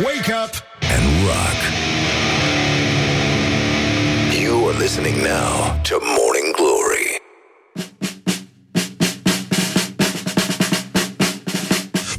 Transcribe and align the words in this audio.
Wake 0.00 0.30
up 0.44 0.54
and 0.94 1.04
rock. 1.26 1.58
You 4.42 4.68
are 4.68 4.78
listening 4.78 5.16
now 5.16 5.80
to 5.82 5.98
Morning 6.00 6.54
Glory. 6.56 7.20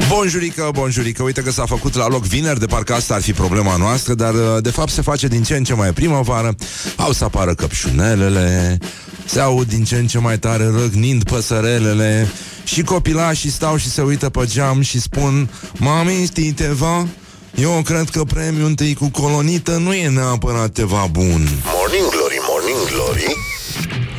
Bonjurică, 0.09 0.69
bonjurică, 0.73 1.23
uite 1.23 1.41
că 1.41 1.51
s-a 1.51 1.65
făcut 1.65 1.95
la 1.95 2.07
loc 2.07 2.23
vineri, 2.23 2.59
de 2.59 2.65
parcă 2.65 2.93
asta 2.93 3.13
ar 3.13 3.21
fi 3.21 3.33
problema 3.33 3.75
noastră, 3.75 4.13
dar 4.13 4.33
uh, 4.33 4.41
de 4.61 4.69
fapt 4.69 4.89
se 4.89 5.01
face 5.01 5.27
din 5.27 5.43
ce 5.43 5.55
în 5.55 5.63
ce 5.63 5.73
mai 5.73 5.93
primăvară, 5.93 6.55
au 6.95 7.11
să 7.11 7.23
apară 7.23 7.53
căpșunelele, 7.53 8.77
se 9.25 9.39
aud 9.39 9.67
din 9.67 9.83
ce 9.83 9.95
în 9.95 10.07
ce 10.07 10.19
mai 10.19 10.39
tare 10.39 10.63
răgnind 10.63 11.23
păsărelele 11.23 12.27
și 12.63 12.81
copilașii 12.83 13.49
stau 13.49 13.77
și 13.77 13.89
se 13.89 14.01
uită 14.01 14.29
pe 14.29 14.45
geam 14.45 14.81
și 14.81 14.99
spun 14.99 15.49
Mami, 15.77 16.25
știi 16.25 16.53
ceva? 16.53 17.07
Eu 17.55 17.81
cred 17.85 18.09
că 18.09 18.23
premiul 18.23 18.65
întâi 18.65 18.93
cu 18.93 19.09
colonită 19.09 19.71
nu 19.71 19.93
e 19.93 20.09
neapărat 20.09 20.75
ceva 20.75 21.07
bun. 21.11 21.47
Morning 21.75 22.09
Glory, 22.09 22.39
Morning 22.49 22.87
Glory. 22.91 23.35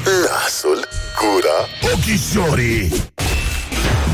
Nasul, 0.04 0.88
gura, 1.20 1.92
ochișorii. 1.92 2.92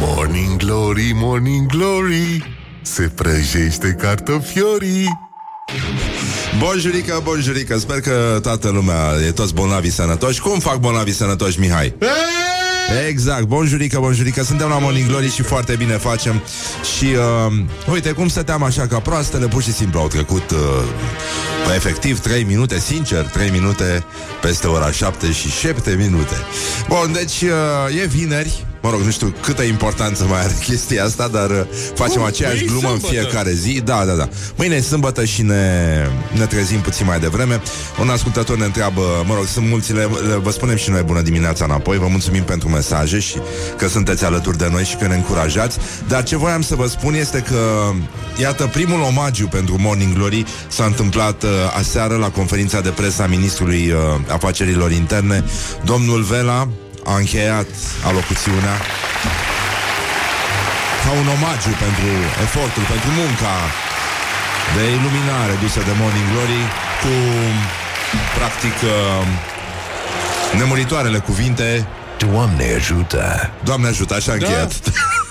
Morning 0.01 0.57
Glory, 0.57 1.11
Morning 1.15 1.67
Glory. 1.67 2.57
Se 2.83 3.03
prăjește 3.15 3.97
cartofiorii. 4.01 5.09
Bonjurică, 6.59 7.21
bonjurică, 7.25 7.79
sper 7.79 8.01
că 8.01 8.39
toată 8.43 8.69
lumea 8.69 9.13
e 9.27 9.31
toți 9.33 9.55
bolnavi 9.55 9.91
sănătoși. 9.91 10.41
Cum 10.41 10.59
fac 10.59 10.77
bolnavi 10.77 11.13
sănătoși, 11.13 11.61
Mihai? 11.61 11.95
Exact, 13.09 13.43
bonjurică, 13.43 13.99
bonjurică. 13.99 14.43
Suntem 14.43 14.69
la 14.69 14.79
Morning 14.79 15.07
Glory 15.09 15.31
și 15.31 15.43
foarte 15.43 15.75
bine 15.77 15.93
facem. 15.93 16.43
Și 16.97 17.05
uh, 17.05 17.93
uite 17.93 18.13
cum 18.13 18.29
stăteam 18.29 18.63
așa 18.63 18.87
ca 18.87 18.99
proastele 18.99 19.47
Pur 19.47 19.63
și 19.63 19.73
simplu 19.73 20.01
au 20.01 20.09
trecut 20.09 20.51
uh, 20.51 20.59
Efectiv 21.75 22.21
3 22.21 22.45
minute, 22.45 22.79
sincer 22.79 23.25
3 23.25 23.51
minute 23.51 24.05
peste 24.41 24.67
ora 24.67 24.91
7 24.91 25.33
și 25.33 25.51
7 25.51 25.95
minute. 25.99 26.35
Bun, 26.89 27.13
deci 27.13 27.43
uh, 27.43 28.03
e 28.03 28.07
vineri 28.07 28.67
Mă 28.89 28.95
rog, 28.95 29.03
nu 29.03 29.11
știu 29.11 29.35
câtă 29.43 29.63
importanță 29.63 30.25
mai 30.25 30.41
are 30.41 30.57
chestia 30.65 31.05
asta, 31.05 31.29
dar 31.29 31.51
uh, 31.51 31.61
facem 31.95 32.21
Uh, 32.21 32.27
aceeași 32.27 32.63
e 32.63 32.67
glumă 32.67 32.89
în 32.89 32.99
sâmbătă. 32.99 33.13
fiecare 33.13 33.53
zi. 33.53 33.81
Da, 33.85 34.05
da, 34.05 34.13
da. 34.13 34.29
Mâine 34.57 34.75
e 34.75 34.81
sâmbătă 34.81 35.25
și 35.25 35.43
ne, 35.43 36.07
ne 36.33 36.47
trezim 36.47 36.81
puțin 36.81 37.07
mai 37.07 37.21
devreme. 37.21 37.61
Un 38.01 38.09
ascultător 38.09 38.57
ne 38.57 38.65
întreabă, 38.65 39.25
mă 39.27 39.35
rog, 39.35 39.47
sunt 39.47 39.69
mulți, 39.69 39.93
le, 39.93 40.09
le, 40.29 40.35
vă 40.35 40.51
spunem 40.51 40.77
și 40.77 40.91
noi 40.91 41.03
bună 41.03 41.21
dimineața 41.21 41.65
înapoi, 41.65 41.99
vă 41.99 42.07
mulțumim 42.07 42.43
pentru 42.43 42.69
mesaje 42.69 43.19
și 43.19 43.37
că 43.77 43.89
sunteți 43.89 44.25
alături 44.25 44.59
de 44.59 44.69
noi 44.71 44.85
și 44.85 44.97
că 44.97 45.07
ne 45.07 45.15
încurajați. 45.15 45.79
Dar 46.09 46.23
ce 46.23 46.37
voiam 46.37 46.63
să 46.63 46.75
vă 46.75 46.87
spun 46.87 47.15
este 47.15 47.39
că, 47.39 47.93
iată, 48.41 48.67
primul 48.67 49.01
omagiu 49.01 49.47
pentru 49.47 49.77
Morning 49.79 50.15
Glory 50.15 50.45
s-a 50.69 50.85
întâmplat 50.85 51.43
uh, 51.43 51.51
aseară 51.79 52.17
la 52.17 52.31
conferința 52.31 52.81
de 52.81 52.89
presă 52.89 53.23
a 53.23 53.27
Ministrului 53.27 53.91
uh, 53.91 53.99
Afacerilor 54.33 54.91
Interne. 54.93 55.45
Domnul 55.85 56.23
Vela 56.23 56.69
a 57.05 57.15
încheiat 57.17 57.71
alocuțiunea 58.09 58.77
ca 61.05 61.11
un 61.21 61.27
omagiu 61.37 61.75
pentru 61.85 62.11
efortul, 62.47 62.85
pentru 62.93 63.11
munca 63.21 63.57
de 64.77 64.85
iluminare 64.99 65.55
dusă 65.63 65.81
de 65.89 65.95
Morning 66.01 66.29
Glory 66.33 66.63
cu, 67.03 67.15
practic, 68.39 68.77
uh, 68.83 69.27
nemuritoarele 70.59 71.19
cuvinte 71.19 71.87
Doamne 72.19 72.75
ajută! 72.77 73.51
Doamne 73.65 73.89
ajută, 73.89 74.15
așa 74.15 74.31
a 74.31 74.35
încheiat. 74.35 74.73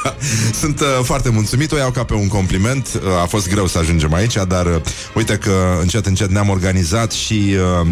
Sunt 0.61 0.79
uh, 0.79 0.87
foarte 1.03 1.29
mulțumit, 1.29 1.71
o 1.71 1.77
iau 1.77 1.91
ca 1.91 2.03
pe 2.03 2.13
un 2.13 2.27
compliment. 2.27 2.87
Uh, 2.93 3.21
a 3.21 3.25
fost 3.25 3.49
greu 3.49 3.67
să 3.67 3.77
ajungem 3.77 4.13
aici, 4.13 4.35
dar 4.47 4.65
uh, 4.65 4.81
uite 5.15 5.35
că 5.37 5.77
încet, 5.81 6.05
încet 6.05 6.29
ne-am 6.29 6.49
organizat 6.49 7.11
și... 7.11 7.55
Uh, 7.81 7.87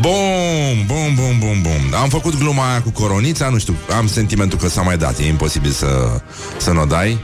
bum, 0.00 0.86
bum, 0.86 1.14
bum, 1.14 1.38
bum, 1.38 1.62
bum. 1.62 1.98
Am 2.00 2.08
făcut 2.08 2.38
gluma 2.38 2.70
aia 2.70 2.82
cu 2.82 2.90
coronița, 2.90 3.48
nu 3.48 3.58
știu, 3.58 3.76
am 3.96 4.06
sentimentul 4.06 4.58
că 4.58 4.68
s-a 4.68 4.82
mai 4.82 4.98
dat. 4.98 5.18
E 5.18 5.26
imposibil 5.26 5.70
să, 5.70 6.20
să 6.58 6.70
nu 6.70 6.80
o 6.80 6.84
dai. 6.84 7.18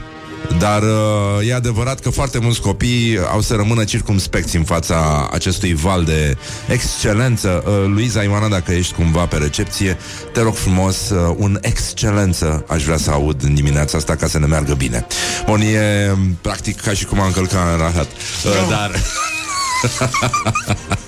Dar 0.57 0.81
uh, 0.81 1.47
e 1.47 1.53
adevărat 1.53 1.99
că 1.99 2.09
foarte 2.09 2.39
mulți 2.39 2.61
copii 2.61 3.19
au 3.31 3.41
să 3.41 3.55
rămână 3.55 3.83
circumspecți 3.83 4.55
în 4.55 4.63
fața 4.63 5.29
acestui 5.31 5.73
val 5.73 6.03
de 6.03 6.37
excelență. 6.67 7.63
Uh, 7.65 7.73
Luiza 7.87 8.23
Ioana, 8.23 8.47
dacă 8.47 8.71
ești 8.71 8.93
cumva 8.93 9.25
pe 9.25 9.37
recepție, 9.37 9.97
te 10.33 10.41
rog 10.41 10.55
frumos, 10.55 11.09
uh, 11.09 11.35
un 11.37 11.57
excelență 11.61 12.65
aș 12.67 12.83
vrea 12.83 12.97
să 12.97 13.11
aud 13.11 13.43
în 13.43 13.53
dimineața 13.53 13.97
asta 13.97 14.15
ca 14.15 14.27
să 14.27 14.39
ne 14.39 14.45
meargă 14.45 14.73
bine. 14.73 15.07
Bun, 15.45 15.61
e 15.61 16.11
um, 16.11 16.37
practic 16.41 16.81
ca 16.81 16.91
și 16.91 17.05
cum 17.05 17.19
am 17.19 17.31
călcat 17.31 17.71
în 17.71 17.77
rahat. 17.77 18.07
Uh, 18.45 18.67
dar... 18.69 18.91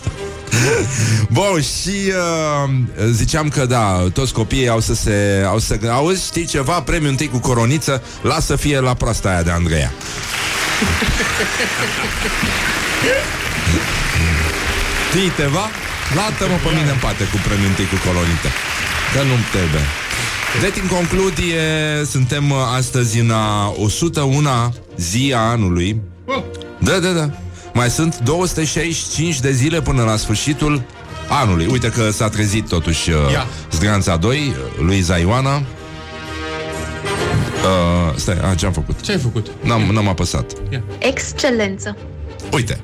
Bun, 1.30 1.62
și 1.62 1.96
uh, 2.08 2.69
ziceam 3.12 3.47
că 3.50 3.66
da, 3.66 4.08
toți 4.13 4.34
copiii 4.34 4.68
au 4.68 4.80
să 4.80 4.94
se... 4.94 5.44
Au 5.47 5.59
să, 5.59 5.80
auzi, 5.90 6.25
știi 6.25 6.46
ceva? 6.46 6.81
Premiul 6.81 7.09
întâi 7.09 7.30
cu 7.30 7.40
coroniță, 7.40 8.03
lasă 8.22 8.56
fie 8.56 8.80
la 8.80 8.94
proasta 8.94 9.30
aia 9.30 9.44
de 9.44 9.52
Andreea. 9.52 9.91
Știi 15.09 15.31
ceva? 15.38 15.69
Lată-mă 16.16 16.56
pe 16.64 16.69
mine 16.78 16.91
în 16.91 16.97
pate 17.02 17.24
cu 17.24 17.38
premiul 17.47 17.68
întâi 17.68 17.85
cu 17.85 18.08
colonită. 18.08 18.50
Că 19.14 19.22
nu-mi 19.22 19.46
trebuie. 19.52 19.85
Deci, 20.62 20.81
în 20.81 20.88
concludie, 20.88 21.62
suntem 22.09 22.50
uh, 22.52 22.58
astăzi 22.75 23.19
în 23.19 23.31
a 23.31 23.74
101 23.78 24.50
zi 24.97 25.34
a 25.35 25.40
anului. 25.40 26.02
Da, 26.79 27.00
da, 27.00 27.09
da. 27.09 27.29
Mai 27.78 27.90
sunt 27.90 28.18
265 28.18 29.40
de 29.40 29.52
zile 29.52 29.82
până 29.82 30.04
la 30.04 30.16
sfârșitul 30.16 30.84
anului. 31.30 31.66
Uite 31.66 31.90
că 31.90 32.10
s-a 32.12 32.30
trezit 32.30 32.68
totuși 32.68 33.10
uh, 33.10 33.18
Ia. 33.32 33.48
Zgranța 33.72 34.16
2, 34.16 34.38
uh, 34.38 34.56
Luiza 34.80 35.18
Ioana. 35.18 35.56
Uh, 35.56 35.64
stai, 38.16 38.38
a, 38.52 38.56
ce-am 38.56 38.72
făcut? 38.72 39.02
Ce 39.02 39.12
ai 39.12 39.18
făcut? 39.18 39.48
N-am, 39.62 39.82
n-am 39.82 40.08
apăsat. 40.08 40.52
Excelență. 40.98 41.98
Uite, 42.52 42.80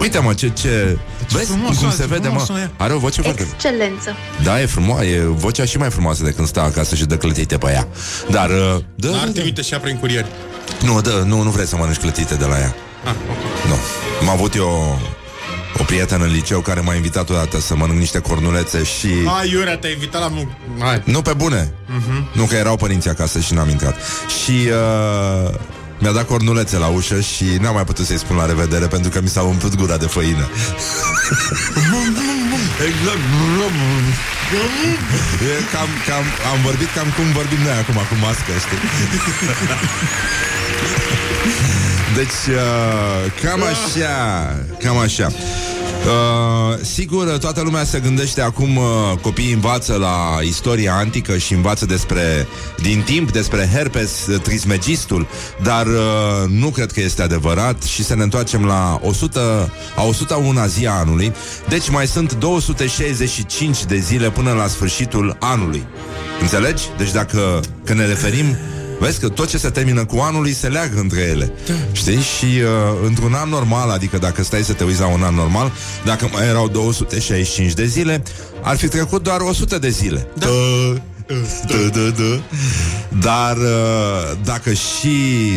uite 0.00 0.18
mă, 0.18 0.34
ce, 0.34 0.48
ce... 0.48 0.98
Vezi 1.28 1.46
frumoasă, 1.46 1.80
cum 1.80 1.88
ce 1.88 1.94
se 1.94 2.06
vede, 2.06 2.28
mă? 2.28 2.38
frumoasă 2.38 2.52
e. 2.52 2.70
Are 2.76 2.92
o 2.92 2.98
voce 2.98 3.22
foarte... 3.22 3.46
Excelență. 3.52 4.16
Da, 4.42 4.60
e 4.60 4.66
frumoasă, 4.66 5.04
e 5.04 5.20
vocea 5.20 5.64
și 5.64 5.78
mai 5.78 5.90
frumoasă 5.90 6.24
de 6.24 6.30
când 6.30 6.46
stă 6.48 6.60
acasă 6.60 6.94
și 6.94 7.04
dă 7.04 7.16
clătite 7.16 7.58
pe 7.58 7.70
ea. 7.70 7.88
Dar, 8.30 8.50
uh, 8.50 8.82
da, 8.94 9.08
N-ar 9.08 9.18
da, 9.18 9.24
da. 9.24 9.32
trimite 9.32 9.62
și 9.62 9.72
ea 9.72 9.78
prin 9.78 9.96
curier. 9.96 10.26
Nu, 10.82 11.00
da, 11.00 11.10
nu, 11.10 11.42
nu 11.42 11.50
vrei 11.50 11.66
să 11.66 11.76
mănânci 11.76 11.98
clătite 11.98 12.34
de 12.34 12.44
la 12.44 12.58
ea. 12.58 12.74
Ah, 13.04 13.14
ok. 13.30 13.68
Nu. 13.68 13.76
Am 14.20 14.28
avut 14.28 14.54
eu 14.54 14.98
o 15.78 15.82
prietenă 15.84 16.24
în 16.24 16.30
liceu 16.32 16.60
care 16.60 16.80
m-a 16.80 16.94
invitat 16.94 17.30
odată 17.30 17.60
să 17.60 17.76
mănânc 17.76 17.98
niște 17.98 18.18
cornulețe 18.18 18.82
și... 18.84 19.08
Hai, 19.26 19.50
Iurea, 19.50 19.76
te-ai 19.76 19.92
invitat 19.92 20.20
la... 20.20 20.28
mu- 20.28 20.48
Hai. 20.80 21.02
Nu 21.04 21.22
pe 21.22 21.32
bune. 21.32 21.72
Uh-huh. 21.72 22.32
Nu 22.32 22.44
că 22.44 22.54
erau 22.54 22.76
părinții 22.76 23.10
acasă 23.10 23.40
și 23.40 23.54
n-am 23.54 23.68
intrat. 23.68 23.96
Și 24.42 24.68
uh, 24.70 25.54
mi-a 25.98 26.12
dat 26.12 26.26
cornulețe 26.26 26.76
la 26.78 26.86
ușă 26.86 27.20
și 27.20 27.44
n-am 27.60 27.74
mai 27.74 27.84
putut 27.84 28.06
să-i 28.06 28.18
spun 28.18 28.36
la 28.36 28.46
revedere 28.46 28.86
pentru 28.86 29.10
că 29.10 29.20
mi 29.20 29.28
s-a 29.28 29.42
umplut 29.42 29.74
gura 29.74 29.96
de 29.96 30.06
făină. 30.06 30.48
exact. 32.88 33.20
E 35.50 35.62
cam, 35.72 35.88
cam, 36.06 36.24
am 36.52 36.58
vorbit 36.62 36.88
cam 36.94 37.06
cum 37.16 37.32
vorbim 37.32 37.58
noi 37.64 37.72
acum 37.82 37.94
cu 37.94 38.14
mască, 38.20 38.52
știi? 38.64 38.80
Deci, 42.14 42.54
uh, 42.54 43.32
cam 43.42 43.62
așa, 43.62 44.64
cam 44.78 44.96
așa. 44.96 45.32
Uh, 46.06 46.78
sigur, 46.82 47.38
toată 47.38 47.60
lumea 47.60 47.84
se 47.84 48.00
gândește 48.00 48.40
acum, 48.40 48.76
uh, 48.76 48.84
copiii 49.20 49.52
învață 49.52 49.94
la 49.94 50.38
istoria 50.42 50.94
antică 50.94 51.36
și 51.36 51.52
învață 51.52 51.86
despre, 51.86 52.46
din 52.82 53.02
timp, 53.04 53.32
despre 53.32 53.68
Herpes 53.72 54.26
uh, 54.26 54.40
Trismegistul, 54.40 55.26
dar 55.62 55.86
uh, 55.86 56.48
nu 56.48 56.68
cred 56.68 56.92
că 56.92 57.00
este 57.00 57.22
adevărat 57.22 57.82
și 57.82 58.04
să 58.04 58.14
ne 58.14 58.22
întoarcem 58.22 58.64
la 58.64 59.00
100, 59.02 59.72
a 59.96 60.02
101 60.02 60.66
zi 60.66 60.86
a 60.86 60.92
anului. 60.92 61.32
Deci 61.68 61.88
mai 61.88 62.06
sunt 62.06 62.32
265 62.34 63.84
de 63.84 63.96
zile 63.96 64.30
până 64.30 64.52
la 64.52 64.66
sfârșitul 64.66 65.36
anului. 65.40 65.86
Înțelegi? 66.40 66.82
Deci 66.96 67.12
dacă 67.12 67.60
când 67.84 67.98
ne 67.98 68.06
referim 68.06 68.56
Vezi 68.98 69.20
că 69.20 69.28
tot 69.28 69.48
ce 69.48 69.58
se 69.58 69.70
termină 69.70 70.04
cu 70.04 70.18
anului 70.18 70.52
se 70.52 70.68
leagă 70.68 71.00
între 71.00 71.20
ele. 71.20 71.52
Da. 71.66 71.74
Știi? 71.92 72.20
Și 72.20 72.44
uh, 72.44 73.06
într-un 73.06 73.34
an 73.34 73.48
normal, 73.48 73.90
adică 73.90 74.18
dacă 74.18 74.42
stai 74.42 74.62
să 74.62 74.72
te 74.72 74.84
uiți 74.84 75.00
la 75.00 75.06
un 75.06 75.22
an 75.22 75.34
normal, 75.34 75.72
dacă 76.04 76.28
mai 76.32 76.46
erau 76.46 76.68
265 76.68 77.72
de 77.72 77.84
zile, 77.86 78.22
ar 78.62 78.76
fi 78.76 78.88
trecut 78.88 79.22
doar 79.22 79.40
100 79.40 79.78
de 79.78 79.88
zile. 79.88 80.26
Da. 80.38 80.46
Da, 81.66 81.76
da, 81.92 82.00
da. 82.00 82.40
Dar 83.20 83.56
uh, 83.56 84.38
dacă 84.44 84.72
și 84.72 85.10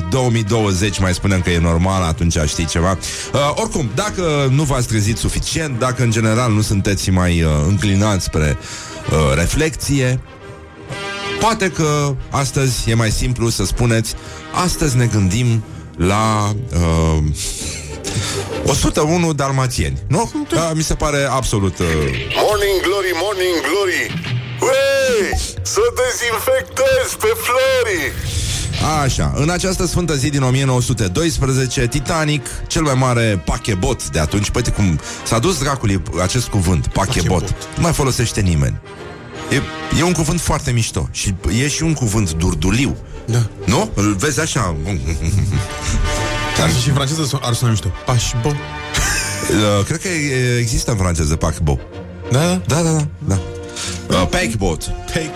2020 0.09 0.99
mai 0.99 1.13
spunem 1.13 1.41
că 1.41 1.49
e 1.49 1.59
normal, 1.59 2.03
atunci 2.03 2.37
știi 2.47 2.65
ceva. 2.65 2.97
Uh, 3.33 3.39
oricum, 3.55 3.89
dacă 3.95 4.49
nu 4.51 4.63
v-ați 4.63 4.87
trezit 4.87 5.17
suficient, 5.17 5.79
dacă 5.79 6.03
în 6.03 6.11
general 6.11 6.51
nu 6.51 6.61
sunteți 6.61 7.09
mai 7.09 7.41
uh, 7.41 7.49
înclinați 7.67 8.25
spre 8.25 8.57
uh, 9.11 9.35
reflexie, 9.35 10.19
Poate 11.39 11.71
că 11.71 12.15
astăzi 12.29 12.89
e 12.89 12.93
mai 12.93 13.11
simplu 13.11 13.49
să 13.49 13.65
spuneți 13.65 14.13
Astăzi 14.63 14.97
ne 14.97 15.05
gândim 15.05 15.63
la 15.97 16.53
uh, 16.73 17.23
101 18.65 19.33
dalmațieni, 19.33 19.97
nu? 20.07 20.31
Da, 20.53 20.71
mi 20.75 20.81
se 20.83 20.93
pare 20.93 21.23
absolut... 21.29 21.79
Uh... 21.79 21.85
Morning 22.45 22.81
Glory, 22.81 23.11
Morning 23.21 23.57
Glory 23.67 24.21
Uei, 24.61 25.39
să 25.61 25.81
dezinfectezi 25.95 27.17
pe 27.19 27.31
Flori 27.43 28.13
Așa, 29.03 29.33
în 29.35 29.49
această 29.49 29.85
sfântă 29.85 30.15
zi 30.15 30.29
din 30.29 30.43
1912, 30.43 31.87
Titanic, 31.87 32.47
cel 32.67 32.81
mai 32.81 32.93
mare 32.93 33.41
pachebot 33.45 34.09
de 34.09 34.19
atunci, 34.19 34.49
păi 34.49 34.63
cum 34.75 34.99
s-a 35.23 35.39
dus 35.39 35.59
dracului 35.59 36.01
acest 36.21 36.47
cuvânt, 36.47 36.87
pachebot, 36.87 37.41
Pachebot. 37.41 37.67
nu 37.75 37.81
mai 37.81 37.93
folosește 37.93 38.41
nimeni. 38.41 38.79
E, 39.51 39.61
e 39.99 40.03
un 40.03 40.11
cuvânt 40.13 40.41
foarte 40.41 40.71
mișto 40.71 41.09
și 41.11 41.33
e 41.63 41.67
și 41.67 41.83
un 41.83 41.93
cuvânt 41.93 42.33
durduliu. 42.33 42.97
Da. 43.25 43.49
Nu? 43.65 43.91
Îl 43.93 44.15
vezi 44.15 44.39
așa. 44.39 44.75
Ar 46.61 46.69
fi 46.69 46.81
și 46.81 46.87
în 46.87 46.93
franceză 46.93 47.39
ar 47.41 47.53
suna 47.53 47.69
mișto. 47.69 47.87
Pașbo. 48.05 48.51
Uh, 49.49 49.85
Cred 49.85 50.01
că 50.01 50.07
e- 50.07 50.57
există 50.57 50.91
în 50.91 50.97
franceză 50.97 51.35
pachebot. 51.35 51.79
Da, 52.31 52.39
da. 52.39 52.61
Da, 52.67 52.81
da, 52.81 52.91
da. 52.91 53.07
da. 53.27 53.39
Uh, 54.09 54.27
Pakebot. 54.29 54.83
Take. 55.05 55.31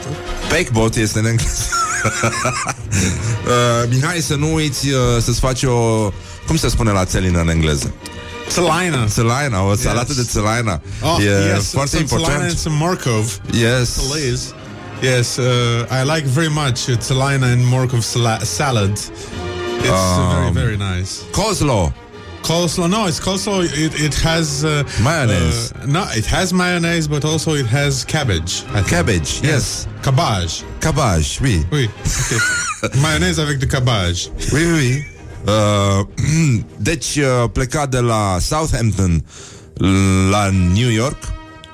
Pakebot 0.49 0.95
este 0.95 1.19
în 1.19 1.25
engleză. 1.25 1.63
uh, 3.83 3.89
Mihai, 3.89 4.19
să 4.21 4.35
nu 4.35 4.53
uiți 4.53 4.87
uh, 4.89 4.99
să-ți 5.21 5.39
faci 5.39 5.63
o... 5.63 6.09
Cum 6.47 6.55
se 6.57 6.67
spune 6.69 6.91
la 6.91 7.05
țelină 7.05 7.39
în 7.39 7.49
engleză? 7.49 7.93
Țălaina. 8.53 9.05
Țelaina, 9.07 9.61
o 9.63 9.75
salată 9.75 10.13
Yes. 10.15 10.17
de 10.17 10.23
țelaina. 10.31 10.81
Oh, 11.01 11.17
e 11.23 11.53
yes, 11.53 11.69
foarte 11.71 11.97
important. 11.97 12.41
and 12.41 12.57
some 12.57 12.75
Markov. 12.75 13.39
Yes. 13.51 13.89
Liz. 14.15 14.41
Yes, 15.01 15.37
uh, 15.37 15.45
I 15.91 16.03
like 16.15 16.27
very 16.27 16.49
much 16.49 16.87
uh, 16.89 16.95
Țălaina 16.97 17.45
and 17.47 17.65
Markov 17.65 18.01
sala- 18.01 18.43
salad. 18.43 18.97
It's 19.81 19.89
uh, 19.89 20.33
very, 20.35 20.51
very 20.65 20.77
nice. 20.77 21.11
Coleslaw. 21.31 21.91
Coleslaw, 22.43 22.87
no, 22.89 23.07
it's 23.07 23.19
coleslaw. 23.19 23.63
It, 23.63 23.93
it 24.07 24.15
has 24.15 24.63
uh, 24.63 24.69
Mayonnaise. 25.01 25.71
Uh, 25.71 25.85
no, 25.95 26.03
it 26.15 26.25
has 26.25 26.51
mayonnaise, 26.51 27.07
but 27.07 27.23
also 27.25 27.53
it 27.55 27.65
has 27.67 28.03
cabbage. 28.05 28.53
Cabbage, 28.87 29.29
yes. 29.41 29.87
Cabbage. 30.01 30.53
Cabbage, 30.81 31.39
oui. 31.41 31.65
Oui. 31.71 31.89
Okay. 32.21 32.99
mayonnaise 33.05 33.39
avec 33.39 33.57
du 33.59 33.67
cabbage. 33.67 34.29
Oui, 34.51 34.63
oui, 34.65 34.73
oui. 34.79 35.03
Uh, 35.45 36.05
deci 36.77 37.15
uh, 37.15 37.49
pleca 37.51 37.85
de 37.85 37.99
la 37.99 38.37
Southampton 38.39 39.25
la 40.29 40.49
New 40.73 40.89
York 40.89 41.17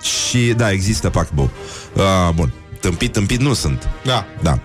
și 0.02 0.54
da, 0.58 0.72
există 0.72 1.10
Pacbo. 1.10 1.52
Uh, 1.94 2.04
bun. 2.36 2.54
Tâmpit, 2.80 3.12
tâmpit 3.12 3.40
nu 3.40 3.54
sunt. 3.54 3.90
Da. 4.04 4.26
Da. 4.42 4.60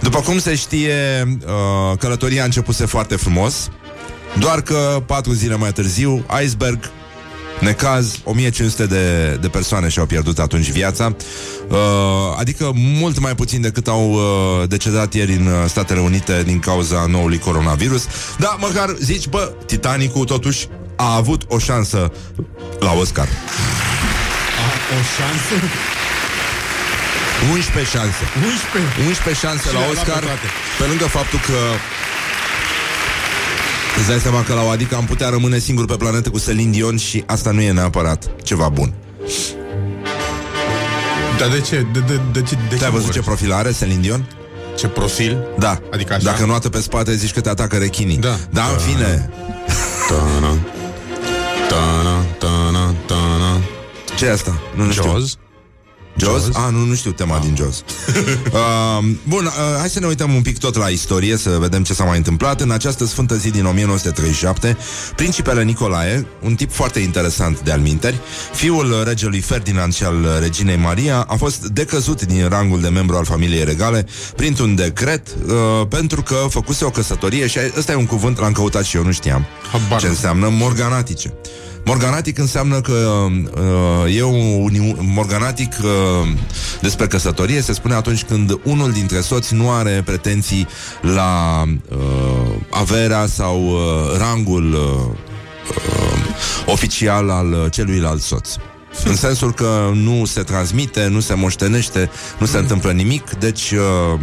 După 0.00 0.20
cum 0.20 0.38
se 0.38 0.54
știe, 0.54 1.28
uh, 1.46 1.98
călătoria 1.98 2.42
a 2.42 2.44
începuse 2.44 2.86
foarte 2.86 3.16
frumos, 3.16 3.70
doar 4.38 4.60
că 4.60 5.02
patru 5.06 5.32
zile 5.32 5.56
mai 5.56 5.72
târziu, 5.72 6.26
iceberg, 6.42 6.90
necaz, 7.60 8.18
1500 8.24 8.86
de, 8.86 9.36
de 9.40 9.48
persoane 9.48 9.88
și-au 9.88 10.06
pierdut 10.06 10.38
atunci 10.38 10.70
viața, 10.70 11.16
uh, 11.68 11.76
adică 12.38 12.72
mult 12.74 13.18
mai 13.18 13.34
puțin 13.34 13.60
decât 13.60 13.88
au 13.88 14.12
uh, 14.12 14.68
decedat 14.68 15.14
ieri 15.14 15.32
în 15.32 15.46
uh, 15.46 15.52
Statele 15.68 16.00
Unite 16.00 16.42
din 16.42 16.58
cauza 16.58 17.06
noului 17.08 17.38
coronavirus. 17.38 18.06
Da, 18.38 18.56
măcar 18.60 18.94
zici, 19.00 19.28
bă, 19.28 19.52
Titanicul 19.66 20.24
totuși 20.24 20.66
a 20.96 21.14
avut 21.14 21.42
o 21.48 21.58
șansă 21.58 22.12
la 22.78 22.92
Oscar. 22.92 23.28
O 24.98 25.00
șansă? 25.16 25.54
11 27.52 27.96
șanse. 27.96 28.24
11. 28.36 29.00
11 29.06 29.46
șanse 29.46 29.68
Și 29.68 29.74
la 29.74 29.80
le-a 29.80 29.88
luat 29.88 29.98
Oscar 29.98 30.20
pe 30.20 30.26
toate. 30.30 30.48
Pe 30.78 30.84
lângă 30.90 31.06
faptul 31.18 31.40
că 31.48 31.58
Îți 33.98 34.08
dai 34.08 34.18
seama 34.18 34.42
că 34.42 34.54
la 34.54 34.62
o 34.62 34.68
adică 34.68 34.94
am 34.96 35.04
putea 35.04 35.28
rămâne 35.28 35.58
singur 35.58 35.84
pe 35.84 35.94
planetă 35.96 36.30
cu 36.30 36.38
Celine 36.38 36.70
Dion 36.70 36.96
Și 36.96 37.22
asta 37.26 37.50
nu 37.50 37.60
e 37.60 37.72
neapărat 37.72 38.30
ceva 38.42 38.68
bun 38.68 38.94
Dar 41.38 41.48
de 41.48 41.60
ce? 41.60 41.86
De, 41.92 41.98
de, 41.98 42.20
de 42.32 42.42
ce? 42.42 42.54
De 42.68 42.76
Te-ai 42.76 42.90
văzut 42.90 43.12
ce 43.12 43.20
vorbești? 43.20 43.20
profil 43.20 43.52
are 43.52 43.72
Celine 43.78 44.00
Dion? 44.00 44.26
ce 44.76 44.86
profil? 44.86 45.46
Da, 45.58 45.80
Adică 45.92 46.14
așa? 46.14 46.24
dacă 46.24 46.44
nu 46.44 46.52
pe 46.70 46.80
spate 46.80 47.14
zici 47.14 47.32
că 47.32 47.40
te 47.40 47.48
atacă 47.48 47.76
rechinii 47.76 48.16
Da. 48.16 48.36
Da, 48.50 48.64
în 48.72 48.78
fine 48.78 49.30
Ta-na. 50.08 50.56
Ta-na, 51.68 52.24
ta-na, 52.38 52.94
ta-na. 53.06 53.60
Ce 54.16 54.26
e 54.26 54.30
asta? 54.32 54.60
Nu, 54.74 54.84
nu 54.84 54.90
știu 54.90 55.02
Jaws? 55.02 55.36
Jaws? 56.18 56.42
Jaws? 56.42 56.56
Ah, 56.56 56.72
nu, 56.72 56.84
nu 56.84 56.94
știu 56.94 57.10
tema 57.10 57.38
din 57.38 57.56
Jaws. 57.56 57.76
uh, 58.52 59.04
bun, 59.28 59.44
uh, 59.44 59.52
hai 59.78 59.88
să 59.88 60.00
ne 60.00 60.06
uităm 60.06 60.34
un 60.34 60.42
pic 60.42 60.58
tot 60.58 60.76
la 60.76 60.88
istorie, 60.88 61.36
să 61.36 61.56
vedem 61.60 61.82
ce 61.82 61.94
s-a 61.94 62.04
mai 62.04 62.16
întâmplat. 62.16 62.60
În 62.60 62.70
această 62.70 63.06
sfântă 63.06 63.34
zi 63.36 63.50
din 63.50 63.64
1937, 63.64 64.76
principele 65.16 65.62
Nicolae, 65.62 66.26
un 66.42 66.54
tip 66.54 66.72
foarte 66.72 66.98
interesant 67.00 67.60
de 67.60 67.72
alminteri, 67.72 68.18
fiul 68.52 69.02
regelui 69.06 69.40
Ferdinand 69.40 69.94
și 69.94 70.04
al 70.04 70.38
reginei 70.40 70.76
Maria, 70.76 71.24
a 71.28 71.34
fost 71.34 71.66
decăzut 71.66 72.22
din 72.22 72.48
rangul 72.48 72.80
de 72.80 72.88
membru 72.88 73.16
al 73.16 73.24
familiei 73.24 73.64
regale 73.64 74.06
printr-un 74.36 74.74
decret 74.74 75.28
uh, 75.28 75.86
pentru 75.88 76.22
că 76.22 76.34
făcuse 76.50 76.84
o 76.84 76.90
căsătorie 76.90 77.46
și 77.46 77.58
ăsta 77.76 77.92
e 77.92 77.94
un 77.94 78.06
cuvânt, 78.06 78.38
l-am 78.38 78.52
căutat 78.52 78.84
și 78.84 78.96
eu, 78.96 79.02
nu 79.04 79.12
știam 79.12 79.46
Habar 79.72 79.98
ce 80.00 80.06
nu. 80.06 80.12
înseamnă 80.12 80.48
morganatice. 80.50 81.32
Morganatic 81.84 82.38
înseamnă 82.38 82.80
că 82.80 83.26
uh, 84.02 84.16
e 84.16 84.22
un 84.22 84.70
uni- 84.70 84.96
morganatic 85.00 85.72
uh, 85.82 86.28
despre 86.80 87.06
căsătorie 87.06 87.60
se 87.60 87.72
spune 87.72 87.94
atunci 87.94 88.22
când 88.22 88.60
unul 88.64 88.92
dintre 88.92 89.20
soți 89.20 89.54
nu 89.54 89.70
are 89.70 90.02
pretenții 90.04 90.66
la 91.00 91.62
uh, 91.90 92.54
averea 92.70 93.26
sau 93.26 93.62
uh, 93.66 94.18
rangul 94.18 94.72
uh, 94.72 95.16
uh, 95.68 96.18
oficial 96.66 97.30
al 97.30 97.52
uh, 97.52 97.70
celuilalt 97.70 98.20
soț. 98.20 98.50
În 99.04 99.16
sensul 99.16 99.52
că 99.52 99.90
nu 99.94 100.24
se 100.24 100.42
transmite, 100.42 101.06
nu 101.06 101.20
se 101.20 101.34
moștenește, 101.34 102.10
nu 102.38 102.46
se 102.46 102.58
întâmplă 102.58 102.92
nimic, 102.92 103.30
deci 103.30 103.70
uh, 103.70 104.20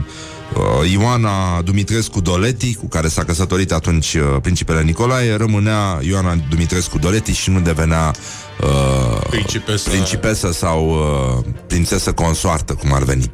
uh, 0.54 0.92
Ioana 0.92 1.62
Dumitrescu 1.62 2.22
Doleti, 2.22 2.76
cu 2.76 2.88
care 2.88 3.08
s-a 3.08 3.24
căsătorit 3.24 3.72
atunci 3.72 4.14
uh, 4.14 4.22
principele 4.42 4.82
Nicolae, 4.82 5.36
rămânea 5.36 6.00
Ioana 6.02 6.36
Dumitrescu 6.50 6.98
Doleti 6.98 7.32
și 7.34 7.50
nu 7.50 7.60
devenea 7.60 8.12
uh, 8.62 9.22
Principesă. 9.30 9.90
principesă 9.90 10.52
sau 10.52 10.90
uh, 10.90 11.46
prințesă 11.68 12.12
consoartă, 12.14 12.74
cum 12.74 12.94
ar 12.94 13.04
veni. 13.04 13.30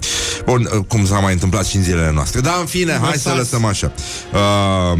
Bun, 0.45 0.69
uh, 0.77 0.83
cum 0.87 1.05
s-a 1.05 1.19
mai 1.19 1.33
întâmplat 1.33 1.65
și 1.65 1.75
în 1.75 1.83
zilele 1.83 2.11
noastre. 2.13 2.39
Dar, 2.39 2.53
în 2.59 2.65
fine, 2.65 2.91
hai 2.91 2.99
să 2.99 3.29
Lăsați. 3.29 3.37
lăsăm 3.37 3.65
așa. 3.65 3.91
Uh, 4.33 4.99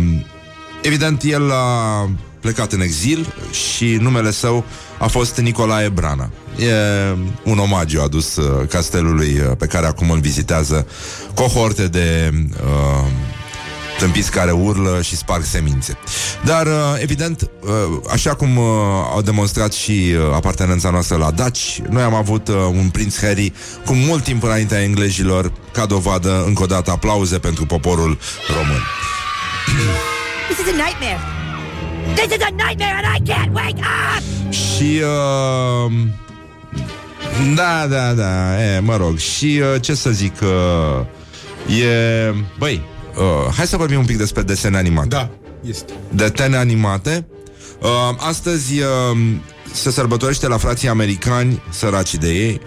evident, 0.82 1.24
el 1.24 1.52
a 1.52 2.10
plecat 2.42 2.72
în 2.72 2.82
exil 2.82 3.34
și 3.52 3.86
numele 3.86 4.32
său 4.32 4.66
a 5.00 5.08
fost 5.08 5.38
Nicolae 5.38 5.90
Brana. 5.90 6.30
E 6.58 6.74
un 7.44 7.58
omagiu 7.58 8.02
adus 8.02 8.36
uh, 8.36 8.68
castelului 8.68 9.40
uh, 9.40 9.52
pe 9.58 9.66
care 9.66 9.86
acum 9.88 10.10
îl 10.10 10.20
vizitează 10.20 10.88
cohorte 11.34 11.88
de 11.88 12.32
uh, 12.64 13.08
tâmpiți 13.98 14.32
care 14.32 14.52
urlă 14.52 15.02
și 15.02 15.16
sparg 15.16 15.44
semințe. 15.44 15.98
Dar, 16.46 16.66
uh, 16.66 16.74
evident, 16.98 17.50
uh, 17.62 17.70
așa 18.12 18.36
cum 18.36 18.58
uh, 18.58 18.64
au 19.14 19.22
demonstrat 19.22 19.74
și 19.74 19.92
uh, 19.92 20.34
apartenența 20.34 20.90
noastră 20.90 21.18
la 21.18 21.32
Daci, 21.32 21.82
noi 21.90 22.04
am 22.04 22.14
avut 22.14 22.48
uh, 22.48 22.56
un 22.56 22.90
prinț 22.90 23.20
Harry 23.20 23.54
cu 23.86 23.94
mult 23.94 24.24
timp 24.24 24.44
înaintea 24.44 24.82
englezilor, 24.82 25.52
ca 25.72 25.86
dovadă, 25.86 26.44
încă 26.46 26.64
o 26.64 26.66
dată, 26.66 26.92
aplauze 26.92 27.38
pentru 27.38 27.66
poporul 27.66 28.20
român. 28.48 28.82
This 30.50 30.60
is 30.60 30.68
a 30.68 30.76
nightmare. 30.76 31.41
This 32.16 32.36
is 32.36 32.44
a 32.44 32.50
nightmare 32.50 32.96
and 33.04 33.08
I 33.16 33.32
can't 33.32 33.54
wake 33.54 33.80
up! 33.80 34.52
Și... 34.52 35.02
Uh, 35.02 35.92
da, 37.56 37.88
da, 37.88 38.14
da, 38.14 38.64
e, 38.64 38.80
mă 38.80 38.96
rog. 38.96 39.18
Și 39.18 39.62
uh, 39.74 39.82
ce 39.82 39.94
să 39.94 40.10
zic... 40.10 40.34
Uh, 40.42 41.80
e... 41.82 42.34
Băi, 42.58 42.82
uh, 43.16 43.54
hai 43.56 43.68
să 43.68 43.78
vorbim 43.78 44.00
un 44.00 44.06
pic 44.06 44.18
despre 44.18 44.42
desene 44.42 44.78
animate. 44.78 45.08
Da, 45.08 45.30
este. 45.62 45.94
desene 46.10 46.58
animate. 46.58 47.26
Uh, 47.82 47.88
astăzi 48.18 48.80
uh, 48.80 48.88
se 49.74 49.92
sărbătorește 49.92 50.48
la 50.48 50.58
frații 50.58 50.88
americani, 50.88 51.62
săraci 51.70 52.16
de 52.16 52.28
ei, 52.28 52.62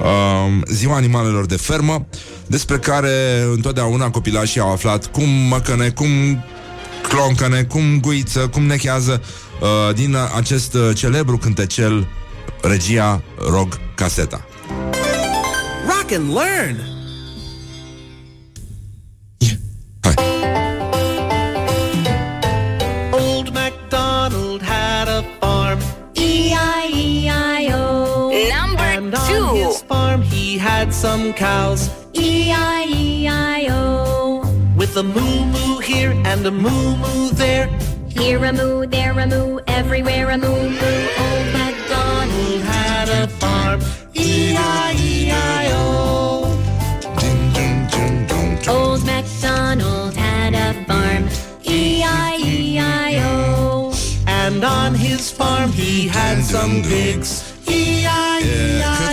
uh, 0.00 0.62
ziua 0.66 0.96
animalelor 0.96 1.46
de 1.46 1.56
fermă, 1.56 2.06
despre 2.46 2.78
care 2.78 3.42
întotdeauna 3.52 4.10
copilașii 4.10 4.60
au 4.60 4.72
aflat 4.72 5.06
cum 5.06 5.28
măcăne, 5.28 5.88
cum 5.90 6.08
cloncăne, 7.08 7.62
cum 7.62 8.00
guiță, 8.00 8.48
cum 8.48 8.62
nechează 8.62 9.22
uh, 9.60 9.94
din 9.94 10.16
acest 10.36 10.74
uh, 10.74 10.90
celebru 10.96 11.36
cântecel 11.36 12.06
Regia 12.62 13.22
Rog 13.50 13.78
Caseta. 13.94 14.44
Rock 15.86 16.12
and 16.12 16.34
learn. 16.34 16.76
Hai. 20.00 20.14
Old 23.12 23.50
MacDonald 23.52 24.62
had 24.62 25.08
a 25.08 25.24
farm, 25.40 25.78
E-I-E-I-O. 26.14 27.80
Number 28.60 28.84
and 28.96 29.14
on 29.14 29.28
two. 29.28 29.54
his 29.54 29.82
farm 29.86 30.22
he 30.22 30.58
had 30.58 30.92
some 30.92 31.32
cows 31.32 31.90
E-I-E-I-O. 32.12 34.11
With 34.94 35.04
a 35.04 35.08
moo 35.08 35.44
moo 35.46 35.78
here 35.78 36.12
and 36.26 36.44
a 36.46 36.50
moo 36.50 36.96
moo 36.96 37.30
there. 37.30 37.68
Here 38.08 38.44
a 38.44 38.52
moo, 38.52 38.86
there 38.86 39.18
a 39.18 39.26
moo, 39.26 39.60
everywhere 39.66 40.30
a 40.30 40.36
moo 40.38 40.68
moo. 40.70 41.08
Old 41.24 41.46
MacDonald 41.52 42.62
Had 42.62 43.08
a 43.08 43.26
farm. 43.28 43.80
E 44.14 44.50
E-I-E-I-O. 44.52 45.80
Old 48.68 49.06
MacDonald 49.06 50.14
had 50.14 50.54
a 50.54 50.74
farm. 50.84 51.28
E 51.64 52.02
E-I-E-I-O. 52.02 53.92
And 54.26 54.62
on 54.64 54.94
his 54.94 55.30
farm 55.30 55.72
he 55.72 56.08
had 56.08 56.44
some 56.44 56.82
pigs. 56.82 57.42
Cred 57.64 57.76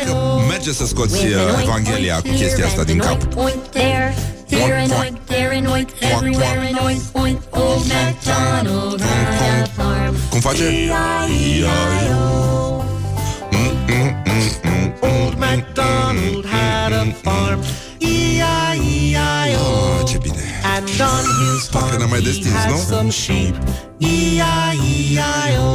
că 0.05 0.11
E-I-E-I-O. 0.11 0.39
merge 0.47 0.71
să 0.71 0.85
scoți 0.85 1.23
With 1.23 1.37
an 1.37 1.55
oink, 1.55 1.61
Evanghelia 1.61 2.15
cu 2.15 2.29
chestia 2.35 2.65
asta 2.65 2.83
din 2.83 2.97
cap. 2.97 3.21
Oink, 3.21 3.35
oink 3.35 3.63
there. 3.71 4.13
Here 4.49 4.73
an 4.73 4.89
oink, 4.89 5.18
there 5.59 5.71
oink, 5.71 5.89
everywhere 6.01 6.59
an 6.59 6.75
oink, 6.75 7.01
oink. 7.13 7.41
Old 7.53 7.87
MacDonald 7.87 9.01
had 9.01 9.67
a 9.67 9.71
farm. 9.71 10.15
Cum 10.31 10.41
face? 10.41 10.61
E-I-E-I-O. 10.61 12.15
Old 15.01 15.33
ah, 15.33 15.37
MacDonald 15.37 16.45
had 16.45 16.91
a 16.93 17.05
farm. 17.23 17.61
E-I-E-I-O. 17.99 20.03
Ce 20.07 20.17
bine. 20.17 20.35
And 20.63 21.01
on 21.01 21.25
his 21.39 21.67
Parcă 21.69 21.87
farm 21.87 21.97
n-am 21.97 22.09
mai 22.09 22.19
he 22.19 22.25
destins, 22.25 22.53
had 22.53 22.69
nu? 22.69 22.75
some 22.77 23.09
sheep. 23.11 23.55
E-I-E-I-O. 23.97 25.67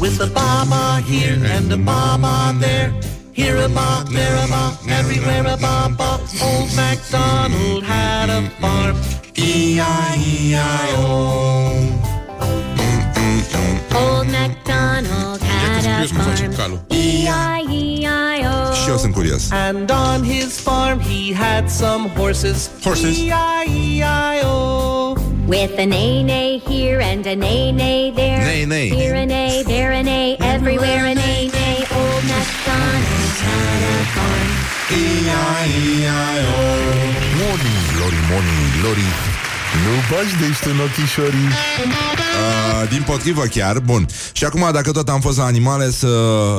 With 0.00 0.20
a 0.20 0.26
mama 0.34 1.00
here 1.08 1.38
and 1.56 1.72
a 1.72 1.76
mama 1.76 2.54
there. 2.60 2.92
Here 3.36 3.58
a 3.58 3.68
bob, 3.68 4.08
there 4.08 4.34
a 4.34 4.48
bob, 4.48 4.78
everywhere 4.88 5.46
a 5.46 5.58
bob 5.58 5.98
bob. 5.98 6.20
Old 6.42 6.74
MacDonald 6.74 7.84
had 7.84 8.30
a 8.30 8.48
farm. 8.62 8.96
E-I-E-I-O. 9.36 11.04
Old 13.94 14.28
MacDonald 14.28 15.42
had 15.42 15.84
a 15.84 16.06
curios 16.06 16.12
cum 16.12 16.20
face 16.24 16.48
farm. 16.56 16.80
E-I-E-I-O. 16.90 18.72
Și 18.72 18.88
eu 18.88 18.96
sunt 18.96 19.12
curios. 19.12 19.50
And 19.52 19.90
on 19.90 20.24
his 20.24 20.58
farm 20.58 20.98
he 21.00 21.34
had 21.34 21.68
some 21.68 22.08
horses. 22.16 22.70
Horses. 22.82 23.18
E-I-E-I-O. 23.18 24.56
With 25.46 25.78
a 25.78 25.84
nay 25.84 26.22
nay 26.22 26.62
here 26.66 27.00
and 27.00 27.26
a 27.26 27.34
nay 27.34 27.70
nay 27.72 28.12
there. 28.14 28.44
Nay, 28.44 28.64
nay. 28.64 28.88
Here 28.88 29.14
a 29.14 29.26
nay, 29.26 29.62
there 29.62 29.92
a 29.92 30.02
nay, 30.02 30.36
everywhere 30.40 31.04
a 31.04 31.14
nay 31.14 31.50
nay. 31.52 31.65
Morning 37.38 37.78
glory, 37.94 38.20
morning 38.30 38.62
glory 38.80 39.45
Nu 39.86 40.16
bași 40.16 40.36
de 40.36 40.68
în 40.70 40.78
ochișorii 40.80 41.48
Uh, 42.36 42.88
din 42.88 43.02
potrivă 43.06 43.42
chiar, 43.42 43.78
bun 43.78 44.06
Și 44.32 44.44
acum 44.44 44.68
dacă 44.72 44.90
tot 44.90 45.08
am 45.08 45.20
fost 45.20 45.38
la 45.38 45.44
animale 45.44 45.90
Să 45.90 46.08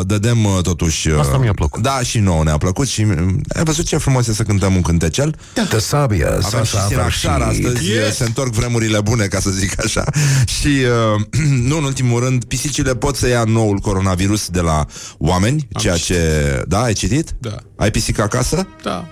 dădem 0.05 0.45
uh, 0.45 0.61
totuși 0.61 1.09
uh, 1.09 1.19
Asta 1.19 1.37
mi-a 1.37 1.53
plăcut. 1.53 1.81
Da, 1.81 1.99
și 2.01 2.19
nouă 2.19 2.43
ne-a 2.43 2.57
plăcut 2.57 2.87
Și 2.87 3.01
uh, 3.01 3.15
ai 3.55 3.63
văzut 3.63 3.85
ce 3.85 3.97
frumos 3.97 4.27
e 4.27 4.33
să 4.33 4.43
cântăm 4.43 4.75
un 4.75 4.81
cântecel 4.81 5.35
Te 5.69 5.79
sabia, 5.79 6.39
Avem 6.43 6.63
și 6.63 6.75
Siraxar 6.87 7.41
astăzi 7.41 7.89
yes. 7.89 8.15
Se 8.15 8.23
întorc 8.23 8.51
vremurile 8.51 9.01
bune, 9.01 9.25
ca 9.25 9.39
să 9.39 9.49
zic 9.49 9.83
așa 9.83 10.03
Și, 10.45 10.67
uh, 11.15 11.21
nu 11.69 11.77
în 11.77 11.83
ultimul 11.83 12.23
rând 12.23 12.43
Pisicile 12.43 12.95
pot 12.95 13.15
să 13.15 13.27
ia 13.27 13.43
noul 13.43 13.77
coronavirus 13.77 14.49
De 14.49 14.61
la 14.61 14.85
oameni 15.17 15.67
Am 15.73 15.81
Ceea 15.81 15.95
citit. 15.95 16.15
ce, 16.15 16.63
da, 16.67 16.81
ai 16.81 16.93
citit? 16.93 17.35
Da. 17.39 17.55
Ai 17.75 17.91
pisică 17.91 18.21
acasă? 18.21 18.67
Da. 18.83 19.07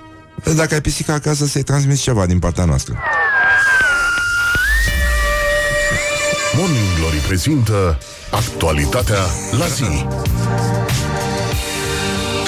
Dacă 0.55 0.73
ai 0.73 0.81
pisică 0.81 1.11
acasă 1.11 1.45
Să-i 1.45 1.63
transmiți 1.63 2.01
ceva 2.01 2.25
din 2.25 2.39
partea 2.39 2.65
noastră 2.65 2.95
Morning 6.57 6.97
Glory 6.99 7.17
prezintă 7.17 7.97
Actualitatea 8.31 9.23
la 9.59 9.65
zi 9.65 10.05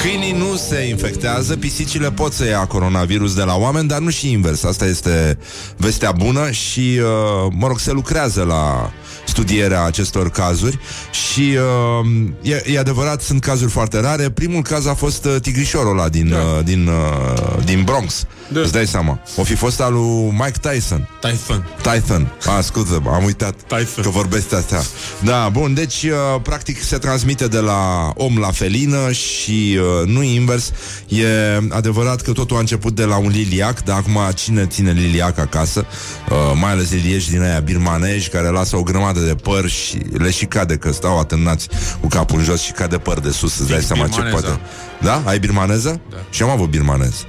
Câinii 0.02 0.32
nu 0.32 0.56
se 0.56 0.80
infectează, 0.82 1.58
pisicile 1.58 2.12
pot 2.12 2.34
să 2.34 2.46
ia 2.46 2.66
coronavirus 2.66 3.36
de 3.36 3.44
la 3.44 3.56
oameni, 3.56 3.88
dar 3.88 4.00
nu 4.00 4.10
și 4.10 4.32
invers. 4.32 4.64
Asta 4.64 4.86
este 4.86 5.38
vestea 5.78 6.12
bună 6.12 6.52
și, 6.52 7.00
uh, 7.02 7.54
mă 7.56 7.68
rog, 7.68 7.80
se 7.80 7.92
lucrează 7.92 8.44
la 8.44 8.92
studierea 9.28 9.84
acestor 9.84 10.30
cazuri 10.30 10.80
și 11.12 11.58
uh, 12.02 12.52
e, 12.52 12.64
e 12.74 12.80
adevărat, 12.80 13.22
sunt 13.22 13.42
cazuri 13.42 13.72
foarte 13.72 14.00
rare. 14.00 14.30
Primul 14.30 14.62
caz 14.62 14.86
a 14.86 14.94
fost 14.94 15.26
uh, 15.26 15.36
tigrișorul 15.42 15.92
ăla 16.00 16.10
din, 16.10 16.30
Da. 16.30 16.38
uh, 16.38 16.64
din, 16.64 16.88
uh, 16.88 17.64
din 17.66 17.84
Bronx. 17.84 18.26
Da. 18.54 18.60
Îți 18.60 18.72
dai 18.72 18.88
seama. 18.88 19.20
O 19.36 19.44
fi 19.44 19.56
fost 19.56 19.82
al 19.82 19.94
lui 19.94 20.30
Mike 20.32 20.60
Tyson. 20.70 21.10
Typhon. 21.22 21.68
Tyson. 21.82 22.32
Ah, 22.46 22.64
scuze, 22.64 23.02
am 23.14 23.24
uitat 23.24 23.54
Tyson. 23.68 24.04
că 24.04 24.10
vorbesc 24.10 24.54
astea. 24.54 24.82
Da, 25.24 25.50
bun, 25.52 25.74
deci 25.74 26.04
uh, 26.04 26.42
practic 26.42 26.82
se 26.84 26.98
transmite 26.98 27.48
de 27.48 27.58
la 27.60 28.12
om 28.16 28.38
la 28.38 28.52
felină 28.52 29.12
și 29.12 29.80
uh, 30.02 30.08
nu 30.08 30.24
invers. 30.24 30.72
E 31.08 31.26
adevărat 31.70 32.22
că 32.22 32.32
totul 32.32 32.56
a 32.56 32.60
început 32.60 32.96
de 32.96 33.04
la 33.04 33.18
un 33.18 33.30
liliac, 33.30 33.84
dar 33.84 33.98
acum 33.98 34.20
cine 34.36 34.66
ține 34.66 34.92
liliac 34.92 35.38
acasă? 35.38 35.86
Uh, 36.30 36.36
mai 36.60 36.72
ales 36.72 36.92
lilieși 36.92 37.30
din 37.30 37.42
aia 37.42 37.60
birmaneji 37.60 38.30
care 38.30 38.48
lasă 38.48 38.76
o 38.76 38.84
grămadă 38.84 39.17
de 39.20 39.36
păr 39.36 39.68
și 39.70 39.98
le 40.18 40.32
și 40.32 40.46
cade 40.46 40.76
că 40.76 40.92
stau 40.92 41.20
atârnați 41.20 41.68
cu 42.02 42.08
capul 42.08 42.38
în 42.38 42.44
jos 42.44 42.62
și 42.62 42.72
cade 42.72 42.98
păr 42.98 43.20
de 43.20 43.30
sus, 43.32 43.58
îți 43.60 43.68
dai 43.70 43.78
Fix 43.78 43.88
seama 43.88 44.08
ce 44.08 44.22
birmaneză. 44.22 44.46
poate. 44.48 44.62
Da? 45.02 45.22
Ai 45.30 45.40
birmaneză? 45.40 46.02
Da. 46.10 46.18
Și 46.30 46.44
am 46.44 46.50
avut 46.50 46.70
birmanez. 46.70 47.26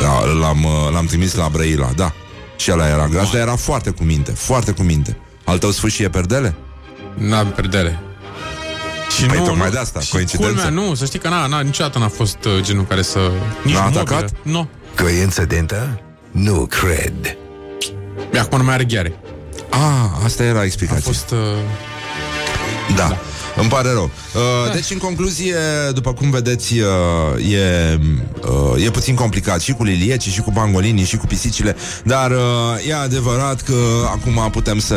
Da, 0.00 0.24
l-am, 0.40 0.64
uh, 0.64 0.92
l-am 0.92 1.06
trimis 1.06 1.34
la 1.34 1.48
Brăila, 1.52 1.90
da. 1.96 2.12
Și 2.56 2.72
ăla 2.72 2.88
era 2.88 3.06
gras, 3.08 3.30
dar 3.30 3.40
era 3.40 3.56
foarte 3.56 3.90
cu 3.90 4.02
minte, 4.02 4.30
foarte 4.32 4.70
cu 4.70 4.82
minte. 4.82 5.16
Al 5.44 5.58
tău 5.58 5.70
sfârșie 5.70 6.08
perdele? 6.08 6.54
N-am 7.14 7.46
perdere. 7.46 8.00
Și 9.16 9.24
Păi 9.26 9.42
tocmai 9.44 9.70
de 9.70 9.78
asta, 9.78 10.00
și 10.00 10.10
coincidență. 10.10 10.52
Culmea, 10.62 10.84
nu, 10.84 10.94
să 10.94 11.04
știi 11.04 11.18
că 11.18 11.28
n-a, 11.28 11.46
n-a, 11.46 11.60
niciodată 11.60 11.98
n-a 11.98 12.08
fost 12.08 12.44
uh, 12.44 12.52
genul 12.60 12.84
care 12.84 13.02
să... 13.02 13.18
Nici 13.64 13.74
N-a 13.74 13.80
mobilă. 13.82 14.00
atacat? 14.00 14.30
Nu. 14.42 14.68
Coincidentă? 15.02 16.00
Nu 16.30 16.66
cred 16.66 17.36
No. 18.32 18.38
Acum 18.40 18.58
nu 18.58 18.64
mai 18.64 18.74
are 18.74 18.84
gheare. 18.84 19.14
Ah, 19.68 20.24
asta 20.24 20.42
era 20.42 20.58
A 20.58 20.64
explicația. 20.64 21.02
fost... 21.04 21.30
Uh, 21.30 21.38
Da. 22.96 23.08
da. 23.08 23.18
Îmi 23.60 23.68
pare 23.68 23.90
rău. 23.92 24.10
Uh, 24.34 24.72
deci, 24.72 24.90
în 24.90 24.98
concluzie, 24.98 25.54
după 25.94 26.12
cum 26.12 26.30
vedeți, 26.30 26.74
uh, 26.78 27.52
e, 27.52 27.98
uh, 28.74 28.84
e 28.84 28.90
puțin 28.90 29.14
complicat 29.14 29.60
și 29.60 29.72
cu 29.72 29.84
liliecii, 29.84 30.32
și 30.32 30.40
cu 30.40 30.50
pangolinii, 30.52 31.04
și 31.04 31.16
cu 31.16 31.26
pisicile, 31.26 31.76
dar 32.04 32.30
uh, 32.30 32.88
e 32.88 32.94
adevărat 32.94 33.60
că 33.62 33.74
acum 34.04 34.48
putem 34.50 34.78
să 34.78 34.94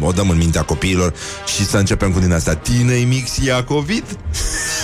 o 0.00 0.10
dăm 0.12 0.28
în 0.30 0.36
mintea 0.36 0.62
copiilor 0.62 1.14
și 1.56 1.66
să 1.66 1.76
începem 1.76 2.12
cu 2.12 2.18
din 2.18 2.32
astea. 2.32 2.54
Tinei 2.54 3.04
mix 3.04 3.36
ia 3.36 3.64
COVID? 3.64 4.04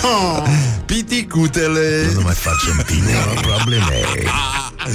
Piticutele! 0.86 2.10
Nu 2.14 2.20
mai 2.20 2.34
facem 2.34 2.84
bine 2.86 3.12
probleme 3.42 4.00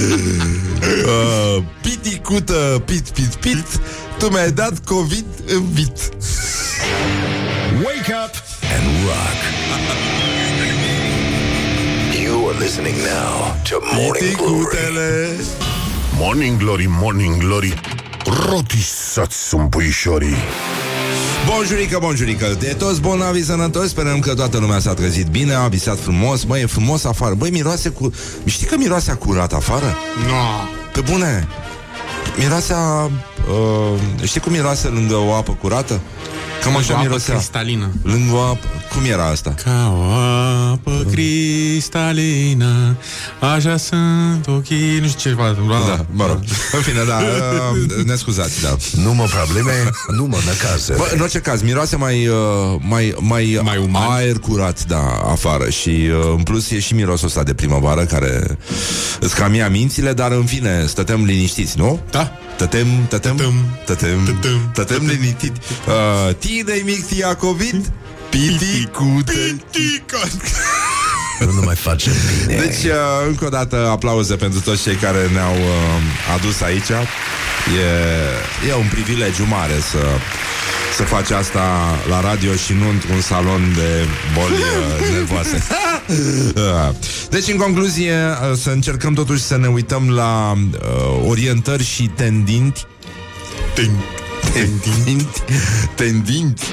Uh, 1.05 1.63
piticută, 1.81 2.81
pit, 2.85 3.09
pit, 3.09 3.35
pit 3.35 3.65
Tu 4.17 4.29
mi-ai 4.29 4.51
dat 4.51 4.79
COVID 4.85 5.25
în 5.45 5.71
vit. 5.71 5.97
Wake 7.83 8.13
up 8.23 8.33
and 8.75 8.85
rock. 9.05 9.39
You 12.23 12.49
are 12.49 12.57
listening 12.59 12.95
now 12.95 13.55
to 13.69 13.77
Morning 13.93 14.35
Glory. 14.37 14.65
Piticutele. 14.65 15.35
Morning 16.17 16.57
Glory, 16.57 16.85
Morning 16.89 17.37
Glory. 17.37 17.73
Rotisați 18.49 19.47
sunt 19.47 19.69
puișorii 19.69 20.37
Bonjurică, 21.55 21.97
bonjurică 22.01 22.55
De 22.59 22.75
toți 22.77 23.01
bolnavi 23.01 23.43
sănătoși 23.43 23.87
Sperăm 23.89 24.19
că 24.19 24.33
toată 24.33 24.57
lumea 24.57 24.79
s-a 24.79 24.93
trezit 24.93 25.27
bine 25.27 25.53
A 25.53 25.67
visat 25.67 25.99
frumos 25.99 26.43
Băi, 26.43 26.61
e 26.61 26.65
frumos 26.65 27.03
afară 27.03 27.33
Băi, 27.33 27.49
miroase 27.49 27.89
cu... 27.89 28.13
Știi 28.45 28.67
că 28.67 28.75
miroase 28.77 29.11
a 29.11 29.15
curat 29.15 29.53
afară? 29.53 29.97
no. 30.27 30.67
Pe 30.93 31.11
bune 31.11 31.47
Miroase 32.37 32.73
a... 32.73 33.03
Uh, 33.03 33.99
știi 34.23 34.41
cum 34.41 34.51
miroase 34.51 34.87
lângă 34.87 35.15
o 35.15 35.33
apă 35.33 35.57
curată? 35.61 35.99
Cam 36.63 36.73
O 36.75 36.77
așa 36.77 36.93
apă 36.93 37.01
mirosea 37.01 37.33
cristalină. 37.35 37.89
Lângă 38.03 38.33
o 38.33 38.39
apă... 38.39 38.67
Cum 38.93 39.03
era 39.05 39.25
asta? 39.25 39.53
Ca 39.63 39.93
o 39.97 40.01
apă 40.71 41.05
cristalină 41.11 42.95
Așa 43.39 43.77
sunt 43.77 44.47
ochii 44.47 44.99
Nu 45.01 45.07
știu 45.07 45.29
ce 45.29 45.35
va 45.35 45.55
Da, 45.87 46.05
mă 46.11 46.25
rog 46.25 46.39
În 46.71 46.81
fine, 46.81 47.03
da, 47.07 47.17
uh, 47.17 48.05
ne 48.05 48.15
scuzați, 48.15 48.61
da 48.61 48.75
Nu 49.03 49.13
mă 49.13 49.23
probleme, 49.23 49.89
nu 50.07 50.25
mă 50.25 50.37
năcază 50.45 50.93
Bă, 50.97 51.09
în 51.13 51.21
orice 51.21 51.39
caz, 51.39 51.61
miroase 51.61 51.95
mai, 51.95 52.27
uh, 52.27 52.35
mai, 52.79 53.15
mai, 53.19 53.59
Mai 53.63 53.77
uman. 53.77 54.11
aer 54.11 54.39
curat, 54.39 54.85
da, 54.85 55.21
afară 55.31 55.69
Și 55.69 55.89
uh, 55.89 56.33
în 56.37 56.43
plus 56.43 56.71
e 56.71 56.79
și 56.79 56.93
mirosul 56.93 57.27
ăsta 57.27 57.43
de 57.43 57.53
primăvară 57.53 58.03
Care 58.05 58.57
îți 59.19 59.35
cam 59.35 59.53
ia 59.53 59.69
mințile 59.69 60.13
Dar 60.13 60.31
în 60.31 60.45
fine, 60.45 60.85
stătem 60.87 61.23
liniștiți, 61.23 61.77
nu? 61.77 61.99
Da. 62.11 62.31
Tătem, 62.59 62.87
tătem, 63.09 63.35
Tătăm. 63.35 63.53
tătem, 63.85 64.25
Tătăm. 64.25 64.71
tătem 64.73 65.05
liniștit. 65.05 65.51
Uh, 65.87 66.35
Tine 66.35 66.81
mic 66.85 67.09
ia 67.11 67.35
COVID? 67.35 67.91
Piticute 68.29 69.55
Nu, 71.39 71.51
nu 71.51 71.61
mai 71.65 71.75
facem 71.75 72.13
bine 72.27 72.59
Deci, 72.59 72.83
uh, 72.83 73.27
încă 73.27 73.45
o 73.45 73.49
dată, 73.49 73.87
aplauze 73.89 74.35
pentru 74.35 74.59
toți 74.59 74.81
cei 74.81 74.95
care 74.95 75.29
ne-au 75.33 75.53
uh, 75.53 76.35
adus 76.35 76.61
aici. 76.61 76.89
E, 76.89 78.69
e 78.69 78.73
un 78.73 78.87
privilegiu 78.91 79.45
mare 79.45 79.79
să 79.91 79.97
să 80.99 81.05
faci 81.05 81.29
asta 81.29 81.61
la 82.09 82.21
radio 82.21 82.53
și 82.53 82.73
nu 82.73 82.89
într-un 82.89 83.21
salon 83.21 83.73
de 83.75 84.07
boli 84.33 84.53
uh, 84.53 85.11
nervoase. 85.13 85.63
Uh, 86.09 86.95
deci, 87.29 87.47
în 87.47 87.57
concluzie, 87.57 88.13
uh, 88.13 88.57
să 88.57 88.69
încercăm 88.69 89.13
totuși 89.13 89.41
să 89.41 89.57
ne 89.57 89.67
uităm 89.67 90.09
la 90.09 90.53
uh, 90.57 91.27
orientări 91.27 91.83
și 91.83 92.11
tendinti. 92.15 92.85
Tendinti. 94.53 95.43
Tendinti. 95.95 96.63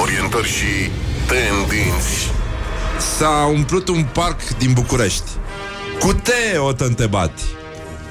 Orientări 0.00 0.48
și 0.48 0.90
tendinți. 1.26 2.41
S-a 3.18 3.50
umplut 3.54 3.88
un 3.88 4.06
parc 4.12 4.58
din 4.58 4.72
București. 4.72 5.30
Cu 6.00 6.12
te 6.12 6.58
o 6.58 6.72
tântebati. 6.72 7.42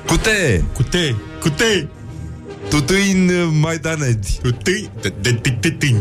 Cu 0.08 0.18
te. 0.18 0.62
Cu 0.74 0.84
te, 0.84 1.14
cu 1.42 1.50
te, 1.50 1.86
Tutuin 2.70 3.32
maidanezi. 3.60 4.40
cu 4.42 4.52
te, 4.52 4.72
de, 5.02 5.14
de, 5.22 5.32
de, 5.32 5.58
de, 5.60 5.70
de. 5.70 5.96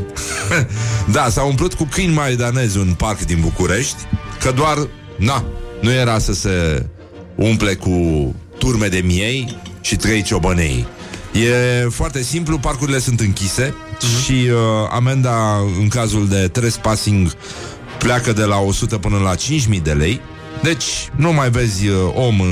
Da, 1.12 1.28
s-a 1.28 1.42
umplut 1.42 1.75
cu 1.75 1.85
câini 1.85 2.14
maidanezi 2.14 2.78
un 2.78 2.94
parc 2.97 3.20
din 3.20 3.40
București, 3.40 3.97
că 4.40 4.50
doar, 4.50 4.88
na, 5.16 5.44
nu 5.80 5.92
era 5.92 6.18
să 6.18 6.32
se 6.32 6.87
umple 7.35 7.75
cu 7.75 8.35
turme 8.59 8.87
de 8.87 9.02
miei 9.04 9.59
și 9.80 9.97
trei 9.97 10.23
ciobănei. 10.23 10.87
E 11.32 11.88
foarte 11.88 12.23
simplu, 12.23 12.59
parcurile 12.59 12.99
sunt 12.99 13.20
închise 13.20 13.75
uh-huh. 13.75 14.25
și 14.25 14.32
uh, 14.32 14.88
amenda 14.90 15.56
în 15.80 15.88
cazul 15.88 16.28
de 16.28 16.49
trespassing 16.49 17.32
pleacă 18.00 18.33
de 18.33 18.45
la 18.45 18.59
100 18.59 18.99
până 18.99 19.19
la 19.19 19.35
5.000 19.35 19.83
de 19.83 19.92
lei. 19.92 20.21
Deci 20.62 20.85
nu 21.16 21.33
mai 21.33 21.50
vezi 21.50 21.88
uh, 21.88 21.97
om 22.14 22.38
uh, 22.38 22.47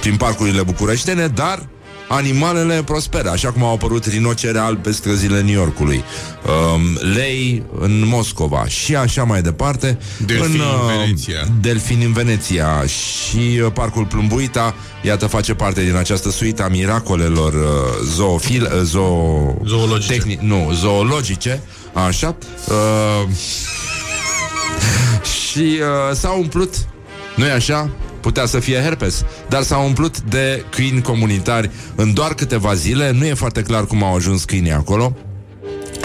prin 0.00 0.16
parcurile 0.16 0.62
bucureștene, 0.62 1.26
dar 1.26 1.68
animalele 2.08 2.82
prosperă, 2.82 3.30
așa 3.30 3.52
cum 3.52 3.64
au 3.64 3.72
apărut 3.72 4.04
rinocere 4.04 4.58
albi 4.58 4.80
pe 4.80 4.90
străzile 4.92 5.40
New 5.40 5.54
Yorkului, 5.54 6.04
um, 6.74 7.12
lei 7.14 7.62
în 7.78 8.02
Moscova 8.06 8.66
și 8.66 8.96
așa 8.96 9.24
mai 9.24 9.42
departe. 9.42 9.98
Delfini 10.26 10.54
în, 10.54 10.60
în 10.60 10.66
uh, 10.66 10.96
Veneția. 10.98 11.46
Delfini 11.60 12.04
în 12.04 12.12
Veneția 12.12 12.84
și 12.86 13.60
uh, 13.64 13.72
Parcul 13.72 14.04
Plumbuita, 14.04 14.74
iată, 15.02 15.26
face 15.26 15.54
parte 15.54 15.82
din 15.84 15.96
această 15.96 16.30
suită 16.30 16.62
a 16.62 16.68
miracolelor 16.68 17.52
uh, 17.52 18.08
zoofil, 18.14 18.62
uh, 18.62 18.80
zoo... 18.82 19.54
Zoologice. 19.64 20.12
Tehni- 20.12 20.40
nu, 20.40 20.70
zoologice, 20.74 21.62
așa. 21.92 22.36
Uh, 22.68 23.28
și 25.22 25.78
uh, 25.80 26.14
s-a 26.14 26.30
umplut, 26.30 26.74
nu-i 27.36 27.50
așa? 27.50 27.90
Putea 28.20 28.46
să 28.46 28.58
fie 28.58 28.80
herpes, 28.80 29.24
dar 29.48 29.62
s-a 29.62 29.76
umplut 29.76 30.20
de 30.20 30.64
câini 30.70 31.02
comunitari 31.02 31.70
în 31.94 32.14
doar 32.14 32.34
câteva 32.34 32.74
zile. 32.74 33.10
Nu 33.10 33.26
e 33.26 33.34
foarte 33.34 33.62
clar 33.62 33.86
cum 33.86 34.02
au 34.02 34.14
ajuns 34.14 34.44
câinii 34.44 34.72
acolo. 34.72 35.16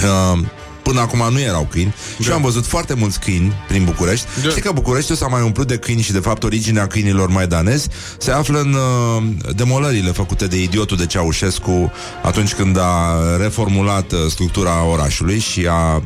Uh, 0.03 0.39
Până 0.83 0.99
acum 0.99 1.27
nu 1.31 1.39
erau 1.39 1.67
câini 1.71 1.93
da. 2.17 2.23
Și 2.23 2.31
am 2.31 2.41
văzut 2.41 2.65
foarte 2.65 2.93
mulți 2.93 3.19
câini 3.19 3.53
prin 3.67 3.83
București 3.83 4.25
Da. 4.43 4.49
Știi 4.49 4.61
că 4.61 4.71
Bucureștiul 4.71 5.17
s-a 5.17 5.27
mai 5.27 5.41
umplut 5.41 5.67
de 5.67 5.77
câini 5.77 6.01
Și 6.01 6.11
de 6.11 6.19
fapt 6.19 6.43
originea 6.43 6.87
câinilor 6.87 7.29
maidanezi 7.29 7.87
Se 8.17 8.31
află 8.31 8.59
în 8.59 8.73
uh, 8.73 9.23
demolările 9.55 10.11
făcute 10.11 10.47
de 10.47 10.61
idiotul 10.61 10.97
de 10.97 11.05
Ceaușescu 11.05 11.91
Atunci 12.23 12.53
când 12.53 12.77
a 12.77 13.17
reformulat 13.37 14.11
uh, 14.11 14.19
structura 14.29 14.85
orașului 14.85 15.39
Și 15.39 15.67
a 15.69 15.95
uh, 15.95 16.03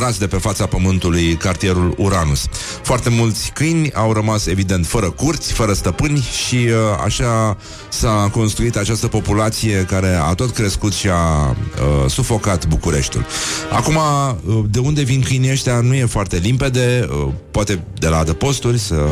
ras 0.00 0.18
de 0.18 0.26
pe 0.26 0.36
fața 0.36 0.66
pământului 0.66 1.34
cartierul 1.34 1.94
Uranus 1.98 2.46
Foarte 2.82 3.10
mulți 3.10 3.50
câini 3.54 3.92
au 3.92 4.12
rămas 4.12 4.46
evident 4.46 4.86
fără 4.86 5.10
curți, 5.10 5.52
fără 5.52 5.72
stăpâni 5.72 6.28
Și 6.46 6.56
uh, 6.56 6.74
așa 7.04 7.56
s-a 7.88 8.28
construit 8.32 8.76
această 8.76 9.06
populație 9.06 9.84
Care 9.88 10.20
a 10.22 10.34
tot 10.34 10.50
crescut 10.50 10.92
și 10.92 11.08
a 11.08 11.48
uh, 11.48 12.10
sufocat 12.10 12.66
Bucureștiul 12.66 13.26
Acum, 13.70 13.81
uh, 13.86 14.64
de 14.70 14.78
unde 14.78 15.02
vin 15.02 15.22
câinii 15.22 15.50
ăștia 15.50 15.80
nu 15.80 15.94
e 15.94 16.04
foarte 16.04 16.36
limpede, 16.36 17.08
uh, 17.10 17.32
poate 17.50 17.84
de 17.98 18.08
la 18.08 18.18
adăposturi 18.18 18.78
să 18.78 19.08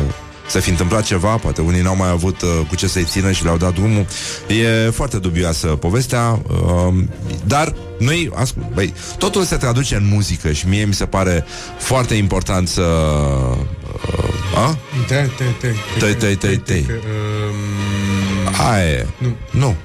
să 0.51 0.59
fi 0.59 0.69
întâmplat 0.69 1.03
ceva, 1.03 1.35
poate 1.35 1.61
unii 1.61 1.81
n-au 1.81 1.95
mai 1.95 2.09
avut 2.09 2.41
uh, 2.41 2.49
cu 2.67 2.75
ce 2.75 2.87
să-i 2.87 3.03
țină 3.03 3.31
și 3.31 3.43
le-au 3.43 3.57
dat 3.57 3.73
drumul. 3.73 4.05
E 4.47 4.89
foarte 4.89 5.17
dubioasă 5.17 5.67
povestea, 5.67 6.39
uh, 6.47 7.03
dar 7.45 7.75
noi, 7.99 8.31
ascult, 8.35 8.65
băi, 8.73 8.93
totul 9.17 9.43
se 9.43 9.55
traduce 9.55 9.95
în 9.95 10.07
muzică 10.07 10.51
și 10.51 10.67
mie 10.67 10.85
mi 10.85 10.93
se 10.93 11.05
pare 11.05 11.45
foarte 11.77 12.13
important 12.13 12.67
să... 12.67 12.81
Uh, 12.81 14.57
a? 14.57 14.77
Te, 15.07 15.29
te, 15.37 15.43
te, 15.59 15.73
Te, 15.99 16.13
te, 16.13 16.35
te, 16.35 16.55
te. 16.55 16.83
Um, 16.87 18.65
Aia 18.71 18.89
e. 18.89 19.07
Nu. 19.17 19.35
Nu. 19.51 19.75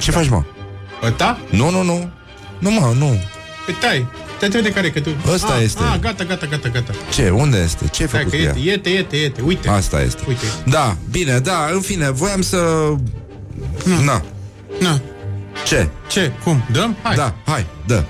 Ce 0.00 0.10
faci, 0.10 0.28
mă? 0.28 0.42
Ăsta? 1.02 1.40
Nu, 1.50 1.70
nu, 1.70 1.82
nu. 1.82 2.10
Nu, 2.58 2.70
mă, 2.70 2.94
nu. 2.98 3.20
Păi 3.64 3.74
tai, 3.80 4.06
te 4.38 4.44
întreb 4.44 4.62
de 4.62 4.72
care 4.72 4.90
că 4.90 5.00
tu... 5.00 5.10
Ăsta 5.32 5.52
ah, 5.52 5.62
este. 5.62 5.82
Ah, 5.92 5.98
gata, 6.00 6.24
gata, 6.24 6.46
gata, 6.46 6.68
gata. 6.68 6.92
Ce? 7.12 7.30
Unde 7.30 7.58
este? 7.58 7.88
Ce 7.88 8.02
ai 8.02 8.08
Stai 8.08 8.20
făcut 8.22 8.30
că 8.32 8.36
cu 8.36 8.42
ea? 8.42 8.54
iete, 8.56 8.88
iete, 8.88 8.88
iete, 8.88 9.16
iete, 9.16 9.40
uite. 9.42 9.68
Asta 9.68 10.00
este. 10.02 10.22
Uite. 10.28 10.46
Da, 10.64 10.96
bine, 11.10 11.38
da, 11.38 11.68
în 11.72 11.80
fine, 11.80 12.10
voiam 12.10 12.42
să... 12.42 12.58
Na. 14.04 14.22
Na, 14.80 15.00
Ce? 15.66 15.88
ce, 16.08 16.32
cum, 16.44 16.64
dăm? 16.72 16.96
Hai. 17.02 17.14
Da, 17.16 17.34
hai, 17.44 17.66
dă. 17.86 18.02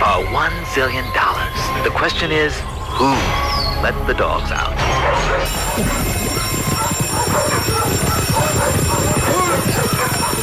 For 0.00 0.16
one 0.32 0.52
zillion 0.74 1.04
dollars. 1.20 1.58
The 1.82 1.90
question 2.00 2.30
is, 2.30 2.52
who 2.98 3.10
let 3.82 3.94
the 4.06 4.14
dogs 4.24 4.50
out? 4.62 4.76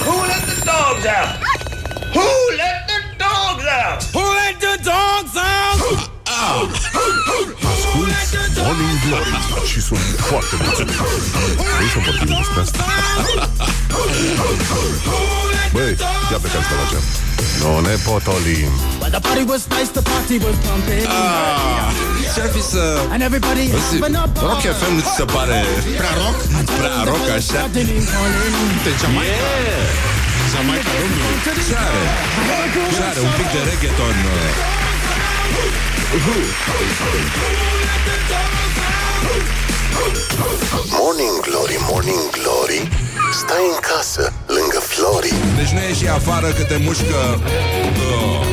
Who 0.06 0.16
let 0.32 0.44
the 0.52 0.58
dogs 1.02 1.18
out? 1.18 1.36
Who 2.14 2.28
let 2.58 2.88
the 2.88 3.00
dogs 3.18 3.66
out? 3.66 4.04
Who 4.14 4.22
let 4.22 4.60
the 4.60 4.78
dogs 4.84 5.36
out? 5.36 5.80
Ascult 7.72 8.10
Morning 8.64 9.00
Glory 9.06 9.34
și 9.66 9.82
sunt 9.82 10.00
foarte 10.18 10.56
mulțumit. 10.64 10.96
Vrei 11.76 11.88
să 11.94 11.98
vorbim 12.06 12.36
despre 12.38 12.62
asta? 12.62 12.84
Băi, 15.72 15.98
ia 16.32 16.38
pe 16.42 16.48
care 16.48 16.64
la 16.82 16.86
geam. 16.92 17.04
Nu 17.62 17.80
ne 17.80 17.96
potolim. 18.06 18.72
The 19.10 19.20
party 19.20 19.44
was 19.48 19.64
nice, 19.76 19.92
the 19.98 20.02
party 20.02 20.36
was 20.46 20.56
pumping. 20.66 21.08
Ce-ar 22.36 22.50
fi 22.56 22.62
să... 22.62 23.00
And 23.12 23.22
everybody 23.22 23.70
having 23.72 24.16
a 24.16 24.26
ball. 24.34 24.48
Rock 24.48 24.62
FM 24.78 24.94
nu 24.96 25.02
ți 25.02 25.14
se 25.16 25.24
pare 25.24 25.64
Prea 25.98 26.14
rock? 26.24 26.38
prea 26.80 27.04
rock 27.04 27.30
așa? 27.30 27.40
Starting 27.40 27.88
in 27.98 28.06
calling. 28.12 30.21
Uite, 30.52 30.64
Jamaica. 30.64 30.90
Jamaica 30.90 30.92
Domnului. 31.00 31.38
Ce 31.46 31.76
are? 31.86 32.02
Ce 32.96 33.04
are? 33.10 33.20
Un 33.20 33.34
pic 33.40 33.48
de 33.56 33.62
reggaeton. 33.70 34.16
uh. 34.32 35.52
Morning 41.00 41.40
Glory, 41.48 41.78
Morning 41.90 42.30
Glory 42.32 42.88
Stai 43.34 43.66
în 43.74 43.80
casă, 43.82 44.34
lângă 44.48 44.80
Flori 44.80 45.34
Deci 45.58 45.70
nu 45.70 45.80
ieși 45.88 46.08
afară 46.08 46.48
că 46.48 46.64
te 46.64 46.78
mușcă 46.78 47.42
uh, 47.44 48.48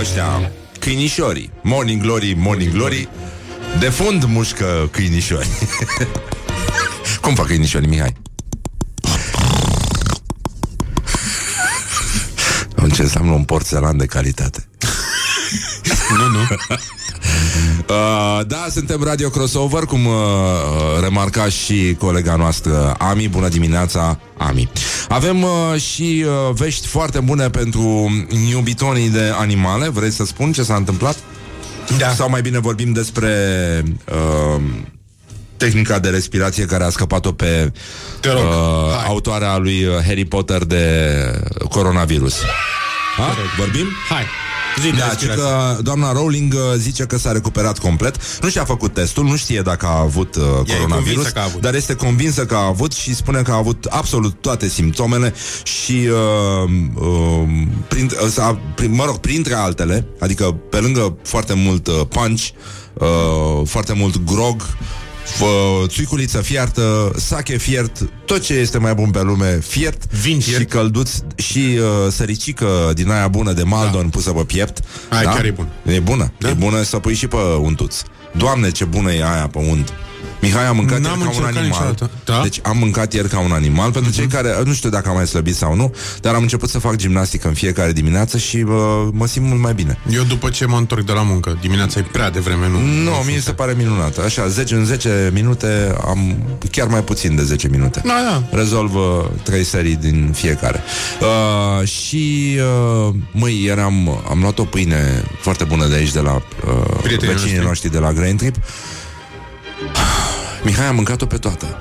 ăștia 0.00 0.50
câinișorii. 0.78 1.50
Morning 1.62 2.02
glory, 2.02 2.34
morning 2.36 2.72
glory. 2.72 3.08
De 3.78 3.88
fund 3.88 4.24
mușcă 4.24 4.88
câinișori. 4.90 5.48
Cum 7.20 7.34
fac 7.34 7.46
câinișorii, 7.46 7.88
Mihai? 7.88 8.12
Ce 12.94 13.02
înseamnă 13.02 13.32
un 13.32 13.44
porțelan 13.44 13.96
de 13.96 14.06
calitate. 14.06 14.68
Nu, 16.18 16.28
nu. 16.28 16.38
Uh, 17.88 18.40
da, 18.46 18.66
suntem 18.70 19.02
Radio 19.02 19.28
Crossover, 19.28 19.82
cum 19.82 20.06
uh, 20.06 20.14
remarca 21.00 21.48
și 21.48 21.96
colega 21.98 22.36
noastră 22.36 22.94
Ami. 22.98 23.28
Bună 23.28 23.48
dimineața, 23.48 24.18
Ami. 24.36 24.68
Avem 25.08 25.42
uh, 25.42 25.80
și 25.80 26.24
uh, 26.26 26.54
vești 26.54 26.86
foarte 26.86 27.20
bune 27.20 27.50
pentru 27.50 28.10
iubitonii 28.50 29.08
de 29.08 29.32
animale. 29.38 29.88
Vrei 29.88 30.10
să 30.10 30.24
spun 30.24 30.52
ce 30.52 30.62
s-a 30.62 30.74
întâmplat? 30.74 31.16
Da. 31.98 32.08
Sau 32.10 32.28
mai 32.30 32.40
bine 32.40 32.58
vorbim 32.58 32.92
despre 32.92 33.32
uh, 34.08 34.62
tehnica 35.56 35.98
de 35.98 36.08
respirație 36.08 36.64
care 36.64 36.84
a 36.84 36.90
scăpat-o 36.90 37.32
pe 37.32 37.72
Te 38.20 38.30
rog, 38.30 38.38
uh, 38.42 38.94
hai. 38.96 39.04
autoarea 39.06 39.56
lui 39.56 39.86
Harry 40.06 40.24
Potter 40.24 40.64
de 40.64 40.84
coronavirus. 41.70 42.34
Ha? 43.16 43.34
Vorbim? 43.58 43.86
Hai. 44.08 44.24
Zi 44.80 44.90
de 44.90 44.96
Da, 44.98 45.04
ci 45.04 45.08
respirație. 45.08 45.42
că 45.76 45.78
doamna 45.82 46.12
Rowling 46.12 46.52
uh, 46.54 46.60
zice 46.76 47.04
că 47.04 47.18
s-a 47.18 47.32
recuperat 47.32 47.78
complet. 47.78 48.40
Nu 48.42 48.48
și-a 48.48 48.64
făcut 48.64 48.94
testul, 48.94 49.24
nu 49.24 49.36
știe 49.36 49.60
dacă 49.60 49.86
a 49.86 49.98
avut 50.00 50.36
uh, 50.36 50.42
coronavirus, 50.42 50.88
convinsă 50.88 51.30
că 51.30 51.38
a 51.38 51.42
avut. 51.42 51.60
dar 51.60 51.74
este 51.74 51.94
convinsă 51.94 52.46
că 52.46 52.54
a 52.54 52.66
avut 52.66 52.92
și 52.92 53.14
spune 53.14 53.42
că 53.42 53.50
a 53.50 53.56
avut 53.56 53.84
absolut 53.84 54.34
toate 54.40 54.68
simptomele 54.68 55.34
și, 55.62 56.08
uh, 56.10 56.70
uh, 56.94 57.48
prin, 57.88 58.10
uh, 58.24 58.30
s-a, 58.30 58.58
prin, 58.74 58.94
mă 58.94 59.04
rog, 59.04 59.16
printre 59.18 59.54
altele, 59.54 60.06
adică 60.20 60.44
pe 60.70 60.78
lângă 60.80 61.16
foarte 61.22 61.54
mult 61.54 61.86
uh, 61.86 61.94
punch, 62.08 62.42
uh, 62.94 63.06
foarte 63.68 63.92
mult 63.92 64.24
grog, 64.24 64.62
fă, 65.24 65.46
țuiculiță 65.86 66.40
fiertă, 66.40 67.12
sache 67.16 67.56
fiert, 67.56 68.08
tot 68.24 68.42
ce 68.42 68.54
este 68.54 68.78
mai 68.78 68.94
bun 68.94 69.10
pe 69.10 69.22
lume, 69.22 69.58
fiert 69.66 70.12
Vin 70.12 70.40
și 70.40 70.48
fiert. 70.48 70.70
călduț 70.70 71.10
și 71.36 71.58
uh, 71.58 72.12
săricică 72.12 72.92
din 72.94 73.10
aia 73.10 73.28
bună 73.28 73.52
de 73.52 73.62
Maldon 73.62 74.02
da. 74.02 74.08
pusă 74.08 74.30
pe 74.30 74.42
piept. 74.42 74.80
Aia 75.08 75.30
chiar 75.30 75.44
e 75.44 75.50
bună. 75.50 75.68
E 75.82 75.98
bună. 76.00 76.32
Da? 76.38 76.48
E 76.48 76.52
bună 76.52 76.82
să 76.82 76.98
pui 76.98 77.14
și 77.14 77.26
pe 77.26 77.36
untuț. 77.36 77.96
Doamne, 78.36 78.70
ce 78.70 78.84
bună 78.84 79.12
e 79.12 79.24
aia 79.24 79.48
pe 79.52 79.58
unt. 79.58 79.92
Mihai 80.44 80.66
a 80.66 80.72
mâncat 80.72 80.98
N-am 81.00 81.18
ieri 81.18 81.22
ca 81.22 81.28
un 81.28 81.44
încercat 81.44 81.56
animal. 81.56 81.80
niciodată. 81.88 82.10
Da? 82.24 82.40
Deci 82.42 82.60
am 82.62 82.76
mâncat 82.78 83.12
ieri 83.12 83.28
ca 83.28 83.38
un 83.38 83.52
animal 83.52 83.90
Pentru 83.92 84.12
cei 84.12 84.26
care, 84.26 84.62
nu 84.64 84.72
știu 84.72 84.88
dacă 84.90 85.08
am 85.08 85.14
mai 85.14 85.26
slăbit 85.26 85.54
sau 85.56 85.74
nu 85.74 85.94
Dar 86.20 86.34
am 86.34 86.42
început 86.42 86.68
să 86.68 86.78
fac 86.78 86.96
gimnastică 86.96 87.48
în 87.48 87.54
fiecare 87.54 87.92
dimineață 87.92 88.38
Și 88.38 88.56
uh, 88.56 88.72
mă 89.12 89.26
simt 89.26 89.46
mult 89.46 89.60
mai 89.60 89.74
bine 89.74 89.98
Eu 90.10 90.22
după 90.22 90.48
ce 90.50 90.66
mă 90.66 90.76
întorc 90.76 91.06
de 91.06 91.12
la 91.12 91.22
muncă, 91.22 91.58
dimineața 91.60 91.98
e 92.00 92.02
prea 92.12 92.30
devreme, 92.30 92.68
nu? 92.68 92.78
Nu, 92.80 93.10
mie 93.26 93.40
se 93.40 93.52
pare 93.52 93.74
minunat 93.76 94.18
Așa, 94.18 94.46
10 94.48 94.74
în 94.74 94.84
10 94.84 95.30
minute 95.32 95.94
Am 96.06 96.36
chiar 96.70 96.86
mai 96.86 97.02
puțin 97.04 97.36
de 97.36 97.42
10 97.42 97.68
minute 97.68 98.02
Da, 98.04 98.14
da. 98.50 98.56
Rezolv 98.56 98.94
uh, 98.94 99.02
trei 99.42 99.64
serii 99.64 99.96
din 99.96 100.30
fiecare 100.34 100.82
uh, 101.20 101.88
Și 101.88 102.56
uh, 103.08 103.14
Măi, 103.32 103.62
ieri 103.62 103.80
am, 103.80 104.22
am 104.30 104.38
luat 104.40 104.58
o 104.58 104.64
pâine 104.64 105.24
Foarte 105.40 105.64
bună 105.64 105.86
de 105.86 105.94
aici 105.94 106.12
De 106.12 106.20
la 106.20 106.34
uh, 106.34 106.42
Prietenii 107.02 107.34
vecinii 107.34 107.52
noștri. 107.52 107.66
noștri 107.66 107.90
de 107.90 107.98
la 107.98 108.12
Grain 108.12 108.36
Trip 108.36 108.54
Mihai 110.64 110.86
a 110.86 110.92
mâncat-o 110.92 111.26
pe 111.26 111.36
toată 111.36 111.76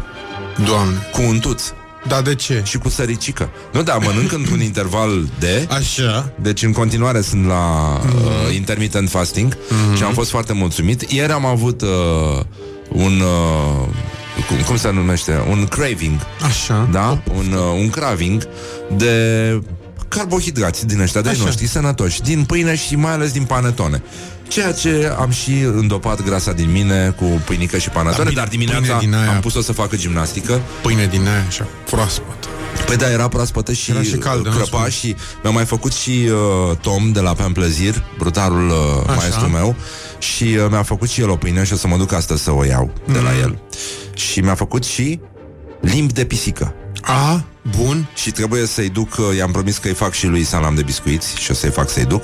Doamne. 0.65 0.95
Cu 1.11 1.21
un 1.21 1.39
tuț 1.39 1.63
Da, 2.07 2.21
de 2.21 2.35
ce? 2.35 2.61
și 2.65 2.77
cu 2.77 2.89
săricică. 2.89 3.49
Nu, 3.73 3.83
da, 3.83 3.95
mănânc 3.97 4.31
într-un 4.39 4.61
interval 4.61 5.27
de... 5.39 5.67
Așa. 5.69 6.31
Deci 6.41 6.63
în 6.63 6.71
continuare 6.71 7.21
sunt 7.21 7.45
la 7.45 7.93
uh, 8.05 8.55
intermittent 8.55 9.09
fasting 9.09 9.57
Mhm. 9.69 9.95
și 9.95 10.03
am 10.03 10.13
fost 10.13 10.29
foarte 10.29 10.53
mulțumit. 10.53 11.11
Ieri 11.11 11.31
am 11.31 11.45
avut 11.45 11.81
uh, 11.81 11.87
un... 12.89 13.19
Uh, 13.21 13.87
cum, 14.47 14.57
cum 14.65 14.77
se 14.77 14.91
numește? 14.91 15.43
Un 15.49 15.65
craving. 15.67 16.19
Așa. 16.41 16.87
Da? 16.91 17.21
Un, 17.35 17.51
uh, 17.53 17.79
un 17.79 17.89
craving 17.89 18.47
de 18.97 19.11
carbohidrați 20.15 20.85
din 20.85 20.99
ăștia 20.99 21.21
de 21.21 21.29
Așa. 21.29 21.43
noștri 21.43 21.67
sănătoși, 21.67 22.21
din 22.21 22.43
pâine 22.43 22.75
și 22.75 22.95
mai 22.95 23.11
ales 23.11 23.31
din 23.31 23.43
panetone. 23.43 24.03
Ceea 24.47 24.71
ce 24.71 25.13
am 25.19 25.29
și 25.29 25.51
îndopat 25.61 26.21
grasa 26.23 26.51
din 26.51 26.71
mine 26.71 27.13
cu 27.17 27.25
pâinică 27.45 27.77
și 27.77 27.89
panetone, 27.89 28.29
bine, 28.29 28.39
dar 28.41 28.47
dimineața 28.49 28.79
pâine 28.95 28.99
din 28.99 29.13
aia. 29.13 29.29
am 29.35 29.39
pus-o 29.39 29.61
să 29.61 29.71
facă 29.73 29.95
gimnastică 29.95 30.61
Pâine 30.81 31.05
din 31.05 31.21
aia, 31.27 31.43
așa, 31.47 31.67
proaspătă. 31.89 32.47
Păi 32.85 32.95
da, 32.97 33.11
era 33.11 33.27
proaspătă 33.27 33.73
și, 33.73 33.91
Era 33.91 34.01
și 34.01 34.15
caldă, 34.15 34.49
nu 34.49 34.55
crăpa 34.55 34.65
spune. 34.77 34.89
și 34.89 35.15
mi-a 35.43 35.51
mai 35.51 35.65
făcut 35.65 35.93
și 35.93 36.29
uh, 36.69 36.77
Tom 36.77 37.11
de 37.11 37.19
la 37.19 37.33
Pen 37.33 37.51
Plezir, 37.51 38.03
brutarul 38.17 38.69
uh, 38.69 38.75
Așa. 39.07 39.13
maestru 39.13 39.47
meu 39.47 39.75
și 40.19 40.43
uh, 40.43 40.65
mi-a 40.69 40.83
făcut 40.83 41.09
și 41.09 41.21
el 41.21 41.29
o 41.29 41.35
pâine 41.35 41.63
și 41.63 41.73
o 41.73 41.75
să 41.75 41.87
mă 41.87 41.97
duc 41.97 42.11
astăzi 42.13 42.43
să 42.43 42.51
o 42.51 42.65
iau 42.65 42.93
de 43.05 43.17
Mm. 43.17 43.23
la 43.23 43.37
el. 43.39 43.59
Și 44.13 44.39
mi-a 44.39 44.55
făcut 44.55 44.83
și 44.85 45.19
limbi 45.81 46.13
de 46.13 46.23
pisică. 46.25 46.73
A, 47.05 47.43
bun. 47.77 48.09
Și 48.15 48.31
trebuie 48.31 48.65
să-i 48.65 48.89
duc, 48.89 49.15
uh, 49.17 49.37
i-am 49.37 49.51
promis 49.51 49.77
că 49.77 49.87
îi 49.87 49.93
fac 49.93 50.13
și 50.13 50.27
lui 50.27 50.43
salam 50.43 50.75
de 50.75 50.81
biscuiți 50.81 51.37
și 51.37 51.51
o 51.51 51.53
să-i 51.53 51.69
fac 51.69 51.89
să-i 51.89 52.05
duc. 52.05 52.23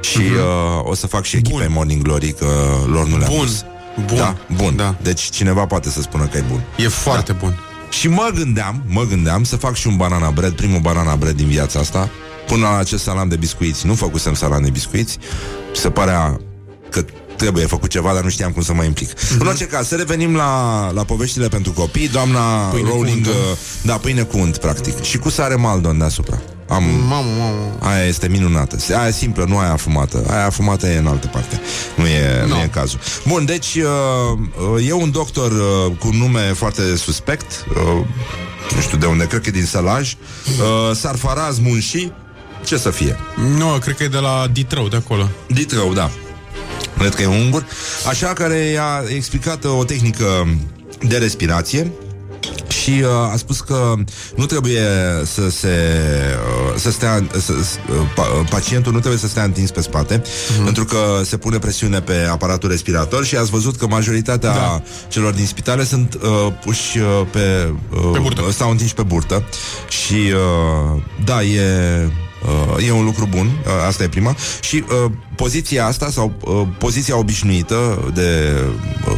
Și 0.00 0.18
uh, 0.18 0.82
o 0.82 0.94
să 0.94 1.06
fac 1.06 1.24
și 1.24 1.36
echipei 1.36 1.58
Mhm. 1.58 1.66
Bun. 1.66 1.74
Morning 1.76 2.02
Glory 2.02 2.32
că 2.32 2.46
lor 2.86 3.06
nu 3.06 3.18
le-am 3.18 3.30
Bun. 3.30 3.38
pus. 3.40 3.64
Bun. 4.06 4.16
Da, 4.16 4.36
bun. 4.56 4.76
Da. 4.76 4.94
Deci 5.02 5.20
cineva 5.22 5.66
poate 5.66 5.90
să 5.90 6.00
spună 6.00 6.26
că 6.26 6.36
e 6.36 6.44
bun. 6.50 6.62
E 6.76 6.88
foarte 6.88 7.32
bun. 7.32 7.58
Și 7.90 8.08
mă 8.08 8.30
gândeam, 8.34 8.82
mă 8.86 9.02
gândeam 9.04 9.44
să 9.44 9.56
fac 9.56 9.74
și 9.74 9.86
un 9.86 9.96
banana 9.96 10.30
bread, 10.30 10.52
primul 10.52 10.80
banana 10.80 11.16
bread 11.16 11.36
din 11.36 11.46
viața 11.48 11.78
asta, 11.78 12.10
până 12.46 12.60
la 12.66 12.76
acest 12.76 13.02
salam 13.02 13.28
de 13.28 13.36
biscuiți. 13.36 13.86
Nu 13.86 13.94
făcusem 13.94 14.34
salam 14.34 14.62
de 14.62 14.70
biscuiți, 14.70 15.18
se 15.74 15.90
părea 15.90 16.40
că 16.90 17.04
trebuie 17.38 17.66
făcut 17.66 17.90
ceva, 17.90 18.12
dar 18.14 18.22
nu 18.22 18.28
știam 18.28 18.52
cum 18.52 18.62
să 18.62 18.72
mă 18.72 18.82
implic. 18.82 19.08
Mhm. 19.30 19.40
În 19.40 19.46
orice 19.46 19.64
caz, 19.64 19.86
să 19.88 19.94
revenim 19.94 20.34
la, 20.36 20.90
la 20.94 21.04
poveștile 21.04 21.48
pentru 21.48 21.72
copii. 21.72 22.08
Doamna 22.08 22.40
Pâine 22.40 22.88
cu 22.88 22.94
Rowling, 22.94 23.16
unt, 23.16 23.24
da. 23.24 23.30
uh, 23.30 23.56
da, 23.82 23.92
pâine 23.96 24.22
cu 24.22 24.38
unt, 24.38 24.56
practic. 24.56 25.02
Și 25.02 25.18
cu 25.18 25.30
sare 25.30 25.54
maldon 25.54 25.98
deasupra. 25.98 26.38
Am, 26.68 26.82
Mamă, 26.84 27.30
mamă. 27.38 27.76
Aia 27.80 28.04
este 28.04 28.28
minunată. 28.28 28.76
Aia 28.96 29.08
e 29.08 29.12
simplă, 29.12 29.44
nu 29.48 29.58
aia 29.58 29.72
afumată. 29.72 30.24
Aia 30.30 30.46
afumată 30.46 30.86
e 30.86 30.96
în 30.98 31.06
altă 31.06 31.26
parte. 31.26 31.60
Nu 31.96 32.06
e, 32.06 32.40
No. 32.40 32.54
nu 32.54 32.60
e 32.60 32.66
cazul. 32.72 32.98
Bun, 33.26 33.44
deci 33.44 33.74
uh, 33.74 34.38
uh, 34.76 34.88
e 34.88 34.92
un 34.92 35.10
doctor 35.10 35.50
uh, 35.52 35.96
cu 35.98 36.08
un 36.08 36.16
nume 36.16 36.40
foarte 36.54 36.96
suspect. 36.96 37.64
Uh, 37.70 38.04
nu 38.74 38.80
știu 38.80 38.98
de 38.98 39.06
unde, 39.06 39.26
cred 39.26 39.40
că 39.40 39.48
e 39.48 39.52
din 39.52 39.64
Sălaj. 39.66 40.12
Uh, 40.46 40.96
Sarfaraz 40.96 41.58
Munshi. 41.58 42.12
Ce 42.64 42.76
să 42.76 42.90
fie? 42.90 43.16
Nu, 43.56 43.66
cred 43.80 43.96
că 43.96 44.02
e 44.02 44.08
de 44.08 44.18
la 44.18 44.46
Ditrău, 44.52 44.88
de 44.88 44.96
acolo. 44.96 45.28
Ditrău, 45.46 45.92
da. 45.92 46.10
Cred 46.98 47.14
că 47.14 47.22
e 47.22 47.26
ungur. 47.26 47.66
Așa 48.08 48.26
care 48.26 48.56
i-a 48.56 49.02
explicat 49.14 49.64
uh, 49.64 49.78
o 49.78 49.84
tehnică 49.84 50.48
de 51.08 51.16
respirație 51.16 51.90
și 52.68 52.90
uh, 53.02 53.08
a 53.32 53.34
spus 53.36 53.60
că 53.60 53.94
nu 54.36 54.46
trebuie 54.46 54.82
să 55.24 55.50
se 55.50 55.68
uh, 56.68 56.74
să 56.76 56.90
stea 56.90 57.26
să, 57.32 57.40
să, 57.40 57.54
uh, 57.90 57.96
pa, 58.14 58.22
uh, 58.22 58.46
pacientul 58.50 58.92
nu 58.92 58.98
trebuie 58.98 59.20
să 59.20 59.28
stea 59.28 59.42
întins 59.44 59.70
pe 59.70 59.80
spate 59.80 60.22
Mhm. 60.54 60.64
pentru 60.64 60.84
că 60.84 61.20
se 61.24 61.36
pune 61.36 61.58
presiune 61.58 62.00
pe 62.00 62.26
aparatul 62.30 62.68
respirator 62.70 63.24
și 63.24 63.36
ați 63.36 63.50
văzut 63.50 63.76
că 63.76 63.86
majoritatea 63.86 64.52
Da. 64.52 64.82
celor 65.08 65.32
din 65.32 65.46
spitale 65.46 65.84
sunt 65.84 66.14
uh, 66.14 66.52
puși 66.64 66.98
uh, 66.98 67.26
pe, 67.30 67.72
uh, 67.94 68.10
Pe 68.12 68.18
burtă. 68.18 68.42
stau 68.50 68.70
întinși 68.70 68.94
pe 68.94 69.02
burtă 69.02 69.42
și 69.88 70.14
uh, 70.14 71.02
da, 71.24 71.42
e 71.42 71.62
Uh, 72.42 72.86
e 72.86 72.92
un 72.92 73.04
lucru 73.04 73.26
bun, 73.26 73.46
uh, 73.46 73.86
asta 73.86 74.02
e 74.02 74.08
prima. 74.08 74.34
Și 74.60 74.84
uh, 75.04 75.10
poziția 75.36 75.86
asta 75.86 76.10
Sau 76.10 76.32
uh, 76.40 76.62
poziția 76.78 77.18
obișnuită 77.18 78.10
De 78.14 78.58
uh, 79.08 79.16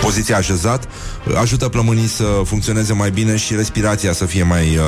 poziția 0.00 0.36
așezat 0.36 0.84
uh, 1.28 1.34
ajută 1.40 1.68
plămânii 1.68 2.08
să 2.08 2.24
funcționeze 2.44 2.92
mai 2.92 3.10
bine 3.10 3.36
și 3.36 3.54
respirația 3.54 4.12
să 4.12 4.24
fie 4.24 4.42
mai, 4.42 4.76
uh, 4.76 4.82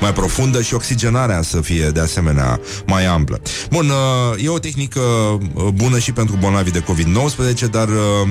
mai 0.00 0.12
profundă 0.12 0.62
și 0.62 0.74
oxigenarea 0.74 1.42
să 1.42 1.60
fie 1.60 1.88
de 1.88 2.00
asemenea 2.00 2.60
mai 2.86 3.06
amplă. 3.06 3.40
Bun, 3.70 3.88
uh, 3.88 4.44
e 4.44 4.48
o 4.48 4.58
tehnică 4.58 5.00
uh, 5.00 5.64
bună 5.74 5.98
și 5.98 6.12
pentru 6.12 6.36
bolnavii 6.40 6.72
de 6.72 6.82
COVID-19, 6.82 7.70
dar 7.70 7.88
uh, 7.88 8.28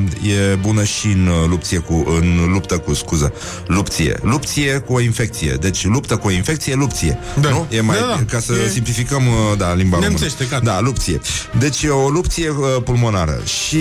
e 0.52 0.56
bună 0.56 0.84
și 0.84 1.06
în 1.08 1.28
uh, 1.28 1.50
lupție 1.50 1.78
cu 1.78 2.04
în 2.20 2.50
luptă 2.52 2.78
cu, 2.78 2.94
scuză, 2.94 3.34
lupție. 3.68 4.20
Lupție 4.22 4.78
cu 4.78 4.94
o 4.94 5.00
infecție. 5.00 5.52
Deci 5.60 5.86
luptă 5.86 6.16
cu 6.18 6.28
o 6.28 6.32
infecție, 6.32 6.74
lupție. 6.76 7.20
Da. 7.42 7.50
Nu? 7.50 7.68
E 7.70 7.82
mai 7.82 7.98
Da, 8.00 8.06
da. 8.06 8.24
ca 8.30 8.40
să 8.40 8.54
E- 8.66 8.70
simplificăm 8.70 9.28
uh, 9.28 9.58
da, 9.58 9.74
limba 9.74 9.96
română. 9.96 10.08
Nemțește, 10.18 10.46
gata. 10.50 10.64
Da, 10.66 10.80
lupție. 10.80 11.20
Deci 11.60 11.84
e 11.84 11.90
o 11.90 12.10
lupție 12.10 12.50
uh, 12.50 12.56
pulmonară. 12.84 13.42
Și 13.46 13.76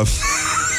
uh, 0.00 0.06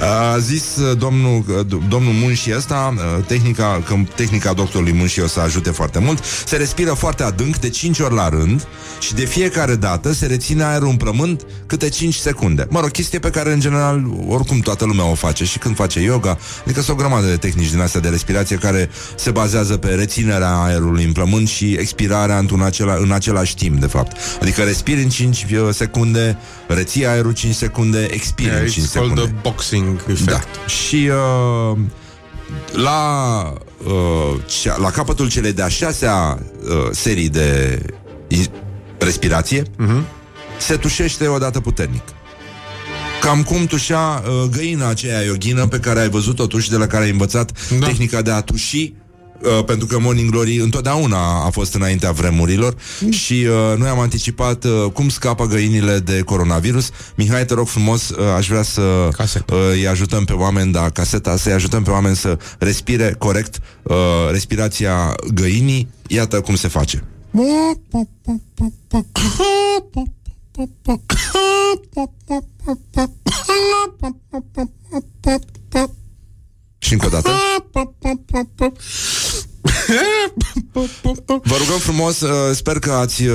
a 0.00 0.38
zis 0.38 0.76
uh, 0.76 0.98
domnul, 0.98 1.44
uh, 1.48 1.64
d- 1.66 1.88
domnul 1.88 2.12
Munși 2.12 2.54
ăsta, 2.56 2.94
uh, 2.96 3.24
tehnica, 3.26 3.82
că 3.86 3.94
tehnica 4.14 4.52
doctorului 4.52 4.92
Munși 4.92 5.20
o 5.20 5.26
să 5.26 5.40
ajute 5.40 5.70
foarte 5.70 5.98
mult, 5.98 6.24
se 6.46 6.56
respiră 6.56 6.92
foarte 6.92 7.22
adânc 7.22 7.56
de 7.56 7.68
5 7.68 7.98
ori 7.98 8.14
la 8.14 8.28
rând 8.28 8.66
și 9.00 9.14
de 9.14 9.24
fiecare 9.24 9.74
dată 9.74 10.12
se 10.12 10.26
reține 10.26 10.64
aerul 10.64 10.88
în 10.88 10.96
plământ 10.96 11.46
câte 11.66 11.88
5 11.88 12.14
secunde. 12.14 12.66
Mă 12.70 12.80
rog, 12.80 12.90
chestie 12.90 13.18
pe 13.18 13.30
care 13.30 13.52
în 13.52 13.60
general 13.60 14.04
oricum 14.28 14.58
toată 14.58 14.84
lumea 14.84 15.04
o 15.04 15.14
face 15.14 15.44
și 15.44 15.58
când 15.58 15.76
face 15.76 16.00
yoga, 16.00 16.38
adică 16.64 16.80
sunt 16.80 16.96
o 16.96 17.00
grămadă 17.00 17.26
de 17.26 17.36
tehnici 17.36 17.70
din 17.70 17.80
astea 17.80 18.00
de 18.00 18.08
respirație 18.08 18.56
care 18.56 18.90
se 19.16 19.30
bazează 19.30 19.76
pe 19.76 19.88
reținerea 19.88 20.54
aerului 20.54 21.04
în 21.04 21.12
plământ 21.12 21.48
și 21.48 21.72
expirarea 21.72 22.38
într-un 22.38 22.62
acela, 22.62 22.94
în 22.94 23.12
același 23.12 23.54
timp, 23.54 23.80
de 23.80 23.86
fapt. 23.86 24.16
Adică 24.40 24.62
respiri 24.62 25.02
în 25.02 25.08
5 25.08 25.46
secunde, 25.70 26.38
reții 26.66 27.06
aerul 27.06 27.32
5 27.32 27.54
secunde, 27.54 28.08
expiri 28.10 28.48
Yeah, 28.48 28.62
în 28.62 28.68
5 28.68 28.86
it's 28.86 28.90
called 29.08 29.18
secunde. 29.18 29.40
the 29.42 29.48
boxing 29.50 30.00
effect. 30.10 30.24
Da. 30.30 30.66
Și 30.68 31.10
uh, 31.72 31.78
la, 32.72 33.52
uh, 33.86 34.40
cea, 34.62 34.76
la 34.76 34.90
capătul 34.90 35.28
celei 35.30 35.52
de-a 35.52 35.68
șasea 35.68 36.38
uh, 36.62 36.68
serii 36.90 37.28
de 37.28 37.78
i- 38.28 38.46
respirație 38.98 39.62
Mhm. 39.78 40.04
se 40.58 40.76
tușește 40.76 41.26
odată 41.26 41.60
puternic. 41.60 42.02
Cam 43.20 43.42
cum 43.42 43.66
tușea 43.66 44.22
uh, 44.26 44.48
găina 44.50 44.88
aceea 44.88 45.20
yoghină 45.22 45.66
pe 45.66 45.78
care 45.78 46.00
ai 46.00 46.08
văzut 46.08 46.36
totuși 46.36 46.70
de 46.70 46.76
la 46.76 46.86
care 46.86 47.04
ai 47.04 47.10
învățat 47.10 47.52
Da. 47.78 47.86
tehnica 47.86 48.22
de 48.22 48.30
a 48.30 48.40
tuși 48.40 48.92
Uh, 49.44 49.64
pentru 49.64 49.86
că 49.86 49.98
Morning 49.98 50.30
Glory 50.30 50.56
întotdeauna 50.56 51.44
a 51.44 51.50
fost 51.50 51.74
înaintea 51.74 52.10
vremurilor 52.12 52.74
și 53.10 53.32
uh, 53.32 53.78
noi 53.78 53.88
am 53.88 53.98
anticipat 53.98 54.64
uh, 54.64 54.90
cum 54.92 55.08
scapă 55.08 55.46
găinile 55.46 55.98
de 55.98 56.20
coronavirus. 56.20 56.90
Mihai, 57.14 57.44
te 57.44 57.54
rog 57.54 57.66
frumos, 57.66 58.08
uh, 58.08 58.18
aș 58.36 58.48
vrea 58.48 58.62
să 58.62 59.08
Casetă. 59.16 59.54
uh, 59.54 59.60
îi 59.72 59.88
ajutăm 59.88 60.24
pe 60.24 60.32
oameni, 60.32 60.72
da, 60.72 60.90
caseta, 60.90 61.36
să-i 61.36 61.52
ajutăm 61.52 61.82
pe 61.82 61.90
oameni 61.90 62.16
să 62.16 62.38
respire 62.58 63.14
corect 63.18 63.58
uh, 63.82 63.96
respirația 64.30 65.14
găinii. 65.34 65.88
Iată 66.06 66.40
cum 66.40 66.54
se 66.54 66.68
face. 66.68 67.04
Și 76.78 76.92
încă 76.92 77.06
o 77.06 77.08
dată. 77.08 77.30
Vă 81.42 81.56
rugăm 81.58 81.78
frumos, 81.78 82.20
uh, 82.20 82.54
sper 82.54 82.78
că 82.78 82.92
ați 82.92 83.22
uh, 83.26 83.34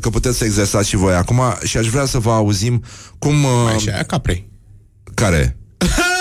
că 0.00 0.08
puteți 0.10 0.38
să 0.38 0.44
exersați 0.44 0.88
și 0.88 0.96
voi 0.96 1.14
acum 1.14 1.42
și 1.64 1.76
aș 1.76 1.86
vrea 1.88 2.04
să 2.04 2.18
vă 2.18 2.30
auzim 2.32 2.82
cum 3.18 3.44
uh, 3.44 3.50
Mai 3.64 3.78
și 3.78 3.88
aia 3.88 4.02
caprei. 4.02 4.48
care 5.14 5.56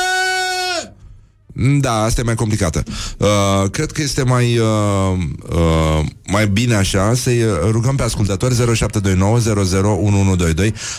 Da, 1.79 2.03
asta 2.03 2.21
e 2.21 2.23
mai 2.23 2.35
complicată. 2.35 2.83
Uh, 3.17 3.69
cred 3.71 3.91
că 3.91 4.01
este 4.01 4.23
mai 4.23 4.57
uh, 4.57 4.65
uh, 5.49 6.05
mai 6.27 6.47
bine 6.47 6.75
așa 6.75 7.13
să-i 7.13 7.43
rugăm 7.71 7.95
pe 7.95 8.03
ascultători 8.03 8.75
0729 8.75 10.35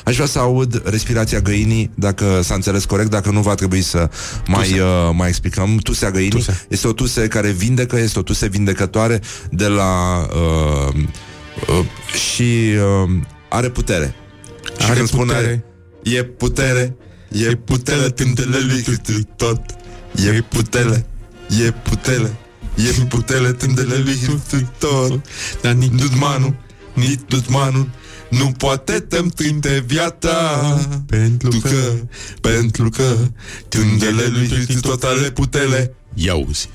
Aș 0.04 0.14
vrea 0.14 0.26
să 0.26 0.38
aud 0.38 0.82
respirația 0.84 1.40
găinii, 1.40 1.90
dacă 1.94 2.40
s-a 2.42 2.54
înțeles 2.54 2.84
corect, 2.84 3.10
dacă 3.10 3.30
nu 3.30 3.40
va 3.40 3.54
trebui 3.54 3.82
să 3.82 4.10
mai, 4.46 4.78
uh, 4.78 5.10
mai 5.12 5.28
explicăm. 5.28 5.76
Tusea 5.76 6.10
găinii 6.10 6.30
Tuse. 6.30 6.66
este 6.68 6.88
o 6.88 6.92
tuse 6.92 7.28
care 7.28 7.50
vindecă, 7.50 7.98
este 7.98 8.18
o 8.18 8.22
tuse 8.22 8.46
vindecătoare 8.46 9.20
de 9.50 9.66
la... 9.66 10.26
Uh, 10.34 10.94
uh, 11.68 11.84
și 12.30 12.42
uh, 13.02 13.10
are 13.48 13.68
putere. 13.68 14.14
Și 14.78 14.86
Are 14.86 14.94
când 14.94 15.08
spune 15.08 15.32
putere. 15.32 15.64
E 16.02 16.24
putere, 16.24 16.96
e 17.28 17.54
putere, 17.56 18.08
tândele 18.08 18.58
tot. 19.36 19.60
E 20.16 20.42
putere, 20.42 21.06
e 21.48 21.70
putere, 21.70 22.36
e 22.74 23.04
putere, 23.08 23.52
tândele 23.52 24.02
tot. 24.78 25.20
Dar 25.62 25.72
nici 25.72 25.92
Dutmanul, 25.92 26.54
nici 26.94 27.20
Dutmanul 27.28 27.90
nu 28.28 28.52
poate 28.58 29.00
te-mi 29.00 29.30
prinde 29.30 29.84
viața 29.86 30.60
Pentru 31.06 31.58
că 31.62 31.92
Pentru 32.40 32.90
că 32.90 33.16
Tândele 33.68 34.26
lui 34.26 34.66
tot 34.80 35.02
are 35.02 35.30
putere 35.30 35.94
Ia 36.14 36.34
uzi 36.34 36.68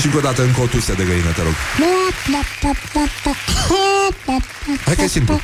Și 0.00 0.06
încă 0.06 0.16
o 0.16 0.20
dată 0.20 0.42
încă 0.42 0.60
o 0.60 0.66
tuse 0.66 0.92
de 0.92 1.04
găină, 1.04 1.32
te 1.34 1.42
rog 1.42 1.54
Hai 4.84 4.94
că 4.94 5.02
e 5.02 5.06
simplu 5.06 5.40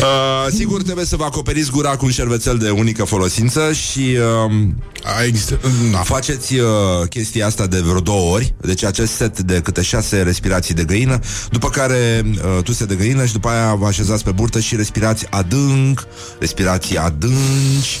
Uh, 0.00 0.52
sigur 0.52 0.82
trebuie 0.82 1.04
să 1.04 1.16
vă 1.16 1.24
acoperiți 1.24 1.70
gura 1.70 1.96
cu 1.96 2.04
un 2.04 2.10
șervețel 2.10 2.58
de 2.58 2.70
unică 2.70 3.04
folosință 3.04 3.72
și 3.72 4.16
uh, 4.46 4.52
Există, 5.26 5.58
da. 5.92 5.98
faceți 5.98 6.54
uh, 6.54 6.68
chestia 7.08 7.46
asta 7.46 7.66
de 7.66 7.80
vreo 7.80 8.00
două 8.00 8.32
ori, 8.32 8.54
deci 8.60 8.84
acest 8.84 9.12
set 9.12 9.40
de 9.40 9.60
câte 9.60 9.82
șase 9.82 10.22
respirații 10.22 10.74
de 10.74 10.84
găină, 10.84 11.18
după 11.50 11.68
care 11.68 12.22
uh, 12.24 12.62
tuse 12.62 12.84
de 12.84 12.94
găină 12.94 13.24
și 13.24 13.32
după 13.32 13.48
aia 13.48 13.74
vă 13.74 13.86
așezați 13.86 14.24
pe 14.24 14.30
burtă 14.30 14.60
și 14.60 14.76
respirați 14.76 15.26
adânc, 15.30 16.06
respirații 16.38 16.96
adânci. 16.98 18.00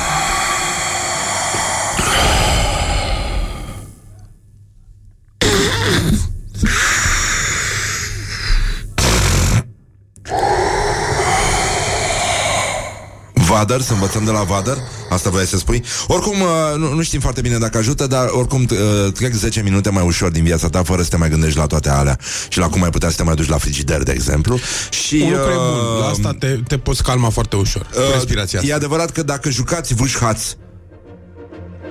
Vadăr, 13.61 13.81
să 13.81 13.93
învățăm 13.93 14.23
de 14.23 14.31
la 14.31 14.43
Vadăr 14.43 14.77
Asta 15.09 15.29
vrei 15.29 15.45
să 15.45 15.57
spui 15.57 15.83
Oricum, 16.07 16.41
uh, 16.41 16.47
nu, 16.77 16.93
nu 16.93 17.01
știm 17.01 17.19
foarte 17.19 17.41
bine 17.41 17.57
dacă 17.57 17.77
ajută 17.77 18.07
Dar 18.07 18.27
oricum 18.27 18.67
uh, 18.71 19.11
trec 19.13 19.33
10 19.33 19.61
minute 19.61 19.89
mai 19.89 20.03
ușor 20.05 20.31
din 20.31 20.43
viața 20.43 20.67
ta 20.69 20.83
Fără 20.83 21.01
să 21.01 21.09
te 21.09 21.17
mai 21.17 21.29
gândești 21.29 21.57
la 21.57 21.65
toate 21.65 21.89
alea 21.89 22.17
Și 22.49 22.57
la 22.57 22.69
cum 22.69 22.83
ai 22.83 22.89
putea 22.89 23.09
să 23.09 23.15
te 23.15 23.23
mai 23.23 23.35
duci 23.35 23.47
la 23.47 23.57
frigider, 23.57 24.03
de 24.03 24.11
exemplu 24.11 24.59
și, 24.89 25.15
Un 25.23 25.31
lucru 25.31 25.49
e 25.49 25.55
uh, 25.55 25.61
bun. 25.61 25.99
La 25.99 26.07
asta 26.07 26.35
te, 26.39 26.59
te 26.67 26.77
poți 26.77 27.03
calma 27.03 27.29
foarte 27.29 27.55
ușor. 27.55 27.81
Cu 27.81 27.99
uh, 27.99 28.13
respirația 28.13 28.59
E 28.59 28.63
asta. 28.63 28.75
adevărat 28.75 29.11
că 29.11 29.23
dacă 29.23 29.49
jucați 29.49 29.93
vâșhați 29.93 30.57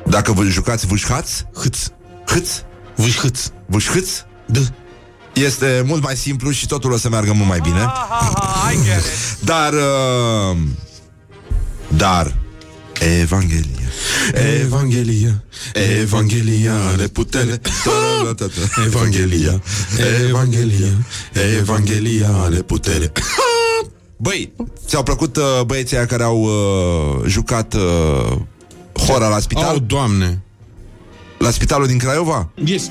Dacă 0.06 0.32
vă 0.32 0.42
jucați 0.42 0.86
vâșhați 0.86 1.46
Hâț. 1.54 1.78
Hâț 2.26 2.48
Vâși 2.96 3.18
hâț. 3.18 3.40
Vâșhâț 3.66 4.08
Da. 4.46 4.60
este 5.34 5.82
mult 5.86 6.02
mai 6.02 6.16
simplu 6.16 6.50
și 6.50 6.66
totul 6.66 6.92
o 6.92 6.96
să 6.96 7.08
meargă 7.08 7.32
mult 7.32 7.48
mai 7.48 7.60
bine. 7.62 7.92
Dar 9.52 9.72
uh, 9.72 10.56
dar 11.96 12.34
Evanghelia 13.20 13.90
Evanghelia. 14.62 15.42
Evanghelia 15.74 16.74
are 16.92 17.08
putere 17.08 17.60
Evanghelia. 18.86 19.60
Evanghelia. 20.28 20.92
Evanghelia 21.58 22.28
are 22.28 22.62
putere. 22.62 23.12
Băi, 24.16 24.52
ți-au 24.86 25.02
plăcut 25.02 25.36
uh, 25.36 25.60
băieții 25.66 25.96
aia 25.96 26.06
care 26.06 26.22
au 26.22 26.42
uh, 26.42 27.24
jucat 27.26 27.74
uh, 27.74 28.36
hora 29.06 29.28
la 29.28 29.38
spital? 29.38 29.64
Au, 29.64 29.78
doamne. 29.78 30.42
La 31.38 31.50
spitalul 31.50 31.86
din 31.86 31.98
Craiova? 31.98 32.50
Yes. 32.64 32.90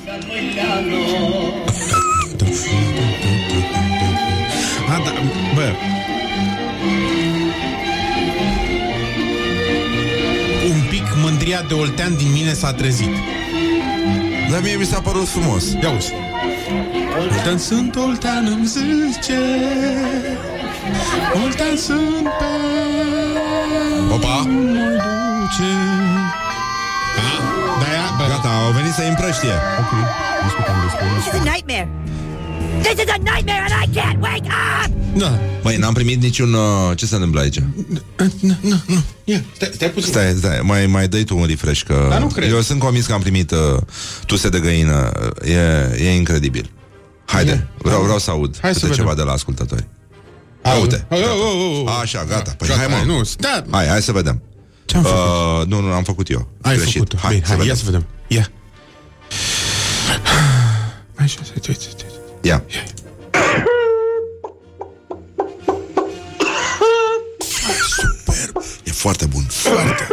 A, 4.88 5.02
da, 5.04 5.12
bă. 5.54 5.72
Mândria 11.30 11.62
de 11.68 11.74
oltean 11.74 12.16
din 12.16 12.32
mine 12.32 12.52
s-a 12.52 12.72
trezit. 12.72 13.14
Dar 14.50 14.60
mie 14.62 14.76
mi 14.76 14.84
s-a 14.84 15.00
părut 15.00 15.28
frumos. 15.28 15.64
Ia 15.82 15.90
uzi. 15.90 16.12
Oltean 17.20 17.58
sunt, 17.58 17.96
oltean 17.96 18.46
îmi 18.46 18.66
zice. 18.66 19.38
Oltean 21.44 21.76
sunt 21.76 22.26
pe 22.38 22.50
Opa, 24.14 24.36
mă 24.36 24.86
duce. 25.02 25.72
Da, 27.16 27.28
da, 27.80 27.86
ia, 27.96 28.06
bă, 28.18 28.24
gata, 28.28 28.48
au 28.66 28.72
venit 28.72 28.92
să 28.92 29.02
împrăștie. 29.08 29.56
Ok, 29.80 29.92
discutăm 30.44 30.76
despre 30.84 31.04
This 31.16 31.26
is 31.26 31.40
a 31.40 31.52
nightmare. 31.52 31.88
This 32.82 33.04
is 33.04 33.10
a 33.10 33.16
nightmare 33.18 33.64
and 33.68 33.74
I 33.84 33.98
can't 33.98 34.20
wake 34.20 34.46
up! 34.46 35.18
Da, 35.18 35.38
Băi, 35.62 35.76
n-am 35.76 35.92
primit 35.94 36.22
niciun... 36.22 36.52
Uh, 36.54 36.96
ce 36.96 37.06
se 37.06 37.14
întâmplă 37.14 37.40
aici? 37.40 37.56
ia, 39.24 39.42
stai, 39.54 39.70
stai 39.72 39.90
puțin 39.90 40.08
Stai, 40.12 40.34
stai, 40.38 40.60
mai, 40.62 40.86
mai 40.86 41.08
dai 41.08 41.22
tu 41.24 41.38
un 41.38 41.46
refresh 41.46 41.82
că 41.82 42.06
Dar 42.10 42.20
nu 42.20 42.26
cred. 42.26 42.50
Eu 42.52 42.60
sunt 42.60 42.78
convins 42.80 43.06
că 43.06 43.12
am 43.12 43.20
primit 43.20 43.50
uh, 43.50 43.58
tuse 44.26 44.48
de 44.48 44.58
găină 44.60 45.10
E, 45.44 45.54
e 45.98 46.14
incredibil 46.14 46.70
Haide, 47.24 47.50
E. 47.50 47.66
vreau, 47.82 48.02
vreau 48.02 48.18
să 48.18 48.30
aud 48.30 48.58
Hai 48.60 48.72
să 48.74 48.78
câte 48.80 48.90
vedem. 48.90 49.04
ceva 49.04 49.16
de 49.16 49.22
la 49.22 49.32
ascultători 49.32 49.88
Au, 50.62 50.80
Uite, 50.80 51.06
au, 51.10 51.18
au, 51.24 51.40
au, 51.42 51.86
au. 51.88 51.98
Așa, 52.00 52.24
gata, 52.24 52.54
păi 52.58 52.68
Gata, 52.68 52.80
hai 52.80 52.88
mă 53.06 53.12
Nu, 53.12 53.20
da, 53.38 53.64
Hai, 53.70 53.86
hai 53.86 54.02
să 54.02 54.12
vedem 54.12 54.42
ce-am 54.84 55.02
făcut? 55.02 55.18
uh, 55.60 55.66
Nu, 55.66 55.80
nu, 55.80 55.92
am 55.92 56.02
făcut 56.02 56.28
eu 56.30 56.48
Ai 56.62 56.76
Greșit. 56.76 56.92
făcut 56.92 57.18
Hai, 57.20 57.30
Bine, 57.34 57.42
să 57.46 57.48
hai, 57.48 57.56
vedem. 57.56 57.70
ia 57.72 57.76
să 57.78 57.84
vedem 57.84 58.06
Ia 58.28 58.48
Așa, 61.16 61.38
uite, 61.54 61.68
uite, 61.68 61.84
uite. 61.88 62.04
Ia. 62.42 62.64
Superb, 67.88 68.64
e 68.84 68.90
foarte 68.90 69.26
bun 69.26 69.46
Foarte. 69.48 70.08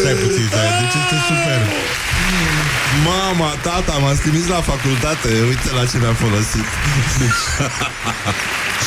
Stai 0.00 0.12
puțin, 0.12 0.46
stai, 0.46 0.66
deci 0.80 0.94
este 1.02 1.14
super 1.28 1.60
Mama, 3.04 3.54
tata, 3.62 3.98
m-a 3.98 4.12
trimis 4.12 4.46
la 4.46 4.60
facultate. 4.60 5.28
Uite 5.48 5.70
la 5.74 5.86
ce 5.86 5.98
mi-a 5.98 6.14
folosit. 6.14 6.64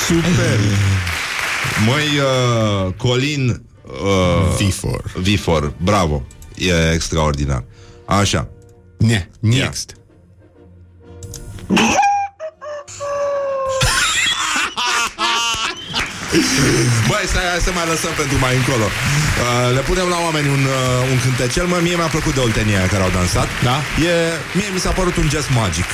Super 0.08 0.60
Măi, 1.86 2.20
uh, 2.20 2.94
Colin 2.98 3.62
uh, 3.86 4.56
Vifor 4.58 5.04
Vifor, 5.16 5.74
bravo. 5.78 6.24
E 6.56 6.92
extraordinar. 6.94 7.64
Așa. 8.06 8.48
Ne, 8.98 9.30
next. 9.40 9.94
Băi, 17.10 17.24
stai, 17.32 17.46
hai 17.54 17.62
să 17.68 17.72
mai 17.80 17.88
lăsăm 17.94 18.14
pentru 18.22 18.38
mai 18.46 18.54
încolo. 18.62 18.88
Uh, 18.88 19.76
Le 19.76 19.82
punem 19.90 20.08
la 20.16 20.20
oameni 20.26 20.48
un, 20.58 20.64
uh, 20.78 21.12
un 21.12 21.20
cântecel. 21.24 21.66
Mă, 21.72 21.78
mie 21.86 21.96
mi-a 21.96 22.12
plăcut 22.16 22.34
de 22.34 22.40
oltenia 22.48 22.78
aia 22.80 22.88
care 22.94 23.04
au 23.04 23.10
dansat. 23.20 23.48
Da? 23.68 23.76
e, 24.10 24.14
Mie 24.58 24.70
mi 24.74 24.80
s-a 24.80 24.92
părut 25.00 25.16
un 25.22 25.28
gest 25.30 25.50
magic 25.62 25.86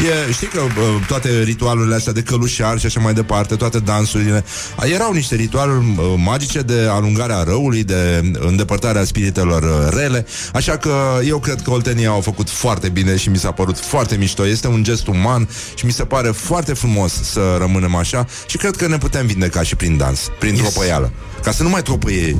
e, 0.00 0.32
Știi 0.32 0.46
că 0.46 0.60
uh, 0.60 1.04
toate 1.06 1.42
ritualurile 1.42 1.94
astea 1.94 2.12
de 2.12 2.22
călușar 2.22 2.78
și 2.78 2.86
așa 2.86 3.00
mai 3.00 3.14
departe 3.14 3.56
Toate 3.56 3.78
dansurile 3.78 4.44
uh, 4.78 4.92
Erau 4.92 5.12
niște 5.12 5.34
ritualuri 5.34 5.84
uh, 5.96 6.04
magice 6.16 6.60
de 6.60 6.86
alungarea 6.90 7.42
răului 7.42 7.84
De 7.84 8.30
îndepărtarea 8.38 9.04
spiritelor 9.04 9.62
uh, 9.62 9.96
rele 9.98 10.26
Așa 10.52 10.76
că 10.76 11.20
eu 11.26 11.38
cred 11.38 11.60
că 11.62 11.70
oltenia 11.70 12.08
au 12.10 12.20
făcut 12.20 12.50
foarte 12.50 12.88
bine 12.88 13.16
Și 13.16 13.28
mi 13.28 13.38
s-a 13.38 13.50
părut 13.50 13.78
foarte 13.78 14.16
mișto 14.16 14.46
Este 14.46 14.68
un 14.68 14.82
gest 14.82 15.06
uman 15.06 15.48
și 15.74 15.86
mi 15.86 15.92
se 15.92 16.04
pare 16.04 16.28
foarte 16.28 16.72
frumos 16.74 17.12
Să 17.22 17.56
rămânem 17.58 17.94
așa 17.94 18.26
Și 18.46 18.56
cred 18.56 18.76
că 18.76 18.86
ne 18.86 18.98
putem 18.98 19.26
vindeca 19.26 19.62
și 19.62 19.76
prin 19.76 19.96
dans 19.96 20.30
Prin 20.38 20.54
Yes. 20.54 20.60
tropăială 20.60 21.12
Ca 21.42 21.50
să 21.50 21.62
nu 21.62 21.68
mai 21.68 21.82
tropăie 21.82 22.36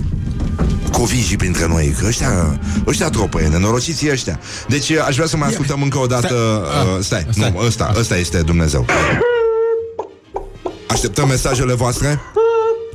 covijii 0.92 1.36
printre 1.36 1.66
noi, 1.66 1.94
că 1.98 2.06
ăștia, 2.06 2.60
ăștia 2.86 3.08
tropăie, 3.08 3.48
nenorociții 3.48 4.10
ăștia. 4.10 4.40
Deci 4.68 4.90
aș 4.90 5.14
vrea 5.14 5.26
să 5.26 5.36
mai 5.36 5.48
ascultăm 5.48 5.82
încă 5.82 5.98
o 5.98 6.06
dată... 6.06 6.26
Stai. 6.26 6.94
Uh, 6.96 7.04
stai, 7.04 7.26
Stai. 7.30 7.41
Nu, 7.50 7.58
ăsta, 7.58 7.92
ăsta 7.96 8.16
este 8.16 8.42
Dumnezeu. 8.42 8.86
Așteptăm 10.88 11.28
mesajele 11.28 11.72
voastre. 11.74 12.20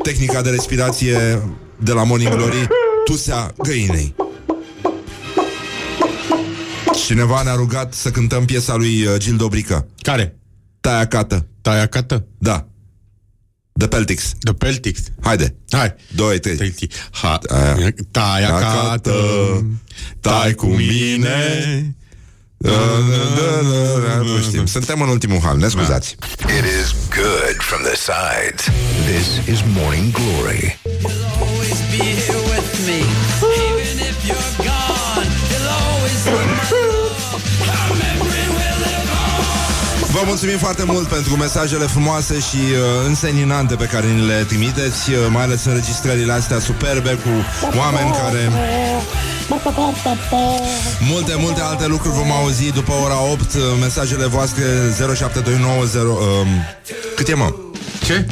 Tehnica 0.04 0.42
de 0.42 0.50
respirație 0.50 1.42
de 1.80 1.92
la 1.92 2.04
Morning 2.04 2.36
Glory, 2.36 2.68
tusea 3.06 3.54
găinei. 3.58 4.16
Cineva 7.06 7.42
ne-a 7.42 7.56
rugat 7.56 7.94
să 7.94 8.12
cântăm 8.12 8.46
piesa 8.46 8.76
lui 8.76 9.06
uh, 9.06 9.18
Gil 9.18 9.36
Dobrică. 9.36 9.88
Care? 10.02 10.40
Taia 10.80 11.08
cată. 11.08 11.48
Taia 11.62 11.86
cată. 11.86 12.28
Da. 12.38 12.68
The 13.78 13.88
Peltics. 13.88 14.34
The 14.40 14.54
Peltics. 14.54 15.02
Haide. 15.22 15.56
Hai. 15.70 15.96
2, 16.16 16.40
3. 16.40 16.56
Pelti. 16.56 16.88
Ha. 17.12 17.38
Taia. 17.38 17.94
Taia 18.12 18.50
cată. 18.50 19.14
Tai 20.20 20.54
cu 20.54 20.66
mine. 20.66 21.97
Nu 22.58 24.41
știm. 24.41 24.65
Suntem 24.65 25.02
în 25.02 25.08
ultimul 25.10 25.39
hal, 25.43 25.58
ne 25.58 25.67
scuzați. 25.67 26.15
It 26.39 26.65
is 26.82 26.96
good 27.10 27.58
from 27.60 27.82
the 27.82 27.96
sides. 27.96 28.63
This 29.06 29.28
is 29.54 29.60
Morning 29.76 30.12
Glory. 30.12 30.80
always 31.67 31.80
be 31.91 32.04
here 32.26 32.43
with 32.52 32.72
me. 32.88 33.00
Even 33.67 33.96
if 34.10 34.17
you're 34.28 34.54
gone, 34.72 35.30
you'll 35.50 35.72
always 35.82 36.20
be 36.26 36.32
my 36.32 36.63
love. 36.72 37.43
Our 37.78 37.96
memory 38.06 38.46
will 38.58 38.78
live 38.86 39.10
on. 40.04 40.12
Vă 40.12 40.22
mulțumim 40.26 40.58
foarte 40.58 40.84
mult 40.84 41.08
pentru 41.08 41.36
mesajele 41.36 41.86
frumoase 41.86 42.39
și 42.39 42.62
uh, 42.72 43.06
înseninante 43.08 43.76
pe 43.76 43.86
care 43.86 44.08
ni 44.08 44.26
le 44.26 44.43
trimiteți, 44.48 45.12
uh, 45.12 45.17
mai 45.30 45.43
ales 45.43 45.65
înregistrările 45.65 46.32
astea 46.34 46.60
superbe 46.60 47.13
cu 47.13 47.30
oameni 47.78 48.12
care... 48.12 48.52
Multe, 51.00 51.36
multe 51.38 51.62
alte 51.62 51.88
lucruri 51.88 52.16
vom 52.16 52.32
auzi 52.32 52.72
după 52.72 52.92
ora 53.04 53.22
8, 53.22 53.42
uh, 53.42 53.62
mesajele 53.80 54.26
voastre 54.26 54.64
0729 55.16 55.84
um, 56.12 56.48
Cât 57.16 57.28
e, 57.28 57.34
mă? 57.34 57.54
Ce? 58.04 58.26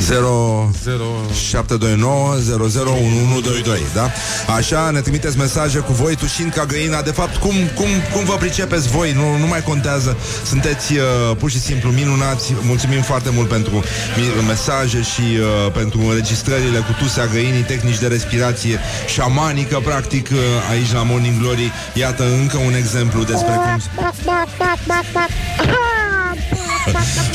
0 0.00 0.70
Zero... 0.82 1.04
729 1.48 2.34
001122, 2.34 3.80
da? 3.94 4.10
Așa, 4.54 4.90
ne 4.90 5.00
trimiteți 5.00 5.38
mesaje 5.38 5.78
cu 5.78 5.92
voi 5.92 6.14
tușind 6.14 6.52
ca 6.52 6.64
găina. 6.64 7.02
De 7.02 7.10
fapt, 7.10 7.36
cum, 7.36 7.54
cum, 7.74 7.86
cum 8.12 8.24
vă 8.24 8.34
pricepeți 8.34 8.88
voi? 8.88 9.12
Nu, 9.12 9.36
nu 9.38 9.46
mai 9.46 9.62
contează. 9.62 10.16
Sunteți 10.46 10.92
uh, 10.92 11.00
pur 11.38 11.50
și 11.50 11.60
simplu 11.60 11.90
minunați. 11.90 12.54
Mulțumim 12.62 13.02
foarte 13.02 13.30
mult 13.30 13.48
pentru 13.48 13.82
mi- 14.16 14.46
mesaje 14.46 15.02
Și 15.02 15.20
uh, 15.40 15.72
pentru 15.72 16.00
înregistrările 16.00 16.78
cu 16.78 16.92
tusea 16.98 17.26
găinii 17.26 17.62
Tehnici 17.62 17.98
de 17.98 18.06
respirație 18.06 18.80
șamanică 19.06 19.80
Practic, 19.84 20.28
uh, 20.32 20.38
aici 20.70 20.92
la 20.92 21.02
Morning 21.02 21.40
Glory. 21.40 21.72
Iată 21.94 22.24
încă 22.40 22.56
un 22.56 22.74
exemplu 22.74 23.22
despre 23.22 23.52
cum 23.54 23.80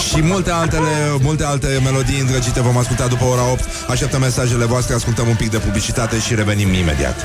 și 0.09 0.21
multe 0.21 0.51
altele, 0.51 1.17
multe 1.21 1.43
alte 1.43 1.79
melodii 1.83 2.19
îndrăgite 2.19 2.61
vom 2.61 2.77
asculta 2.77 3.07
după 3.07 3.23
ora 3.23 3.51
8. 3.51 3.63
Așteptăm 3.89 4.19
mesajele 4.19 4.65
voastre, 4.65 4.95
ascultăm 4.95 5.27
un 5.27 5.35
pic 5.35 5.49
de 5.49 5.57
publicitate 5.57 6.19
și 6.19 6.35
revenim 6.35 6.73
imediat. 6.73 7.15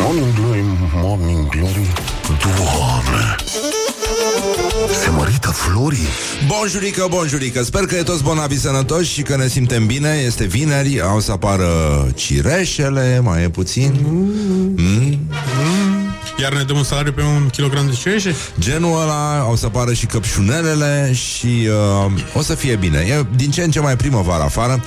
Morning 0.00 0.34
Glory, 0.34 0.64
Morning 0.94 1.48
Glory. 1.48 1.92
Doamne! 2.26 3.36
Se 5.02 5.10
mărită 5.10 5.48
florii. 5.48 6.08
Bonjurică, 6.46 7.06
bonjurică 7.10 7.62
Sper 7.62 7.84
că 7.84 7.94
e 7.96 8.02
toți 8.02 8.22
bonavi 8.22 8.58
sănătoși 8.58 9.12
și 9.12 9.22
că 9.22 9.36
ne 9.36 9.48
simtem 9.48 9.86
bine 9.86 10.22
Este 10.24 10.44
vineri, 10.44 11.00
au 11.00 11.20
să 11.20 11.32
apară 11.32 11.68
cireșele 12.14 13.20
Mai 13.22 13.42
e 13.42 13.48
puțin 13.48 13.92
mm? 14.74 15.18
Iar 16.40 16.52
ne 16.52 16.62
dăm 16.62 16.76
un 16.76 16.82
salariu 16.82 17.12
pe 17.12 17.22
un 17.22 17.48
kilogram 17.48 17.86
de 17.86 17.92
cireșe? 17.92 18.34
Genul 18.58 19.02
ăla, 19.02 19.38
au 19.38 19.56
să 19.56 19.66
apară 19.66 19.92
și 19.92 20.06
căpșunelele 20.06 21.12
Și 21.12 21.68
uh, 22.06 22.12
o 22.34 22.42
să 22.42 22.54
fie 22.54 22.76
bine 22.76 22.98
E 22.98 23.26
din 23.36 23.50
ce 23.50 23.62
în 23.62 23.70
ce 23.70 23.80
mai 23.80 23.96
primăvară 23.96 24.42
afară 24.42 24.82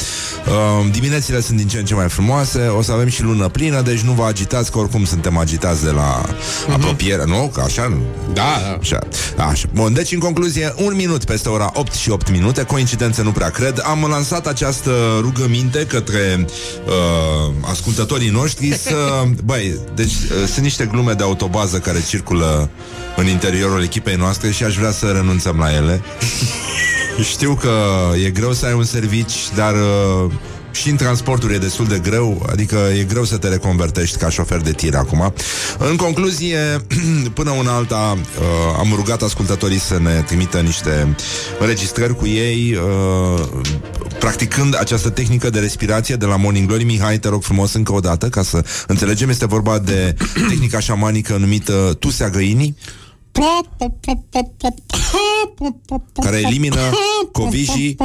uh, 0.47 0.91
Diminețile 0.91 1.41
sunt 1.41 1.57
din 1.57 1.67
ce 1.67 1.77
în 1.77 1.85
ce 1.85 1.93
mai 1.93 2.09
frumoase 2.09 2.67
O 2.67 2.81
să 2.81 2.91
avem 2.91 3.07
și 3.07 3.23
lună 3.23 3.47
plină 3.47 3.81
Deci 3.81 3.99
nu 3.99 4.11
vă 4.11 4.23
agitați 4.23 4.71
că 4.71 4.77
oricum 4.77 5.05
suntem 5.05 5.37
agitați 5.37 5.83
de 5.83 5.91
la 5.91 6.21
apropiere 6.69 7.23
Nu? 7.25 7.51
Că 7.53 7.61
așa 7.61 7.87
nu? 7.87 8.01
Da, 8.33 8.59
da. 8.61 8.77
Așa. 8.81 8.99
Așa. 9.37 9.67
Bun, 9.73 9.93
deci 9.93 10.11
în 10.11 10.19
concluzie, 10.19 10.73
un 10.77 10.93
minut 10.95 11.23
peste 11.23 11.49
ora 11.49 11.71
8 11.73 11.93
și 11.93 12.09
8 12.09 12.31
minute, 12.31 12.63
coincidență 12.63 13.21
nu 13.21 13.31
prea 13.31 13.49
cred, 13.49 13.81
am 13.85 14.05
lansat 14.09 14.47
această 14.47 14.91
rugăminte 15.19 15.85
către 15.85 16.45
uh, 16.85 17.53
ascultătorii 17.61 18.29
noștri 18.29 18.77
să... 18.77 19.23
Băi, 19.45 19.79
deci 19.95 20.11
uh, 20.13 20.47
sunt 20.47 20.63
niște 20.63 20.85
glume 20.85 21.13
de 21.13 21.23
autobază 21.43 21.77
care 21.79 22.03
circulă 22.07 22.69
în 23.15 23.27
interiorul 23.27 23.83
echipei 23.83 24.15
noastre 24.15 24.51
și 24.51 24.63
aș 24.63 24.77
vrea 24.77 24.91
să 24.91 25.05
renunțăm 25.05 25.57
la 25.57 25.73
ele. 25.73 26.01
Știu 27.31 27.55
că 27.55 27.71
e 28.25 28.29
greu 28.29 28.51
să 28.51 28.65
ai 28.65 28.73
un 28.73 28.83
servici, 28.83 29.33
dar 29.55 29.73
uh, 29.73 30.31
și 30.73 30.89
în 30.89 30.95
transporturi 30.95 31.53
e 31.53 31.57
destul 31.57 31.85
de 31.85 31.99
greu, 31.99 32.45
adică 32.49 32.77
e 32.99 33.03
greu 33.03 33.23
să 33.23 33.37
te 33.37 33.47
reconvertești 33.47 34.17
ca 34.17 34.29
șofer 34.29 34.61
de 34.61 34.71
tir 34.71 34.95
acum. 34.95 35.33
În 35.77 35.95
concluzie, 35.95 36.57
până 37.33 37.51
una 37.51 37.75
alta, 37.75 38.17
uh, 38.17 38.75
am 38.77 38.91
rugat 38.95 39.21
ascultătorii 39.21 39.79
să 39.79 39.99
ne 39.99 40.23
trimită 40.25 40.59
niște 40.59 41.15
înregistrări 41.59 42.15
cu 42.15 42.27
ei, 42.27 42.75
uh, 42.75 43.43
practicând 44.19 44.79
această 44.79 45.09
tehnică 45.09 45.49
de 45.49 45.59
respirație 45.59 46.15
de 46.15 46.25
la 46.25 46.35
Morning 46.35 46.67
Glory. 46.67 46.83
Mihai, 46.83 47.19
te 47.19 47.29
rog 47.29 47.43
frumos 47.43 47.73
încă 47.73 47.93
o 47.93 47.99
dată, 47.99 48.29
ca 48.29 48.43
să 48.43 48.63
înțelegem, 48.87 49.29
este 49.29 49.45
vorba 49.45 49.79
de 49.79 50.15
tehnica 50.49 50.79
șamanică 50.79 51.37
numită 51.37 51.95
tusea 51.99 52.29
găinii, 52.29 52.75
care 56.21 56.37
elimină 56.39 56.79
covijii 57.31 57.95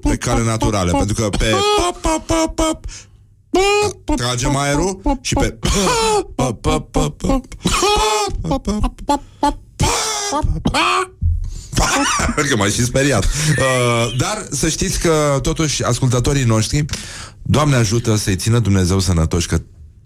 pe 0.00 0.16
cale 0.16 0.44
naturale, 0.44 0.92
pentru 0.92 1.14
că 1.14 1.28
pe 1.28 1.54
pop, 1.76 1.96
pop, 2.00 2.26
pop, 2.26 2.54
pop, 2.54 2.84
tragem 4.16 4.56
aerul 4.56 5.00
și 5.20 5.34
pe 5.34 5.58
pop, 6.34 6.60
pop, 6.60 6.90
pop, 6.90 7.16
pop, 7.16 7.46
Că 12.48 12.56
m-ai 12.56 12.70
și 12.70 12.84
speriat. 12.84 13.24
Uh, 13.24 14.16
Dar 14.18 14.46
să 14.50 14.68
știți 14.68 15.00
că 15.00 15.38
Totuși 15.42 15.84
ascultătorii 15.84 16.44
noștri 16.44 16.84
Doamne 17.42 17.76
ajută 17.76 18.16
să-i 18.16 18.36
țină 18.36 18.58
Dumnezeu 18.58 18.98
sănătoși 18.98 19.46
Că 19.46 19.60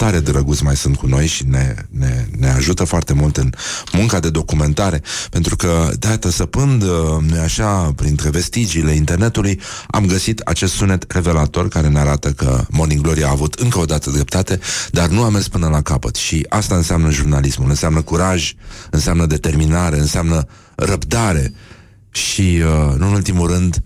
tare 0.04 0.20
drăguți 0.20 0.62
mai 0.62 0.76
sunt 0.76 0.96
cu 0.96 1.06
noi 1.06 1.26
și 1.26 1.44
ne, 1.46 1.74
ne, 1.90 2.26
ne 2.38 2.48
ajută 2.48 2.84
foarte 2.84 3.12
mult 3.12 3.36
în 3.36 3.52
munca 3.92 4.20
de 4.20 4.30
documentare, 4.30 5.02
pentru 5.30 5.56
că, 5.56 5.90
dată 5.98 6.30
săpând, 6.30 6.82
uh, 6.82 6.88
nu 7.20 7.40
așa, 7.40 7.92
printre 7.96 8.30
vestigiile 8.30 8.92
internetului, 8.92 9.60
am 9.86 10.06
găsit 10.06 10.40
acest 10.40 10.72
sunet 10.74 11.12
revelator 11.12 11.68
care 11.68 11.88
ne 11.88 11.98
arată 11.98 12.30
că 12.32 12.64
Morning 12.70 13.00
Glory 13.00 13.24
a 13.24 13.30
avut 13.30 13.54
încă 13.54 13.78
o 13.78 13.84
dată 13.84 14.10
dreptate, 14.10 14.60
dar 14.90 15.08
nu 15.08 15.22
a 15.22 15.28
mers 15.28 15.48
până 15.48 15.68
la 15.68 15.82
capăt. 15.82 16.14
Și 16.14 16.46
asta 16.48 16.74
înseamnă 16.74 17.10
jurnalismul, 17.10 17.68
înseamnă 17.68 18.02
curaj, 18.02 18.52
înseamnă 18.90 19.26
determinare, 19.26 19.98
înseamnă 19.98 20.46
răbdare 20.74 21.52
și, 22.10 22.40
uh, 22.40 22.96
nu 22.96 23.06
în 23.06 23.12
ultimul 23.12 23.48
rând, 23.48 23.82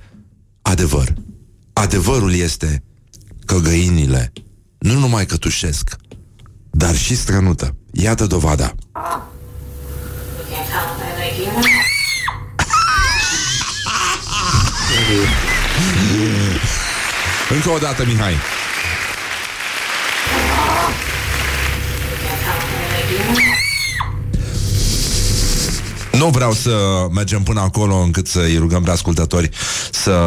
adevăr. 0.63 1.15
Adevărul 1.73 2.35
este 2.35 2.83
că 3.47 3.59
găinile 3.59 4.33
nu 4.79 4.99
numai 4.99 5.27
cătușesc, 5.27 5.97
dar 6.71 6.97
și 6.97 7.17
strănută. 7.17 7.75
Iată 7.93 8.27
dovada. 8.27 8.75
Încă 17.51 17.71
o 17.71 17.79
dată, 17.79 18.05
Mihai. 18.07 18.35
Nu 26.13 26.29
vreau 26.29 26.53
să 26.53 27.07
mergem 27.15 27.43
până 27.43 27.61
acolo 27.61 27.97
încât 27.97 28.27
să-i 28.27 28.57
rugăm 28.57 28.83
pe 28.83 28.91
ascultători 28.91 29.51
să 29.91 30.21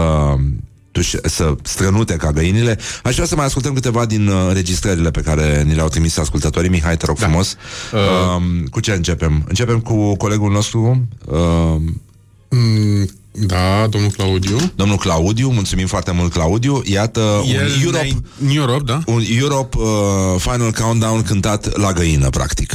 tuș- 1.00 1.22
să 1.24 1.56
strănute 1.64 2.16
ca 2.16 2.32
găinile. 2.32 2.80
Aș 3.04 3.14
vrea 3.14 3.26
să 3.26 3.36
mai 3.36 3.46
ascultăm 3.46 3.74
câteva 3.74 4.06
din 4.06 4.28
uh, 4.28 4.36
înregistrările 4.48 5.12
pe 5.12 5.22
care 5.22 5.64
ni 5.68 5.74
le-au 5.76 5.88
trimis 5.88 6.18
ascultătorii. 6.18 6.70
Mihai, 6.70 6.98
te 6.98 7.06
rog 7.06 7.18
da. 7.20 7.26
frumos. 7.26 7.56
Uh. 7.94 8.00
Uh, 8.00 8.70
cu 8.72 8.80
ce 8.80 8.92
începem? 8.92 9.44
Începem 9.48 9.80
cu 9.80 10.16
colegul 10.16 10.52
nostru, 10.52 11.08
uh, 11.26 11.76
Mm, 12.54 13.10
da, 13.32 13.88
domnul 13.90 14.10
Claudiu. 14.12 14.58
domnul 14.76 14.98
Claudiu. 14.98 15.50
Mulțumim 15.50 15.88
foarte 15.88 16.12
mult, 16.12 16.32
Claudiu. 16.32 16.82
Iată 16.86 17.20
El 17.48 17.66
un 17.66 17.82
Europe, 17.84 18.04
ne-a- 18.04 18.50
în 18.50 18.56
Europe, 18.56 18.84
da? 18.86 19.00
un 19.06 19.22
Europe 19.40 19.78
uh, 19.78 19.86
Final 20.38 20.72
Countdown 20.72 21.22
cântat 21.22 21.78
la 21.78 21.92
găină, 21.94 22.30
practic. 22.30 22.74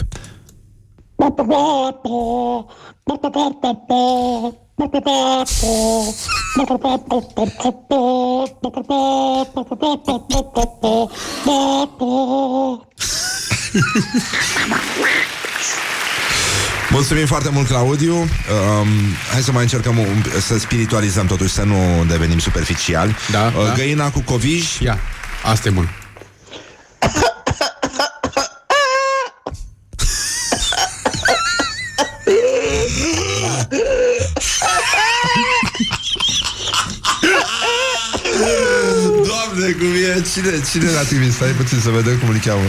Mulțumim 16.91 17.27
foarte 17.27 17.49
mult, 17.49 17.67
Claudiu. 17.67 18.15
Um, 18.15 18.29
hai 19.33 19.41
să 19.43 19.53
mai 19.53 19.63
încercăm 19.63 19.99
un, 19.99 20.23
să 20.41 20.59
spiritualizăm 20.59 21.27
totuși, 21.27 21.53
să 21.53 21.63
nu 21.63 22.05
devenim 22.09 22.39
superficiali. 22.39 23.17
Da, 23.31 23.53
uh, 23.57 23.67
da. 23.67 23.73
Găina 23.73 24.11
cu 24.11 24.23
covij. 24.25 24.79
Ia, 24.81 24.99
asta 25.43 25.69
e 25.69 25.71
bun. 25.71 25.89
Doamne, 39.57 39.75
cum 39.75 39.87
e? 39.87 40.23
Cine, 40.33 40.61
cine 40.71 40.91
l-a 40.91 41.03
trimis? 41.03 41.35
Stai 41.35 41.51
puțin 41.51 41.81
să 41.81 41.91
vedem 41.91 42.19
cum 42.19 42.29
îl 42.29 42.39
cheamă. 42.45 42.61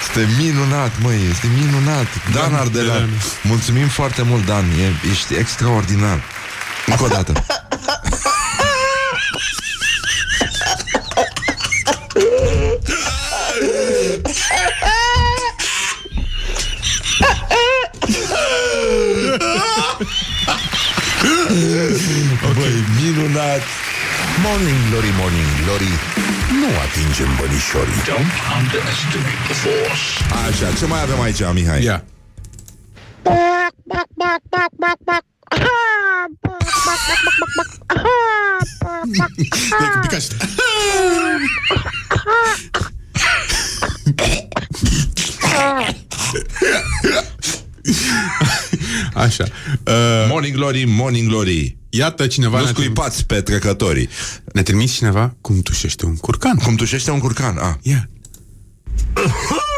Este 0.00 0.28
minunat, 0.38 0.92
măi, 1.02 1.20
este 1.30 1.46
minunat. 1.58 2.06
Dan 2.32 2.54
Ardelan. 2.54 3.08
Mulțumim 3.42 3.88
foarte 3.88 4.22
mult, 4.22 4.46
Dan. 4.46 4.64
E, 4.64 5.08
ești 5.10 5.34
extraordinar. 5.34 6.22
Încă 6.86 7.04
o 7.04 7.08
dată. 7.08 7.32
Băi, 22.54 22.84
minunat. 23.02 23.62
Morning 24.40 24.80
Glory, 24.88 25.12
Morning 25.20 25.50
Glory 25.64 25.92
Nu 26.60 26.68
atingem 26.84 27.30
bănișorii 27.40 28.00
Don't 28.12 28.36
underestimate 28.58 29.40
the 29.48 29.54
force. 29.62 30.04
Așa, 30.46 30.72
ce 30.78 30.86
mai 30.86 31.02
avem 31.02 31.20
aici, 31.20 31.40
Mihai? 31.52 31.82
Ia. 31.82 32.04
Stai 39.50 39.90
un 39.94 40.00
pic 40.00 40.12
așa. 40.14 40.34
Așa. 49.24 49.44
Uh, 49.86 50.26
Morning 50.28 50.54
Glory, 50.54 50.84
Morning 50.84 51.28
Glory. 51.28 51.76
iată 51.90 52.26
cineva 52.26 52.56
Nu 52.58 52.62
ne-a 52.62 52.72
trimis, 52.72 52.90
scuipați 52.92 53.26
pe 53.26 53.40
trecătorii. 53.40 54.08
ne 54.52 54.62
trimis 54.62 54.92
cineva 54.92 55.34
cum 55.40 55.60
tușește 55.60 56.06
un 56.06 56.16
curcan. 56.16 56.56
Cum 56.56 56.74
tușește 56.74 57.10
un 57.10 57.18
curcan. 57.18 57.56
Ah. 57.58 57.74
Ia. 57.82 58.08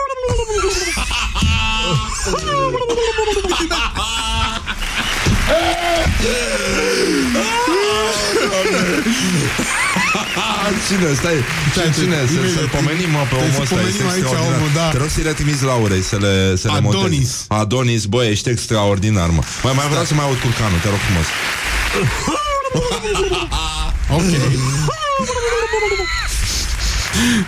Cine? 10.89 11.09
Stai, 11.21 11.37
Stai, 11.73 11.91
cine? 11.99 12.15
stai, 12.15 12.27
Să, 12.27 12.33
imediat. 12.33 12.59
să 12.59 12.63
pomenim 12.77 13.11
mă, 13.17 13.23
pe 13.31 13.35
Trebuie 13.35 13.51
omul 13.55 13.67
să 13.67 13.73
ăsta 13.75 13.75
Este 13.75 13.85
pomenim 13.85 14.07
aici 14.15 14.23
extraordinar. 14.23 14.59
omul, 14.59 14.71
da. 14.81 14.87
Te 14.95 14.99
rog 15.03 15.11
să-i 15.15 15.27
le 15.29 15.33
trimis 15.41 15.59
Laurei 15.71 16.03
Să 16.13 16.17
le, 16.25 16.35
să 16.63 16.67
le 16.69 16.75
Adonis. 16.79 16.95
montezi. 17.03 17.33
Adonis, 17.63 18.03
bă, 18.13 18.21
ești 18.35 18.47
extraordinar, 18.55 19.29
mă 19.37 19.43
Mai, 19.65 19.75
mai 19.81 19.87
vreau 19.93 20.05
să 20.11 20.15
mai 20.19 20.25
aud 20.29 20.39
curcanul, 20.45 20.79
te 20.85 20.89
rog 20.95 21.01
frumos 21.07 21.27
Ok. 24.17 24.31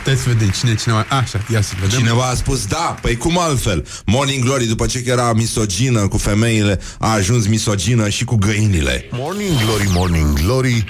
Trebuie 0.02 0.22
să 0.24 0.28
vedem 0.32 0.48
cine, 0.48 0.74
cine 0.74 0.94
mai... 0.94 1.04
Așa, 1.08 1.40
ia 1.52 1.60
să 1.60 1.72
vedem. 1.80 1.98
Cineva 1.98 2.22
a 2.24 2.34
spus 2.34 2.66
da, 2.66 2.96
păi 3.02 3.16
cum 3.16 3.38
altfel 3.38 3.86
Morning 4.06 4.44
Glory, 4.44 4.64
după 4.66 4.86
ce 4.86 5.02
că 5.02 5.10
era 5.10 5.32
misogină 5.32 6.08
cu 6.08 6.18
femeile 6.18 6.80
A 6.98 7.12
ajuns 7.12 7.46
misogină 7.46 8.08
și 8.08 8.24
cu 8.24 8.36
găinile 8.36 9.04
Morning 9.10 9.50
Glory, 9.64 9.88
Morning 9.92 10.32
Glory 10.40 10.84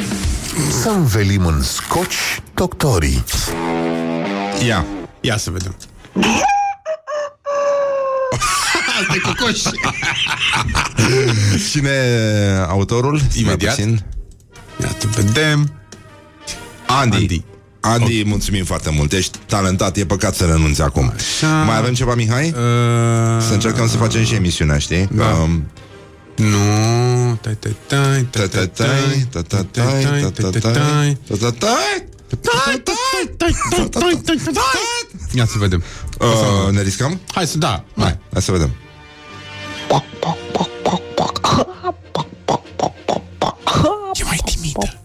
Să 0.83 0.89
învelim 0.89 1.47
în 1.47 1.63
scoci 1.63 2.15
doctorii 2.55 3.25
Ia 4.67 4.85
Ia 5.21 5.37
să 5.37 5.51
vedem. 5.51 5.77
Asta 9.01 9.15
e 9.15 9.19
cocoș. 9.19 9.61
Cine 11.71 11.89
e 11.91 12.65
autorul? 12.69 13.21
Imediat. 13.35 13.79
Mai 13.79 13.87
puțin. 13.87 14.05
Ia 14.83 14.95
să 14.99 15.07
vedem. 15.23 15.73
Andy. 16.87 17.17
Andy. 17.17 17.45
Andy, 17.81 18.05
Andy 18.05 18.23
mulțumim 18.25 18.65
foarte 18.65 18.91
mult. 18.91 19.13
Ești 19.13 19.39
talentat, 19.47 19.97
e 19.97 20.07
păcat 20.07 20.35
să 20.35 20.45
renunți 20.45 20.83
acum. 20.83 21.13
Așa. 21.15 21.63
Mai 21.63 21.77
avem 21.77 21.95
ceva, 21.95 22.15
Mihai? 22.15 22.47
Uh, 22.49 22.55
Să 23.47 23.53
încercăm 23.53 23.89
să 23.89 23.97
facem 23.97 24.25
și 24.25 24.35
emisiunea, 24.35 24.79
știi? 24.79 25.09
Da. 25.13 25.25
Um, 25.25 25.67
Nu. 26.37 27.39
Tai, 27.41 27.57
tai, 27.61 27.77
tai, 27.87 28.27
tai, 28.31 28.49
tai, 28.49 28.49
tai, 28.49 28.69
tai, 28.69 29.43
tai, 29.43 29.65
tai, 29.65 30.33
tai, 30.33 30.51
tai, 30.51 30.61
tai. 30.61 31.17
Ia 35.33 35.47
să 35.47 35.59
vedem. 35.59 35.83
Uh, 36.19 36.73
ne 36.73 36.83
riscăm? 36.83 37.21
Hai 37.33 37.47
să, 37.47 37.59
da, 37.59 37.69
Hai, 37.69 37.85
hai. 38.05 38.19
hai 38.33 38.43
să 38.43 38.53
vedem. 38.53 38.75
E 44.13 44.25
mai 44.25 44.41
timidă. 44.45 45.01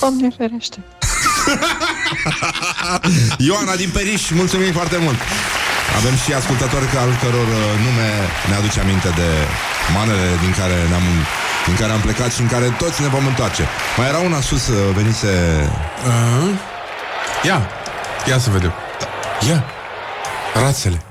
Doamne 0.00 0.28
ferește. 0.36 0.84
Ioana 3.38 3.76
din 3.76 3.90
Periș, 3.92 4.30
mulțumim 4.30 4.72
foarte 4.72 4.96
mult. 4.96 5.16
Avem 5.96 6.16
și 6.22 6.32
ascultători 6.32 6.86
ca 6.86 7.00
al 7.00 7.12
căror 7.22 7.48
uh, 7.58 7.62
nume 7.84 8.08
ne 8.48 8.54
aduce 8.54 8.80
aminte 8.80 9.08
de 9.20 9.28
manele 9.96 10.26
din 10.44 10.52
care 10.58 10.76
ne-am 10.88 11.06
din 11.66 11.76
care 11.76 11.92
am 11.92 12.00
plecat 12.00 12.32
și 12.32 12.40
în 12.40 12.48
care 12.48 12.74
toți 12.78 13.02
ne 13.02 13.08
vom 13.08 13.26
întoarce. 13.26 13.64
Mai 13.96 14.08
era 14.08 14.18
una 14.18 14.40
sus, 14.40 14.68
uh, 14.68 14.94
venise... 14.94 15.32
Uh, 16.06 16.48
Ia, 17.44 17.68
ia 18.28 18.38
să 18.38 18.50
vedem. 18.50 18.72
Ia, 19.48 19.64
rațele. 20.54 21.02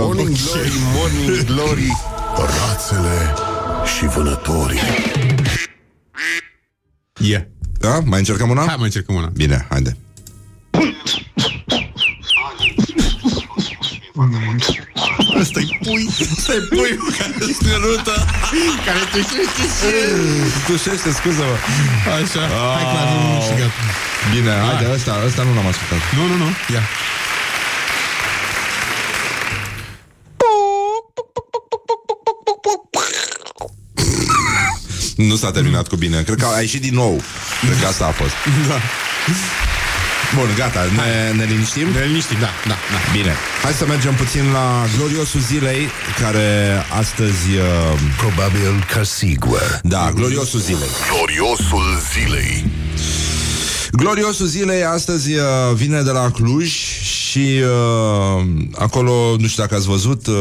Morning 0.00 0.36
Glory, 0.36 0.72
Morning 0.94 1.44
Glory 1.44 1.96
Rațele 2.36 3.34
și 3.96 4.06
vânătorii 4.06 4.80
Ia. 7.18 7.46
Da? 7.78 8.00
Mai 8.04 8.18
încercăm 8.18 8.50
una? 8.50 8.64
Hai 8.66 8.74
mai 8.76 8.84
încercăm 8.84 9.14
una. 9.14 9.30
Bine, 9.34 9.66
haide. 9.70 9.96
Ăsta-i 15.40 15.78
pui, 15.84 16.04
ăsta-i 16.36 16.60
pui 16.70 16.92
care 17.18 17.52
strănută, 17.58 18.14
care 18.86 19.02
tușește 19.12 19.64
și... 19.76 19.92
Tușește, 20.66 21.10
scuză-mă. 21.18 21.56
Așa, 22.16 22.42
hai 22.76 22.84
clar, 22.92 23.06
nu, 23.12 23.18
nu, 23.32 23.40
și 23.46 23.54
gata. 23.60 23.82
Bine, 24.34 24.52
haide, 24.66 24.86
ăsta, 24.96 25.12
ăsta 25.26 25.42
nu 25.46 25.52
l-am 25.56 25.68
ascultat. 25.72 26.00
Nu, 26.16 26.22
nu, 26.30 26.36
nu, 26.42 26.48
ia. 26.74 26.82
Nu 35.26 35.36
s-a 35.36 35.50
terminat 35.50 35.88
cu 35.88 35.96
bine. 35.96 36.22
Cred 36.22 36.38
că 36.38 36.46
a 36.56 36.60
ieșit 36.60 36.80
din 36.80 36.94
nou. 36.94 37.22
Cred 37.60 37.80
că 37.80 37.86
asta 37.86 38.06
a 38.06 38.10
fost. 38.10 38.32
Da. 38.68 38.78
Bun, 40.34 40.48
gata, 40.56 40.80
ne, 40.96 41.36
ne 41.36 41.44
liniștim? 41.44 41.88
Ne 41.92 42.04
liniștim, 42.04 42.36
da, 42.40 42.50
da, 42.66 42.76
da. 42.92 43.12
Bine. 43.12 43.34
Hai 43.62 43.72
să 43.72 43.86
mergem 43.86 44.14
puțin 44.14 44.50
la 44.52 44.84
gloriosul 44.96 45.40
zilei, 45.40 45.88
care 46.20 46.46
astăzi... 46.98 47.48
Uh, 47.56 48.00
Probabil 48.16 48.86
că 48.92 49.04
sigur 49.04 49.80
da, 49.82 50.12
gloriosul 50.14 50.60
zilei. 50.60 50.88
Gloriosul 51.12 52.00
zilei 52.12 52.64
Gloriosul 53.92 54.46
zilei 54.46 54.84
astăzi 54.84 55.34
uh, 55.34 55.42
vine 55.74 56.02
de 56.02 56.10
la 56.10 56.30
Cluj 56.30 56.70
și 57.02 57.27
uh, 57.36 58.46
acolo, 58.74 59.36
nu 59.38 59.46
știu 59.46 59.62
dacă 59.62 59.74
ați 59.74 59.86
văzut, 59.86 60.26
uh, 60.26 60.34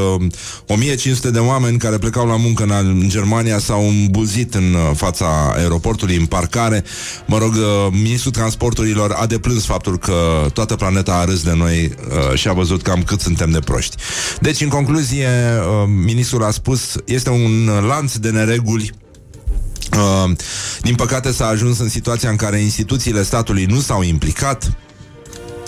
1500 0.66 1.32
de 1.32 1.40
oameni 1.40 1.78
care 1.78 1.98
plecau 1.98 2.28
la 2.28 2.36
muncă 2.36 2.64
în, 2.64 2.72
în 2.72 3.10
Germania 3.10 3.60
s-au 3.60 3.88
îmbulzit 3.88 4.54
în 4.54 4.74
uh, 4.74 4.96
fața 4.96 5.54
aeroportului, 5.56 6.16
în 6.16 6.26
parcare. 6.26 6.84
Mă 7.26 7.38
rog, 7.38 7.54
uh, 7.54 7.88
ministrul 7.92 8.32
transporturilor 8.32 9.12
a 9.12 9.26
deplâns 9.26 9.66
faptul 9.66 9.98
că 9.98 10.48
toată 10.54 10.76
planeta 10.76 11.14
a 11.14 11.26
râs 11.26 11.44
de 11.44 11.54
noi 11.54 11.92
uh, 12.32 12.38
și 12.38 12.48
a 12.48 12.54
văzut 12.54 12.82
cam 12.82 13.04
cât 13.04 13.22
suntem 13.22 13.50
de 13.50 13.60
proști. 13.60 13.96
Deci, 14.42 14.62
în 14.62 14.70
concluzie, 14.70 15.28
uh, 15.28 15.90
ministrul 16.04 16.44
a 16.44 16.52
spus, 16.52 16.96
este 17.06 17.30
un 17.30 17.70
lanț 17.88 18.16
de 18.16 18.30
nereguli 18.30 18.92
Uh, 19.98 20.32
din 20.82 20.96
păcate 20.96 21.32
s-a 21.32 21.48
ajuns 21.48 21.80
în 21.80 21.90
situația 21.90 22.30
în 22.30 22.36
care 22.36 22.60
instituțiile 22.60 23.24
statului 23.24 23.66
nu 23.66 23.80
s-au 23.80 24.02
implicat 24.02 24.72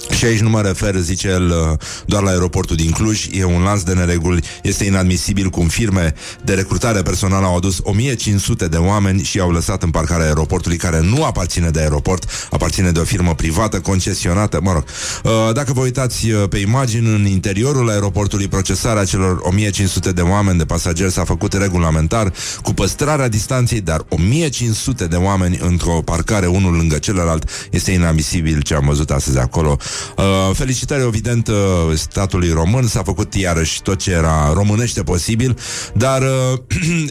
Și 0.10 0.26
aici 0.26 0.40
nu 0.40 0.50
mă 0.50 0.62
refer, 0.62 0.96
zice 0.96 1.28
el, 1.28 1.50
uh, 1.50 1.78
doar 2.06 2.24
la 2.24 2.30
aeroportul 2.30 2.76
din 2.76 2.92
Cluj, 2.92 3.28
e 3.32 3.44
un 3.44 3.62
lanț 3.62 3.82
de 3.82 3.94
nereguli, 3.94 4.44
este 4.64 4.84
inadmisibil 4.86 5.50
cum 5.50 5.68
firme 5.68 6.14
de 6.44 6.54
recrutare 6.54 7.02
personală 7.02 7.46
au 7.46 7.56
adus 7.56 7.80
1500 7.84 8.68
de 8.68 8.78
oameni 8.78 9.24
și 9.24 9.40
au 9.40 9.52
lăsat 9.52 9.84
în 9.84 9.90
parcarea 9.90 10.26
aeroportului 10.26 10.78
care 10.78 11.00
nu 11.02 11.24
aparține 11.24 11.70
de 11.70 11.80
aeroport, 11.80 12.30
aparține 12.52 12.92
de 12.92 13.00
o 13.00 13.04
firmă 13.04 13.36
privată, 13.36 13.80
concesionată, 13.80 14.60
mă 14.64 14.72
rog. 14.72 14.84
Uh, 15.24 15.54
Dacă 15.54 15.74
vă 15.74 15.82
uitați 15.82 16.30
uh, 16.30 16.44
pe 16.50 16.58
imagini 16.58 17.08
în 17.08 17.26
interiorul 17.26 17.90
aeroportului, 17.90 18.48
procesarea 18.48 19.04
celor 19.04 19.40
1500 19.42 20.12
de 20.12 20.22
oameni 20.22 20.58
de 20.58 20.66
pasageri 20.66 21.12
s-a 21.12 21.24
făcut 21.24 21.54
regulamentar 21.54 22.34
cu 22.64 22.74
păstrarea 22.74 23.28
distanței, 23.28 23.82
dar 23.82 24.06
1500 24.10 25.06
de 25.08 25.16
oameni 25.16 25.60
într-o 25.62 26.02
parcare 26.06 26.46
unul 26.46 26.74
lângă 26.74 26.98
celălalt 26.98 27.50
este 27.72 27.92
inadmisibil 27.92 28.62
ce 28.62 28.74
am 28.74 28.86
văzut 28.86 29.10
astăzi 29.10 29.38
acolo. 29.38 29.78
Uh, 30.18 30.26
felicitări, 30.54 31.06
evident, 31.06 31.48
uh, 31.48 31.56
statului 31.96 32.52
român, 32.52 32.88
s-a 32.88 33.04
făcut 33.04 33.34
iarăși 33.34 33.82
tot 33.82 33.98
ce 34.00 34.12
era 34.12 34.52
românește 34.54 35.04
posibil, 35.04 35.58
dar 35.94 36.22
uh, 36.22 36.60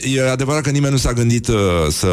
e 0.16 0.30
adevărat 0.30 0.62
că 0.62 0.70
nimeni 0.70 0.92
nu 0.92 0.98
s-a 0.98 1.12
gândit 1.12 1.48
uh, 1.48 1.56
să, 1.90 2.08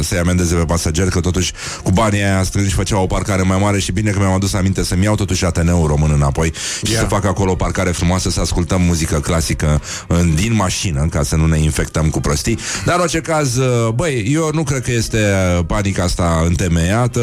să-i 0.00 0.18
amendeze 0.18 0.54
pe 0.54 0.64
pasageri, 0.64 1.10
că 1.10 1.20
totuși 1.20 1.52
cu 1.82 1.90
banii 1.90 2.22
aia 2.22 2.42
strânși 2.42 2.74
făceau 2.74 3.02
o 3.02 3.06
parcare 3.06 3.42
mai 3.42 3.58
mare 3.60 3.78
și 3.78 3.92
bine 3.92 4.10
că 4.10 4.18
mi-am 4.18 4.32
adus 4.32 4.52
aminte 4.52 4.84
să-mi 4.84 5.04
iau 5.04 5.14
totuși 5.14 5.44
Ateneul 5.44 5.86
român 5.86 6.10
înapoi 6.14 6.52
și 6.82 6.96
Yeah. 6.98 7.00
să 7.02 7.14
fac 7.14 7.24
acolo 7.24 7.50
o 7.50 7.54
parcare 7.54 7.90
frumoasă, 7.90 8.30
să 8.30 8.40
ascultăm 8.40 8.82
muzică 8.82 9.20
clasică 9.20 9.82
în, 10.06 10.34
din 10.34 10.54
mașină, 10.54 11.06
ca 11.10 11.22
să 11.22 11.36
nu 11.36 11.46
ne 11.46 11.58
infectăm 11.58 12.10
cu 12.10 12.20
prostii. 12.20 12.58
Dar 12.84 12.94
în 12.94 13.00
orice 13.00 13.20
caz, 13.20 13.56
uh, 13.56 13.88
băi, 13.94 14.28
eu 14.32 14.50
nu 14.52 14.62
cred 14.62 14.82
că 14.82 14.92
este 14.92 15.18
uh, 15.18 15.64
panica 15.66 16.02
asta 16.02 16.42
întemeiată, 16.46 17.20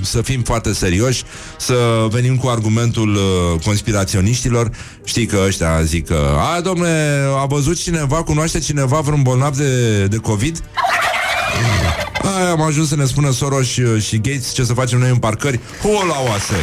să 0.00 0.22
fim 0.22 0.42
foarte 0.42 0.72
serioși, 0.72 1.22
să 1.58 1.74
venim 2.10 2.33
cu 2.36 2.48
argumentul 2.48 3.14
uh, 3.14 3.60
conspiraționiștilor. 3.64 4.70
Știi 5.04 5.26
că 5.26 5.38
ăștia 5.46 5.82
zic 5.82 6.06
că, 6.06 6.36
a, 6.56 6.60
domne, 6.60 6.88
a 7.42 7.44
văzut 7.44 7.78
cineva, 7.82 8.22
cunoaște 8.22 8.58
cineva 8.58 9.00
vreun 9.00 9.22
bolnav 9.22 9.56
de, 9.56 10.04
de 10.06 10.16
COVID? 10.16 10.62
Aia 12.36 12.50
am 12.50 12.62
ajuns 12.62 12.88
să 12.88 12.96
ne 12.96 13.04
spună 13.04 13.30
Soros 13.30 13.66
și, 13.66 14.00
și 14.00 14.16
Gates 14.20 14.52
ce 14.52 14.64
să 14.64 14.74
facem 14.74 14.98
noi 14.98 15.10
în 15.10 15.16
parcări. 15.16 15.60
Hu 15.82 15.88
la 15.88 16.18
oase! 16.28 16.56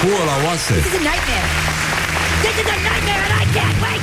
Hu 0.00 0.08
la 0.08 0.46
oase! 0.46 0.72
This 0.72 0.86
is 0.86 0.98
a 0.98 1.02
nightmare. 1.10 1.48
This 2.44 2.56
is 2.62 2.68
a 2.74 2.78
nightmare 2.88 3.22
and 3.26 3.34
I 3.42 3.58
can't 3.58 3.80
wake 3.82 3.92
up! 3.92 3.93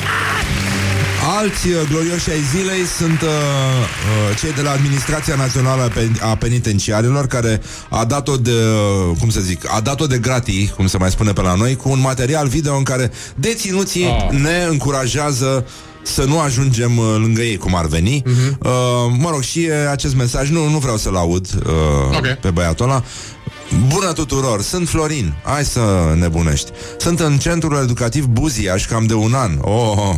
Alți 1.42 1.68
uh, 1.68 1.76
glorioși 1.90 2.30
ai 2.30 2.40
zilei 2.56 2.86
sunt 2.98 3.22
uh, 3.22 3.28
uh, 3.30 4.38
cei 4.40 4.54
de 4.54 4.62
la 4.62 4.72
Administrația 4.72 5.36
Națională 5.36 5.82
a 5.84 5.88
Pen- 5.90 6.22
a 6.22 6.36
Penitenciarilor 6.36 7.28
care 7.28 7.62
a 7.90 8.06
dat-o 8.06 8.38
de, 8.38 8.52
uh, 8.52 9.18
cum 9.20 9.30
să 9.30 9.40
zic, 9.40 9.74
a 9.76 9.80
dat-o 9.80 10.08
de 10.08 10.18
gratii, 10.18 10.74
cum 10.76 10.88
se 10.88 10.98
mai 10.98 11.12
spune 11.12 11.34
pe 11.34 11.42
la 11.42 11.54
noi, 11.56 11.76
cu 11.76 11.90
un 11.90 12.00
material 12.00 12.48
video 12.48 12.76
în 12.76 12.84
care 12.84 13.12
deținuții 13.36 14.06
Ah. 14.06 14.38
ne 14.40 14.66
încurajează 14.70 15.66
să 16.04 16.24
nu 16.24 16.40
ajungem 16.40 16.98
uh, 16.98 17.16
lângă 17.18 17.42
ei, 17.42 17.58
cum 17.58 17.76
ar 17.76 17.86
veni. 17.86 18.24
Uh-huh. 18.26 18.58
Uh, 18.60 18.70
mă 19.18 19.30
rog, 19.30 19.42
și 19.42 19.60
uh, 19.60 19.74
acest 19.92 20.16
mesaj, 20.16 20.50
nu, 20.50 20.70
nu 20.70 20.78
vreau 20.78 20.98
să-l 20.98 21.16
aud 21.16 21.48
uh, 21.66 22.18
Ok. 22.18 22.28
pe 22.28 22.50
băiatul 22.50 22.86
ăla. 22.86 23.04
Bună 23.88 24.14
tuturor, 24.14 24.62
sunt 24.62 24.90
Florin, 24.90 25.34
hai 25.44 25.66
să 25.66 25.82
nebunești. 26.20 26.72
Sunt 26.98 27.20
în 27.20 27.38
centrul 27.38 27.80
educativ 27.84 28.26
Buziaș 28.26 28.86
cam 28.86 29.06
de 29.06 29.14
un 29.14 29.34
an. 29.34 29.58
Oh, 29.62 29.98
oh. 29.98 30.16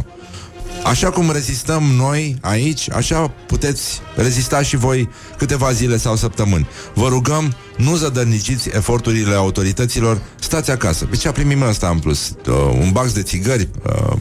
Așa 0.83 1.09
cum 1.09 1.31
rezistăm 1.31 1.83
noi 1.83 2.37
aici, 2.41 2.91
așa 2.91 3.31
puteți 3.47 4.01
rezista 4.15 4.61
și 4.61 4.75
voi 4.75 5.09
câteva 5.37 5.71
zile 5.71 5.97
sau 5.97 6.15
săptămâni. 6.15 6.67
Vă 6.93 7.07
rugăm, 7.07 7.55
nu 7.77 7.95
zădărniciți 7.95 8.69
eforturile 8.73 9.35
autorităților, 9.35 10.21
stați 10.39 10.71
acasă. 10.71 11.05
Pe 11.05 11.15
ce 11.15 11.27
a 11.27 11.31
primit 11.31 11.61
ăsta 11.61 11.87
în 11.87 11.99
plus? 11.99 12.35
Uh, 12.47 12.55
un 12.79 12.89
bax 12.91 13.13
de 13.13 13.21
țigări, 13.21 13.69
uh, 13.85 14.17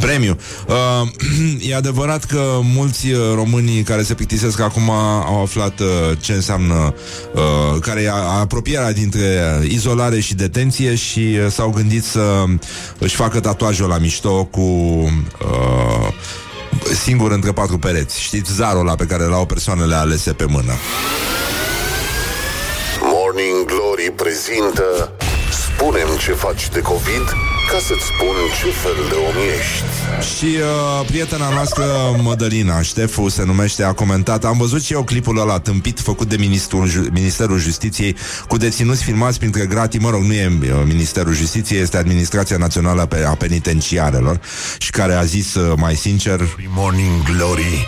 premiu. 0.00 0.36
Uh, 0.68 1.08
e 1.70 1.74
adevărat 1.74 2.24
că 2.24 2.58
mulți 2.62 3.10
uh, 3.10 3.18
români 3.34 3.82
care 3.82 4.02
se 4.02 4.14
plictisesc 4.14 4.60
acum 4.60 4.90
au 5.26 5.42
aflat 5.42 5.80
uh, 5.80 5.86
ce 6.20 6.32
înseamnă, 6.32 6.94
uh, 7.34 7.80
care 7.80 8.02
e 8.02 8.10
a- 8.10 8.38
apropierea 8.40 8.92
dintre 8.92 9.60
izolare 9.68 10.20
și 10.20 10.34
detenție 10.34 10.94
și 10.94 11.18
uh, 11.18 11.50
s-au 11.50 11.70
gândit 11.70 12.04
să 12.04 12.44
își 12.98 13.14
facă 13.14 13.40
tatuajul 13.40 13.88
la 13.88 13.98
mișto 13.98 14.44
cu 14.44 14.60
uh, 14.60 16.05
singur 17.02 17.30
între 17.30 17.52
patru 17.52 17.78
pereți. 17.78 18.20
Știți 18.20 18.54
zarul 18.54 18.80
ăla 18.80 18.94
pe 18.94 19.04
care 19.04 19.24
l-au 19.24 19.46
persoanele 19.46 19.94
alese 19.94 20.32
pe 20.32 20.44
mână. 20.44 20.72
Morning 23.00 23.64
Glory 23.64 24.12
prezintă 24.16 25.12
Spunem 25.50 26.08
ce 26.18 26.32
faci 26.32 26.68
de 26.68 26.80
COVID 26.80 27.55
ca 27.70 27.78
să-ți 27.78 28.04
spun 28.04 28.36
ce 28.62 28.70
fel 28.70 28.96
de 29.08 29.14
om 29.14 29.34
ești. 29.58 29.84
Și 30.36 30.44
uh, 30.44 31.06
prietena 31.06 31.48
noastră, 31.48 31.84
Mădălina 32.22 32.82
Ștefu, 32.82 33.28
se 33.28 33.44
numește, 33.44 33.82
a 33.84 33.92
comentat 33.92 34.44
Am 34.44 34.56
văzut 34.58 34.82
și 34.82 34.92
eu 34.92 35.02
clipul 35.04 35.38
ăla 35.40 35.58
tâmpit 35.58 36.00
făcut 36.00 36.28
de 36.28 36.36
Ministrul, 36.36 36.86
Ju- 36.88 37.06
Ministerul 37.12 37.58
Justiției 37.58 38.16
cu 38.48 38.56
deținuți 38.56 39.04
filmați 39.04 39.38
printre 39.38 39.66
gratii, 39.66 39.98
mă 39.98 40.10
rog, 40.10 40.22
nu 40.22 40.32
e 40.32 40.58
uh, 40.60 40.68
Ministerul 40.86 41.34
Justiției, 41.34 41.80
este 41.80 41.96
Administrația 41.96 42.56
Națională 42.56 43.06
Pe- 43.06 43.24
a 43.24 43.34
Penitenciarelor 43.34 44.40
și 44.78 44.90
care 44.90 45.14
a 45.14 45.22
zis 45.24 45.54
uh, 45.54 45.72
mai 45.76 45.94
sincer 45.94 46.40
Morning 46.68 47.22
Glory 47.36 47.86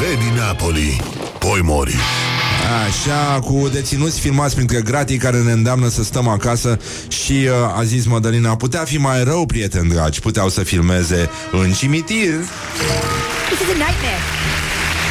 Vedi 0.00 0.38
Napoli, 0.38 1.00
poi 1.38 1.60
mori. 1.62 1.94
Așa, 2.86 3.40
cu 3.40 3.68
deținuți 3.72 4.20
filmați 4.20 4.54
printre 4.54 4.80
gratii 4.80 5.16
care 5.16 5.38
ne 5.42 5.52
îndeamnă 5.52 5.88
să 5.88 6.02
stăm 6.02 6.28
acasă 6.28 6.78
și 7.08 7.32
uh, 7.32 7.78
a 7.78 7.82
zis 7.84 8.06
Mădălina, 8.06 8.56
putea 8.56 8.84
fi 8.84 8.96
mai 8.96 9.24
rău, 9.24 9.46
prieteni 9.46 9.88
dragi, 9.88 10.20
puteau 10.20 10.48
să 10.48 10.62
filmeze 10.62 11.30
în 11.52 11.72
cimitir. 11.72 12.34
This 13.48 13.60
is 13.60 13.68
a 13.74 13.78
nightmare. 13.84 14.22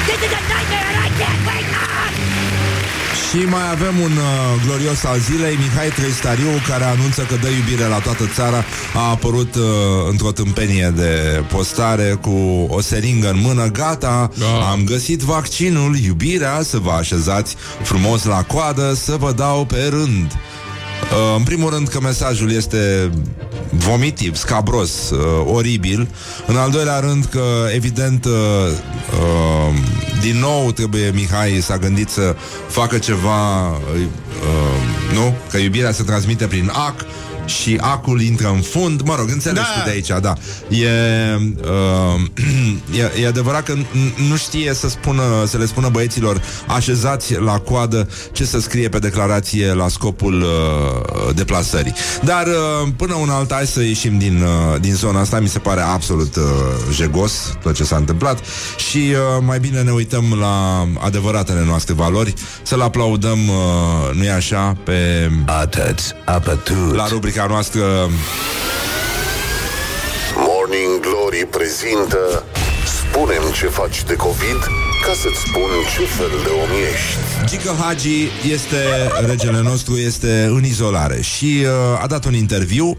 This 0.07 0.19
is 0.27 0.33
a 0.39 0.41
nightmare 0.53 0.85
and 0.91 0.99
I 1.05 1.09
can't 1.19 1.41
wake 1.47 1.71
up! 1.71 2.36
Și 3.29 3.37
mai 3.37 3.71
avem 3.71 3.99
un 3.99 4.11
uh, 4.11 4.61
glorios 4.65 5.03
al 5.03 5.19
zilei, 5.19 5.55
Mihai 5.55 5.87
Trăistariu, 5.87 6.47
care 6.67 6.83
anunță 6.83 7.21
că 7.21 7.35
dă 7.41 7.47
iubire 7.47 7.87
la 7.87 7.99
toată 7.99 8.23
țara. 8.35 8.63
A 8.95 9.09
apărut 9.09 9.55
uh, 9.55 9.63
într-o 10.09 10.31
tâmpenie 10.31 10.93
de 10.95 11.43
postare 11.51 12.17
cu 12.21 12.65
o 12.69 12.81
seringă 12.81 13.29
în 13.29 13.39
mână. 13.41 13.65
Gata, 13.65 14.31
Da. 14.39 14.69
am 14.71 14.83
găsit 14.85 15.19
vaccinul, 15.21 15.97
iubirea, 15.97 16.61
să 16.63 16.77
vă 16.77 16.91
așezați 16.91 17.55
frumos 17.83 18.23
la 18.23 18.43
coadă, 18.43 18.93
să 18.93 19.15
vă 19.19 19.31
dau 19.31 19.65
pe 19.65 19.87
rând. 19.89 20.31
Uh, 21.01 21.35
în 21.37 21.43
primul 21.43 21.69
rând 21.69 21.87
că 21.87 21.99
mesajul 22.01 22.51
este 22.51 23.11
vomitiv, 23.69 24.35
scabros, 24.35 25.09
uh, 25.09 25.19
oribil. 25.45 26.09
În 26.47 26.55
al 26.55 26.71
doilea 26.71 26.99
rând 26.99 27.25
că, 27.25 27.43
evident, 27.73 28.25
uh, 28.25 28.31
uh, 28.31 29.73
din 30.21 30.39
nou 30.39 30.71
trebuie 30.71 31.11
Mihai 31.13 31.59
s-a 31.61 31.77
gândit 31.77 32.09
să 32.09 32.35
facă 32.67 32.97
ceva, 32.97 33.67
uh, 33.67 33.77
uh, 33.95 35.13
nu? 35.13 35.35
Că 35.51 35.57
iubirea 35.57 35.91
se 35.91 36.03
transmite 36.03 36.45
prin 36.45 36.71
ac 36.73 37.05
și 37.47 37.77
acul 37.81 38.21
intră 38.21 38.47
în 38.47 38.61
fund. 38.61 39.01
Mă 39.01 39.15
rog, 39.17 39.29
înțelegi 39.29 39.65
Da. 39.75 39.79
tu 39.81 39.85
de 39.85 39.89
aici, 39.91 40.21
da. 40.21 40.33
E, 40.75 40.89
uh, 41.61 42.21
e, 43.17 43.21
e 43.21 43.27
adevărat 43.27 43.63
că 43.63 43.73
n- 43.73 44.15
nu 44.29 44.35
știe 44.35 44.73
să, 44.73 44.89
spună, 44.89 45.23
să 45.47 45.57
le 45.57 45.65
spună 45.65 45.89
băieților 45.89 46.41
așezați 46.67 47.39
la 47.39 47.59
coadă 47.59 48.09
ce 48.31 48.45
să 48.45 48.59
scrie 48.59 48.89
pe 48.89 48.99
declarație 48.99 49.73
la 49.73 49.87
scopul 49.87 50.41
uh, 50.41 51.35
deplasării. 51.35 51.93
Dar 52.23 52.45
uh, 52.47 52.87
până 52.95 53.13
una 53.13 53.35
alta, 53.35 53.55
hai 53.55 53.67
să 53.67 53.81
ieșim 53.81 54.17
din, 54.17 54.41
uh, 54.41 54.79
din 54.79 54.93
zona 54.93 55.19
asta. 55.19 55.39
Mi 55.39 55.47
se 55.47 55.59
pare 55.59 55.81
absolut 55.81 56.35
uh, 56.35 56.43
jegos 56.91 57.57
tot 57.63 57.75
ce 57.75 57.83
s-a 57.83 57.95
întâmplat 57.95 58.39
și 58.89 58.97
uh, 58.97 59.43
mai 59.45 59.59
bine 59.59 59.81
ne 59.81 59.91
uităm 59.91 60.35
la 60.39 60.87
adevăratele 61.05 61.63
noastre 61.65 61.93
valori, 61.93 62.33
să-l 62.63 62.81
aplaudăm, 62.81 63.47
uh, 63.47 64.15
nu-i 64.15 64.29
așa, 64.29 64.77
pe... 64.83 65.29
Atât, 65.45 65.99
apătut. 66.25 66.95
La 66.95 67.07
rubrica 67.07 67.36
noastră 67.45 68.09
Morning 70.35 70.99
Glory 70.99 71.47
prezintă 71.51 72.43
Spunem 72.85 73.41
ce 73.53 73.65
faci 73.65 74.03
de 74.03 74.15
COVID 74.15 74.59
ca 75.05 75.13
să-ți 75.13 75.39
spun 75.39 75.69
ce 75.95 76.05
fel 76.05 76.31
de 76.43 76.49
om 76.49 76.69
ești. 76.93 77.17
Gică 77.45 77.75
Hagi 77.79 78.27
este 78.51 78.77
regele 79.27 79.61
nostru, 79.61 79.95
este 79.95 80.47
în 80.49 80.63
izolare 80.63 81.21
și 81.21 81.63
uh, 81.63 82.01
a 82.03 82.07
dat 82.07 82.25
un 82.25 82.33
interviu 82.33 82.97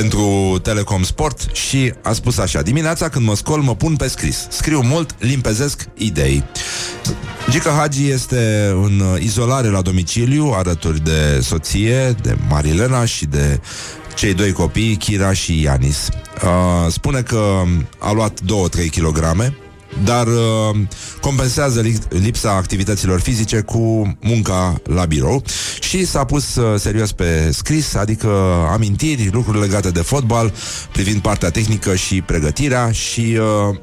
pentru 0.00 0.58
Telecom 0.62 1.02
Sport 1.02 1.48
și 1.52 1.92
a 2.02 2.12
spus 2.12 2.38
așa 2.38 2.62
Dimineața 2.62 3.08
când 3.08 3.26
mă 3.26 3.36
scol 3.36 3.60
mă 3.60 3.74
pun 3.74 3.96
pe 3.96 4.08
scris. 4.08 4.46
Scriu 4.50 4.80
mult, 4.80 5.16
limpezesc 5.18 5.88
idei. 5.94 6.44
Gică 7.50 7.68
Hagi 7.68 8.10
este 8.10 8.72
în 8.74 9.00
uh, 9.00 9.22
izolare 9.22 9.68
la 9.68 9.80
domiciliu 9.80 10.44
Alături 10.44 11.00
de 11.00 11.40
soție, 11.42 12.14
de 12.22 12.36
Marilena 12.48 13.04
și 13.04 13.26
de 13.26 13.60
cei 14.14 14.34
doi 14.34 14.52
copii, 14.52 14.96
Kira 14.96 15.32
și 15.32 15.60
Ianis. 15.60 16.08
Uh, 16.42 16.92
Spune 16.92 17.22
că 17.22 17.62
a 17.98 18.12
luat 18.12 18.40
2-3 18.86 18.90
kilograme 18.90 19.56
dar 20.04 20.26
uh, 20.26 20.76
compensează 21.20 21.80
li- 21.80 21.98
lipsa 22.08 22.50
activităților 22.50 23.20
fizice 23.20 23.60
cu 23.60 24.16
munca 24.20 24.80
la 24.84 25.04
birou 25.04 25.42
și 25.80 26.06
s-a 26.06 26.24
pus 26.24 26.54
uh, 26.54 26.80
serios 26.80 27.12
pe 27.12 27.50
scris, 27.52 27.94
adică 27.94 28.28
amintiri, 28.72 29.30
lucruri 29.32 29.60
legate 29.60 29.90
de 29.90 30.00
fotbal, 30.00 30.52
privind 30.92 31.20
partea 31.20 31.50
tehnică 31.50 31.94
și 31.94 32.22
pregătirea 32.22 32.90
și 32.90 33.38
uh, 33.70 33.76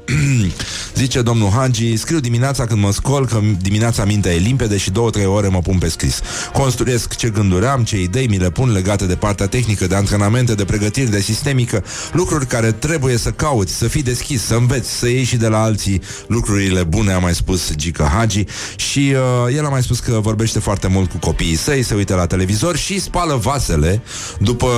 zice 0.94 1.22
domnul 1.22 1.50
Hagi, 1.50 1.96
scriu 1.96 2.20
dimineața 2.20 2.66
când 2.66 2.80
mă 2.80 2.92
scol, 2.92 3.26
că 3.26 3.40
dimineața 3.60 4.04
mintea 4.04 4.34
e 4.34 4.38
limpede 4.38 4.76
și 4.76 4.90
două-trei 4.90 5.26
ore 5.26 5.48
mă 5.48 5.58
pun 5.58 5.78
pe 5.78 5.88
scris. 5.88 6.20
Construiesc 6.52 7.14
ce 7.14 7.28
gânduri 7.28 7.66
am, 7.66 7.84
ce 7.84 8.00
idei 8.00 8.26
mi 8.26 8.38
le 8.38 8.50
pun 8.50 8.72
legate 8.72 9.06
de 9.06 9.14
partea 9.14 9.46
tehnică, 9.46 9.86
de 9.86 9.94
antrenamente, 9.94 10.54
de 10.54 10.64
pregătire, 10.64 11.10
de 11.10 11.20
sistemică, 11.20 11.84
lucruri 12.12 12.46
care 12.46 12.72
trebuie 12.72 13.16
să 13.16 13.30
cauți, 13.30 13.74
să 13.74 13.88
fii 13.88 14.02
deschis, 14.02 14.42
să 14.42 14.54
înveți, 14.54 14.90
să 14.90 15.08
iei 15.08 15.24
și 15.24 15.36
de 15.36 15.48
la 15.48 15.62
alții 15.62 16.02
lucrurile 16.26 16.82
bune, 16.82 17.12
a 17.12 17.18
mai 17.18 17.34
spus 17.34 17.74
Gica 17.74 18.12
Hagi 18.16 18.44
și 18.76 19.14
uh, 19.46 19.54
el 19.56 19.64
a 19.64 19.68
mai 19.68 19.82
spus 19.82 19.98
că 20.00 20.20
vorbește 20.20 20.58
foarte 20.58 20.88
mult 20.88 21.10
cu 21.10 21.18
copiii 21.18 21.56
săi, 21.56 21.82
se 21.82 21.94
uită 21.94 22.14
la 22.14 22.26
televizor 22.26 22.76
și 22.76 23.00
spală 23.00 23.34
vasele 23.34 24.02
după 24.38 24.68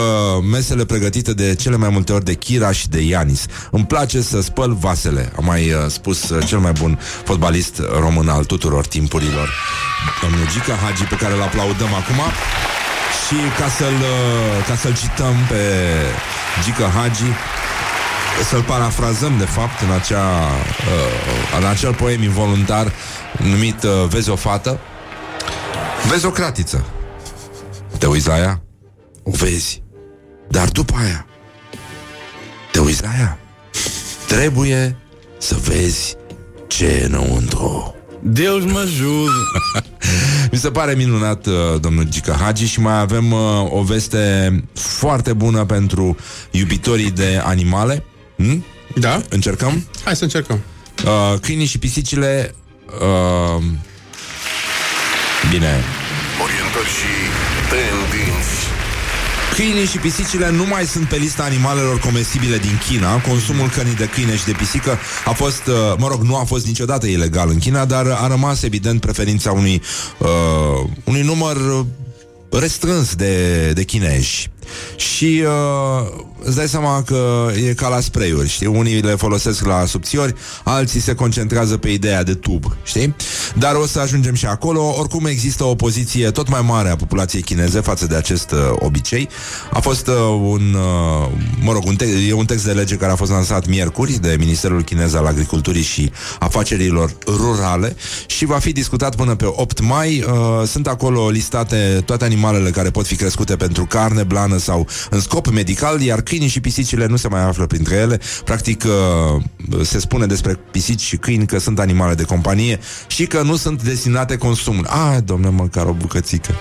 mesele 0.51 0.85
pregătite 0.85 1.33
de 1.33 1.55
cele 1.55 1.77
mai 1.77 1.89
multe 1.89 2.13
ori 2.13 2.25
de 2.25 2.35
Kira 2.35 2.73
și 2.73 2.89
de 2.89 3.01
Ianis. 3.01 3.47
Îmi 3.71 3.87
place 3.87 4.23
să 4.23 4.41
spăl 4.41 4.75
vasele, 4.75 5.33
a 5.37 5.41
mai 5.41 5.71
uh, 5.71 5.79
spus 5.89 6.29
uh, 6.29 6.47
cel 6.47 6.59
mai 6.59 6.73
bun 6.73 6.99
fotbalist 7.25 7.81
român 8.01 8.29
al 8.29 8.45
tuturor 8.45 8.87
timpurilor, 8.87 9.53
domnul 10.23 10.49
Gica 10.53 10.75
Hagi, 10.75 11.05
pe 11.05 11.15
care 11.15 11.35
îl 11.35 11.43
aplaudăm 11.43 11.95
acum. 11.95 12.21
Și 13.27 13.37
ca 13.59 13.69
să-l, 13.69 13.99
uh, 14.01 14.67
ca 14.69 14.77
să-l 14.77 14.95
cităm 14.95 15.35
pe 15.49 15.63
Gica 16.65 16.89
Hagi, 16.97 17.31
să-l 18.45 18.63
parafrazăm, 18.63 19.39
de 19.39 19.45
fapt, 19.45 19.81
în, 19.81 19.91
acea, 19.91 20.27
uh, 20.79 21.59
în 21.59 21.67
acel 21.67 21.95
poem 21.95 22.23
involuntar 22.23 22.93
numit 23.43 23.83
uh, 23.83 23.91
Vezi 24.09 24.31
o 24.31 24.37
fată, 24.37 24.81
vezi 26.09 26.27
o 26.27 26.31
cratiță. 26.31 26.85
Te 27.99 28.07
uiți 28.07 28.29
la 28.29 28.39
ea? 28.39 28.63
O 29.23 29.31
vezi. 29.31 29.83
Dar 30.49 30.69
după 30.69 30.95
aia, 31.05 31.27
te 32.73 32.79
uiți 32.79 33.03
la 33.03 33.11
ea? 33.19 33.39
Trebuie 34.27 34.97
să 35.39 35.57
vezi 35.63 36.17
ce 36.67 36.87
e 36.87 37.05
înăuntru. 37.05 37.95
Deus 38.23 38.65
mă 38.65 38.79
ajude. 38.79 39.31
Mi 40.53 40.59
se 40.59 40.71
pare 40.71 40.95
minunat, 40.95 41.47
uh, 41.47 41.55
domnul 41.81 42.05
Gica 42.09 42.33
Hagi, 42.33 42.67
și 42.67 42.81
mai 42.81 43.01
avem 43.01 43.33
uh, 43.33 43.41
o 43.71 43.83
veste 43.83 44.65
foarte 44.75 45.33
bună 45.33 45.65
pentru 45.65 46.17
iubitorii 46.51 47.11
de 47.11 47.41
animale. 47.45 48.05
Hm? 48.37 48.65
Da? 48.95 49.23
Încercăm? 49.29 49.87
Hai 50.05 50.17
să 50.17 50.25
încercăm. 50.25 50.61
Uh, 51.05 51.39
câinii 51.41 51.67
și 51.67 51.79
pisicile... 51.79 52.55
Uh, 52.87 53.63
bine, 55.51 55.85
Orientări 56.43 56.89
și 56.99 57.13
tendinți. 57.71 58.67
Câinii 59.55 59.87
și 59.87 59.99
pisicile 59.99 60.51
nu 60.51 60.67
mai 60.67 60.85
sunt 60.85 61.09
pe 61.09 61.17
lista 61.17 61.43
animalelor 61.43 61.99
comestibile 61.99 62.59
din 62.59 62.81
China. 62.89 63.21
Consumul 63.21 63.69
cărnii 63.69 63.95
de 63.95 64.09
câine 64.09 64.37
și 64.37 64.45
de 64.45 64.53
pisică 64.53 64.99
a 65.25 65.31
fost, 65.31 65.67
uh, 65.67 65.75
mă 65.99 66.09
rog, 66.09 66.23
nu 66.23 66.37
a 66.37 66.45
fost 66.45 66.67
niciodată 66.67 67.07
ilegal 67.07 67.49
în 67.49 67.59
China, 67.59 67.85
dar 67.85 68.07
a 68.07 68.27
rămas 68.27 68.63
evident 68.63 69.01
preferința 69.01 69.53
unui, 69.53 69.83
uh, 70.19 70.89
unui 71.05 71.23
număr 71.23 71.57
uh, 71.57 71.85
restrâns 72.51 73.15
de, 73.15 73.71
de 73.73 73.83
chinezi. 73.83 74.51
Și 74.97 75.43
uh, 75.45 76.07
îți 76.43 76.57
dai 76.57 76.69
seama 76.69 77.03
că 77.03 77.49
e 77.69 77.75
ca 77.75 77.89
la 77.89 78.01
spray-uri, 78.01 78.49
știi? 78.49 78.67
Unii 78.67 79.01
le 79.01 79.15
folosesc 79.15 79.65
la 79.65 79.85
subțiori, 79.87 80.35
alții 80.65 81.01
se 81.01 81.15
concentrează 81.15 81.77
pe 81.77 81.89
ideea 81.89 82.23
de 82.23 82.35
tub, 82.35 82.65
știi? 82.83 83.15
Dar 83.55 83.75
o 83.75 83.87
să 83.87 84.01
ajungem 84.01 84.35
și 84.35 84.47
acolo. 84.47 84.95
Oricum 84.99 85.27
există 85.27 85.65
o 85.65 85.75
poziție 85.75 86.31
tot 86.31 86.49
mai 86.49 86.61
mare 86.65 86.89
a 86.89 86.97
populației 86.97 87.43
chineze 87.43 87.81
față 87.81 88.07
de 88.07 88.17
acest 88.17 88.51
uh, 88.51 88.59
obicei. 88.79 89.29
A 89.73 89.81
fost 89.81 90.07
uh, 90.07 90.15
un, 90.51 90.75
uh, 90.75 91.29
mă 91.61 91.73
rog, 91.73 91.83
un 91.87 91.97
te- 91.97 92.07
e 92.29 92.33
un 92.33 92.45
text 92.45 92.65
de 92.65 92.73
lege 92.73 92.95
care 92.97 93.13
a 93.13 93.17
fost 93.17 93.31
lansat 93.31 93.67
miercuri 93.67 94.13
de 94.13 94.37
Ministerul 94.39 94.83
Chinez 94.83 95.15
al 95.15 95.27
Agriculturii 95.27 95.83
și 95.83 96.11
Afacerilor 96.39 97.11
Rurale 97.27 97.97
și 98.27 98.45
va 98.45 98.59
fi 98.59 98.73
discutat 98.73 99.15
până 99.15 99.35
pe 99.35 99.45
8 99.47 99.81
mai. 99.81 100.25
Uh, 100.29 100.67
sunt 100.67 100.87
acolo 100.87 101.29
listate 101.29 102.03
toate 102.05 102.25
animalele 102.25 102.71
care 102.71 102.91
pot 102.91 103.07
fi 103.07 103.17
crescute 103.17 103.57
pentru 103.57 103.85
carne, 103.85 104.23
blană 104.23 104.56
sau 104.59 104.87
în 105.11 105.21
scop 105.21 105.47
medical, 105.47 106.01
iar 106.01 106.21
câinii 106.21 106.49
și 106.49 106.61
pisicile 106.61 107.07
nu 107.07 107.17
se 107.17 107.29
mai 107.29 107.43
află 107.43 107.67
printre 107.67 107.95
ele. 107.95 108.21
Practic, 108.45 108.85
uh, 108.85 109.43
se 109.85 109.99
spune 109.99 110.27
despre 110.27 110.59
pisici 110.71 111.01
și 111.01 111.17
câini 111.17 111.47
că 111.47 111.59
sunt 111.59 111.79
animale 111.79 112.15
de 112.15 112.23
companie 112.23 112.79
și 113.07 113.27
că 113.27 113.43
nu 113.43 113.57
sunt 113.57 113.83
destinate 113.83 114.37
consumului. 114.37 114.91
Ai, 115.11 115.23
domne, 115.23 115.49
măcar 115.49 115.87
o 115.87 115.93
bucățică. 115.93 116.55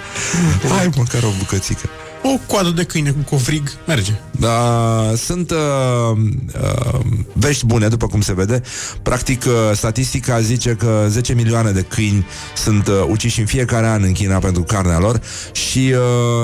Hai, 0.70 0.90
măcar 0.96 1.24
o 1.24 1.32
bucățică. 1.38 1.90
O 2.28 2.40
coadă 2.48 2.70
de 2.70 2.84
câine 2.84 3.10
cu 3.10 3.30
cofrig 3.30 3.70
merge. 3.88 4.12
Da, 4.40 5.12
sunt 5.16 5.52
uh, 5.52 6.18
uh, 6.62 7.00
vești 7.34 7.66
bune, 7.66 7.88
după 7.88 8.08
cum 8.08 8.22
se 8.22 8.34
vede. 8.34 8.62
Practic, 9.02 9.44
uh, 9.46 9.54
statistica 9.74 10.40
zice 10.40 10.76
că 10.76 11.06
10 11.08 11.34
milioane 11.34 11.72
de 11.72 11.82
câini 11.82 12.26
sunt 12.56 12.88
uh, 12.88 12.94
uciși 13.08 13.40
în 13.40 13.46
fiecare 13.46 13.88
an 13.88 14.04
în 14.04 14.12
China 14.12 14.38
pentru 14.40 14.64
carnea 14.64 15.00
lor 15.00 15.22
și 15.52 15.94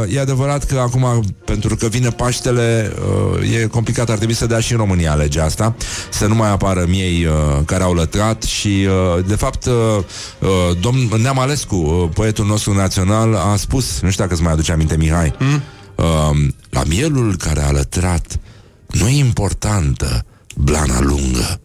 uh, 0.05 0.15
e 0.15 0.19
adevărat 0.19 0.63
că 0.63 0.79
acum, 0.79 1.23
pentru 1.45 1.75
că 1.75 1.87
vine 1.87 2.09
Paștele, 2.09 2.93
uh, 3.39 3.61
e 3.61 3.65
complicat, 3.65 4.09
ar 4.09 4.17
trebui 4.17 4.35
să 4.35 4.45
dea 4.45 4.59
și 4.59 4.71
în 4.71 4.77
România 4.77 5.13
legea 5.13 5.43
asta, 5.43 5.75
să 6.09 6.25
nu 6.25 6.35
mai 6.35 6.51
apară 6.51 6.85
miei 6.87 7.25
uh, 7.25 7.59
care 7.65 7.83
au 7.83 7.93
lătrat 7.93 8.43
și, 8.43 8.87
uh, 9.17 9.25
de 9.25 9.35
fapt, 9.35 9.65
uh, 9.65 9.73
uh, 10.39 10.77
domn 10.79 11.09
Neam 11.21 11.39
Alescu, 11.39 11.75
uh, 11.75 12.09
poetul 12.13 12.45
nostru 12.45 12.73
național, 12.73 13.35
a 13.35 13.55
spus, 13.55 13.99
nu 14.01 14.09
știu 14.09 14.23
dacă 14.23 14.35
îți 14.35 14.43
mai 14.43 14.51
aduce 14.51 14.71
aminte, 14.71 14.97
Mihai, 14.97 15.33
mm? 15.39 15.61
Uh, 16.01 16.47
la 16.69 16.83
mielul 16.83 17.37
care 17.37 17.61
a 17.61 17.71
lătrat 17.71 18.39
nu 18.87 19.07
e 19.07 19.17
importantă 19.17 20.25
blana 20.55 20.99
lungă, 20.99 21.61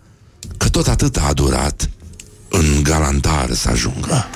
că 0.57 0.69
tot 0.69 0.87
atât 0.87 1.17
a 1.17 1.33
durat 1.33 1.91
în 2.49 2.83
galantar 2.83 3.53
să 3.53 3.69
ajungă. 3.69 4.27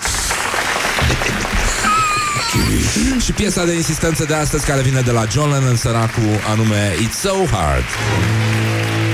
și 3.25 3.33
piesa 3.33 3.65
de 3.65 3.73
insistență 3.73 4.25
de 4.25 4.35
astăzi 4.35 4.67
care 4.67 4.83
vine 4.83 5.01
de 5.01 5.11
la 5.11 5.25
John 5.33 5.51
Lennon 5.51 5.77
săracu 5.77 6.21
anume 6.51 6.93
It's 6.93 7.21
So 7.21 7.47
Hard. 7.51 7.85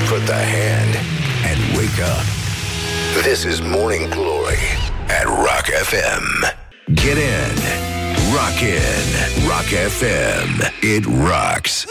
Put 0.08 0.24
the 0.24 0.32
hand 0.32 0.92
and 1.50 1.76
wake 1.76 2.00
up. 2.14 2.24
This 3.22 3.42
is 3.42 3.60
Morning 3.60 4.08
Glory 4.08 4.64
at 5.20 5.24
Rock 5.24 5.66
FM. 5.88 6.54
Get 6.94 7.16
in. 7.16 7.95
Rock 8.36 8.60
in. 8.60 9.46
Rock 9.48 9.68
FM. 9.98 10.60
It 10.96 11.04
rocks. 11.04 11.84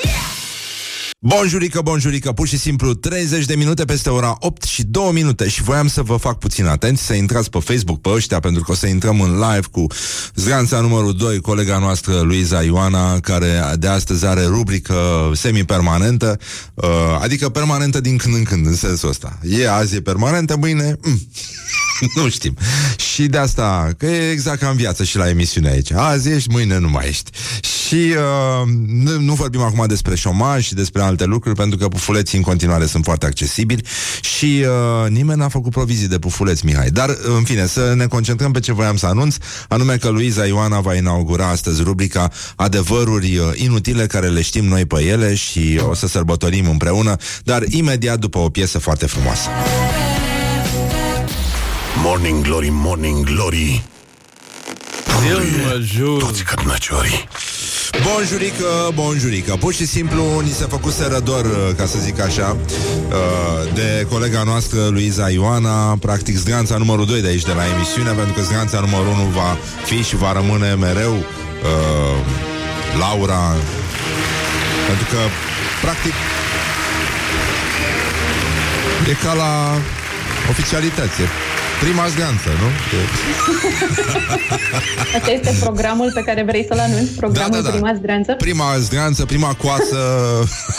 Bonjurică, 1.20 1.82
bonjurică, 1.82 2.32
pur 2.32 2.48
și 2.48 2.58
simplu 2.58 2.94
30 2.94 3.46
de 3.46 3.56
minute 3.56 3.86
peste 3.86 4.10
ora 4.10 4.36
8 4.40 4.64
și 4.64 4.84
2 4.84 5.10
minute 5.14 5.48
și 5.48 5.64
voiam 5.64 5.88
să 5.88 6.02
vă 6.02 6.16
fac 6.16 6.38
puțin 6.38 6.66
atenți, 6.66 7.06
să 7.06 7.14
intrați 7.14 7.50
pe 7.50 7.60
Facebook 7.60 8.02
pe 8.02 8.10
ăștia, 8.10 8.40
pentru 8.40 8.64
că 8.64 8.72
o 8.72 8.76
să 8.76 8.88
intrăm 8.88 9.22
în 9.22 9.32
live 9.32 9.68
cu 9.72 9.86
zganța 10.36 10.80
numărul 10.80 11.14
2, 11.14 11.40
colega 11.40 11.78
noastră 11.78 12.20
Luiza 12.20 12.64
Ioana, 12.64 13.20
care 13.20 13.62
de 13.80 13.88
astăzi 13.88 14.26
are 14.26 14.44
rubrică 14.44 15.32
semi-permanentă, 15.34 16.40
uh, 16.74 16.88
adică 17.22 17.50
permanentă 17.50 18.02
din 18.02 18.18
când 18.18 18.36
în 18.36 18.44
când, 18.44 18.66
în 18.66 18.76
sensul 18.76 19.10
ăsta. 19.10 19.40
E 19.42 19.70
azi 19.70 19.96
e 19.96 20.02
permanentă, 20.02 20.58
mâine... 20.58 20.98
Mm. 21.02 21.22
nu 22.16 22.30
știm. 22.30 22.58
Și 22.96 23.26
de 23.26 23.38
asta, 23.38 23.94
că 23.98 24.06
e 24.06 24.32
exact 24.32 24.60
ca 24.60 24.70
în 24.70 24.76
viață 24.76 25.04
și 25.04 25.18
la 25.18 25.30
emisiune 25.30 25.70
aici. 25.70 25.92
Azi 25.92 26.30
ești, 26.30 26.50
mâine 26.52 26.78
nu 26.78 26.90
mai 26.90 27.08
ești. 27.08 27.32
Și 27.62 27.96
uh, 27.96 28.68
nu, 28.88 29.20
nu 29.20 29.34
vorbim 29.34 29.62
acum 29.62 29.86
despre 29.88 30.16
șomaj 30.16 30.66
și 30.66 30.74
despre 30.74 31.02
alte 31.02 31.26
lucruri, 31.26 31.56
pentru 31.56 31.78
că 31.78 31.88
pufuleții 31.88 32.38
în 32.38 32.44
continuare 32.44 32.86
sunt 32.86 33.04
foarte 33.04 33.26
accesibili 33.26 33.84
și 34.22 34.66
uh, 34.66 35.10
nimeni 35.10 35.40
n-a 35.40 35.48
făcut 35.48 35.72
provizii 35.72 36.08
de 36.08 36.20
pufuleți, 36.20 36.66
Mihai. 36.66 36.90
Dar, 36.90 37.18
în 37.38 37.44
fine, 37.44 37.66
să 37.66 37.94
ne 37.96 38.06
concentrăm 38.06 38.52
pe 38.52 38.60
ce 38.60 38.74
voiam 38.74 38.98
să 38.98 39.06
anunț, 39.06 39.36
anume 39.68 39.98
că 39.98 40.10
Luiza 40.10 40.46
Ioana 40.46 40.80
va 40.80 40.96
inaugura 40.96 41.48
astăzi 41.48 41.82
rubrica 41.82 42.32
Adevăruri 42.56 43.38
uh, 43.38 43.46
inutile 43.54 44.06
care 44.06 44.28
le 44.28 44.42
știm 44.42 44.66
noi 44.66 44.86
pe 44.86 45.04
ele 45.04 45.36
și 45.36 45.80
o 45.90 45.94
să 45.94 46.08
sărbătorim 46.08 46.70
împreună, 46.70 47.16
dar 47.44 47.64
imediat 47.68 48.20
după 48.20 48.38
o 48.38 48.50
piesă 48.50 48.80
foarte 48.80 49.06
frumoasă. 49.06 49.50
Morning 52.04 52.44
Glory, 52.44 52.70
Morning 52.72 53.26
Glory. 53.26 53.84
Deus 55.28 55.44
mă 55.64 55.74
ajude. 55.80 56.26
Toți 56.26 56.44
cătnăciorii. 56.44 57.28
Bonjurică, 58.04 58.92
bonjurică 58.94 59.56
Pur 59.60 59.74
și 59.74 59.86
simplu 59.86 60.40
ni 60.44 60.50
se 60.50 60.66
făcuse 60.66 61.08
rădor 61.08 61.46
uh, 61.46 61.76
Ca 61.78 61.86
să 61.86 61.98
zic 62.00 62.22
așa 62.22 62.58
uh, 63.08 63.74
De 63.74 64.08
colega 64.10 64.44
noastră 64.44 64.88
Luiza 64.88 65.30
Ioana 65.30 65.98
Practic 66.00 66.38
zganța 66.38 66.78
numărul 66.78 67.06
2 67.06 67.22
de 67.22 67.28
aici 67.28 67.44
De 67.44 67.52
la 67.52 67.64
emisiune, 67.76 68.12
pentru 68.12 68.34
că 68.34 68.42
zganța 68.42 68.80
numărul 68.80 69.08
1 69.08 69.24
Va 69.24 69.58
fi 69.86 70.04
și 70.04 70.16
va 70.16 70.32
rămâne 70.32 70.74
mereu 70.74 71.14
uh, 71.14 72.18
Laura 73.00 73.56
Pentru 74.88 75.06
că 75.12 75.18
Practic 75.82 76.14
E 79.10 79.14
ca 79.24 79.34
la 79.34 79.78
oficialități. 80.50 81.22
E 81.82 81.86
Prima 81.86 82.08
zganță, 82.08 82.50
nu? 82.62 82.68
E... 82.98 83.02
Asta 85.18 85.32
este 85.32 85.56
programul 85.60 86.12
pe 86.14 86.22
care 86.22 86.44
vrei 86.44 86.66
să-l 86.68 86.80
anunți, 86.80 87.12
programul 87.12 87.52
Da, 87.52 87.58
da, 87.58 87.64
da. 87.64 87.70
Prima 87.70 87.94
Zdreanță, 87.94 88.34
Prima 88.34 88.66
zganță, 88.78 89.26
prima 89.26 89.54
coață 89.62 89.98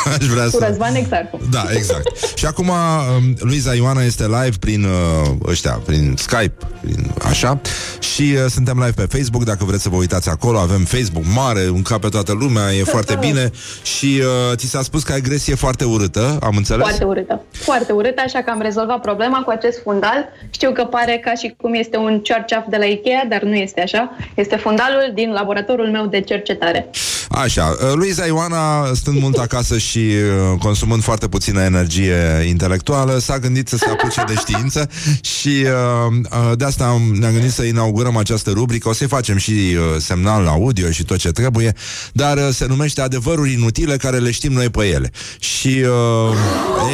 Aș 0.19 0.27
vrea 0.27 0.45
cu 0.45 0.51
să... 0.51 0.67
Răzvan 0.69 0.95
Exarcu. 0.95 1.41
Da, 1.51 1.65
exact. 1.73 2.35
Și 2.35 2.47
acum 2.47 2.69
um, 2.69 3.37
Luiza 3.39 3.75
Ioana 3.75 4.03
este 4.03 4.25
live 4.25 4.57
prin 4.61 4.85
uh, 4.85 5.31
ăștia, 5.47 5.81
prin 5.85 6.15
Skype, 6.17 6.55
prin 6.81 7.11
așa. 7.23 7.61
Și 7.99 8.35
uh, 8.35 8.45
suntem 8.49 8.77
live 8.79 9.07
pe 9.07 9.17
Facebook, 9.17 9.45
dacă 9.45 9.65
vreți 9.65 9.83
să 9.83 9.89
vă 9.89 9.97
uitați 9.97 10.29
acolo, 10.29 10.59
avem 10.59 10.85
Facebook 10.85 11.25
mare, 11.35 11.69
un 11.69 11.83
cap 11.83 12.01
pe 12.01 12.09
toată 12.09 12.33
lumea, 12.33 12.73
e 12.73 12.83
foarte 12.97 13.17
bine. 13.21 13.51
Și 13.83 14.21
uh, 14.51 14.57
ți 14.57 14.67
s-a 14.67 14.83
spus 14.83 15.03
că 15.03 15.13
ai 15.13 15.19
agresie 15.19 15.55
foarte 15.55 15.85
urâtă, 15.85 16.39
am 16.43 16.57
înțeles? 16.57 16.83
Foarte 16.83 17.05
urâtă. 17.05 17.43
Foarte 17.51 17.93
urâtă, 17.93 18.23
așa 18.25 18.43
că 18.43 18.51
am 18.51 18.61
rezolvat 18.61 19.01
problema 19.01 19.43
cu 19.43 19.51
acest 19.51 19.81
fundal. 19.83 20.29
Știu 20.51 20.73
că 20.73 20.85
pare 20.87 21.20
ca 21.24 21.34
și 21.34 21.55
cum 21.57 21.74
este 21.74 21.97
un 21.97 22.20
cearceaf 22.20 22.64
de 22.68 22.76
la 22.76 22.84
Ikea, 22.84 23.24
dar 23.28 23.43
nu 23.43 23.55
este 23.55 23.80
așa. 23.80 24.16
Este 24.34 24.57
fundalul 24.57 25.11
din 25.14 25.32
laboratorul 25.32 25.91
meu 25.91 26.07
de 26.07 26.20
cercetare. 26.20 26.91
Așa, 27.28 27.76
uh, 27.80 27.93
Luiza 27.95 28.26
Ioana, 28.26 28.95
stând 28.95 29.20
mult 29.20 29.37
acasă 29.37 29.78
și 29.78 29.99
uh, 29.99 30.59
consumând 30.59 31.03
foarte 31.03 31.28
puțină 31.28 31.61
energie 31.61 32.45
intelectuală, 32.49 33.18
s-a 33.18 33.39
gândit 33.39 33.68
să 33.68 33.76
se 33.76 33.91
apuce 33.91 34.22
de 34.26 34.34
știință 34.34 34.89
și 35.20 35.49
uh, 35.49 36.16
uh, 36.51 36.57
de 36.57 36.64
asta 36.64 36.84
am, 36.84 37.03
ne-am 37.18 37.32
gândit 37.32 37.51
să 37.51 37.62
inaugurăm 37.62 38.16
această 38.16 38.51
rubrică. 38.51 38.89
O 38.89 38.93
să-i 38.93 39.07
facem 39.07 39.37
și 39.37 39.51
uh, 39.51 39.97
semnal 39.99 40.47
audio 40.47 40.91
și 40.91 41.05
tot 41.05 41.16
ce 41.16 41.30
trebuie, 41.30 41.72
dar 42.12 42.37
uh, 42.37 42.49
se 42.51 42.66
numește 42.66 43.01
Adevăruri 43.01 43.53
inutile 43.53 43.97
care 43.97 44.18
le 44.18 44.30
știm 44.30 44.53
noi 44.53 44.68
pe 44.68 44.84
ele. 44.84 45.11
Și 45.39 45.68
uh, 45.68 46.37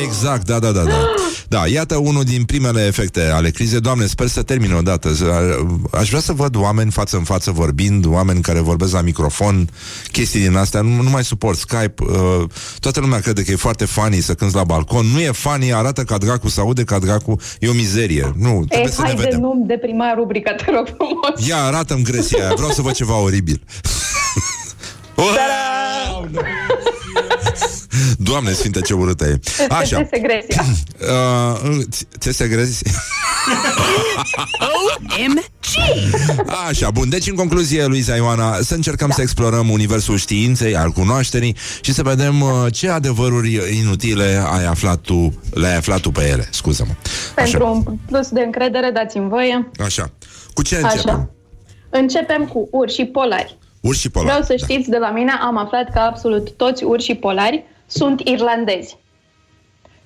exact, 0.05 0.47
da, 0.47 0.59
da, 0.59 0.71
da, 0.71 0.83
da. 0.83 1.15
Da, 1.49 1.67
iată 1.67 1.97
unul 1.97 2.25
din 2.25 2.45
primele 2.45 2.87
efecte 2.87 3.21
ale 3.21 3.51
crizei. 3.51 3.81
Doamne, 3.83 4.07
sper 4.07 4.27
să 4.27 4.43
termine 4.43 4.75
odată. 4.75 5.09
Aș 5.91 6.09
vrea 6.09 6.21
să 6.21 6.33
văd 6.33 6.57
oameni 6.57 6.91
față 6.91 7.17
în 7.17 7.23
față 7.23 7.51
vorbind, 7.51 8.07
oameni 8.07 8.41
care 8.41 8.61
vorbesc 8.61 8.93
la 8.93 9.01
microfon, 9.01 9.69
chestii 10.13 10.41
din 10.41 10.57
astea. 10.57 10.81
Nu, 10.81 11.03
nu 11.03 11.11
mai 11.11 11.25
suport 11.25 11.59
Skype. 11.59 11.95
Uh, 11.99 12.45
toată 12.81 13.01
lumea 13.01 13.21
crede 13.21 13.43
că 13.43 13.51
e 13.51 13.57
foarte 13.57 13.85
funny 13.85 14.21
să 14.21 14.35
cânti 14.35 14.55
la 14.55 14.65
balcon. 14.65 15.07
Nu 15.07 15.21
e 15.21 15.31
funny, 15.31 15.73
arată 15.73 16.03
ca 16.03 16.19
dracu, 16.19 16.49
se 16.49 16.61
aude 16.61 16.85
ca 16.85 16.99
dracu. 16.99 17.37
E 17.59 17.69
o 17.69 17.73
mizerie. 17.73 18.33
Nu, 18.37 18.65
trebuie 18.69 18.89
Ei, 18.89 18.93
să 18.93 19.01
ne 19.01 19.07
haide, 19.07 19.23
vedem. 19.23 19.41
nu 19.41 19.65
deprima 19.67 20.15
rubrica, 20.17 20.53
te 20.53 20.65
rog 20.75 20.87
frumos. 20.97 21.49
Ia, 21.49 21.63
arată-mi 21.63 22.03
gresia 22.03 22.45
aia. 22.45 22.53
Vreau 22.55 22.71
să 22.71 22.83
văd 22.83 22.93
ceva 22.93 23.17
oribil. 23.21 23.63
Doamne 28.19 28.53
sfinte, 28.53 28.81
ce 28.81 28.95
urâtă 28.95 29.25
e. 29.25 29.41
Așa. 29.69 30.01
Este 30.01 30.09
segresia. 30.13 30.65
Uh, 31.03 31.79
ți- 31.91 32.07
ți 32.19 32.33
se 32.33 32.49
grezi? 32.49 32.83
OMG! 34.61 35.45
Așa, 36.69 36.91
bun. 36.91 37.09
Deci, 37.09 37.27
în 37.27 37.35
concluzie, 37.35 37.85
Luiza 37.87 38.15
Ioana, 38.15 38.55
să 38.55 38.75
încercăm 38.75 39.09
da. 39.09 39.15
să 39.15 39.21
explorăm 39.21 39.69
universul 39.71 40.17
științei, 40.17 40.77
al 40.77 40.91
cunoașterii 40.91 41.57
și 41.81 41.93
să 41.93 42.03
vedem 42.03 42.41
uh, 42.41 42.51
ce 42.73 42.89
adevăruri 42.91 43.77
inutile 43.79 44.43
ai 44.51 44.65
aflat 44.65 44.99
tu, 44.99 45.41
le-ai 45.55 45.77
aflat 45.77 46.01
tu 46.01 46.11
pe 46.11 46.29
ele. 46.29 46.49
Scuză-mă. 46.51 46.93
Pentru 47.35 47.85
un 47.87 47.97
plus 48.07 48.29
de 48.29 48.41
încredere, 48.41 48.91
dați-mi 48.91 49.29
voie. 49.29 49.71
Așa. 49.85 50.11
Cu 50.55 50.63
ce 50.63 50.75
începem? 50.75 51.15
Așa. 51.15 51.31
Începem 51.91 52.45
cu 52.45 52.69
urși 52.71 53.05
polari. 53.05 53.59
Urși 53.81 54.11
polari. 54.11 54.31
Vreau 54.31 54.59
să 54.59 54.65
știți, 54.67 54.91
de 54.91 54.97
la 54.99 55.11
mine 55.11 55.33
am 55.41 55.57
aflat 55.57 55.93
că 55.93 55.99
absolut 55.99 56.51
toți 56.51 56.85
urșii 56.85 57.17
polari 57.17 57.65
sunt 57.93 58.21
irlandezi. 58.21 58.97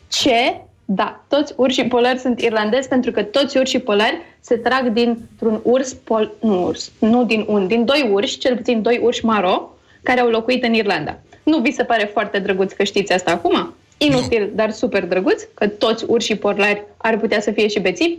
Ce? 0.08 0.60
Da, 0.84 1.24
toți 1.28 1.52
urșii 1.56 1.86
polari 1.86 2.18
sunt 2.18 2.40
irlandezi 2.40 2.88
pentru 2.88 3.10
că 3.10 3.22
toți 3.22 3.58
urșii 3.58 3.80
polari 3.80 4.20
se 4.40 4.56
trag 4.56 4.88
dintr-un 4.88 5.60
urs 5.62 5.92
pol... 5.92 6.32
Nu 6.40 6.64
urs, 6.64 6.92
nu 6.98 7.24
din 7.24 7.44
un, 7.48 7.66
din 7.66 7.84
doi 7.84 8.10
urși, 8.12 8.38
cel 8.38 8.56
puțin 8.56 8.82
doi 8.82 9.00
urși 9.02 9.24
maro, 9.24 9.76
care 10.02 10.20
au 10.20 10.28
locuit 10.28 10.64
în 10.64 10.74
Irlanda. 10.74 11.18
Nu 11.42 11.58
vi 11.58 11.72
se 11.72 11.84
pare 11.84 12.04
foarte 12.12 12.38
drăguț 12.38 12.72
că 12.72 12.84
știți 12.84 13.12
asta 13.12 13.30
acum? 13.30 13.74
Inutil, 13.98 14.50
dar 14.54 14.70
super 14.70 15.06
drăguț, 15.06 15.42
că 15.54 15.68
toți 15.68 16.04
urșii 16.08 16.36
polari 16.36 16.84
ar 16.96 17.18
putea 17.18 17.40
să 17.40 17.50
fie 17.50 17.68
și 17.68 17.80
bețivi? 17.80 18.18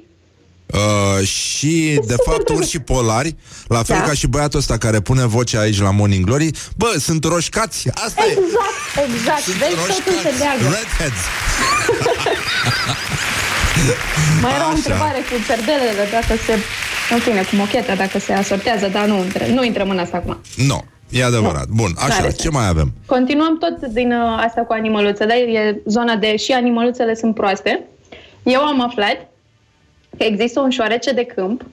Uh, 0.74 1.28
și, 1.28 2.00
de 2.06 2.16
fapt, 2.26 2.50
urși 2.50 2.80
polari, 2.80 3.36
la 3.68 3.84
fel 3.84 3.98
Da. 4.00 4.04
ca 4.04 4.14
și 4.14 4.28
băiatul 4.28 4.60
ăsta 4.60 4.78
care 4.78 5.00
pune 5.00 5.26
vocea 5.26 5.60
aici 5.60 5.80
la 5.82 5.92
Morning 5.92 6.26
Glory, 6.26 6.52
bă, 6.78 6.96
sunt 7.00 7.24
roșcați, 7.24 7.88
asta 7.94 8.24
e. 8.28 8.32
Exact, 8.32 9.10
exact. 9.16 9.46
Vezi, 9.46 9.76
totul 9.76 10.20
se 10.22 10.30
leagă. 10.40 10.64
Redheads. 10.64 11.22
Mai 14.42 14.52
era 14.56 14.64
o 14.64 14.68
Așa. 14.68 14.76
întrebare 14.76 15.20
cu 15.30 15.36
cerdelele, 15.48 16.04
dacă 16.12 16.34
se... 16.46 16.54
În 17.14 17.20
fine, 17.20 17.42
cu 17.50 17.56
mocheta, 17.56 17.96
dacă 17.96 18.20
se 18.20 18.34
asortează, 18.34 18.88
dar 18.88 19.06
nu, 19.06 19.18
intră, 19.18 19.46
nu 19.46 19.64
intrăm 19.64 19.90
în 19.90 19.98
asta 19.98 20.18
acum. 20.18 20.38
Nu, 20.56 20.84
e 21.10 21.24
adevărat. 21.24 21.68
Bun, 21.68 21.92
așa, 21.98 22.08
N-are 22.08 22.32
ce 22.32 22.50
mai 22.50 22.68
avem? 22.68 22.94
Continuăm 23.06 23.58
tot 23.58 23.92
din 23.92 24.12
uh, 24.12 24.44
asta 24.46 24.62
cu 24.62 24.74
animăluțele, 24.74 25.34
e 25.34 25.82
zona 25.86 26.16
de 26.16 26.36
și 26.36 26.52
animăluțele 26.52 27.16
sunt 27.16 27.34
proaste. 27.36 27.84
Eu 28.44 28.62
am 28.62 28.82
aflat 28.82 29.18
că 30.18 30.24
există 30.24 30.60
un 30.60 30.70
șoarece 30.70 31.12
de 31.12 31.24
câmp, 31.24 31.66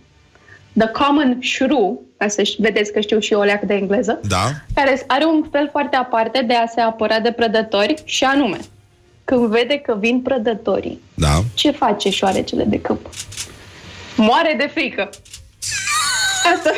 the 0.79 0.89
common 0.89 1.39
shrew, 1.43 2.03
ca 2.17 2.29
să 2.29 2.43
ș- 2.43 2.57
vedeți 2.59 2.93
că 2.93 3.01
știu 3.01 3.19
și 3.19 3.33
eu 3.33 3.41
o 3.41 3.43
leacă 3.43 3.67
de 3.67 3.75
engleză, 3.75 4.21
Da? 4.29 4.45
care 4.75 5.03
are 5.07 5.25
un 5.25 5.45
fel 5.51 5.69
foarte 5.71 5.97
aparte 5.97 6.43
de 6.47 6.55
a 6.55 6.67
se 6.67 6.81
apăra 6.81 7.21
de 7.21 7.33
prădători 7.33 7.95
și 8.05 8.25
anume, 8.25 8.59
când 9.25 9.47
vede 9.47 9.79
că 9.79 9.97
vin 10.01 10.21
prădătorii, 10.21 11.01
Da. 11.15 11.41
ce 11.55 11.71
face 11.71 12.11
șoarecele 12.11 12.65
de 12.65 12.81
câmp? 12.81 13.11
Moare 14.17 14.55
de 14.59 14.67
frică. 14.75 15.11
Asta 16.53 16.71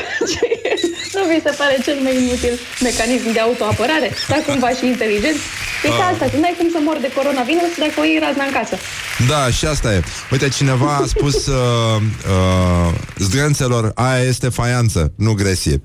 nu 1.17 1.23
vi 1.31 1.41
se 1.47 1.53
pare 1.61 1.77
cel 1.85 1.99
mai 2.03 2.15
inutil 2.23 2.55
mecanism 2.83 3.33
de 3.33 3.41
autoapărare? 3.41 4.09
Dar 4.29 4.41
cumva 4.47 4.69
și 4.79 4.87
inteligent? 4.87 5.37
Uite 5.85 5.97
Ah. 6.03 6.11
asta, 6.13 6.25
când 6.33 6.45
ai 6.45 6.55
cum 6.59 6.69
să 6.71 6.79
mor 6.85 6.99
de 7.01 7.11
coronavirus 7.15 7.73
dacă 7.79 7.93
o 8.01 8.05
iei 8.05 8.19
razna 8.19 8.45
în 8.45 8.53
casă. 8.53 8.77
Da, 9.29 9.51
și 9.51 9.65
asta 9.67 9.95
e. 9.95 10.03
Uite, 10.31 10.49
cineva 10.49 10.95
a 11.03 11.05
spus 11.07 11.47
uh, 11.47 11.55
uh, 11.97 12.95
zdrențelor, 13.19 13.91
aia 13.95 14.23
este 14.23 14.49
faianță, 14.49 15.13
nu 15.17 15.33
gresie. 15.33 15.81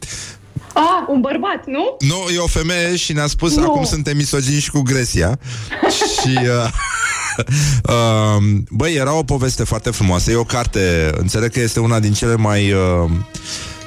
Ah, 0.73 1.03
un 1.07 1.21
bărbat, 1.21 1.65
nu? 1.65 1.95
Nu, 1.99 2.27
e 2.35 2.37
o 2.37 2.47
femeie 2.47 2.95
și 2.95 3.13
ne-a 3.13 3.27
spus 3.27 3.55
Nu. 3.55 3.63
acum 3.63 3.83
suntem 3.85 4.17
misogini 4.17 4.59
și 4.59 4.69
cu 4.71 4.81
gresia. 4.81 5.39
și... 6.21 6.39
Uh, 6.39 6.69
uh, 7.83 8.43
băi, 8.79 8.93
era 8.93 9.13
o 9.13 9.23
poveste 9.23 9.63
foarte 9.63 9.89
frumoasă. 9.89 10.31
E 10.31 10.35
o 10.35 10.43
carte, 10.43 11.11
înțeleg 11.17 11.51
că 11.51 11.59
este 11.59 11.79
una 11.79 11.99
din 11.99 12.13
cele 12.13 12.35
mai 12.35 12.71
uh, 12.71 13.09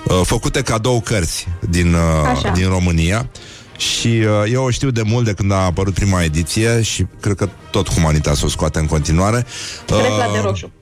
uh, 0.05 0.21
făcute 0.25 0.63
cadou 0.63 1.01
cărți 1.01 1.49
din, 1.69 1.95
uh, 1.95 2.01
Așa. 2.27 2.51
din 2.51 2.69
România. 2.69 3.29
Și 3.77 4.09
uh, 4.09 4.53
eu 4.53 4.65
o 4.65 4.71
știu 4.71 4.91
de 4.91 5.03
mult 5.03 5.25
de 5.25 5.33
când 5.33 5.53
a 5.53 5.65
apărut 5.65 5.95
prima 5.95 6.23
ediție 6.23 6.83
și 6.83 7.07
cred 7.21 7.37
că 7.37 7.49
tot 7.71 7.91
Humanitas 7.91 8.43
o 8.43 8.49
scoate 8.49 8.79
în 8.79 8.87
continuare. 8.87 9.47
Trecla 9.85 10.31
de 10.33 10.39
roșu. 10.43 10.73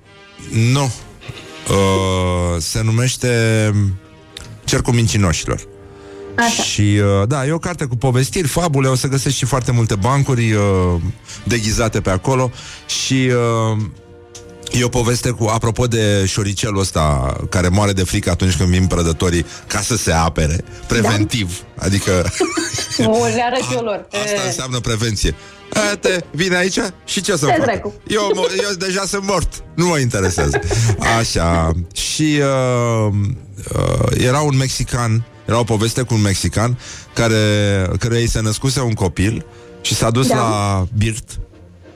Nu. 0.73 0.93
Uh, 1.69 2.59
se 2.59 2.83
numește 2.83 3.29
Cercul 4.65 4.95
Mincinoșilor. 4.95 5.67
Așa. 6.37 6.63
Și 6.63 6.81
uh, 6.81 7.29
da, 7.29 7.47
e 7.47 7.53
o 7.53 7.59
carte 7.59 7.85
cu 7.85 7.97
povestiri, 7.97 8.49
fabule, 8.49 8.89
o 8.89 8.95
să 8.95 9.09
găsești 9.09 9.39
și 9.39 9.45
foarte 9.45 9.73
multe 9.73 9.95
bancuri 9.95 10.53
uh, 10.53 11.01
deghizate 11.45 12.01
pe 12.01 12.11
acolo 12.11 12.51
și 12.87 13.31
uh, 13.73 13.83
E 14.73 14.85
o 14.85 14.89
poveste 14.89 15.31
cu, 15.31 15.45
apropo 15.47 15.87
de 15.87 16.25
șoricelul 16.27 16.81
ăsta 16.81 17.37
care 17.49 17.69
moare 17.69 17.93
de 17.93 18.03
frică 18.05 18.31
atunci 18.31 18.57
când 18.57 18.69
vin 18.69 18.87
prădătorii 18.87 19.47
ca 19.67 19.81
să 19.81 19.97
se 19.97 20.13
apere, 20.13 20.65
preventiv. 20.87 21.59
Da. 21.77 21.85
Adică 21.85 22.31
Nu, 22.99 23.25
le 23.35 23.43
arăt 23.45 23.63
eu 23.73 23.81
lor. 23.83 24.07
asta 24.13 24.43
E, 24.43 24.47
înseamnă 24.47 24.79
prevenție. 24.81 25.35
A, 25.93 25.97
te 25.97 26.19
vine 26.31 26.57
aici 26.57 26.79
și 27.05 27.21
ce 27.21 27.37
să 27.37 27.47
Ce 27.47 27.53
fac? 27.53 27.65
dracu? 27.65 27.95
Eu, 28.07 28.31
mă- 28.35 28.49
eu 28.63 28.75
deja 28.79 29.05
sunt 29.07 29.25
mort. 29.27 29.65
Nu 29.75 29.87
mă 29.87 29.99
interesează. 29.99 30.61
Așa. 31.19 31.71
Și 31.95 32.39
uh, 32.41 33.13
uh, 33.75 34.07
era 34.25 34.41
un 34.41 34.57
mexican, 34.57 35.25
era 35.45 35.59
o 35.59 35.65
poveste 35.65 36.03
cu 36.03 36.15
un 36.15 36.21
mexican 36.21 36.79
care, 37.15 37.37
care 37.99 38.19
îi 38.19 38.29
se 38.29 38.41
născuse 38.41 38.81
un 38.81 38.93
copil 38.93 39.47
și 39.81 39.95
s-a 39.95 40.11
dus 40.11 40.27
Da. 40.27 40.35
la 40.37 40.87
birt 40.97 41.39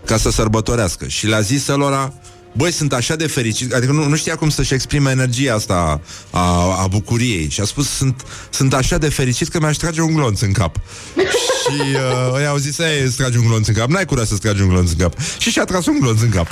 ca 0.05 0.17
să 0.17 0.31
sărbătorească. 0.31 1.07
Și 1.07 1.27
le-a 1.27 1.41
zis 1.41 1.67
lor 1.67 2.13
Băi, 2.57 2.73
sunt 2.73 2.93
așa 2.93 3.17
de 3.17 3.27
fericit 3.27 3.73
Adică 3.73 3.93
nu, 3.93 4.09
nu 4.09 4.17
știa 4.17 4.37
cum 4.37 4.49
să-și 4.49 4.75
exprime 4.75 5.11
energia 5.11 5.55
asta 5.55 6.01
a, 6.31 6.41
a 6.83 6.87
bucuriei 6.91 7.49
Și 7.51 7.61
a 7.61 7.65
spus 7.65 7.89
sunt, 7.89 8.23
sunt 8.51 8.75
așa 8.75 8.99
de 8.99 9.09
fericit 9.09 9.49
că 9.49 9.59
mi-aș 9.61 9.77
trage 9.77 10.01
un 10.01 10.15
glonț 10.15 10.41
în 10.41 10.53
cap 10.53 10.77
Și 11.63 11.81
uh, 11.81 12.41
ei 12.41 12.47
au 12.47 12.57
zis 12.57 12.79
Ei, 12.79 13.01
îți 13.05 13.17
tragi 13.17 13.37
un 13.39 13.47
glonț 13.47 13.67
în 13.67 13.75
cap 13.75 13.89
N-ai 13.89 14.05
curaj 14.05 14.27
să-ți 14.27 14.41
tragi 14.41 14.63
un 14.63 14.69
glonț 14.69 14.91
în 14.91 14.97
cap 14.97 15.13
Și 15.39 15.51
și-a 15.51 15.65
tras 15.65 15.87
un 15.87 15.99
glonț 16.01 16.21
în 16.21 16.29
cap 16.29 16.49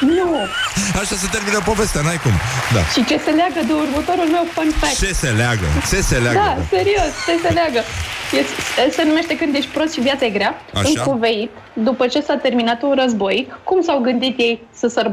Nu. 0.00 0.30
Așa 1.00 1.16
se 1.16 1.28
termină 1.30 1.60
povestea, 1.64 2.00
n-ai 2.00 2.18
cum 2.24 2.32
da. 2.74 2.82
Și 2.94 3.04
ce 3.10 3.16
se 3.24 3.30
leagă 3.40 3.60
de 3.66 3.72
următorul 3.84 4.28
meu 4.36 4.44
fun 4.54 4.70
fact? 4.80 4.98
Ce 5.04 5.12
se 5.22 5.28
leagă? 5.28 5.66
Ce 5.90 6.00
se 6.00 6.16
leagă? 6.24 6.38
Da, 6.38 6.52
serios, 6.76 7.12
ce 7.26 7.34
se 7.44 7.50
leagă? 7.58 7.80
E- 8.38 8.90
se 8.96 9.02
numește 9.04 9.36
Când 9.36 9.54
ești 9.54 9.70
prost 9.70 9.92
și 9.92 10.00
viața 10.00 10.24
e 10.24 10.30
grea. 10.30 10.52
Așa. 10.74 10.88
În 10.88 10.94
Cuveit, 11.10 11.50
după 11.72 12.06
ce 12.06 12.20
s-a 12.20 12.36
terminat 12.36 12.82
un 12.82 12.94
război, 13.02 13.52
cum 13.64 13.82
s-au 13.82 13.98
gândit 14.00 14.38
ei 14.38 14.62
să 14.80 14.86
sărbătorească 14.86 15.11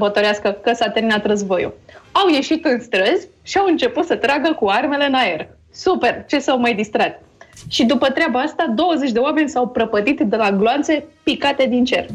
că 0.63 0.73
s-a 0.75 0.89
terminat 0.89 1.25
războiul? 1.25 1.77
Au 2.11 2.29
ieșit 2.29 2.65
în 2.65 2.81
străzi 2.81 3.27
și 3.43 3.57
au 3.57 3.65
început 3.65 4.05
să 4.05 4.15
tragă 4.15 4.55
cu 4.59 4.67
armele 4.67 5.05
în 5.05 5.13
aer. 5.13 5.47
Super! 5.73 6.25
Ce 6.27 6.39
s-au 6.39 6.59
mai 6.59 6.73
distrat? 6.73 7.21
Și 7.67 7.83
după 7.85 8.09
treaba 8.09 8.39
asta, 8.39 8.73
20 8.75 9.11
de 9.11 9.19
oameni 9.19 9.49
s-au 9.49 9.67
prăpădit 9.67 10.19
de 10.19 10.35
la 10.35 10.51
gloanțe 10.51 11.05
picate 11.23 11.65
din 11.65 11.85
cer. 11.85 12.05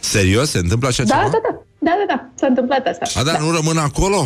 Serios? 0.00 0.50
Se 0.50 0.58
întâmplă 0.58 0.88
așa 0.88 1.02
Da, 1.02 1.14
ceva? 1.14 1.28
da, 1.30 1.38
da. 1.42 1.62
Da, 1.78 1.90
da, 2.06 2.14
da. 2.14 2.26
S-a 2.34 2.46
întâmplat 2.46 2.86
asta. 2.86 3.20
A, 3.20 3.22
da, 3.22 3.38
nu 3.38 3.50
rămân 3.52 3.76
acolo? 3.78 4.24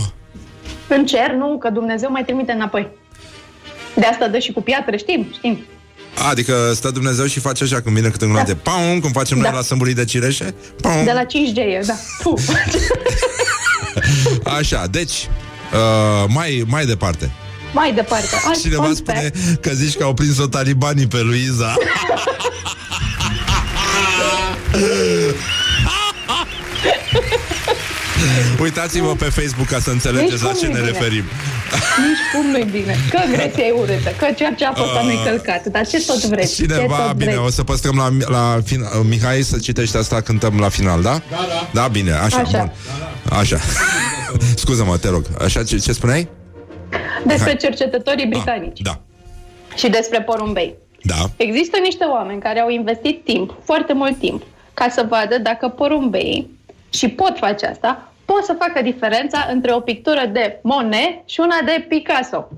În 0.89 1.07
cer, 1.07 1.32
nu, 1.32 1.59
că 1.59 1.70
Dumnezeu 1.70 2.11
mai 2.11 2.24
trimite 2.24 2.53
înapoi. 2.53 2.89
De 3.95 4.05
asta 4.07 4.28
dă 4.28 4.39
și 4.39 4.53
cu 4.53 4.62
piatră, 4.62 4.97
știm, 4.97 5.26
știm. 5.32 5.59
A, 6.23 6.29
adică 6.29 6.73
stă 6.75 6.91
Dumnezeu 6.91 7.27
și 7.27 7.41
face 7.41 7.64
așa 7.64 7.81
când 7.81 7.95
vine 7.97 8.09
câte 8.09 8.25
un 8.25 8.31
glonțe. 8.31 8.53
Da. 8.53 8.71
Paum, 8.71 9.01
cum 9.01 9.11
facem 9.11 9.39
noi 9.39 9.51
Da. 9.51 9.57
la 9.57 9.62
sâmburii 9.62 9.95
de 9.95 10.05
cireșe. 10.05 10.55
Paum. 10.81 11.05
De 11.05 11.12
la 11.12 11.25
5G, 11.25 11.57
e, 11.57 11.81
da. 11.87 11.95
Puh. 12.23 12.41
Așa, 14.59 14.87
deci, 14.91 15.29
uh, 15.73 16.25
mai, 16.29 16.64
mai 16.66 16.87
departe. 16.87 17.31
Mai 17.73 17.93
departe. 17.95 18.29
Alt 18.47 18.61
Cineva 18.61 18.85
fun 18.85 18.95
spune 18.95 19.21
fact. 19.21 19.61
că 19.61 19.71
zici 19.71 19.97
că 19.97 20.05
au 20.05 20.14
prins-o 20.14 20.47
talibanii 20.47 21.07
pe 21.07 21.21
Luiza. 21.21 21.75
Uitați-vă 28.62 29.14
pe 29.14 29.25
Facebook 29.25 29.66
ca 29.69 29.79
să 29.79 29.91
înțelegeți 29.91 30.33
Nici 30.33 30.43
la 30.43 30.49
cum 30.49 30.59
ce 30.59 30.66
nu-i 30.66 30.75
ne 30.75 30.81
bine. 30.81 30.91
referim. 30.93 31.25
Nici 32.07 32.23
cum 32.35 32.51
nu-i 32.51 32.69
bine. 32.71 32.97
Că 33.11 33.19
Grecia 33.33 33.66
e 33.66 33.71
urâtă, 33.71 34.11
că 34.19 34.27
ceea 34.37 34.53
ce 34.55 34.64
a 34.64 34.73
fost 34.73 34.91
uh, 34.93 35.01
nu-i 35.03 35.21
călcat. 35.25 35.66
Dar 35.66 35.87
ce 35.87 36.05
tot 36.07 36.25
vreți? 36.25 36.55
ce 36.55 36.62
Cineva, 36.62 36.97
tot 36.97 37.12
bine, 37.16 37.31
vreți? 37.31 37.47
o 37.47 37.51
să 37.51 37.62
păstrăm 37.64 37.97
la, 37.97 38.09
la 38.29 38.59
fin, 38.64 38.85
Mihai 39.09 39.43
să 39.43 39.59
citești 39.59 39.97
asta, 39.97 40.21
cântăm 40.21 40.59
la 40.59 40.69
final, 40.69 41.03
da? 41.03 41.11
Da, 41.11 41.21
da. 41.31 41.81
Da, 41.81 41.89
bine, 41.89 42.12
așa, 42.12 42.39
Așa. 42.39 42.59
bun. 42.59 42.73
Așa. 43.39 43.59
Scuză-mă, 44.62 44.97
te 44.97 45.09
rog. 45.09 45.25
Așa, 45.45 45.64
ce, 45.64 45.77
ce 45.79 45.93
spuneai? 45.93 46.29
Despre 47.27 47.55
cercetătorii 47.55 48.27
britanici 48.27 48.81
Da. 48.81 49.01
și 49.77 49.89
despre 49.89 50.23
porumbei. 50.23 50.75
Da. 51.03 51.31
Există 51.37 51.79
niște 51.83 52.05
oameni 52.05 52.41
care 52.41 52.61
au 52.61 52.69
investit 52.69 53.25
timp, 53.25 53.55
foarte 53.64 53.93
mult 53.93 54.19
timp, 54.19 54.43
ca 54.75 54.87
să 54.91 55.07
vadă 55.09 55.39
dacă 55.43 55.69
porumbeii, 55.69 56.57
și 56.91 57.09
pot 57.09 57.36
face 57.39 57.66
asta, 57.66 58.12
pot 58.24 58.45
să 58.45 58.57
facă 58.59 58.82
diferența 58.82 59.49
între 59.53 59.72
o 59.72 59.80
pictură 59.80 60.30
de 60.32 60.59
Monet 60.62 61.28
și 61.28 61.41
una 61.41 61.59
de 61.64 61.86
Picasso. 61.89 62.49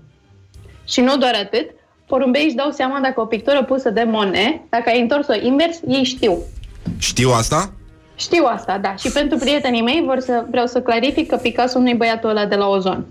Și 0.87 1.01
nu 1.01 1.17
doar 1.17 1.35
atât, 1.35 1.71
porumbeii 2.07 2.47
își 2.47 2.55
dau 2.55 2.71
seama 2.71 3.01
dacă 3.01 3.21
o 3.21 3.25
pictură 3.25 3.65
pusă 3.65 3.91
de 3.91 4.03
Monet, 4.03 4.61
dacă 4.71 4.85
ai 4.87 5.01
întors-o 5.01 5.35
invers, 5.43 5.79
ei 5.89 6.05
știu. 6.05 6.39
Știu 6.99 7.31
asta? 7.31 7.73
Știu 8.15 8.45
asta, 8.45 8.79
da. 8.79 8.95
Și 8.97 9.11
pentru 9.11 9.39
prietenii 9.39 9.83
mei 9.83 10.03
vor 10.07 10.21
să, 10.21 10.45
vreau 10.51 10.67
să 10.67 10.81
clarific 10.81 11.29
că 11.29 11.37
Picasso 11.37 11.79
nu-i 11.79 11.95
băiatul 11.95 12.29
ăla 12.29 12.47
de 12.47 12.55
la 12.55 12.67
Ozon. 12.67 13.07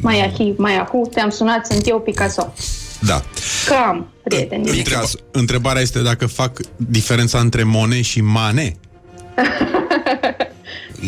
Mai 0.00 0.20
ahi, 0.20 0.54
mai 0.56 0.76
ahu, 0.76 1.08
te-am 1.12 1.30
sunat, 1.30 1.66
sunt 1.66 1.88
eu 1.88 2.00
Picasso. 2.00 2.52
Da. 3.00 3.22
Că 3.66 3.74
am 3.86 4.08
prieteni. 4.22 4.68
Întreba, 4.68 5.02
întrebarea 5.30 5.82
este 5.82 6.02
dacă 6.02 6.26
fac 6.26 6.60
diferența 6.76 7.38
între 7.38 7.62
Mone 7.62 8.00
și 8.02 8.20
Mane. 8.20 8.76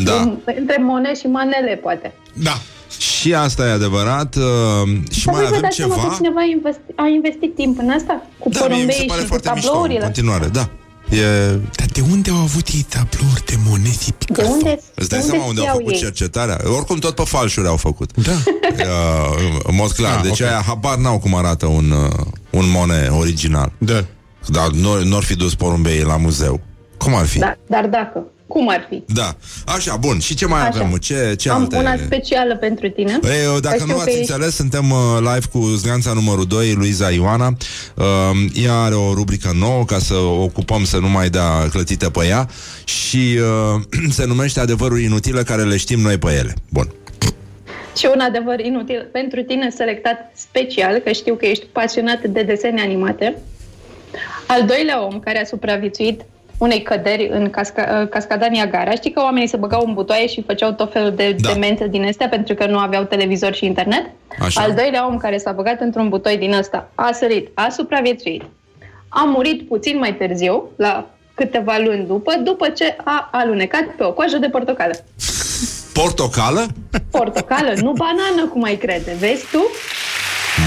Da. 0.05 0.39
Între 0.59 0.77
Monet 0.81 1.17
și 1.17 1.27
Manele, 1.27 1.79
poate. 1.83 2.13
Da. 2.33 2.61
Și 2.99 3.35
asta 3.35 3.67
e 3.67 3.71
adevărat. 3.71 4.35
Uh, 4.35 4.43
și 5.11 5.25
Dar 5.25 5.35
mai 5.35 5.43
voi 5.43 5.43
vă 5.43 5.47
avem 5.47 5.61
dați 5.61 5.77
seama 5.77 5.95
ceva. 5.95 6.07
că 6.09 6.15
cineva 6.15 6.41
a 6.41 6.45
investit, 6.45 6.93
a 6.97 7.07
investit 7.07 7.55
timp 7.55 7.79
în 7.79 7.91
asta? 7.91 8.27
Cu 8.39 8.49
Da, 8.49 8.67
mie 8.67 8.85
mi 8.85 8.93
se 8.93 9.05
porumbei 9.05 9.07
pare 9.07 9.21
și 9.21 9.27
cu 9.27 9.33
foarte 9.33 9.51
mișto 9.55 9.69
în 9.69 9.73
tablourile? 9.73 10.05
continuare, 10.05 10.47
da. 10.47 10.69
E... 11.11 11.23
Dar 11.77 11.87
de 11.93 12.03
unde 12.11 12.31
au 12.31 12.37
avut 12.37 12.67
ei 12.69 12.87
tablouri 12.89 13.45
de 13.47 13.55
Monet 13.69 13.99
și 14.01 14.09
De 14.09 14.15
Picasso? 14.25 14.51
unde, 14.51 14.81
Îți 14.95 15.09
dai 15.09 15.19
de 15.21 15.25
seama 15.27 15.45
unde 15.45 15.61
au 15.61 15.67
știau 15.67 15.77
făcut 15.79 15.93
ei? 15.93 15.99
cercetarea? 15.99 16.59
Oricum 16.77 16.99
tot 16.99 17.15
pe 17.15 17.23
falșuri 17.27 17.67
au 17.67 17.77
făcut. 17.77 18.11
Da. 18.29 18.33
Uh, 18.33 19.61
în 19.63 19.75
mod 19.75 19.91
clar. 19.91 20.17
Ah, 20.17 20.23
deci 20.23 20.41
ok. 20.41 20.47
aia 20.47 20.63
habar 20.67 20.97
n-au 20.97 21.19
cum 21.19 21.35
arată 21.35 21.67
un, 21.67 21.91
uh, 21.91 22.27
un 22.51 22.65
Monet 22.71 23.11
original. 23.19 23.73
Da. 23.79 24.05
Dar 24.47 24.69
nu, 24.71 25.03
nu 25.05 25.17
ar 25.17 25.23
fi 25.23 25.35
dus 25.37 25.55
porumbei 25.55 26.01
la 26.01 26.17
muzeu. 26.17 26.61
Cum 26.99 27.15
ar 27.15 27.27
fi? 27.27 27.39
Da, 27.39 27.57
dar 27.67 27.87
dacă, 27.87 28.25
cum 28.47 28.69
ar 28.69 28.87
fi? 28.91 29.03
Da. 29.15 29.37
Așa, 29.67 29.97
bun. 29.97 30.19
Și 30.19 30.35
ce 30.35 30.47
mai 30.47 30.61
Așa. 30.61 30.69
avem? 30.69 30.97
Ce, 30.97 31.35
ce 31.39 31.51
Am 31.51 31.61
alte... 31.61 31.77
una 31.77 31.97
specială 31.97 32.57
pentru 32.57 32.89
tine. 32.89 33.19
Ei, 33.23 33.45
eu, 33.45 33.59
dacă 33.61 33.75
Știu 33.75 33.87
nu 33.87 33.95
că 33.95 34.01
ați 34.01 34.11
ești- 34.11 34.19
înțeles, 34.21 34.55
suntem 34.55 34.91
uh, 34.91 34.99
live 35.19 35.47
cu 35.53 35.59
zganța 35.59 36.13
numărul 36.13 36.45
2, 36.45 36.73
Luiza 36.73 37.11
Ioana. 37.11 37.57
Uh, 37.95 38.05
ea 38.65 38.75
are 38.75 38.95
o 38.95 39.15
rubrică 39.15 39.51
nouă 39.59 39.85
ca 39.85 39.99
să 39.99 40.15
o 40.15 40.43
ocupăm 40.43 40.85
să 40.85 40.99
nu 40.99 41.09
mai 41.09 41.29
dea 41.29 41.69
clătită 41.71 42.11
pe 42.11 42.27
ea 42.27 42.49
și 42.85 43.39
uh, 43.75 43.81
se 44.17 44.27
numește 44.27 44.61
Adevăruri 44.61 45.05
inutile 45.05 45.43
care 45.43 45.63
le 45.63 45.77
știm 45.77 46.01
noi 46.01 46.19
pe 46.19 46.33
ele. 46.39 46.55
Bun. 46.69 46.89
Și 47.97 48.09
un 48.15 48.21
adevăr 48.21 48.59
inutil 48.61 49.09
pentru 49.13 49.43
tine 49.43 49.71
selectat 49.71 50.33
special, 50.35 50.99
că 50.99 51.13
știu 51.13 51.35
că 51.35 51.47
ești 51.47 51.65
pasionat 51.73 52.23
de 52.25 52.43
desene 52.43 52.81
animate. 52.81 53.37
Al 54.47 54.65
doilea 54.67 55.05
om 55.05 55.19
care 55.21 55.41
a 55.41 55.45
supraviețuit 55.45 56.21
unei 56.59 56.83
căderi 56.83 57.29
în 57.31 57.51
casca, 57.51 57.99
uh, 58.03 58.09
cascada 58.09 58.47
Niagara. 58.47 58.91
Știi 58.91 59.11
că 59.13 59.21
oamenii 59.23 59.49
se 59.49 59.57
băgau 59.57 59.85
în 59.87 59.95
butoaie 59.95 60.27
și 60.27 60.43
făceau 60.47 60.73
tot 60.73 60.93
felul 60.93 61.13
de 61.15 61.37
Da. 61.41 61.53
demente 61.53 61.89
din 61.89 62.05
astea 62.05 62.29
pentru 62.29 62.55
că 62.55 62.67
nu 62.67 62.79
aveau 62.79 63.05
televizor 63.05 63.55
și 63.55 63.65
internet. 63.65 64.05
Așa. 64.41 64.61
Al 64.63 64.75
doilea 64.75 65.07
om 65.07 65.17
care 65.17 65.37
s-a 65.39 65.53
băgat 65.53 65.81
într-un 65.81 66.09
butoi 66.09 66.37
din 66.37 66.53
ăsta 66.53 66.91
a 66.95 67.11
sărit, 67.13 67.49
a 67.55 67.69
supraviețuit. 67.71 68.43
A 69.09 69.23
murit 69.25 69.69
puțin 69.69 69.99
mai 69.99 70.15
târziu, 70.15 70.71
la 70.77 71.11
câteva 71.35 71.77
luni 71.85 72.07
după, 72.07 72.33
după 72.45 72.69
ce 72.69 72.97
a 73.05 73.29
alunecat 73.33 73.85
pe 73.97 74.05
o 74.05 74.13
coajă 74.13 74.37
de 74.39 74.49
portocală. 74.49 74.95
Portocală? 75.93 76.67
Portocală, 77.11 77.73
nu 77.81 77.93
banană, 77.93 78.49
cum 78.53 78.63
ai 78.63 78.77
crede. 78.77 79.17
Vezi 79.19 79.45
tu? 79.53 79.71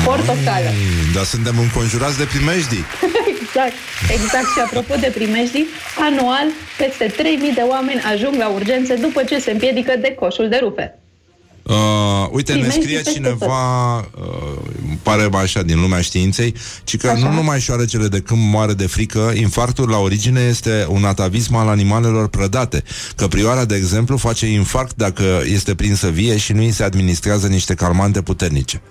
Portocală. 0.05 0.69
Mm, 0.69 1.13
dar 1.13 1.23
suntem 1.23 1.55
înconjurați 1.59 2.17
de 2.17 2.23
primejdii. 2.23 2.83
Exact, 3.49 3.73
exact. 4.11 4.45
Și 4.53 4.59
apropo 4.65 4.95
de 4.99 5.11
primejdii, 5.15 5.67
anual 6.09 6.47
peste 6.77 7.13
3000 7.17 7.53
de 7.53 7.61
oameni 7.61 8.01
ajung 8.01 8.35
la 8.35 8.47
urgențe 8.47 8.95
după 8.95 9.23
ce 9.23 9.39
se 9.39 9.51
împiedică 9.51 9.93
de 10.01 10.15
coșul 10.19 10.49
de 10.49 10.59
rufe. 10.61 10.99
Uh, 11.63 11.75
uite, 12.31 12.53
ne 12.53 12.59
Primejdii 12.59 12.81
scrie 12.81 12.97
peste 12.97 13.11
cineva, 13.11 13.97
uh, 13.97 14.03
îmi 14.87 14.99
pare 15.03 15.29
așa, 15.33 15.61
din 15.61 15.81
lumea 15.81 16.01
științei, 16.01 16.53
ci 16.83 16.97
că 16.97 17.09
Așa. 17.09 17.27
nu 17.27 17.33
numai 17.33 17.59
șoarecele 17.59 18.07
de 18.07 18.19
când 18.19 18.39
moare 18.51 18.73
de 18.73 18.87
frică, 18.87 19.31
infarctul 19.35 19.89
la 19.89 19.97
origine 19.97 20.41
este 20.41 20.85
un 20.89 21.03
atavism 21.03 21.55
al 21.55 21.67
animalelor 21.67 22.27
prădate. 22.27 22.83
Căprioara, 23.15 23.65
de 23.65 23.75
exemplu, 23.75 24.17
face 24.17 24.45
infarct 24.45 24.95
dacă 24.95 25.41
este 25.45 25.75
prinsă 25.75 26.07
vie 26.07 26.37
și 26.37 26.53
nu 26.53 26.61
îi 26.61 26.71
se 26.71 26.83
administrează 26.83 27.47
niște 27.47 27.73
calmante 27.73 28.21
puternice. 28.21 28.81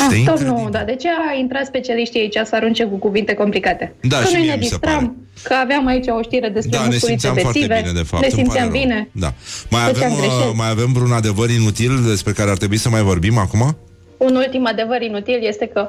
Ah, 0.00 0.06
tot 0.08 0.16
incredibil. 0.16 0.46
nu, 0.52 0.68
dar 0.70 0.84
de 0.84 0.94
ce 0.94 1.08
a 1.08 1.34
intrat 1.38 1.66
specialiștii 1.66 2.20
aici 2.20 2.36
să 2.44 2.54
arunce 2.54 2.84
cu 2.84 2.96
cuvinte 2.96 3.34
complicate? 3.34 3.94
Da, 4.00 4.16
că 4.18 4.24
și 4.26 4.32
noi 4.32 4.42
mie 4.42 4.50
ne 4.50 4.56
mi 4.56 4.62
se 4.64 4.68
distram, 4.68 5.16
că 5.42 5.54
aveam 5.54 5.86
aici 5.86 6.06
o 6.08 6.22
știre 6.22 6.48
despre 6.48 6.76
Da, 6.76 6.82
ne 6.82 6.88
musculițe 6.90 7.06
simțeam 7.18 7.34
foarte 7.34 7.58
bețive, 7.58 7.80
bine, 7.80 7.92
de 8.00 8.02
fapt. 8.06 8.22
ne 8.22 8.28
îmi 8.28 8.34
pare 8.36 8.42
simțeam 8.42 8.68
rău. 8.72 8.80
bine. 8.80 9.08
Da. 9.12 9.32
Mai 9.70 9.80
Făceam 9.92 10.12
avem, 10.12 10.12
uh, 10.12 10.18
greșeli. 10.18 10.54
mai 10.56 10.68
avem 10.70 10.92
vreun 10.92 11.12
adevăr 11.12 11.50
inutil 11.50 12.02
despre 12.08 12.32
care 12.32 12.50
ar 12.50 12.56
trebui 12.56 12.76
să 12.76 12.88
mai 12.88 13.02
vorbim 13.02 13.38
acum? 13.38 13.76
Un 14.16 14.34
ultim 14.36 14.66
adevăr 14.66 15.02
inutil 15.02 15.38
este 15.42 15.66
că 15.66 15.88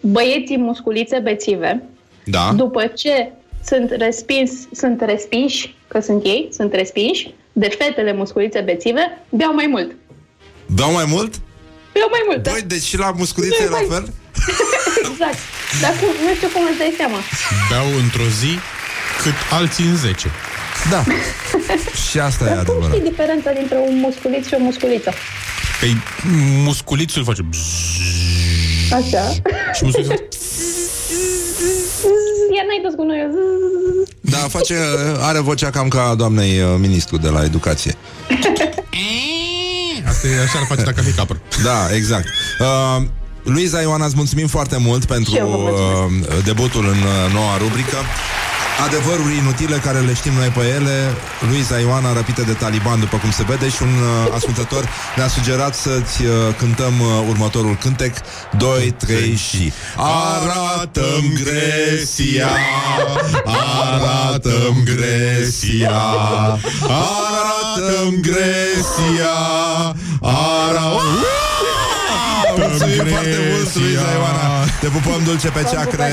băieții 0.00 0.58
musculițe 0.58 1.18
bețive, 1.18 1.82
Da. 2.24 2.52
după 2.56 2.86
ce 2.86 3.30
sunt 3.64 3.90
respins, 3.98 4.50
sunt 4.72 5.00
respinși, 5.00 5.74
că 5.88 6.00
sunt 6.00 6.24
ei, 6.24 6.48
sunt 6.52 6.72
respinși 6.72 7.34
de 7.52 7.68
fetele 7.78 8.12
musculițe 8.12 8.60
bețive, 8.60 9.18
beau 9.28 9.54
mai 9.54 9.66
mult. 9.70 9.90
Beau 10.74 10.92
mai 10.92 11.04
mult? 11.08 11.34
Beau 11.94 12.08
mai 12.16 12.22
mult, 12.28 12.42
da. 12.42 12.50
Băi, 12.50 12.62
deci 12.66 12.82
și 12.90 12.96
la 12.96 13.10
musculițe 13.22 13.62
e 13.62 13.64
Nu, 13.64 13.70
la 13.70 13.76
mai- 13.76 13.86
fel? 13.90 14.04
exact. 15.10 15.38
Dar 15.82 15.92
cum, 16.00 16.08
nu 16.26 16.32
știu 16.38 16.48
cum 16.54 16.62
îți 16.70 16.78
dai 16.78 16.94
seama. 16.96 17.18
Beau 17.70 17.86
într-o 18.02 18.28
zi 18.40 18.52
cât 19.22 19.36
alții 19.50 19.84
în 19.84 19.96
10. 19.96 20.30
Da. 20.90 21.00
și 22.10 22.18
asta 22.28 22.44
e 22.44 22.48
Dar 22.48 22.56
cum 22.64 22.74
adevărat. 22.74 22.94
știi 22.96 23.10
diferența 23.10 23.50
dintre 23.60 23.76
un 23.88 23.94
musculiț 24.06 24.46
și 24.46 24.54
o 24.54 24.58
musculiță? 24.68 25.10
Păi 25.80 25.96
musculițul 26.64 27.24
face 27.24 27.42
bzzz 27.42 28.92
Așa. 28.92 29.22
și 29.74 29.84
musculițul 29.84 30.04
face 30.14 30.28
Iar 32.56 32.64
n-ai 32.68 32.80
dus 32.82 32.94
gunoiul. 32.94 33.32
Da, 34.20 34.36
face, 34.36 34.76
are 35.20 35.38
vocea 35.40 35.70
cam 35.70 35.88
ca 35.88 36.02
a 36.08 36.14
doamnei 36.14 36.60
uh, 36.60 36.66
ministru 36.78 37.16
de 37.16 37.28
la 37.28 37.44
educație. 37.44 37.94
Asta 40.24 40.36
e 40.36 40.42
așa 40.42 40.58
ar 40.58 40.64
face 40.66 40.82
dacă 40.82 41.00
ar 41.00 41.04
fi 41.04 41.12
capăr. 41.12 41.36
Da, 41.62 41.94
exact. 41.94 42.28
Uh, 42.58 43.02
Luiza 43.42 43.80
Ioana, 43.80 44.04
îți 44.04 44.14
mulțumim 44.16 44.46
foarte 44.46 44.76
mult 44.76 45.04
pentru 45.04 45.30
Și 45.30 45.38
eu 45.38 45.48
vă 45.48 45.56
mulțumesc. 45.56 46.28
uh, 46.38 46.44
debutul 46.44 46.84
în 46.84 46.96
uh, 46.96 47.32
noua 47.32 47.56
rubrică. 47.56 47.96
Adevăruri 48.82 49.36
inutile 49.36 49.76
care 49.76 49.98
le 49.98 50.14
știm 50.14 50.32
noi 50.32 50.48
pe 50.48 50.60
ele. 50.60 51.14
Luiza 51.48 51.78
Ioana 51.78 52.12
răpită 52.12 52.42
de 52.42 52.52
taliban, 52.52 53.00
după 53.00 53.16
cum 53.16 53.30
se 53.30 53.44
vede, 53.48 53.68
și 53.68 53.82
un 53.82 53.88
uh, 53.88 54.34
ascultător 54.34 54.88
ne-a 55.16 55.28
sugerat 55.28 55.74
să-ți 55.74 56.22
uh, 56.24 56.30
cântăm 56.58 57.00
uh, 57.00 57.06
următorul 57.28 57.76
cântec 57.76 58.14
2, 58.58 58.90
3 58.90 59.36
și 59.36 59.72
Arată-mi 59.96 61.32
Grecia 61.42 62.50
Arată-mi 63.44 64.84
Grecia 64.84 66.02
Arată-mi 66.82 68.20
Grecia 68.22 69.34
Arată 70.20 71.43
Mulțumim 72.56 73.04
foarte 73.14 73.38
mult, 73.50 73.74
Luiza 73.74 74.08
Ioana. 74.16 74.64
Te 74.80 74.88
pupăm 74.96 75.20
dulce 75.24 75.48
pe 75.48 75.62
ceacre 75.70 76.12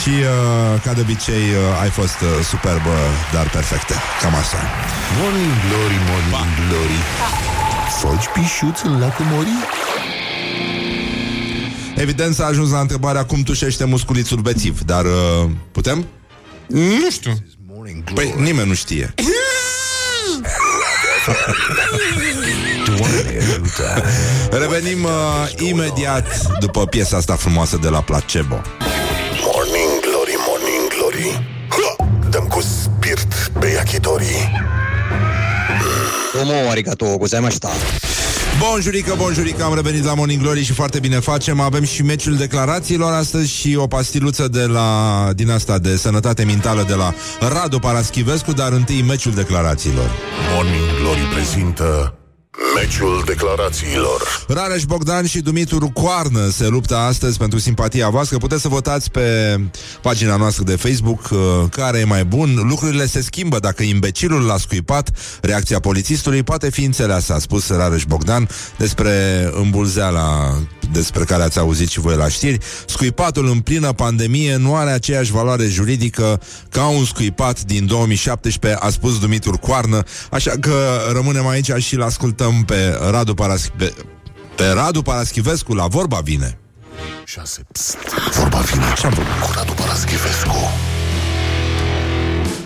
Și 0.00 0.08
uh, 0.08 0.80
ca 0.84 0.92
de 0.92 1.00
obicei 1.00 1.44
uh, 1.56 1.80
Ai 1.82 1.88
fost 1.88 2.18
uh, 2.20 2.28
superbă, 2.52 2.94
dar 3.32 3.50
perfectă. 3.50 3.94
Cam 4.22 4.34
asta 4.34 4.58
Morning 5.18 5.52
glory, 5.66 5.98
morning 6.10 6.56
glory. 6.68 6.98
Foci 8.00 8.26
pișuț 8.34 8.80
în 8.82 8.98
lacul 8.98 9.24
Mori? 9.32 9.48
Evident 11.96 12.34
s-a 12.34 12.46
ajuns 12.46 12.70
la 12.70 12.80
întrebarea 12.80 13.24
Cum 13.24 13.42
tușește 13.42 13.84
musculițul 13.84 14.38
bețiv 14.38 14.80
Dar 14.80 15.04
uh, 15.04 15.50
putem? 15.72 16.06
Nu 16.66 17.10
știu. 17.10 17.32
Păi 18.14 18.34
nimeni 18.38 18.68
nu 18.68 18.74
știe 18.74 19.14
Revenim 24.50 25.04
uh, 25.04 25.68
imediat 25.68 26.26
După 26.60 26.86
piesa 26.86 27.16
asta 27.16 27.34
frumoasă 27.34 27.78
de 27.82 27.88
la 27.88 28.00
Placebo 28.00 28.60
Morning 29.44 30.00
glory, 30.00 30.36
morning 30.48 30.88
glory 30.96 31.48
ha! 31.68 32.06
Dăm 32.30 32.46
cu 32.46 32.60
spirit 32.60 33.50
pe 33.60 33.66
yakitori 33.66 34.50
Tomo 36.32 36.70
arigato 36.70 37.16
gozaimashita. 37.16 37.70
Bonjurică, 38.58 39.14
bonjurică, 39.18 39.64
am 39.64 39.74
revenit 39.74 40.04
la 40.04 40.14
Morning 40.14 40.42
Glory 40.42 40.62
și 40.62 40.72
foarte 40.72 40.98
bine 40.98 41.18
facem. 41.18 41.60
Avem 41.60 41.84
și 41.84 42.02
meciul 42.02 42.36
declarațiilor 42.36 43.12
astăzi 43.12 43.52
și 43.52 43.76
o 43.76 43.86
pastiluță 43.86 44.48
de 44.48 44.64
la, 44.64 45.30
din 45.34 45.50
asta 45.50 45.78
de 45.78 45.96
sănătate 45.96 46.44
mentală 46.44 46.84
de 46.88 46.94
la 46.94 47.14
Radu 47.40 47.78
Paraschivescu, 47.78 48.52
dar 48.52 48.72
întâi 48.72 49.02
meciul 49.02 49.32
declarațiilor. 49.32 50.10
Morning 50.54 51.00
glory 51.00 51.20
prezintă 51.34 52.16
Meciul 52.74 53.22
declarațiilor 53.26 54.44
Rareș 54.48 54.84
Bogdan 54.84 55.26
și 55.26 55.40
Dumitru 55.40 55.90
Coarnă 55.90 56.48
se 56.48 56.66
luptă 56.66 56.96
astăzi 56.96 57.38
pentru 57.38 57.58
simpatia 57.58 58.08
voastră. 58.08 58.38
Puteți 58.38 58.62
să 58.62 58.68
votați 58.68 59.10
pe 59.10 59.56
pagina 60.02 60.36
noastră 60.36 60.64
de 60.64 60.76
Facebook 60.76 61.28
uh, 61.30 61.38
care 61.70 61.98
e 61.98 62.04
mai 62.04 62.24
bun. 62.24 62.60
Lucrurile 62.68 63.06
se 63.06 63.22
schimbă 63.22 63.58
dacă 63.58 63.82
imbecilul 63.82 64.42
l-a 64.42 64.56
scuipat. 64.56 65.10
Reacția 65.40 65.80
polițistului 65.80 66.42
poate 66.42 66.70
fi 66.70 66.84
înțeleasă, 66.84 67.32
a 67.34 67.38
spus 67.38 67.68
Rareș 67.68 68.04
Bogdan 68.04 68.48
despre 68.78 69.50
îmbulzeala 69.52 70.58
despre 70.92 71.24
care 71.24 71.42
ați 71.42 71.58
auzit 71.58 71.88
și 71.88 72.00
voi 72.00 72.16
la 72.16 72.28
știri. 72.28 72.58
Scuipatul 72.86 73.46
în 73.48 73.60
plină 73.60 73.92
pandemie 73.92 74.56
nu 74.56 74.74
are 74.76 74.90
aceeași 74.90 75.32
valoare 75.32 75.66
juridică 75.66 76.40
ca 76.70 76.86
un 76.86 77.04
scuipat 77.04 77.62
din 77.62 77.86
2017, 77.86 78.80
a 78.82 78.90
spus 78.90 79.18
Dumitru 79.18 79.58
Coarnă, 79.58 80.02
așa 80.30 80.52
că 80.60 81.00
rămânem 81.12 81.46
aici 81.46 81.70
și 81.72 81.96
l 81.96 82.02
ascultăm 82.02 82.64
pe 82.64 82.98
Radu, 83.10 83.34
Paraschi- 83.34 83.76
pe, 83.76 83.94
pe 84.56 84.66
Radu 84.66 85.02
Paraschivescu 85.02 85.74
la 85.74 85.86
vorba 85.86 86.18
vine. 86.18 86.58
6 87.24 87.62
Vorba 88.38 88.58
vine 88.58 88.84
Cu 89.40 89.50
Radu 89.54 89.72
Paraschivescu 89.72 90.70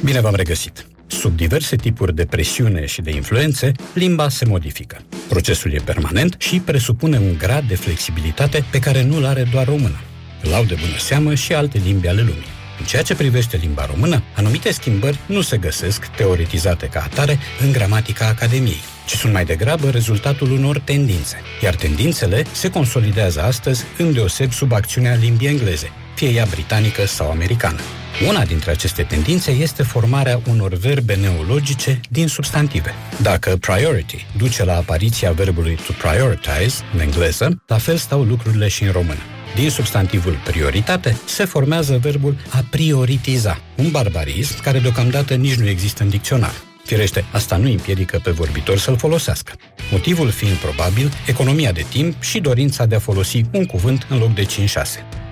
Bine 0.04 0.20
v-am 0.20 0.34
regăsit! 0.34 0.86
Sub 1.06 1.36
diverse 1.36 1.76
tipuri 1.76 2.14
de 2.14 2.24
presiune 2.24 2.86
și 2.86 3.00
de 3.00 3.10
influențe, 3.10 3.72
limba 3.94 4.28
se 4.28 4.44
modifică. 4.44 4.96
Procesul 5.28 5.72
e 5.72 5.80
permanent 5.84 6.34
și 6.38 6.60
presupune 6.60 7.18
un 7.18 7.38
grad 7.38 7.68
de 7.68 7.74
flexibilitate 7.74 8.64
pe 8.70 8.78
care 8.78 9.02
nu-l 9.02 9.24
are 9.24 9.48
doar 9.52 9.66
româna. 9.66 10.00
Îl 10.42 10.52
au 10.52 10.64
de 10.64 10.74
bună 10.74 10.98
seamă 10.98 11.34
și 11.34 11.52
alte 11.52 11.80
limbi 11.84 12.08
ale 12.08 12.20
lumii. 12.20 12.54
În 12.78 12.84
ceea 12.86 13.02
ce 13.02 13.14
privește 13.14 13.56
limba 13.56 13.86
română, 13.86 14.22
anumite 14.34 14.72
schimbări 14.72 15.18
nu 15.26 15.40
se 15.40 15.56
găsesc 15.56 16.06
teoretizate 16.06 16.86
ca 16.86 17.02
atare 17.02 17.38
în 17.60 17.72
gramatica 17.72 18.26
Academiei, 18.26 18.82
ci 19.06 19.12
sunt 19.12 19.32
mai 19.32 19.44
degrabă 19.44 19.90
rezultatul 19.90 20.50
unor 20.50 20.78
tendințe. 20.78 21.36
Iar 21.62 21.74
tendințele 21.74 22.44
se 22.52 22.70
consolidează 22.70 23.42
astăzi 23.42 23.84
îndeoseb 23.98 24.52
sub 24.52 24.72
acțiunea 24.72 25.14
limbii 25.14 25.48
engleze, 25.48 25.90
fie 26.14 26.28
ea 26.28 26.46
britanică 26.50 27.06
sau 27.06 27.30
americană. 27.30 27.80
Una 28.24 28.44
dintre 28.44 28.70
aceste 28.70 29.02
tendințe 29.02 29.50
este 29.50 29.82
formarea 29.82 30.40
unor 30.48 30.74
verbe 30.74 31.14
neologice 31.14 32.00
din 32.10 32.28
substantive. 32.28 32.94
Dacă 33.22 33.56
priority 33.56 34.26
duce 34.38 34.64
la 34.64 34.76
apariția 34.76 35.32
verbului 35.32 35.78
to 35.86 35.92
prioritize 35.92 36.82
în 36.94 37.00
engleză, 37.00 37.62
la 37.66 37.78
fel 37.78 37.96
stau 37.96 38.22
lucrurile 38.22 38.68
și 38.68 38.82
în 38.84 38.92
română. 38.92 39.20
Din 39.54 39.70
substantivul 39.70 40.40
prioritate 40.44 41.16
se 41.24 41.44
formează 41.44 41.98
verbul 41.98 42.36
a 42.50 42.64
prioritiza, 42.70 43.60
un 43.76 43.90
barbarism 43.90 44.62
care 44.62 44.78
deocamdată 44.78 45.34
nici 45.34 45.54
nu 45.54 45.68
există 45.68 46.02
în 46.02 46.08
dicționar. 46.08 46.54
Firește, 46.86 47.24
asta 47.30 47.56
nu 47.56 47.70
împiedică 47.70 48.20
pe 48.22 48.30
vorbitor 48.30 48.78
să-l 48.78 48.96
folosească. 48.96 49.52
Motivul 49.90 50.30
fiind 50.30 50.56
probabil 50.56 51.12
economia 51.26 51.72
de 51.72 51.86
timp 51.88 52.22
și 52.22 52.40
dorința 52.40 52.86
de 52.86 52.94
a 52.94 52.98
folosi 52.98 53.44
un 53.52 53.66
cuvânt 53.66 54.06
în 54.10 54.18
loc 54.18 54.34
de 54.34 54.46
5-6. 54.46 54.46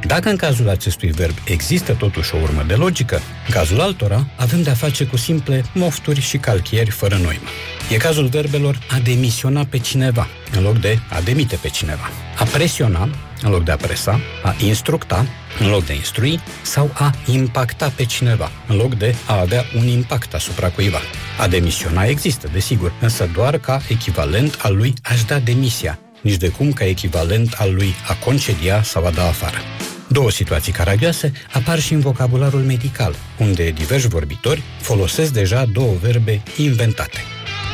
Dacă 0.07 0.29
în 0.29 0.37
cazul 0.37 0.69
acestui 0.69 1.11
verb 1.11 1.35
există 1.45 1.93
totuși 1.93 2.35
o 2.35 2.39
urmă 2.43 2.65
de 2.67 2.75
logică, 2.75 3.21
în 3.47 3.55
cazul 3.55 3.81
altora 3.81 4.27
avem 4.37 4.63
de-a 4.63 4.75
face 4.75 5.05
cu 5.05 5.17
simple 5.17 5.65
mofturi 5.75 6.21
și 6.21 6.37
calchieri 6.37 6.91
fără 6.91 7.17
noimă. 7.17 7.49
E 7.91 7.97
cazul 7.97 8.27
verbelor 8.27 8.79
a 8.91 8.99
demisiona 8.99 9.65
pe 9.65 9.79
cineva, 9.79 10.29
în 10.57 10.63
loc 10.63 10.79
de 10.79 10.99
a 11.09 11.21
demite 11.21 11.57
pe 11.57 11.69
cineva. 11.69 12.11
A 12.39 12.45
presiona, 12.45 13.09
în 13.43 13.51
loc 13.51 13.65
de 13.65 13.71
a 13.71 13.77
presa, 13.77 14.21
a 14.43 14.55
instructa, 14.59 15.27
în 15.61 15.69
loc 15.69 15.85
de 15.85 15.95
instrui, 15.95 16.41
sau 16.63 16.91
a 16.95 17.15
impacta 17.27 17.93
pe 17.97 18.05
cineva, 18.05 18.51
în 18.69 18.77
loc 18.77 18.95
de 18.95 19.15
a 19.27 19.41
avea 19.41 19.65
un 19.77 19.87
impact 19.87 20.35
asupra 20.35 20.71
cuiva. 20.71 21.01
A 21.39 21.49
demisiona 21.49 22.05
există, 22.05 22.49
desigur, 22.53 22.93
însă 23.01 23.31
doar 23.33 23.59
ca 23.59 23.81
echivalent 23.89 24.59
al 24.63 24.77
lui 24.77 24.95
aș 25.03 25.25
da 25.25 25.39
demisia, 25.39 25.99
nici 26.21 26.37
de 26.37 26.49
cum 26.49 26.73
ca 26.73 26.85
echivalent 26.85 27.53
al 27.53 27.75
lui 27.75 27.95
a 28.09 28.15
concedia 28.15 28.83
sau 28.83 29.07
a 29.07 29.11
da 29.11 29.27
afară. 29.27 29.59
Două 30.09 30.31
situații 30.31 30.73
caragioase 30.73 31.33
apar 31.53 31.81
și 31.81 31.93
în 31.93 32.01
vocabularul 32.01 32.61
medical, 32.61 33.15
unde 33.39 33.71
diversi 33.71 34.09
vorbitori 34.09 34.63
folosesc 34.81 35.33
deja 35.33 35.65
două 35.65 35.95
verbe 36.01 36.43
inventate. 36.57 37.19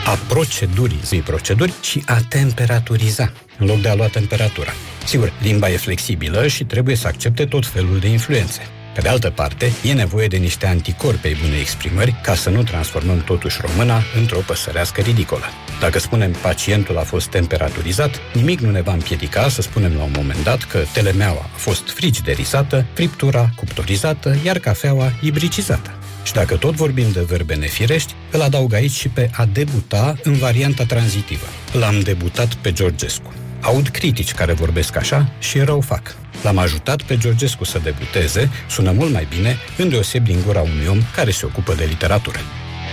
A 0.06 0.18
proceduri, 0.28 0.98
zi 1.04 1.16
proceduri, 1.16 1.72
și 1.82 2.02
a 2.06 2.18
temperaturiza, 2.28 3.32
în 3.60 3.66
loc 3.66 3.80
de 3.80 3.88
a 3.88 3.94
lua 3.94 4.06
temperatura. 4.06 4.72
Sigur, 5.04 5.32
limba 5.42 5.70
e 5.70 5.76
flexibilă 5.76 6.46
și 6.46 6.64
trebuie 6.64 6.96
să 6.96 7.06
accepte 7.06 7.44
tot 7.44 7.66
felul 7.66 7.98
de 7.98 8.08
influențe. 8.08 8.60
Pe 8.94 9.00
de 9.00 9.08
altă 9.08 9.30
parte, 9.30 9.72
e 9.84 9.92
nevoie 9.92 10.26
de 10.26 10.36
niște 10.36 10.66
anticorpi 10.66 11.36
bune 11.42 11.56
exprimări 11.60 12.14
ca 12.22 12.34
să 12.34 12.50
nu 12.50 12.62
transformăm 12.62 13.22
totuși 13.24 13.60
româna 13.60 14.02
într-o 14.18 14.38
păsărească 14.46 15.00
ridicolă. 15.00 15.44
Dacă 15.80 15.98
spunem 15.98 16.32
pacientul 16.32 16.98
a 16.98 17.02
fost 17.02 17.28
temperaturizat, 17.28 18.20
nimic 18.34 18.60
nu 18.60 18.70
ne 18.70 18.80
va 18.80 18.92
împiedica 18.92 19.48
să 19.48 19.62
spunem 19.62 19.94
la 19.96 20.02
un 20.02 20.12
moment 20.16 20.42
dat 20.44 20.62
că 20.62 20.78
telemeaua 20.92 21.50
a 21.54 21.56
fost 21.56 21.90
frigiderizată, 21.90 22.86
friptura 22.92 23.50
cuptorizată, 23.56 24.36
iar 24.44 24.58
cafeaua 24.58 25.12
ibricizată. 25.20 25.94
Și 26.22 26.32
dacă 26.32 26.56
tot 26.56 26.74
vorbim 26.74 27.12
de 27.12 27.24
verbe 27.28 27.54
nefirești, 27.54 28.14
îl 28.30 28.40
adaug 28.40 28.74
aici 28.74 28.92
și 28.92 29.08
pe 29.08 29.30
a 29.32 29.44
debuta 29.44 30.16
în 30.22 30.32
varianta 30.32 30.84
tranzitivă. 30.84 31.46
L-am 31.72 32.00
debutat 32.00 32.54
pe 32.54 32.72
Georgescu. 32.72 33.39
Aud 33.60 33.88
critici 33.88 34.34
care 34.34 34.52
vorbesc 34.52 34.96
așa 34.96 35.32
și 35.38 35.58
rău 35.58 35.80
fac. 35.80 36.16
L-am 36.42 36.58
ajutat 36.58 37.02
pe 37.02 37.16
Georgescu 37.16 37.64
să 37.64 37.78
debuteze, 37.78 38.50
sună 38.68 38.90
mult 38.90 39.12
mai 39.12 39.26
bine, 39.36 39.56
îndeoseb 39.76 40.24
din 40.24 40.42
gura 40.46 40.60
unui 40.60 40.86
om 40.88 40.98
care 41.14 41.30
se 41.30 41.46
ocupă 41.46 41.74
de 41.74 41.84
literatură. 41.84 42.38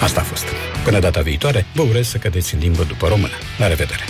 Asta 0.02 0.20
a 0.20 0.24
fost. 0.24 0.46
Până 0.84 1.00
data 1.00 1.22
viitoare, 1.22 1.66
vă 1.74 1.82
urez 1.82 2.08
să 2.08 2.18
cădeți 2.18 2.54
în 2.54 2.60
limbă 2.60 2.84
după 2.84 3.08
română. 3.08 3.34
La 3.58 3.68
revedere! 3.68 4.04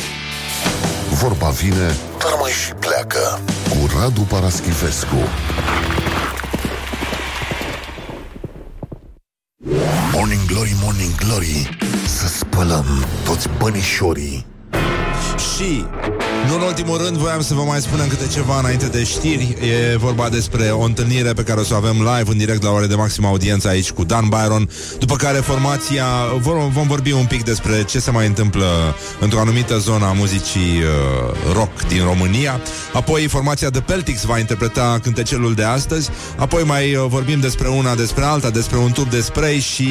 Vorba 1.09 1.49
vine, 1.49 1.95
dar 2.19 2.33
mai 2.39 2.51
și 2.51 2.73
pleacă 2.73 3.41
Cu 3.69 3.97
Radu 3.99 4.21
Paraschivescu 4.21 5.15
Morning 10.13 10.45
Glory, 10.45 10.75
Morning 10.81 11.15
Glory 11.15 11.69
Să 12.05 12.27
spălăm 12.27 13.05
toți 13.25 13.49
bănișorii 13.57 14.45
Și 15.37 15.85
Nu 16.47 16.55
în 16.55 16.61
ultimul 16.61 16.97
rând, 16.97 17.17
voiam 17.17 17.41
să 17.41 17.53
vă 17.53 17.61
mai 17.61 17.81
spunem 17.81 18.07
câte 18.07 18.27
ceva 18.27 18.59
înainte 18.59 18.85
de 18.85 19.03
știri. 19.03 19.57
E 19.93 19.97
vorba 19.97 20.29
despre 20.29 20.63
o 20.63 20.81
întâlnire 20.81 21.33
pe 21.33 21.43
care 21.43 21.59
o 21.59 21.63
să 21.63 21.73
o 21.73 21.77
avem 21.77 21.95
live 21.95 22.31
în 22.31 22.37
direct 22.37 22.63
la 22.63 22.69
ore 22.69 22.85
de 22.85 22.95
maximă 22.95 23.27
audiență 23.27 23.67
aici 23.67 23.91
cu 23.91 24.03
Dan 24.03 24.27
Byron, 24.29 24.69
după 24.99 25.15
care 25.15 25.37
formația 25.37 26.05
vom, 26.39 26.69
vom 26.69 26.87
vorbi 26.87 27.11
un 27.11 27.25
pic 27.25 27.43
despre 27.43 27.83
ce 27.83 27.99
se 27.99 28.11
mai 28.11 28.27
întâmplă 28.27 28.65
într-o 29.19 29.39
anumită 29.39 29.77
zonă 29.77 30.05
a 30.05 30.11
muzicii 30.11 30.81
uh, 30.81 31.53
rock 31.53 31.87
din 31.87 32.03
România. 32.03 32.61
Apoi 32.93 33.27
formația 33.27 33.69
The 33.69 33.81
Peltics 33.81 34.23
va 34.23 34.37
interpreta 34.37 34.99
cântecelul 35.03 35.53
de 35.53 35.63
astăzi. 35.63 36.09
Apoi 36.37 36.63
mai 36.63 36.95
uh, 36.95 37.05
vorbim 37.07 37.39
despre 37.39 37.67
una, 37.67 37.95
despre 37.95 38.23
alta, 38.23 38.49
despre 38.49 38.77
un 38.77 38.91
tub 38.91 39.09
de 39.09 39.21
spray 39.21 39.59
și 39.59 39.89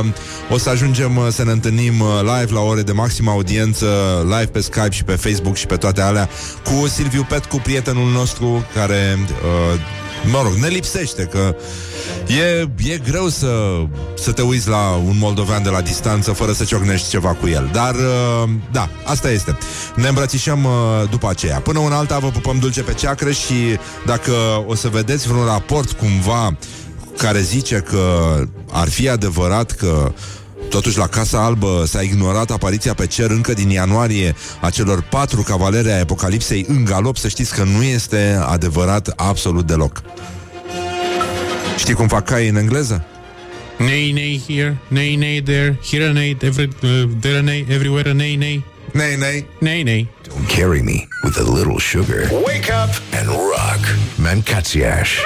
uh, 0.00 0.06
o 0.50 0.58
să 0.58 0.68
ajungem 0.68 1.16
uh, 1.16 1.26
să 1.30 1.44
ne 1.44 1.50
întâlnim 1.50 2.00
uh, 2.00 2.08
live 2.20 2.52
la 2.52 2.60
ore 2.60 2.82
de 2.82 2.92
maximă 2.92 3.30
audiență, 3.30 3.86
live 4.24 4.46
pe 4.46 4.60
Skype 4.60 4.87
și 4.92 5.04
pe 5.04 5.12
Facebook 5.12 5.56
și 5.56 5.66
pe 5.66 5.76
toate 5.76 6.00
alea, 6.00 6.28
cu 6.64 6.86
Silviu 6.86 7.26
Pet, 7.28 7.44
cu 7.44 7.56
prietenul 7.56 8.10
nostru 8.10 8.66
care, 8.74 9.18
uh, 9.28 9.80
mă 10.30 10.40
rog, 10.42 10.52
ne 10.52 10.68
lipsește, 10.68 11.22
că 11.22 11.56
e, 12.26 12.68
e 12.92 12.98
greu 12.98 13.28
să, 13.28 13.82
să 14.16 14.32
te 14.32 14.42
uiți 14.42 14.68
la 14.68 15.00
un 15.06 15.16
moldovean 15.18 15.62
de 15.62 15.68
la 15.68 15.80
distanță 15.80 16.32
fără 16.32 16.52
să 16.52 16.64
ciocnești 16.64 17.08
ceva 17.08 17.34
cu 17.34 17.48
el. 17.48 17.68
Dar, 17.72 17.94
uh, 17.94 18.48
da, 18.72 18.88
asta 19.04 19.30
este. 19.30 19.58
Ne 19.94 20.08
îmbrățișăm 20.08 20.64
uh, 20.64 21.10
după 21.10 21.28
aceea. 21.28 21.60
Până 21.60 21.78
una 21.78 21.96
alta 21.96 22.18
vă 22.18 22.28
pupăm 22.28 22.58
dulce 22.58 22.82
pe 22.82 22.94
ceacră 22.94 23.30
și 23.30 23.78
dacă 24.06 24.32
o 24.66 24.74
să 24.74 24.88
vedeți 24.88 25.28
vreun 25.28 25.44
raport 25.44 25.92
cumva 25.92 26.56
care 27.16 27.40
zice 27.40 27.76
că 27.76 28.36
ar 28.72 28.88
fi 28.88 29.08
adevărat 29.08 29.70
că 29.70 30.12
Totuși, 30.70 30.98
la 30.98 31.06
Casa 31.06 31.44
Albă 31.44 31.84
s-a 31.86 32.02
ignorat 32.02 32.50
apariția 32.50 32.94
pe 32.94 33.06
cer 33.06 33.30
încă 33.30 33.52
din 33.52 33.70
ianuarie 33.70 34.34
a 34.60 34.70
celor 34.70 35.02
patru 35.02 35.42
cavaleri 35.42 35.90
ai 35.90 36.00
Apocalipsei 36.00 36.64
în 36.68 36.84
galop. 36.84 37.16
Să 37.16 37.28
știți 37.28 37.54
că 37.54 37.62
nu 37.62 37.82
este 37.82 38.38
adevărat 38.46 39.12
absolut 39.16 39.66
deloc. 39.66 40.02
Știi 41.78 41.94
cum 41.94 42.08
fac 42.08 42.24
caii 42.24 42.48
în 42.48 42.56
engleză? 42.56 43.04
Nay, 43.78 44.12
nay, 44.12 44.42
here, 44.46 44.78
nay, 44.88 45.14
nay, 45.14 45.42
there, 45.42 45.78
here 45.90 46.08
a 46.08 46.12
nay, 46.12 46.36
every, 46.40 46.68
uh, 46.82 47.08
there 47.20 47.38
a 47.38 47.42
nay, 47.42 47.66
everywhere 47.68 48.10
a 48.10 48.12
nay, 48.12 48.36
nay. 48.36 48.64
Nay, 48.92 49.16
nay. 49.16 49.46
Nay, 49.60 49.82
nay. 49.82 50.08
Don't 50.28 50.48
carry 50.48 50.82
me 50.82 51.08
with 51.24 51.38
a 51.38 51.42
little 51.42 51.78
sugar. 51.78 52.30
Wake 52.46 52.70
up 52.84 52.90
and 53.18 53.28
rock. 53.28 53.82
Mancațiaș. 54.16 55.18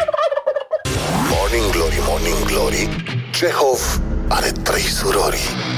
Morning 1.30 1.70
Glory, 1.72 2.00
Morning 2.06 2.44
Glory. 2.46 2.88
Cehov 3.30 4.00
are 4.28 4.52
trei 4.62 4.82
surori. 4.82 5.71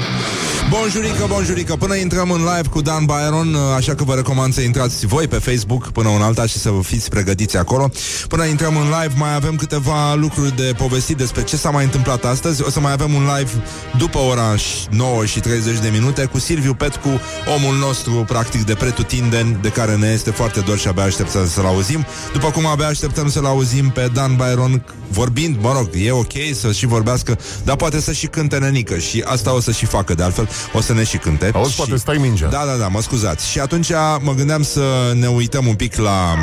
Bonjurică, 0.79 1.25
bonjurică. 1.27 1.75
Până 1.75 1.95
intrăm 1.95 2.31
în 2.31 2.39
live 2.39 2.67
cu 2.69 2.81
Dan 2.81 3.05
Byron 3.05 3.55
Așa 3.75 3.95
că 3.95 4.03
vă 4.03 4.13
recomand 4.13 4.53
să 4.53 4.61
intrați 4.61 5.05
voi 5.05 5.27
pe 5.27 5.35
Facebook 5.35 5.91
Până 5.91 6.09
un 6.09 6.21
alta 6.21 6.45
și 6.45 6.57
să 6.57 6.69
vă 6.69 6.81
fiți 6.81 7.09
pregătiți 7.09 7.57
acolo. 7.57 7.89
Până 8.27 8.45
intrăm 8.45 8.77
în 8.77 8.83
live 8.83 9.13
Mai 9.17 9.35
avem 9.35 9.55
câteva 9.55 10.13
lucruri 10.13 10.55
de 10.55 10.73
povestit 10.77 11.17
Despre 11.17 11.43
ce 11.43 11.57
s-a 11.57 11.69
mai 11.69 11.83
întâmplat 11.83 12.25
astăzi. 12.25 12.63
O 12.63 12.69
să 12.69 12.79
mai 12.79 12.91
avem 12.91 13.13
un 13.13 13.29
live 13.37 13.51
după 13.97 14.17
ora 14.17 14.55
9 14.89 15.25
și 15.25 15.39
30 15.39 15.79
de 15.79 15.89
minute 15.93 16.25
Cu 16.25 16.39
Silviu 16.39 16.73
Petcu 16.73 17.09
Omul 17.55 17.75
nostru 17.75 18.11
practic 18.11 18.65
de 18.65 18.73
pretutindeni 18.73 19.57
De 19.61 19.69
care 19.69 19.95
ne 19.95 20.07
este 20.07 20.31
foarte 20.31 20.59
dor 20.59 20.77
și 20.77 20.87
abia 20.87 21.03
așteptăm 21.03 21.47
să-l 21.47 21.65
auzim. 21.65 22.05
După 22.33 22.51
cum 22.51 22.65
abia 22.65 22.87
așteptăm 22.87 23.29
să-l 23.29 23.45
auzim 23.45 23.89
Pe 23.89 24.09
Dan 24.13 24.35
Byron 24.35 24.83
vorbind 25.09 25.57
Mă 25.61 25.73
rog, 25.77 25.89
e 25.93 26.11
ok 26.11 26.33
să 26.53 26.71
și 26.71 26.85
vorbească 26.85 27.37
Dar 27.63 27.75
poate 27.75 28.01
să 28.01 28.11
și 28.11 28.27
cânte 28.27 28.57
nenică 28.57 28.97
Și 28.97 29.23
asta 29.25 29.53
o 29.53 29.59
să 29.59 29.71
și 29.71 29.85
facă 29.85 30.13
de 30.13 30.23
altfel 30.23 30.49
o 30.73 30.81
să 30.81 30.93
ne 30.93 31.03
și 31.03 31.17
cânte. 31.17 31.51
Auzi, 31.53 31.71
și... 31.71 31.77
poate 31.77 31.95
stai 31.95 32.17
mingea. 32.17 32.47
Da, 32.47 32.63
da, 32.65 32.75
da, 32.75 32.87
mă 32.87 33.01
scuzați. 33.01 33.49
Și 33.49 33.59
atunci 33.59 33.91
mă 34.19 34.33
gândeam 34.33 34.63
să 34.63 35.11
ne 35.13 35.27
uităm 35.27 35.67
un 35.67 35.75
pic 35.75 35.95
la... 35.95 36.35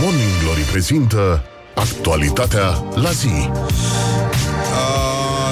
Morning 0.00 0.30
Glory 0.42 0.60
prezintă 0.60 1.42
actualitatea 1.74 2.84
la 2.94 3.10
zi. 3.10 3.50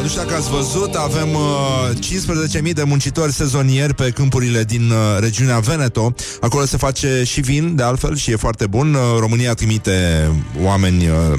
Uh, 0.06 0.12
nu 0.12 0.12
știu 0.12 0.24
dacă 0.24 0.40
ați 0.40 0.50
văzut, 0.50 0.94
avem 0.94 1.34
uh, 1.34 2.66
15.000 2.66 2.72
de 2.72 2.82
muncitori 2.82 3.32
sezonieri 3.32 3.94
pe 3.94 4.10
câmpurile 4.10 4.64
din 4.64 4.90
uh, 4.90 4.96
regiunea 5.20 5.58
Veneto. 5.58 6.14
Acolo 6.40 6.64
se 6.64 6.76
face 6.76 7.22
și 7.24 7.40
vin, 7.40 7.74
de 7.74 7.82
altfel, 7.82 8.16
și 8.16 8.30
e 8.30 8.36
foarte 8.36 8.66
bun. 8.66 8.94
Uh, 8.94 9.00
România 9.18 9.54
trimite 9.54 10.30
oameni 10.62 11.08
uh, 11.08 11.38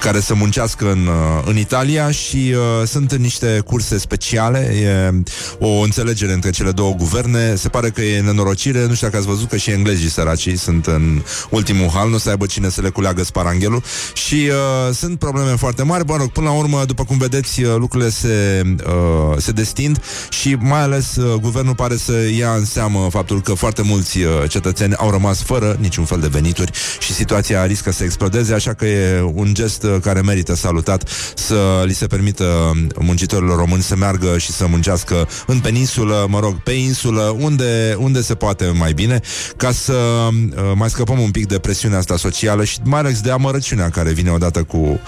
care 0.00 0.20
să 0.20 0.34
muncească 0.34 0.90
în, 0.90 1.06
uh, 1.06 1.42
în 1.44 1.56
Italia 1.56 2.10
și 2.10 2.54
uh, 2.54 2.86
sunt 2.86 3.12
în 3.12 3.20
niște 3.20 3.62
curse 3.66 3.98
speciale. 3.98 4.58
E 4.58 5.22
o 5.58 5.68
înțelegere 5.68 6.32
între 6.32 6.50
cele 6.50 6.70
două 6.70 6.94
guverne. 6.94 7.54
Se 7.54 7.68
pare 7.68 7.90
că 7.90 8.02
e 8.02 8.20
nenorocire. 8.20 8.86
Nu 8.86 8.94
știu 8.94 9.06
dacă 9.06 9.18
ați 9.18 9.26
văzut 9.26 9.48
că 9.48 9.56
și 9.56 9.70
englezii 9.70 10.10
săracii 10.10 10.56
sunt 10.56 10.86
în 10.86 11.22
ultimul 11.50 11.88
hal. 11.88 12.10
Nu 12.10 12.18
să 12.18 12.30
aibă 12.30 12.46
cine 12.46 12.68
să 12.68 12.80
le 12.80 12.88
culeagă 12.88 13.24
sparanghelul. 13.24 13.82
Și 14.14 14.48
uh, 14.48 14.94
sunt 14.94 15.18
probleme 15.18 15.56
foarte 15.56 15.82
mari. 15.82 16.04
Bă, 16.04 16.16
rog, 16.16 16.30
până 16.30 16.46
la 16.46 16.54
urmă, 16.54 16.84
după 16.84 17.04
cum 17.04 17.18
vedeți, 17.18 17.62
uh, 17.62 17.74
lucrurile 17.76 17.95
se, 18.04 18.62
uh, 18.86 19.36
se 19.38 19.52
destind 19.52 20.02
și 20.28 20.56
mai 20.60 20.80
ales 20.80 21.16
uh, 21.16 21.40
guvernul 21.40 21.74
pare 21.74 21.96
să 21.96 22.12
ia 22.38 22.52
în 22.52 22.64
seamă 22.64 23.08
faptul 23.10 23.40
că 23.40 23.54
foarte 23.54 23.82
mulți 23.82 24.18
uh, 24.18 24.30
cetățeni 24.48 24.94
au 24.94 25.10
rămas 25.10 25.42
fără 25.42 25.76
niciun 25.80 26.04
fel 26.04 26.20
de 26.20 26.26
venituri 26.26 26.70
și 26.98 27.12
situația 27.12 27.64
riscă 27.64 27.92
să 27.92 28.04
explodeze, 28.04 28.54
așa 28.54 28.72
că 28.72 28.86
e 28.86 29.20
un 29.34 29.54
gest 29.54 29.82
uh, 29.82 29.96
care 30.00 30.20
merită 30.20 30.54
salutat 30.54 31.08
să 31.34 31.82
li 31.84 31.94
se 31.94 32.06
permită 32.06 32.72
muncitorilor 33.00 33.58
români 33.58 33.82
să 33.82 33.96
meargă 33.96 34.38
și 34.38 34.52
să 34.52 34.66
muncească 34.66 35.28
în 35.46 35.58
peninsulă, 35.58 36.26
mă 36.28 36.40
rog, 36.40 36.62
pe 36.62 36.72
insulă, 36.72 37.36
unde, 37.38 37.96
unde 37.98 38.22
se 38.22 38.34
poate 38.34 38.72
mai 38.78 38.92
bine, 38.92 39.20
ca 39.56 39.72
să 39.72 39.92
uh, 39.92 40.72
mai 40.74 40.90
scăpăm 40.90 41.18
un 41.20 41.30
pic 41.30 41.46
de 41.46 41.58
presiunea 41.58 41.98
asta 41.98 42.16
socială 42.16 42.64
și 42.64 42.78
mai 42.82 43.00
ales 43.00 43.20
de 43.20 43.30
amărăciunea 43.30 43.90
care 43.90 44.12
vine 44.12 44.30
odată 44.30 44.62
cu 44.62 44.76
uh, 44.76 44.98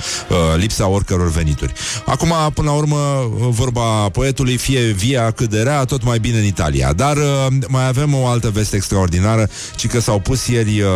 lipsa 0.57 0.89
oricăror 0.89 1.31
venituri. 1.31 1.73
Acum, 2.07 2.33
până 2.55 2.68
la 2.69 2.75
urmă, 2.75 3.31
vorba 3.51 4.09
poetului, 4.09 4.57
fie 4.57 4.81
via 4.81 5.31
cât 5.31 5.51
de 5.51 5.63
rea, 5.63 5.85
tot 5.85 6.05
mai 6.05 6.19
bine 6.19 6.39
în 6.39 6.45
Italia. 6.45 6.93
Dar 6.93 7.17
uh, 7.17 7.47
mai 7.69 7.87
avem 7.87 8.15
o 8.15 8.27
altă 8.27 8.51
veste 8.51 8.77
extraordinară, 8.77 9.49
ci 9.77 9.87
că 9.87 10.01
s-au 10.01 10.19
pus 10.19 10.47
ieri 10.47 10.81
uh, 10.81 10.89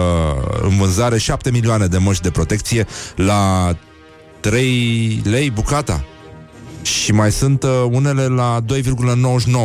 în 0.63 0.77
vânzare 0.77 1.19
7 1.19 1.51
milioane 1.51 1.87
de 1.87 1.99
măști 1.99 2.23
de 2.23 2.31
protecție 2.31 2.87
la 3.17 3.77
3 4.41 5.21
lei 5.25 5.51
bucata. 5.51 6.05
Și 6.83 7.13
mai 7.13 7.33
sunt 7.33 7.63
uh, 7.63 7.85
unele 7.91 8.27
la 8.27 8.65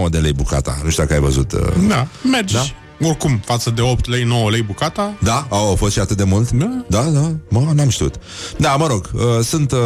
2,99 0.05 0.09
de 0.09 0.17
lei 0.17 0.33
bucata. 0.33 0.79
Nu 0.83 0.89
știu 0.89 1.03
dacă 1.03 1.15
ai 1.15 1.25
văzut. 1.25 1.51
Uh... 1.51 1.87
Da, 1.87 2.07
mergi. 2.31 2.53
Da? 2.53 2.61
Oricum, 3.01 3.41
față 3.45 3.69
de 3.69 3.81
8 3.81 4.07
lei, 4.07 4.23
9 4.23 4.49
lei 4.49 4.61
bucata. 4.61 5.13
Da? 5.19 5.47
Au, 5.49 5.67
au 5.67 5.75
fost 5.75 5.93
și 5.93 5.99
atât 5.99 6.17
de 6.17 6.23
mult? 6.23 6.51
Da. 6.51 6.83
Da, 6.87 7.01
da, 7.01 7.31
mă, 7.49 7.71
n-am 7.73 7.89
știut. 7.89 8.15
Da, 8.57 8.75
mă 8.75 8.87
rog, 8.87 9.09
uh, 9.13 9.21
sunt 9.43 9.71
uh, 9.71 9.79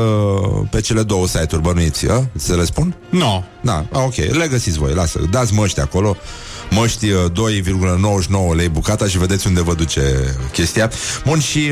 pe 0.72 0.82
cele 0.82 1.04
două 1.04 1.28
site-uri 1.28 1.62
bănuiți, 1.62 2.06
uh? 2.06 2.14
să 2.36 2.56
le 2.56 2.66
spun? 2.66 2.96
No. 3.10 3.44
Da, 3.62 3.86
a, 3.92 4.00
ok, 4.00 4.16
le 4.16 4.48
găsiți 4.50 4.78
voi, 4.78 4.94
lasă, 4.94 5.20
dați 5.32 5.54
măști 5.54 5.80
acolo 5.80 6.18
măști 6.72 7.10
uh, 7.12 7.26
2,99 8.52 8.56
lei 8.56 8.70
bucata 8.70 9.08
și 9.08 9.18
vedeți 9.18 9.48
unde 9.48 9.62
vă 9.62 9.74
duce 9.74 10.36
chestia. 10.52 10.92
Bun, 11.26 11.40
și 11.40 11.72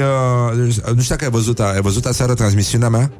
uh, 0.55 0.57
nu 0.65 1.01
știu 1.01 1.15
dacă 1.15 1.23
ai 1.23 1.31
văzut, 1.31 1.59
ai 1.59 1.81
văzut 1.81 2.05
aseară 2.05 2.33
transmisiunea 2.33 2.89
mea? 2.89 3.11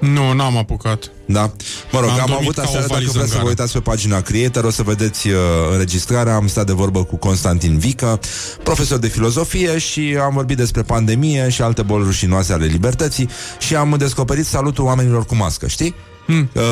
Nu, 0.00 0.32
n-am 0.32 0.56
apucat. 0.56 1.10
Da? 1.26 1.52
Mă 1.92 2.00
rog, 2.00 2.08
Am 2.08 2.20
am, 2.20 2.26
dormit 2.26 2.40
avut 2.40 2.54
ca 2.54 2.60
o 2.60 2.64
aseară, 2.64 2.86
dacă 2.86 2.92
valiză 2.92 3.12
vreți 3.12 3.24
în 3.24 3.26
să 3.26 3.32
vă 3.32 3.38
gară. 3.38 3.48
uitați 3.48 3.72
pe 3.72 3.80
pagina 3.80 4.20
Creator, 4.20 4.64
o 4.64 4.70
să 4.70 4.82
vedeți 4.82 5.28
uh, 5.28 5.34
înregistrarea, 5.72 6.34
am 6.34 6.46
stat 6.46 6.66
de 6.66 6.72
vorbă 6.72 7.04
cu 7.04 7.16
Constantin 7.16 7.78
Vică, 7.78 8.20
profesor 8.62 8.98
de 8.98 9.08
filozofie 9.08 9.78
și 9.78 10.16
am 10.22 10.32
vorbit 10.34 10.56
despre 10.56 10.82
pandemie 10.82 11.48
și 11.48 11.62
alte 11.62 11.82
boli 11.82 12.04
rușinoase 12.04 12.52
ale 12.52 12.66
libertății 12.66 13.28
și 13.58 13.76
am 13.76 13.94
descoperit 13.98 14.46
salutul 14.46 14.84
oamenilor 14.84 15.24
cu 15.24 15.34
mască, 15.34 15.66
știi? 15.66 15.94
Hmm. 16.28 16.50
Uh, 16.52 16.62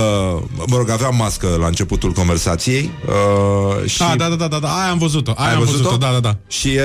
mă 0.66 0.76
rog, 0.76 0.90
aveam 0.90 1.16
mască 1.16 1.56
la 1.60 1.66
începutul 1.66 2.12
conversației 2.12 2.90
uh, 3.06 3.90
și... 3.90 4.02
Ah, 4.02 4.14
da, 4.16 4.28
da, 4.28 4.34
da, 4.34 4.48
da, 4.48 4.58
da, 4.58 4.68
aia 4.68 4.90
am 4.90 4.98
văzut-o. 4.98 5.32
Aia 5.36 5.48
Ai 5.48 5.54
am 5.54 5.58
văzut-o? 5.58 5.82
văzut-o, 5.82 5.96
da, 5.96 6.12
da, 6.12 6.20
da. 6.20 6.36
Și 6.48 6.68
e, 6.68 6.82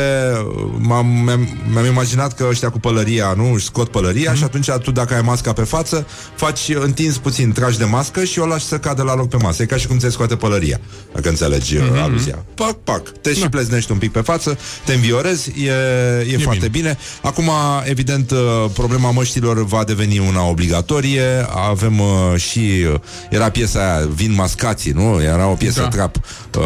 m-am, 0.78 1.05
mi-am, 1.05 1.47
mi-am 1.72 1.86
imaginat 1.86 2.34
că 2.34 2.45
ăștia 2.49 2.69
cu 2.69 2.80
pălăria, 2.80 3.34
nu, 3.38 3.53
își 3.53 3.65
scot 3.65 3.89
pălăria 3.89 4.30
mm. 4.30 4.38
și 4.38 4.43
atunci 4.43 4.69
tu 4.69 4.91
dacă 4.91 5.13
ai 5.13 5.22
masca 5.22 5.53
pe 5.53 5.63
față, 5.63 6.07
faci 6.36 6.59
întins 6.74 7.17
puțin, 7.17 7.51
tragi 7.51 7.78
de 7.78 7.84
mască 7.84 8.24
și 8.24 8.39
o 8.39 8.45
lași 8.45 8.65
să 8.65 8.77
cadă 8.77 9.03
la 9.03 9.15
loc 9.15 9.27
pe 9.27 9.38
masă. 9.38 9.61
E 9.61 9.65
ca 9.65 9.77
și 9.77 9.88
cum 9.88 9.98
ți-ai 9.98 10.11
scoate 10.11 10.35
pălăria, 10.35 10.80
dacă 11.14 11.30
înțelegi 11.30 11.77
mm-hmm. 11.77 12.02
aluzia. 12.02 12.45
Pac, 12.56 12.76
pac, 12.84 13.10
te 13.22 13.34
și 13.34 13.49
pleznești 13.49 13.91
un 13.91 13.98
pic 13.98 14.11
pe 14.11 14.22
față, 14.22 14.57
te 14.85 14.93
înviorezi, 14.93 15.52
e, 15.64 15.69
e, 15.69 16.34
e 16.34 16.38
foarte 16.38 16.68
bine. 16.68 16.69
bine. 16.69 16.98
Acum, 17.22 17.49
evident, 17.84 18.31
uh, 18.31 18.38
problema 18.73 19.11
măștilor 19.11 19.65
va 19.65 19.84
deveni 19.84 20.19
una 20.19 20.48
obligatorie. 20.48 21.48
Avem 21.69 21.99
uh, 21.99 22.07
și, 22.35 22.61
uh, 22.70 23.00
era 23.30 23.50
piesa 23.50 23.80
aia, 23.80 24.08
Vin 24.14 24.34
mascații, 24.34 24.92
nu? 24.92 25.22
Era 25.22 25.48
o 25.48 25.54
piesă 25.54 25.82
Da. 25.82 25.88
trap 25.88 26.16
uh, 26.16 26.64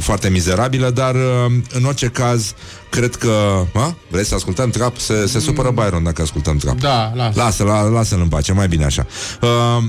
foarte 0.00 0.28
mizerabilă, 0.28 0.90
dar 0.90 1.14
uh, 1.14 1.52
în 1.72 1.84
orice 1.84 2.06
caz, 2.06 2.54
cred 2.90 3.14
că... 3.16 3.64
A? 3.74 3.96
Vrei 4.10 4.24
să 4.24 4.34
ascultăm 4.34 4.70
trap? 4.70 4.96
Se, 4.98 5.26
se 5.26 5.38
supără 5.38 5.70
Byron 5.70 6.02
dacă 6.02 6.22
ascultăm 6.22 6.56
trap. 6.56 6.78
Da, 6.80 7.12
lasă. 7.14 7.40
Lasă, 7.40 7.64
la, 7.64 7.80
lasă-l 7.80 8.20
în 8.20 8.28
pace, 8.28 8.52
mai 8.52 8.68
bine 8.68 8.84
așa. 8.84 9.06
Uh, 9.40 9.84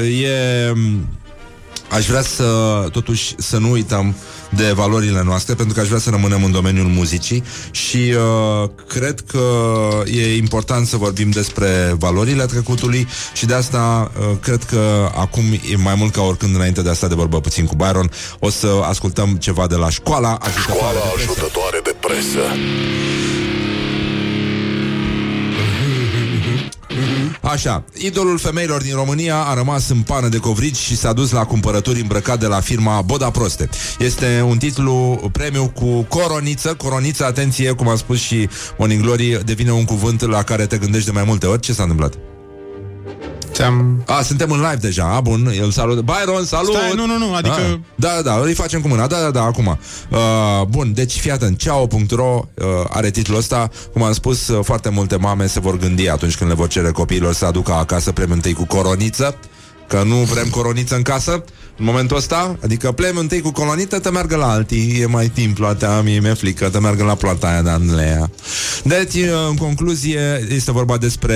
e... 0.22 0.72
aș 1.92 2.06
vrea 2.06 2.22
să, 2.22 2.44
totuși, 2.92 3.34
să 3.38 3.58
nu 3.58 3.70
uităm 3.70 4.14
de 4.50 4.72
valorile 4.74 5.22
noastre, 5.24 5.54
pentru 5.54 5.74
că 5.74 5.80
aș 5.80 5.86
vrea 5.86 5.98
să 5.98 6.10
rămânem 6.10 6.44
în 6.44 6.50
domeniul 6.52 6.86
muzicii 6.86 7.42
și 7.70 7.96
uh, 7.96 8.68
cred 8.88 9.20
că 9.20 9.42
e 10.04 10.36
important 10.36 10.86
să 10.86 10.96
vorbim 10.96 11.30
despre 11.30 11.94
valorile 11.98 12.44
trecutului 12.44 13.08
și 13.34 13.46
de 13.46 13.54
asta 13.54 14.10
uh, 14.18 14.36
cred 14.40 14.62
că 14.64 15.10
acum 15.16 15.42
e 15.72 15.76
mai 15.76 15.94
mult 15.94 16.12
ca 16.12 16.22
oricând 16.22 16.54
înainte 16.54 16.82
de 16.82 16.90
asta 16.90 17.08
de 17.08 17.14
vorbă 17.14 17.40
puțin 17.40 17.66
cu 17.66 17.74
Byron, 17.74 18.10
o 18.38 18.50
să 18.50 18.68
ascultăm 18.88 19.36
ceva 19.36 19.66
de 19.66 19.74
la 19.74 19.90
școala 19.90 20.38
ajutătoare 20.40 20.78
Școala 20.78 20.92
de 20.92 21.10
presă. 21.14 21.30
ajutătoare 21.30 21.80
de 21.84 21.94
presă. 22.00 23.41
Așa, 27.52 27.84
idolul 27.98 28.38
femeilor 28.38 28.82
din 28.82 28.94
România 28.94 29.36
a 29.36 29.54
rămas 29.54 29.88
în 29.88 30.02
pană 30.02 30.28
de 30.28 30.36
covrigi 30.36 30.80
și 30.80 30.96
s-a 30.96 31.12
dus 31.12 31.30
la 31.30 31.44
cumpărături 31.44 32.00
îmbrăcat 32.00 32.40
de 32.40 32.46
la 32.46 32.60
firma 32.60 33.02
Boda 33.02 33.30
Proste. 33.30 33.68
Este 33.98 34.44
un 34.46 34.58
titlu 34.58 35.20
premiu 35.32 35.68
cu 35.68 36.02
coroniță, 36.02 36.74
coroniță, 36.74 37.24
atenție, 37.24 37.72
cum 37.72 37.88
a 37.88 37.96
spus 37.96 38.18
și 38.18 38.48
Morning 38.78 39.02
Glory, 39.02 39.40
devine 39.44 39.72
un 39.72 39.84
cuvânt 39.84 40.20
la 40.20 40.42
care 40.42 40.66
te 40.66 40.78
gândești 40.78 41.06
de 41.06 41.12
mai 41.12 41.24
multe 41.26 41.46
ori. 41.46 41.60
Ce 41.60 41.72
s-a 41.72 41.82
întâmplat? 41.82 42.31
Ți-am... 43.52 44.02
A, 44.06 44.22
suntem 44.22 44.50
în 44.50 44.58
live 44.60 44.74
deja, 44.80 45.04
a, 45.04 45.20
bun, 45.20 45.52
el 45.58 45.70
salut. 45.70 46.00
Byron, 46.04 46.44
salut! 46.44 46.74
Stai, 46.74 46.92
nu, 46.94 47.06
nu, 47.06 47.18
nu, 47.18 47.34
adică- 47.34 47.54
A, 47.54 47.80
da, 47.94 48.08
da, 48.14 48.22
da, 48.22 48.40
îi 48.44 48.54
facem 48.54 48.80
cu 48.80 48.88
mâna, 48.88 49.06
da, 49.06 49.20
da, 49.20 49.30
da, 49.30 49.42
acum. 49.42 49.78
Uh, 50.10 50.18
bun, 50.68 50.92
deci 50.94 51.20
fii 51.20 51.30
atent, 51.30 51.58
ceao.ro 51.58 52.40
uh, 52.54 52.64
are 52.88 53.10
titlul 53.10 53.38
ăsta, 53.38 53.70
cum 53.92 54.02
am 54.02 54.12
spus, 54.12 54.48
uh, 54.48 54.64
foarte 54.64 54.88
multe 54.88 55.16
mame 55.16 55.46
se 55.46 55.60
vor 55.60 55.76
gândi 55.78 56.08
atunci 56.08 56.36
când 56.36 56.50
le 56.50 56.56
vor 56.56 56.68
cere 56.68 56.90
copiilor 56.90 57.32
să 57.34 57.44
aducă 57.44 57.72
acasă 57.72 58.12
premiul 58.12 58.36
întâi 58.36 58.52
cu 58.52 58.64
coroniță, 58.66 59.36
că 59.88 60.02
nu 60.06 60.14
vrem 60.16 60.48
coroniță 60.48 60.94
în 60.96 61.02
casă 61.02 61.44
în 61.78 61.84
momentul 61.84 62.16
ăsta, 62.16 62.58
adică 62.62 62.92
plemi 62.92 63.18
întâi 63.18 63.40
cu 63.40 63.50
colonită, 63.52 63.98
te 63.98 64.10
meargă 64.10 64.36
la 64.36 64.50
alții, 64.50 65.00
e 65.00 65.06
mai 65.06 65.28
timp 65.28 65.54
ploatea, 65.54 66.00
mie 66.00 66.20
mi-e 66.20 66.34
frică, 66.34 66.68
te 66.68 66.78
meargă 66.78 67.04
la 67.04 67.14
ploata 67.14 67.46
aia 67.46 67.62
de 67.62 67.70
Andleea. 67.70 68.30
Deci, 68.84 69.14
în 69.48 69.56
concluzie, 69.56 70.46
este 70.50 70.72
vorba 70.72 70.96
despre, 70.96 71.34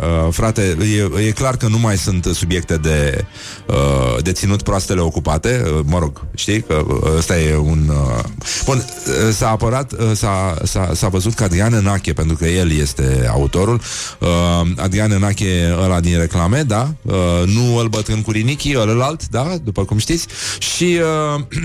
uh, 0.00 0.32
frate, 0.32 0.76
e, 1.16 1.26
e 1.26 1.30
clar 1.30 1.56
că 1.56 1.66
nu 1.68 1.78
mai 1.78 1.96
sunt 1.96 2.24
subiecte 2.24 2.76
de, 2.76 3.24
uh, 3.66 4.22
de 4.22 4.32
ținut 4.32 4.62
proastele 4.62 5.00
ocupate, 5.00 5.62
uh, 5.64 5.80
mă 5.84 5.98
rog, 5.98 6.26
știi, 6.34 6.62
că 6.62 6.84
uh, 6.88 7.16
ăsta 7.16 7.38
e 7.38 7.56
un... 7.56 7.88
Uh, 7.88 8.24
bun, 8.64 8.76
uh, 8.76 9.34
s-a 9.34 9.50
apărat, 9.50 9.92
uh, 9.92 9.98
s-a, 10.14 10.56
s-a, 10.62 10.90
s-a 10.94 11.08
văzut 11.08 11.34
că 11.34 11.44
Adrian 11.44 11.72
Enache, 11.72 12.12
pentru 12.12 12.36
că 12.36 12.46
el 12.46 12.72
este 12.72 13.28
autorul, 13.32 13.80
uh, 14.20 14.28
Adrian 14.76 15.10
Enache, 15.10 15.76
ăla 15.82 16.00
din 16.00 16.18
reclame, 16.18 16.62
da, 16.62 16.94
uh, 17.02 17.14
nu 17.46 17.76
îl 17.76 17.88
bătrân 17.88 18.22
cu 18.22 18.30
rinichii, 18.30 18.76
ălălalt, 18.78 19.28
da, 19.28 19.56
după 19.64 19.77
cum 19.84 19.98
știți, 19.98 20.26
și 20.58 21.00
uh, 21.34 21.40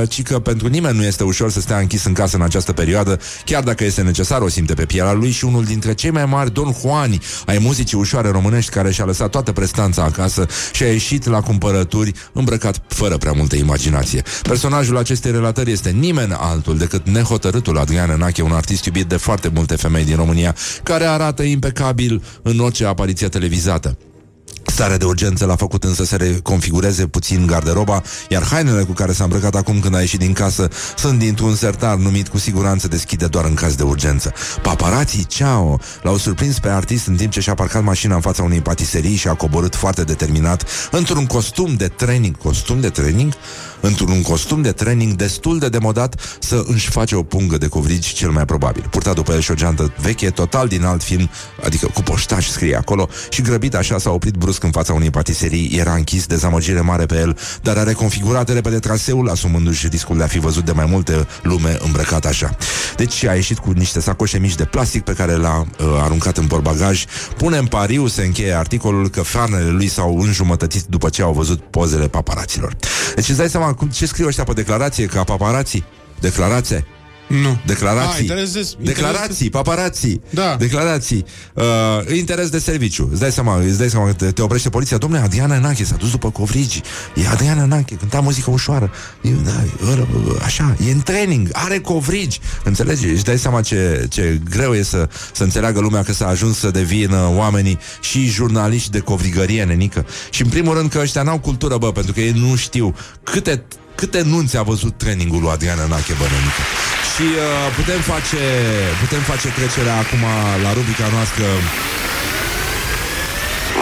uh, 0.00 0.08
ci 0.08 0.22
că 0.22 0.38
pentru 0.38 0.68
nimeni 0.68 0.96
nu 0.96 1.04
este 1.04 1.24
ușor 1.24 1.50
să 1.50 1.60
stea 1.60 1.78
închis 1.78 2.04
în 2.04 2.12
casă 2.12 2.36
în 2.36 2.42
această 2.42 2.72
perioadă, 2.72 3.20
chiar 3.44 3.62
dacă 3.62 3.84
este 3.84 4.02
necesar, 4.02 4.40
o 4.40 4.48
simte 4.48 4.74
pe 4.74 4.84
pielea 4.84 5.12
lui 5.12 5.30
și 5.30 5.44
unul 5.44 5.64
dintre 5.64 5.94
cei 5.94 6.10
mai 6.10 6.24
mari 6.24 6.52
Don 6.52 6.74
Juani 6.80 7.20
ai 7.46 7.58
muzicii 7.58 7.98
ușoare 7.98 8.30
românești 8.30 8.70
care 8.70 8.90
și-a 8.90 9.04
lăsat 9.04 9.30
toată 9.30 9.52
prestanța 9.52 10.02
acasă 10.02 10.46
și 10.72 10.82
a 10.82 10.86
ieșit 10.86 11.26
la 11.26 11.40
cumpărături 11.40 12.12
îmbrăcat 12.32 12.82
fără 12.88 13.16
prea 13.16 13.32
multă 13.32 13.56
imaginație. 13.56 14.22
Personajul 14.42 14.96
acestei 14.96 15.30
relatări 15.30 15.70
este 15.70 15.90
nimeni 15.90 16.36
altul 16.38 16.78
decât 16.78 17.08
nehotărâtul 17.08 17.78
Adrian 17.78 18.10
Enache, 18.10 18.42
un 18.42 18.52
artist 18.52 18.84
iubit 18.84 19.06
de 19.06 19.16
foarte 19.16 19.50
multe 19.54 19.76
femei 19.76 20.04
din 20.04 20.16
România, 20.16 20.56
care 20.82 21.04
arată 21.04 21.42
impecabil 21.42 22.22
în 22.42 22.58
orice 22.58 22.86
apariție 22.86 23.28
televizată. 23.28 23.96
Starea 24.80 24.98
de 24.98 25.04
urgență 25.04 25.44
l-a 25.44 25.56
făcut 25.56 25.84
însă 25.84 26.04
să 26.04 26.16
reconfigureze 26.16 27.06
puțin 27.06 27.46
garderoba, 27.46 28.02
iar 28.28 28.42
hainele 28.42 28.82
cu 28.82 28.92
care 28.92 29.12
s-a 29.12 29.24
îmbrăcat 29.24 29.54
acum 29.54 29.80
când 29.80 29.94
a 29.94 30.00
ieșit 30.00 30.18
din 30.18 30.32
casă 30.32 30.68
sunt 30.96 31.18
dintr-un 31.18 31.54
sertar 31.54 31.96
numit 31.96 32.28
cu 32.28 32.38
siguranță 32.38 32.88
deschide 32.88 33.26
doar 33.26 33.44
în 33.44 33.54
caz 33.54 33.74
de 33.74 33.82
urgență. 33.82 34.32
Paparații 34.62 35.24
Ciao 35.24 35.80
l-au 36.02 36.16
surprins 36.16 36.58
pe 36.58 36.68
artist 36.68 37.06
în 37.06 37.16
timp 37.16 37.32
ce 37.32 37.40
și-a 37.40 37.54
parcat 37.54 37.82
mașina 37.82 38.14
în 38.14 38.20
fața 38.20 38.42
unei 38.42 38.60
patiserii 38.60 39.16
și 39.16 39.28
a 39.28 39.34
coborât 39.34 39.74
foarte 39.74 40.04
determinat 40.04 40.66
într-un 40.90 41.26
costum 41.26 41.74
de 41.74 41.88
training. 41.88 42.36
Costum 42.36 42.80
de 42.80 42.88
training? 42.88 43.32
Într-un 43.80 44.22
costum 44.22 44.62
de 44.62 44.72
training 44.72 45.12
destul 45.12 45.58
de 45.58 45.68
demodat 45.68 46.38
să 46.40 46.62
își 46.66 46.90
face 46.90 47.16
o 47.16 47.22
pungă 47.22 47.58
de 47.58 47.66
covrigi 47.66 48.14
cel 48.14 48.30
mai 48.30 48.44
probabil. 48.44 48.86
Purta 48.90 49.12
după 49.12 49.32
el 49.32 49.40
și 49.40 49.50
o 49.50 49.54
geantă 49.54 49.92
veche, 50.00 50.30
total 50.30 50.68
din 50.68 50.84
alt 50.84 51.02
film, 51.02 51.30
adică 51.64 51.86
cu 51.94 52.02
poștaș 52.02 52.48
scrie 52.48 52.76
acolo, 52.76 53.08
și 53.30 53.42
grăbit 53.42 53.74
așa 53.74 53.98
s-a 53.98 54.10
oprit 54.10 54.34
brusc 54.34 54.62
în 54.62 54.70
fața 54.70 54.92
unei 54.92 55.10
patiserii, 55.10 55.76
era 55.78 55.94
închis, 55.94 56.26
dezamăgire 56.26 56.80
mare 56.80 57.06
pe 57.06 57.16
el, 57.16 57.38
dar 57.62 57.76
a 57.76 57.82
reconfigurat 57.82 58.48
repede 58.48 58.78
traseul, 58.78 59.28
asumându-și 59.28 59.86
riscul 59.86 60.16
de 60.16 60.22
a 60.22 60.26
fi 60.26 60.38
văzut 60.38 60.64
de 60.64 60.72
mai 60.72 60.86
multe 60.88 61.26
lume 61.42 61.78
îmbrăcat 61.84 62.24
așa. 62.24 62.56
Deci 62.96 63.24
a 63.24 63.34
ieșit 63.34 63.58
cu 63.58 63.70
niște 63.70 64.00
sacoșe 64.00 64.38
mici 64.38 64.54
de 64.54 64.64
plastic 64.64 65.02
pe 65.04 65.12
care 65.12 65.36
le-a 65.36 65.58
uh, 65.58 65.86
aruncat 66.02 66.36
în 66.36 66.46
portbagaj. 66.46 67.04
Pune 67.36 67.56
în 67.56 67.66
pariu, 67.66 68.06
se 68.06 68.22
încheie 68.24 68.52
articolul, 68.52 69.08
că 69.08 69.22
farnele 69.22 69.70
lui 69.70 69.88
s-au 69.88 70.18
înjumătățit 70.18 70.84
după 70.84 71.08
ce 71.08 71.22
au 71.22 71.32
văzut 71.32 71.60
pozele 71.60 72.08
paparaților. 72.08 72.76
Deci 73.14 73.28
îți 73.28 73.38
dai 73.38 73.48
seama 73.48 73.69
cum, 73.74 73.88
ce 73.88 74.06
scriu 74.06 74.26
ăștia 74.26 74.44
pe 74.44 74.52
declarație, 74.52 75.06
ca 75.06 75.24
paparații? 75.24 75.84
Declarație? 76.20 76.86
Nu. 77.30 77.60
Declarații. 77.66 78.12
Ah, 78.14 78.20
interes 78.20 78.52
de- 78.52 78.76
Declarații, 78.82 79.50
paparații. 79.50 80.20
Da. 80.30 80.56
Declarații. 80.58 81.24
Uh, 81.54 82.16
interes 82.16 82.48
de 82.48 82.58
serviciu. 82.58 83.08
Îți 83.10 83.20
dai 83.20 83.32
seama, 83.32 83.60
îți 83.60 83.78
dai 83.78 83.88
seama 83.88 84.06
că 84.06 84.12
te, 84.12 84.30
te 84.30 84.42
oprește 84.42 84.68
poliția. 84.68 84.96
Domnule, 84.96 85.22
Adriana 85.22 85.58
Nache 85.58 85.84
s-a 85.84 85.94
dus 85.96 86.10
după 86.10 86.30
covrigi. 86.30 86.80
E 87.14 87.28
Adriana 87.28 87.64
Nache, 87.64 87.94
cânta 87.94 88.20
muzică 88.20 88.50
ușoară. 88.50 88.90
E, 89.20 89.28
da, 89.44 89.50
e, 89.50 89.96
așa, 90.44 90.76
e 90.88 90.90
în 90.90 91.00
training, 91.00 91.48
are 91.52 91.78
covrigi. 91.78 92.40
Înțelegi? 92.64 93.06
Își 93.06 93.22
dai 93.24 93.38
seama 93.38 93.60
ce, 93.60 94.06
ce 94.10 94.40
greu 94.50 94.72
e 94.74 94.82
să, 94.82 95.08
să 95.32 95.42
înțeleagă 95.42 95.80
lumea 95.80 96.02
că 96.02 96.12
s-a 96.12 96.26
ajuns 96.26 96.58
să 96.58 96.70
devină 96.70 97.30
oamenii 97.36 97.78
și 98.00 98.26
jurnaliști 98.26 98.90
de 98.90 98.98
covrigărie, 98.98 99.64
nenică. 99.64 100.06
Și 100.30 100.42
în 100.42 100.48
primul 100.48 100.74
rând 100.76 100.90
că 100.90 100.98
ăștia 100.98 101.22
n-au 101.22 101.38
cultură, 101.38 101.76
bă, 101.76 101.92
pentru 101.92 102.12
că 102.12 102.20
ei 102.20 102.32
nu 102.32 102.56
știu 102.56 102.94
câte 103.22 103.62
câte 104.02 104.20
nunți 104.34 104.56
a 104.56 104.62
văzut 104.72 104.94
trainingul 105.02 105.40
lui 105.40 105.50
Adriana 105.56 105.86
Nache 105.92 106.14
Bănănică. 106.20 106.62
Și 107.12 107.26
uh, 107.32 107.66
putem 107.78 108.00
face 108.12 108.42
putem 109.02 109.22
face 109.30 109.48
trecerea 109.58 109.96
acum 110.04 110.22
la 110.64 110.70
rubrica 110.78 111.06
noastră 111.16 111.46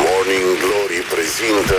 Morning 0.05 0.49
Glory 0.62 1.01
prezintă 1.12 1.78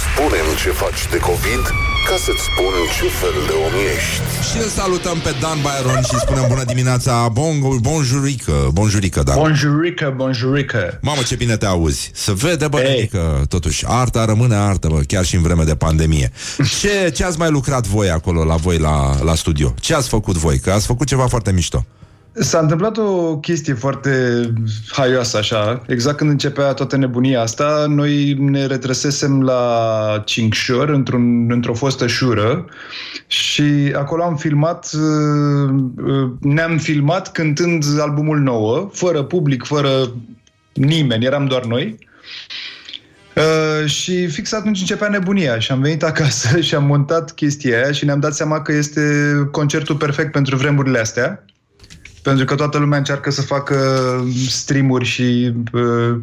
Spune-mi 0.00 0.54
ce 0.62 0.70
faci 0.82 1.02
de 1.14 1.18
COVID 1.28 1.62
ca 2.08 2.16
să-ți 2.16 2.42
spun 2.42 2.72
ce 2.98 3.08
fel 3.08 3.32
de 3.46 3.52
om 3.66 3.72
ești. 3.96 4.50
și 4.50 4.56
îl 4.62 4.68
salutăm 4.68 5.18
pe 5.18 5.34
Dan 5.40 5.58
Byron 5.60 6.02
și 6.02 6.18
spunem 6.18 6.44
bună 6.48 6.64
dimineața, 6.64 7.28
bon, 7.28 7.54
bonjurică, 7.80 8.70
bonjurică, 8.72 9.22
Dan. 9.22 9.36
Bonjurică, 9.36 10.12
bonjurică. 10.16 10.98
Mamă, 11.02 11.22
ce 11.22 11.34
bine 11.34 11.56
te 11.56 11.66
auzi. 11.66 12.10
Să 12.14 12.32
vede, 12.32 12.68
bă, 12.68 13.06
că 13.10 13.40
totuși 13.48 13.84
arta 13.86 14.24
rămâne 14.24 14.54
artă, 14.54 14.88
bă, 14.88 15.00
chiar 15.06 15.24
și 15.24 15.34
în 15.34 15.42
vreme 15.42 15.64
de 15.64 15.74
pandemie. 15.74 16.32
Ce, 16.80 17.10
ce 17.14 17.24
ați 17.24 17.38
mai 17.38 17.50
lucrat 17.50 17.86
voi 17.86 18.10
acolo, 18.10 18.44
la 18.44 18.54
voi, 18.56 18.78
la, 18.78 19.22
la 19.22 19.34
studio? 19.34 19.74
Ce 19.80 19.94
ați 19.94 20.08
făcut 20.08 20.36
voi? 20.36 20.58
Că 20.58 20.70
ați 20.70 20.86
făcut 20.86 21.06
ceva 21.06 21.26
foarte 21.26 21.52
mișto. 21.52 21.84
S-a 22.36 22.58
întâmplat 22.58 22.96
o 22.96 23.38
chestie 23.38 23.74
foarte 23.74 24.42
haioasă 24.90 25.36
așa, 25.36 25.82
exact 25.86 26.16
când 26.16 26.30
începea 26.30 26.72
toată 26.72 26.96
nebunia 26.96 27.40
asta, 27.40 27.86
noi 27.88 28.36
ne 28.38 28.66
retrăsesem 28.66 29.42
la 29.42 30.22
Cincșor, 30.24 30.88
într-un, 30.88 31.50
într-o 31.50 31.74
fostă 31.74 32.06
șură 32.06 32.64
și 33.26 33.92
acolo 33.96 34.22
am 34.22 34.36
filmat, 34.36 34.90
uh, 34.94 35.74
uh, 36.04 36.30
ne-am 36.40 36.78
filmat 36.78 37.32
cântând 37.32 37.84
albumul 38.00 38.38
nouă, 38.38 38.90
fără 38.92 39.22
public, 39.22 39.64
fără 39.64 40.12
nimeni, 40.72 41.24
eram 41.24 41.46
doar 41.46 41.64
noi. 41.64 41.98
Uh, 43.36 43.88
și 43.90 44.26
fix 44.26 44.52
atunci 44.52 44.80
începea 44.80 45.08
nebunia 45.08 45.58
și 45.58 45.72
am 45.72 45.80
venit 45.80 46.02
acasă 46.02 46.60
și 46.66 46.74
am 46.74 46.84
montat 46.84 47.32
chestia 47.32 47.76
aia 47.76 47.92
și 47.92 48.04
ne-am 48.04 48.20
dat 48.20 48.34
seama 48.34 48.62
că 48.62 48.72
este 48.72 49.32
concertul 49.50 49.96
perfect 49.96 50.32
pentru 50.32 50.56
vremurile 50.56 50.98
astea 50.98 51.44
pentru 52.24 52.44
că 52.44 52.54
toată 52.54 52.78
lumea 52.78 52.98
încearcă 52.98 53.30
să 53.30 53.42
facă 53.42 53.78
streamuri 54.48 55.04
și 55.04 55.52
uh, 55.72 56.16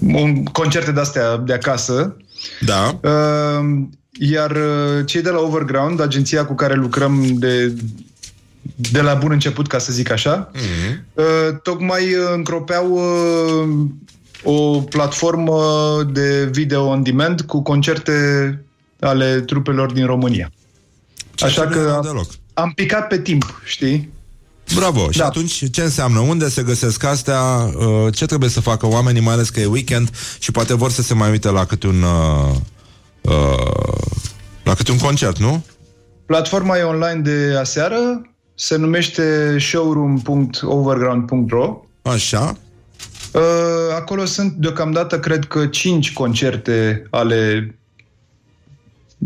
un, 0.00 0.44
concerte 0.44 0.92
de-astea 0.92 1.36
de 1.36 1.52
acasă. 1.52 2.16
Da. 2.60 2.98
Uh, 3.02 3.82
iar 4.12 4.50
uh, 4.50 5.06
cei 5.06 5.22
de 5.22 5.30
la 5.30 5.38
Overground, 5.38 6.00
agenția 6.00 6.44
cu 6.44 6.54
care 6.54 6.74
lucrăm 6.74 7.26
de, 7.38 7.74
de 8.74 9.00
la 9.00 9.14
bun 9.14 9.30
început, 9.30 9.66
ca 9.66 9.78
să 9.78 9.92
zic 9.92 10.10
așa, 10.10 10.50
mm-hmm. 10.50 11.00
uh, 11.12 11.24
tocmai 11.62 12.14
uh, 12.14 12.30
încropeau 12.34 12.90
uh, 12.92 13.86
o 14.42 14.80
platformă 14.80 15.62
de 16.12 16.48
video 16.52 16.84
on 16.86 17.02
demand 17.02 17.40
cu 17.40 17.62
concerte 17.62 18.12
ale 19.00 19.40
trupelor 19.40 19.92
din 19.92 20.06
România. 20.06 20.50
Ce 21.34 21.44
Așa 21.44 21.64
nu 21.64 21.70
că 21.70 21.78
erau 21.78 21.96
am, 21.96 22.02
deloc. 22.02 22.26
am 22.54 22.72
picat 22.74 23.06
pe 23.06 23.18
timp, 23.18 23.60
știi? 23.64 24.18
Bravo! 24.74 25.10
Și 25.10 25.18
Da. 25.18 25.26
atunci 25.26 25.70
ce 25.70 25.82
înseamnă? 25.82 26.18
Unde 26.20 26.48
se 26.48 26.62
găsesc 26.62 27.04
astea? 27.04 27.40
Uh, 27.42 28.14
Ce 28.14 28.26
trebuie 28.26 28.50
să 28.50 28.60
facă 28.60 28.86
oamenii, 28.86 29.20
mai 29.20 29.34
ales 29.34 29.50
că 29.50 29.60
e 29.60 29.66
weekend 29.66 30.10
și 30.38 30.50
poate 30.50 30.74
vor 30.74 30.90
să 30.90 31.02
se 31.02 31.14
mai 31.14 31.30
uite 31.30 31.50
la 31.50 31.64
câte 31.64 31.86
un, 31.86 32.02
uh, 32.02 32.54
uh, 33.20 33.92
la 34.64 34.74
câte 34.74 34.90
un 34.92 34.98
concert, 34.98 35.38
nu? 35.38 35.64
Platforma 36.26 36.78
e 36.78 36.82
online 36.82 37.20
de 37.20 37.56
aseară, 37.60 38.22
se 38.54 38.76
numește 38.76 39.56
showroom.overground.ro 39.58 41.80
Așa. 42.02 42.56
Uh, 43.32 43.40
acolo 43.96 44.24
sunt 44.24 44.52
deocamdată, 44.52 45.18
cred 45.20 45.44
că, 45.44 45.66
cinci 45.66 46.12
concerte 46.12 47.06
ale 47.10 47.74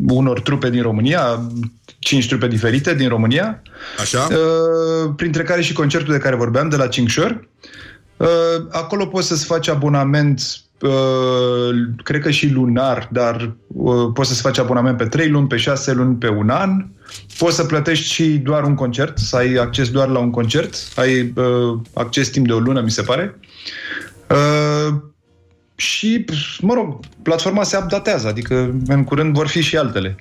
unor 0.09 0.41
trupe 0.41 0.71
din 0.71 0.83
România, 0.83 1.51
cinci 1.99 2.29
trupe 2.29 2.49
diferite 2.49 2.95
din 2.95 3.09
România. 3.09 3.63
Așa. 4.01 4.27
Uh, 4.31 5.13
printre 5.17 5.43
care 5.43 5.63
și 5.63 5.73
concertul 5.73 6.13
de 6.13 6.19
care 6.19 6.37
vorbeam, 6.37 6.69
de 6.69 6.77
la 6.77 6.87
Cincșor. 6.87 7.49
Uh, 8.17 8.27
acolo 8.71 9.07
poți 9.07 9.27
să-ți 9.27 9.45
faci 9.45 9.69
abonament 9.69 10.41
uh, 10.81 11.75
cred 12.03 12.21
că 12.21 12.31
și 12.31 12.49
lunar, 12.49 13.09
dar 13.13 13.55
uh, 13.67 14.11
poți 14.15 14.29
să-ți 14.29 14.41
faci 14.41 14.59
abonament 14.59 14.97
pe 14.97 15.05
3 15.05 15.29
luni, 15.29 15.47
pe 15.47 15.57
6 15.57 15.93
luni, 15.93 16.17
pe 16.17 16.29
un 16.29 16.49
an. 16.49 16.87
Poți 17.39 17.57
să 17.57 17.65
plătești 17.65 18.13
și 18.13 18.25
doar 18.25 18.63
un 18.63 18.75
concert, 18.75 19.19
să 19.19 19.37
ai 19.37 19.55
acces 19.55 19.91
doar 19.91 20.09
la 20.09 20.19
un 20.19 20.31
concert. 20.31 20.75
Ai 20.97 21.33
uh, 21.37 21.79
acces 21.95 22.29
timp 22.29 22.47
de 22.47 22.53
o 22.53 22.59
lună, 22.59 22.81
mi 22.81 22.91
se 22.91 23.03
pare. 23.03 23.39
Uh, 25.77 25.83
și, 25.85 26.25
mă 26.61 26.75
rog, 26.75 27.01
platforma 27.23 27.63
se 27.63 27.77
updatează, 27.77 28.29
adică 28.29 28.75
în 28.87 29.05
curând 29.05 29.35
vor 29.35 29.49
fi 29.49 29.61
și 29.61 29.77
altele. 29.77 30.17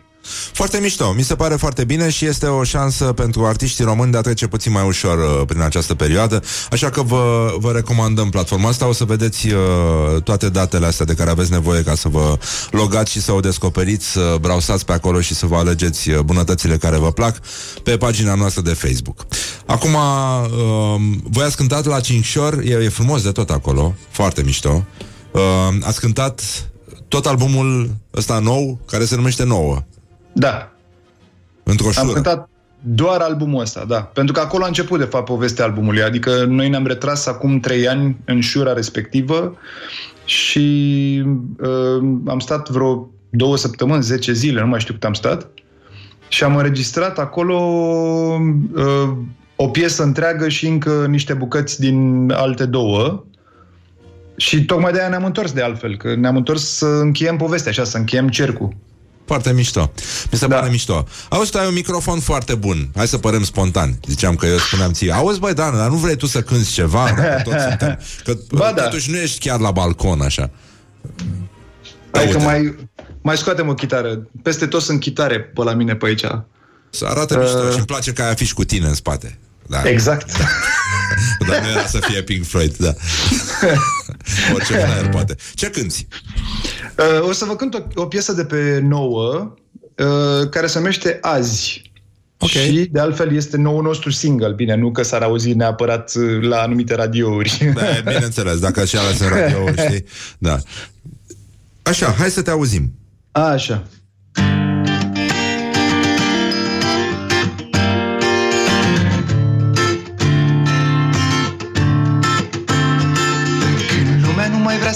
Foarte 0.52 0.80
mișto, 0.80 1.14
mi 1.14 1.24
se 1.24 1.36
pare 1.36 1.56
foarte 1.56 1.84
bine 1.84 2.10
și 2.10 2.26
este 2.26 2.46
o 2.46 2.64
șansă 2.64 3.06
pentru 3.06 3.46
artiștii 3.46 3.84
români 3.84 4.12
de 4.12 4.18
a 4.18 4.22
trece 4.22 4.48
puțin 4.48 4.72
mai 4.72 4.88
ușor 4.88 5.18
uh, 5.18 5.46
prin 5.48 5.62
această 5.62 5.96
perioadă, 5.96 6.44
așa 6.72 6.90
că 6.90 7.02
vă, 7.02 7.54
vă 7.58 7.72
recomandăm 7.72 8.30
platforma 8.30 8.70
asta, 8.70 8.88
o 8.88 8.92
să 8.92 9.04
vedeți 9.04 9.48
uh, 9.48 10.22
toate 10.24 10.50
datele 10.50 10.86
astea 10.86 11.06
de 11.06 11.14
care 11.14 11.30
aveți 11.30 11.52
nevoie 11.52 11.84
ca 11.84 11.96
să 11.96 12.08
vă 12.08 12.38
logați 12.72 13.12
și 13.12 13.22
să 13.22 13.32
o 13.32 13.40
descoperiți, 13.40 14.12
să 14.12 14.38
browsați 14.42 14.86
pe 14.86 14.94
acolo 14.94 15.22
și 15.22 15.34
să 15.34 15.46
vă 15.46 15.56
alegeți 15.56 16.10
uh, 16.10 16.20
bunătățile 16.20 16.78
care 16.78 16.98
vă 16.98 17.12
plac 17.12 17.40
pe 17.84 17.98
pagina 17.98 18.36
noastră 18.36 18.62
de 18.62 18.74
Facebook. 18.74 19.26
Acum, 19.66 19.94
uh, 19.94 21.02
voi 21.24 21.44
ați 21.44 21.56
cântat 21.56 21.86
la 21.86 22.00
Cincșor, 22.00 22.60
e, 22.64 22.72
e 22.72 22.90
frumos 22.90 23.22
de 23.22 23.32
tot 23.32 23.50
acolo, 23.50 23.96
foarte 24.10 24.42
mișto. 24.44 24.86
Uh, 25.34 25.78
ați 25.82 26.00
cântat 26.00 26.42
tot 27.08 27.26
albumul 27.26 27.90
ăsta 28.16 28.40
nou, 28.40 28.80
care 28.88 29.06
se 29.06 29.16
numește 29.16 29.44
Nouă. 29.44 29.84
Da. 30.34 30.72
Într-o 31.64 31.86
Am 31.86 31.92
șură. 31.92 32.14
cântat 32.14 32.50
doar 32.80 33.22
albumul 33.22 33.62
ăsta, 33.62 33.86
da. 33.88 34.00
Pentru 34.02 34.34
că 34.34 34.40
acolo 34.40 34.64
a 34.64 34.68
început, 34.68 35.00
de 35.00 35.06
fapt, 35.06 35.26
povestea 35.26 35.66
albumului. 35.66 36.02
Adică 36.02 36.46
noi 36.48 36.70
ne-am 36.70 36.86
retras 36.86 37.26
acum 37.26 37.60
trei 37.60 37.88
ani 37.88 38.18
în 38.26 38.42
șura 38.42 38.74
respectivă 38.74 39.58
și 40.26 41.24
uh, 41.60 42.04
am 42.28 42.40
stat 42.40 42.70
vreo 42.70 43.10
două 43.30 43.58
săptămâni, 43.58 44.04
10 44.04 44.34
zile, 44.34 44.62
nu 44.62 44.68
mai 44.68 44.80
știu 44.80 44.94
cât 44.94 45.04
am 45.04 45.14
stat, 45.14 45.48
și 46.28 46.44
am 46.44 46.56
înregistrat 46.56 47.20
acolo 47.20 47.60
uh, 48.76 49.12
o 49.56 49.68
piesă 49.68 50.04
întreagă 50.04 50.50
și 50.50 50.68
încă 50.68 51.06
niște 51.10 51.34
bucăți 51.34 51.80
din 51.80 52.32
alte 52.32 52.66
două. 52.66 53.24
Și 54.36 54.66
tocmai 54.66 54.92
de 54.92 55.00
aia 55.00 55.08
ne-am 55.10 55.26
întors 55.26 55.52
de 55.52 55.62
altfel, 55.62 55.98
că 55.98 56.16
ne-am 56.16 56.36
întors 56.36 56.64
să 56.64 56.86
încheiem 56.86 57.38
povestea, 57.38 57.72
așa, 57.72 57.84
să 57.84 57.98
încheiem 57.98 58.30
cercul. 58.30 58.76
Foarte 59.26 59.54
mișto. 59.54 59.92
Mi 60.32 60.38
se 60.38 60.48
da. 60.48 60.56
pare 60.56 60.70
mișto. 60.70 61.06
Auzi, 61.30 61.52
tu 61.52 61.58
ai 61.58 61.68
un 61.68 61.74
microfon 61.74 62.20
foarte 62.20 62.56
bun. 62.56 62.90
Hai 62.96 63.08
să 63.08 63.18
părem 63.18 63.44
spontan. 63.44 64.00
Ziceam 64.08 64.36
că 64.36 64.46
eu 64.46 64.58
spuneam 64.58 64.92
ție. 64.92 65.12
Auzi, 65.12 65.40
băi, 65.40 65.54
Dan, 65.54 65.76
dar 65.76 65.90
nu 65.90 65.96
vrei 65.96 66.16
tu 66.16 66.26
să 66.26 66.42
cânti 66.42 66.72
ceva? 66.72 67.14
Dacă 67.18 67.42
toți 67.50 67.64
suntem. 67.64 68.00
Că 68.24 68.34
Ba 68.52 68.72
da. 68.76 68.84
totuși 68.84 69.12
nu 69.12 69.18
ești 69.18 69.48
chiar 69.48 69.60
la 69.60 69.72
balcon, 69.72 70.22
așa. 70.22 70.50
Hai 72.12 72.30
că 72.30 72.40
mai, 72.40 72.76
mai 73.22 73.38
scoatem 73.38 73.68
o 73.68 73.74
chitară. 73.74 74.28
Peste 74.44 74.68
tot 74.68 74.82
sunt 74.82 75.00
chitare 75.00 75.40
pe 75.40 75.64
la 75.64 75.74
mine 75.74 75.96
pe 75.96 76.06
aici. 76.06 76.26
Să 76.90 77.06
arată 77.06 77.38
mișto 77.38 77.70
și 77.72 77.78
îmi 77.78 77.86
place 77.86 78.14
că 78.14 78.22
ai 78.22 78.30
afiș 78.30 78.54
cu 78.54 78.64
tine 78.64 78.88
în 78.88 78.94
spate. 78.94 79.40
Da. 79.68 79.82
Exact. 79.90 80.32
Dar 81.48 81.62
nu 81.62 81.70
era 81.70 81.86
să 81.86 82.00
fie 82.02 82.22
Pink 82.22 82.46
Floyd, 82.46 82.76
da. 82.78 82.94
Orice 84.54 84.74
flyer 84.74 85.10
poate. 85.10 85.36
Ce 85.54 85.70
cânti? 85.70 86.08
Uh, 86.98 87.28
o 87.28 87.32
să 87.32 87.46
vă 87.46 87.56
cânt 87.56 87.74
o, 87.74 88.02
o 88.02 88.06
piesă 88.06 88.34
de 88.34 88.46
pe 88.46 88.80
nouă 88.84 89.54
uh, 89.98 90.50
care 90.50 90.68
se 90.68 90.78
numește 90.78 91.18
Azi. 91.22 91.92
Okay. 92.38 92.64
Și, 92.64 92.88
de 92.92 93.00
altfel, 93.00 93.36
este 93.36 93.58
nou 93.58 93.82
nostru 93.82 94.12
single. 94.12 94.54
Bine, 94.56 94.76
nu 94.76 94.92
că 94.92 95.04
s-ar 95.04 95.22
auzi 95.22 95.54
neapărat 95.54 96.12
uh, 96.16 96.42
la 96.42 96.62
anumite 96.62 96.96
radiouri. 96.96 97.72
Da, 97.76 97.82
bineînțeles, 98.12 98.60
dacă 98.60 98.86
și 98.86 98.98
ales 98.98 99.20
în 99.20 99.28
radio, 99.28 99.72
știi? 99.88 100.06
Da. 100.38 100.58
Așa, 101.84 102.16
hai 102.18 102.30
să 102.30 102.42
te 102.42 102.50
auzim. 102.50 102.94
Așa. 103.32 103.84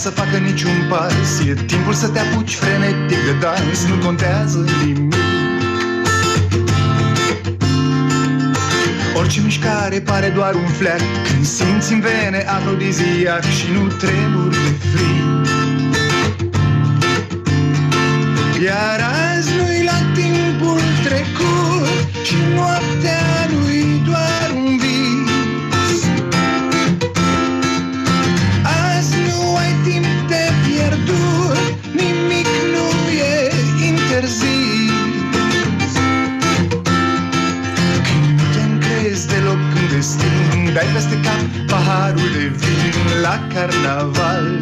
Să 0.08 0.14
facă 0.14 0.38
niciun 0.38 0.88
pas. 0.90 1.48
E 1.48 1.54
timpul 1.54 1.94
să 1.94 2.08
te 2.08 2.20
apuci 2.20 2.56
frenetic 2.56 3.18
de 3.28 3.34
dans 3.40 3.86
Nu 3.90 4.06
contează 4.06 4.66
nimic. 4.84 5.14
Orice 9.16 9.42
mișcare 9.42 10.00
pare 10.00 10.30
doar 10.30 10.54
un 10.54 10.68
fleac. 10.68 11.02
Când 11.28 11.46
simți 11.46 11.94
în 11.94 12.00
vene 12.00 12.46
afrodiziac 12.48 13.44
Și 13.44 13.66
nu 13.74 13.88
tremuri 13.88 14.56
de 14.56 14.74
frig 14.92 15.48
Iar 18.64 19.00
azi 19.30 19.50
nu-i 19.58 19.84
la 19.84 20.00
timpul 20.14 20.82
trecut 21.04 22.24
Și 22.24 22.36
noaptea 22.56 23.47
Dai 40.78 40.86
peste 40.94 41.20
cap 41.26 41.41
paharul 41.68 42.30
de 42.34 42.45
vin 42.62 43.22
la 43.22 43.48
carnaval. 43.54 44.58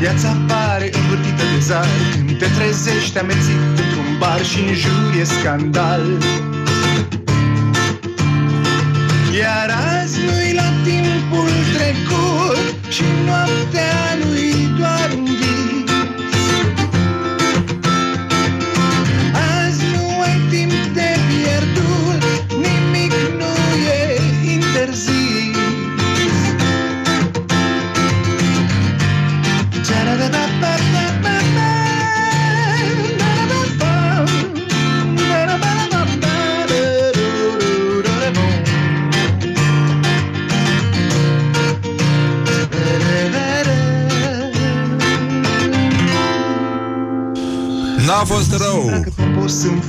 Viața 0.00 0.36
pare 0.46 0.90
învârtită 1.00 1.42
de 1.52 1.60
zar 1.60 1.86
Când 2.14 2.38
te 2.38 2.46
trezești 2.56 3.18
amețit 3.18 3.60
într-un 3.68 4.18
bar 4.18 4.44
și 4.44 4.58
în 4.58 4.74
jur 4.74 5.20
e 5.20 5.24
scandal 5.24 6.04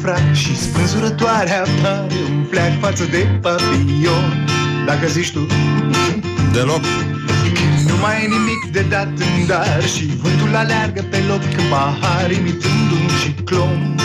frac 0.04 0.34
și 0.34 0.58
spânzurătoarea 0.58 1.64
pare 1.82 2.20
un 2.30 2.44
fleac 2.50 2.80
față 2.80 3.04
de 3.04 3.28
papillon. 3.42 4.46
Dacă 4.86 5.08
zici 5.08 5.32
tu 5.32 5.46
Deloc. 6.54 6.82
Nu 7.88 7.96
mai 8.02 8.16
e 8.24 8.28
nimic 8.28 8.72
de 8.72 8.86
dat 8.90 9.08
în 9.08 9.48
dar 9.48 9.84
Și 9.84 10.06
vântul 10.06 10.56
aleargă 10.56 11.02
pe 11.10 11.18
loc 11.28 11.42
în 11.58 11.70
pahar 11.70 12.32
Imitând 12.32 12.90
un 12.92 13.08
ciclon. 13.22 13.96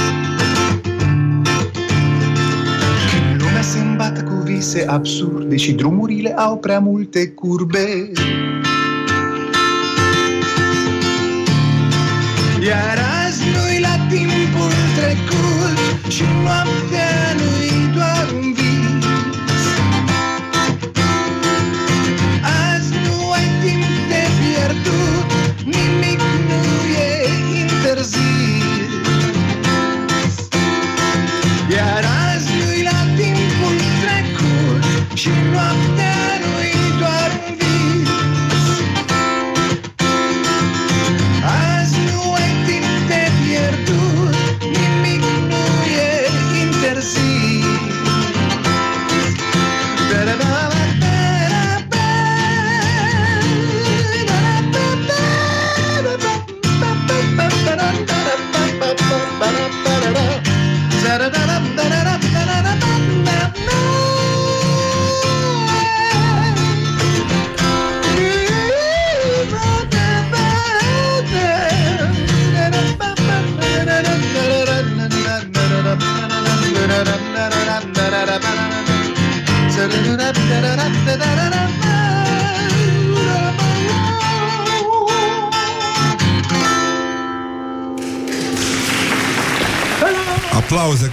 Când 3.11 3.43
lumea 3.43 3.63
se 3.63 3.79
îmbată 3.79 4.23
cu 4.23 4.35
vise 4.45 4.85
absurde 4.89 5.57
Și 5.57 5.73
drumurile 5.73 6.33
au 6.37 6.57
prea 6.57 6.79
multe 6.79 7.29
curbe. 7.29 8.11
Iar 12.67 13.08
trecut 16.19 16.49
Și 16.49 16.88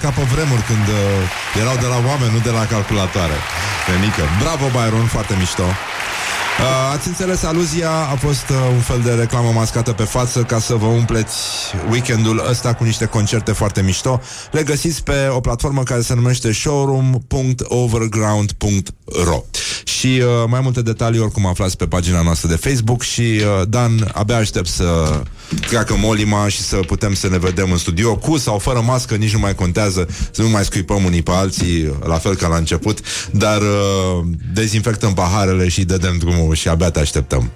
ca 0.06 0.12
pe 0.20 0.26
vremuri 0.34 0.64
când 0.70 0.86
uh, 0.88 0.96
erau 1.62 1.76
de 1.84 1.88
la 1.94 1.98
oameni, 2.08 2.32
nu 2.36 2.40
de 2.48 2.52
la 2.58 2.64
calculatoare. 2.74 3.36
Pe 3.86 3.94
mică. 4.04 4.22
Bravo, 4.42 4.64
Byron, 4.76 5.06
foarte 5.06 5.34
mișto. 5.38 5.62
Uh, 5.62 5.74
ați 6.94 7.08
înțeles, 7.08 7.42
aluzia 7.42 7.90
a 7.90 8.16
fost 8.26 8.48
uh, 8.50 8.56
un 8.72 8.80
fel 8.80 9.00
de 9.04 9.12
reclamă 9.12 9.50
mascată 9.50 9.92
pe 9.92 10.02
față 10.02 10.42
ca 10.42 10.58
să 10.58 10.74
vă 10.74 10.86
umpleți 10.86 11.36
weekendul 11.90 12.46
ăsta 12.50 12.74
cu 12.74 12.84
niște 12.84 13.04
concerte 13.04 13.52
foarte 13.52 13.82
mișto. 13.82 14.20
Le 14.50 14.62
găsiți 14.62 15.02
pe 15.02 15.28
o 15.30 15.40
platformă 15.40 15.82
care 15.82 16.00
se 16.00 16.14
numește 16.14 16.52
showroom.overground.ro 16.52 19.44
Și 19.84 20.06
uh, 20.06 20.24
mai 20.48 20.60
multe 20.60 20.82
detalii 20.82 21.20
oricum 21.20 21.46
aflați 21.46 21.76
pe 21.76 21.86
pagina 21.86 22.22
noastră 22.22 22.48
de 22.48 22.56
Facebook 22.56 23.02
și 23.02 23.20
uh, 23.20 23.42
Dan, 23.68 24.10
abia 24.12 24.36
aștept 24.36 24.68
să 24.68 25.20
treacă 25.66 25.96
molima 25.96 26.48
și 26.48 26.60
să 26.60 26.76
putem 26.76 27.14
să 27.14 27.28
ne 27.28 27.38
vedem 27.38 27.70
în 27.70 27.78
studio. 27.78 28.16
Cu 28.16 28.36
sau 28.36 28.58
fără 28.58 28.80
mască, 28.80 29.14
nici 29.14 29.32
nu 29.32 29.38
mai 29.38 29.54
contează. 29.54 30.08
Să 30.30 30.42
nu 30.42 30.48
mai 30.48 30.64
scuipăm 30.64 31.04
unii 31.04 31.22
pe 31.22 31.30
alții, 31.30 31.98
la 32.04 32.18
fel 32.18 32.34
ca 32.34 32.48
la 32.48 32.56
început, 32.56 33.00
dar 33.30 33.60
uh, 33.60 34.24
dezinfectăm 34.52 35.14
paharele 35.14 35.68
și 35.68 35.84
dădem 35.84 36.16
drumul 36.18 36.54
și 36.54 36.68
abia 36.68 36.90
te 36.90 37.00
așteptăm. 37.00 37.50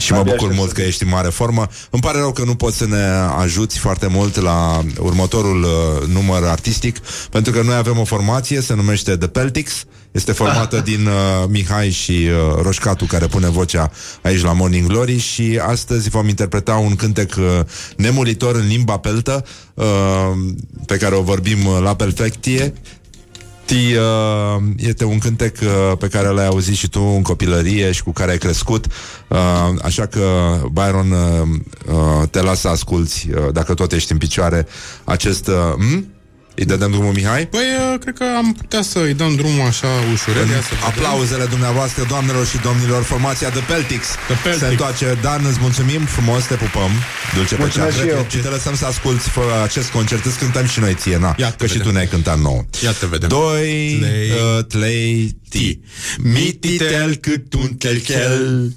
Și 0.00 0.12
mă 0.12 0.18
Abia 0.18 0.32
bucur 0.32 0.48
aștept 0.48 0.60
mult 0.60 0.72
că 0.72 0.82
ești 0.82 1.02
în 1.02 1.08
mare 1.08 1.28
formă. 1.28 1.66
Îmi 1.90 2.02
pare 2.02 2.18
rău 2.18 2.32
că 2.32 2.44
nu 2.44 2.54
poți 2.54 2.76
să 2.76 2.86
ne 2.86 3.04
ajuți 3.38 3.78
foarte 3.78 4.06
mult 4.06 4.40
la 4.40 4.84
următorul 4.98 5.62
uh, 5.62 6.06
număr 6.06 6.44
artistic, 6.44 6.98
pentru 7.30 7.52
că 7.52 7.62
noi 7.62 7.74
avem 7.74 7.98
o 7.98 8.04
formație, 8.04 8.60
se 8.60 8.74
numește 8.74 9.16
The 9.16 9.28
Peltics. 9.28 9.84
Este 10.10 10.32
formată 10.32 10.80
din 10.90 11.06
uh, 11.06 11.48
Mihai 11.48 11.90
și 11.90 12.12
uh, 12.12 12.62
Roșcatu, 12.62 13.04
care 13.04 13.26
pune 13.26 13.48
vocea 13.48 13.90
aici 14.22 14.42
la 14.42 14.52
Morning 14.52 14.86
Glory 14.86 15.18
și 15.18 15.60
astăzi 15.66 16.08
vom 16.08 16.28
interpreta 16.28 16.74
un 16.74 16.96
cântec 16.96 17.34
uh, 17.38 17.44
nemuritor 17.96 18.54
în 18.54 18.66
limba 18.66 18.98
peltă, 18.98 19.44
uh, 19.74 19.84
pe 20.86 20.96
care 20.96 21.14
o 21.14 21.22
vorbim 21.22 21.66
uh, 21.66 21.78
la 21.82 21.96
perfectie. 21.96 22.72
Ti, 23.70 23.94
uh, 23.94 24.62
este 24.76 25.04
un 25.04 25.18
cântec 25.18 25.58
uh, 25.62 25.96
pe 25.98 26.08
care 26.08 26.28
l-ai 26.28 26.46
auzit 26.46 26.74
și 26.74 26.88
tu 26.88 27.00
în 27.00 27.22
copilărie 27.22 27.92
și 27.92 28.02
cu 28.02 28.12
care 28.12 28.30
ai 28.30 28.38
crescut, 28.38 28.86
uh, 29.28 29.38
așa 29.82 30.06
că, 30.06 30.20
Byron, 30.72 31.10
uh, 31.10 31.48
uh, 31.94 32.28
te 32.30 32.42
las 32.42 32.60
să 32.60 32.68
asculti, 32.68 33.28
uh, 33.34 33.52
dacă 33.52 33.74
tot 33.74 33.92
ești 33.92 34.12
în 34.12 34.18
picioare, 34.18 34.66
acest... 35.04 35.48
Uh, 35.48 35.54
m? 35.76 36.04
Îi 36.60 36.66
dăm 36.66 36.90
drumul, 36.90 37.12
Mihai? 37.12 37.46
Păi, 37.46 37.60
uh, 37.92 37.98
cred 38.00 38.14
că 38.14 38.24
am 38.36 38.52
putea 38.52 38.82
să 38.82 38.98
îi 38.98 39.14
dăm 39.14 39.34
drumul 39.34 39.66
așa 39.66 39.86
ușurel. 40.12 40.48
Ia 40.48 40.60
să 40.68 40.72
vedem. 40.74 40.86
Aplauzele 40.90 41.44
dumneavoastră, 41.44 42.04
doamnelor 42.08 42.46
și 42.46 42.58
domnilor, 42.68 43.02
formația 43.02 43.48
The 43.50 43.60
Peltics. 43.60 44.08
The 44.08 44.36
Peltics. 44.42 44.64
Se 44.64 44.66
întoarce. 44.70 45.18
Dan, 45.22 45.44
îți 45.50 45.58
mulțumim 45.60 46.02
frumos, 46.04 46.44
te 46.44 46.54
pupăm. 46.54 46.90
Dulce 47.34 47.54
pe 47.54 47.60
Mulțumesc 47.60 47.96
ceacră. 47.96 48.10
și 48.10 48.16
eu. 48.16 48.26
Și 48.30 48.36
te 48.36 48.48
lăsăm 48.48 48.74
să 48.76 48.86
asculti 48.86 49.28
fără 49.28 49.62
acest 49.62 49.88
concert. 49.90 50.24
Îți 50.24 50.38
cântăm 50.38 50.66
și 50.66 50.80
noi 50.80 50.94
ție, 50.94 51.18
na. 51.18 51.34
Ia 51.38 51.50
te 51.50 51.56
că 51.56 51.66
și 51.66 51.72
vedem. 51.72 51.86
tu 51.86 51.92
ne-ai 51.92 52.08
cântat 52.08 52.38
nouă. 52.38 52.64
Ia 52.84 52.92
te 52.92 53.06
vedem. 53.06 53.28
Doi, 53.28 53.96
Tlei. 54.00 54.30
uh, 54.30 54.64
tlei, 54.64 55.36
ti. 55.48 55.78
Mititel 56.18 57.14
cât 57.14 57.54
un 57.54 57.68
telchel 57.74 58.72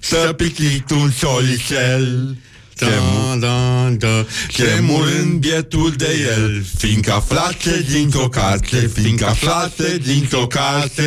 Să 0.00 0.32
piclit 0.36 0.90
un 0.90 1.10
solicel 1.10 2.36
da, 2.78 3.36
da, 3.38 3.88
da, 3.98 4.26
Chemurând 4.48 5.40
bietul 5.40 5.92
de 5.96 6.28
el 6.36 6.64
Fiindcă 6.78 7.12
aflase 7.12 7.86
dintr-o 7.90 8.28
carte 8.28 8.90
Fiindcă 8.94 9.26
aflase 9.26 9.98
dintr-o 10.02 10.46
carte 10.46 11.02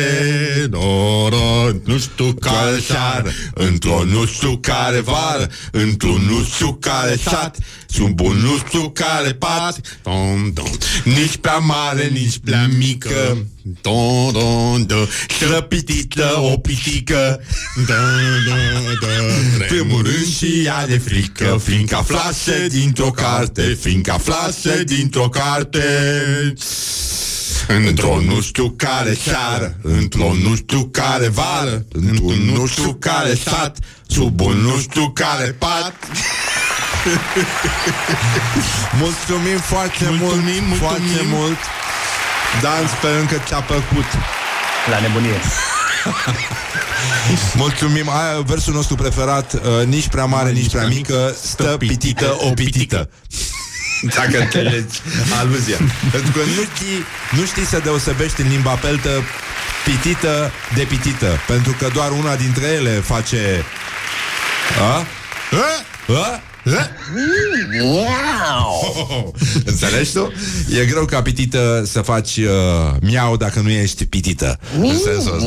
no, 0.70 1.28
no, 1.28 1.70
Nu 1.84 1.98
știu 1.98 2.32
care 2.32 2.78
seară 2.86 3.30
Într-o 3.54 4.04
nu 4.04 4.26
știu 4.26 4.56
care 4.56 5.00
vară 5.00 5.50
Într-un 5.70 6.22
nu 6.28 6.44
știu 6.44 6.72
care 6.80 7.16
sat 7.24 7.56
Sub 7.92 8.20
un 8.20 8.36
nu 8.36 8.56
știu 8.66 8.90
care 8.90 9.32
pat 9.32 9.80
dom, 10.02 10.50
dom. 10.52 10.70
Nici 11.04 11.36
prea 11.36 11.58
mare, 11.58 12.10
nici 12.12 12.38
prea 12.44 12.68
mică 12.78 13.46
Dom, 13.80 14.32
dom, 14.32 14.82
dom. 14.86 15.06
Străpitită 15.28 16.38
o 16.38 16.58
pitică 16.58 17.40
da, 17.86 17.94
da, 18.48 18.56
da. 19.00 19.64
Tremurând 19.66 20.26
și 20.38 20.62
ea 20.64 20.86
de 20.86 20.98
frică 20.98 21.60
Fiindcă 21.64 21.96
aflase 21.96 22.66
dintr-o 22.68 23.10
carte 23.10 23.78
Fiindcă 23.80 24.12
aflase 24.12 24.82
dintr-o 24.84 25.28
carte 25.28 25.84
Într-o 27.68 28.20
nu 28.20 28.40
știu 28.40 28.74
care 28.76 29.16
seară 29.24 29.76
Într-o 29.82 30.34
nu 30.42 30.54
știu 30.54 30.84
care 30.84 31.28
vară 31.28 31.84
Într-un 31.92 32.38
nu 32.54 32.66
știu 32.66 32.94
care 32.94 33.34
sat 33.34 33.78
Sub 34.06 34.40
un 34.40 34.56
nu 34.56 34.78
știu 34.78 35.10
care 35.10 35.56
pat 35.58 35.94
Mulțumim 38.98 39.58
foarte 39.58 40.04
Mulțumim, 40.08 40.44
mult, 40.44 40.44
mulțumim. 40.46 40.78
foarte 40.78 41.22
mult. 41.24 41.58
Dan, 42.62 42.86
sperăm 42.86 43.26
că 43.26 43.36
ți-a 43.46 43.60
plăcut. 43.60 44.04
La 44.90 44.98
nebunie. 45.00 45.40
Mulțumim. 47.54 48.08
Aia, 48.08 48.40
versul 48.46 48.74
nostru 48.74 48.94
preferat, 48.94 49.52
uh, 49.52 49.86
nici 49.86 50.08
prea 50.08 50.24
mare, 50.24 50.50
nici 50.50 50.70
prea 50.70 50.86
mică, 50.86 51.36
stă 51.42 51.64
pitită 51.78 52.36
o 52.40 52.50
pitită. 52.50 53.08
Dacă 54.02 54.38
înțelegi 54.38 55.00
aluzia. 55.40 55.76
Pentru 56.10 56.30
că 56.32 56.38
nu 56.38 56.62
știi, 56.74 57.04
nu 57.30 57.44
știi 57.46 57.64
să 57.64 57.80
deosebești 57.84 58.40
în 58.40 58.48
limba 58.48 58.70
peltă 58.74 59.10
pitită 59.84 60.52
de 60.74 60.82
pitită. 60.82 61.38
Pentru 61.46 61.74
că 61.78 61.88
doar 61.92 62.10
una 62.10 62.36
dintre 62.36 62.66
ele 62.66 62.90
face... 62.90 63.64
A? 64.80 64.94
A? 64.94 65.04
A? 66.14 66.40
Wow! 67.82 69.34
Înțelegi 69.64 70.12
tu? 70.12 70.32
E 70.80 70.84
greu 70.84 71.04
ca 71.04 71.22
pitită 71.22 71.82
să 71.86 72.00
faci 72.00 72.36
uh, 72.36 72.46
miau 73.00 73.36
dacă 73.36 73.60
nu 73.60 73.70
ești 73.70 74.06
pitită. 74.06 74.58
În 74.78 74.98
sensul 74.98 75.34
ăsta. 75.34 75.46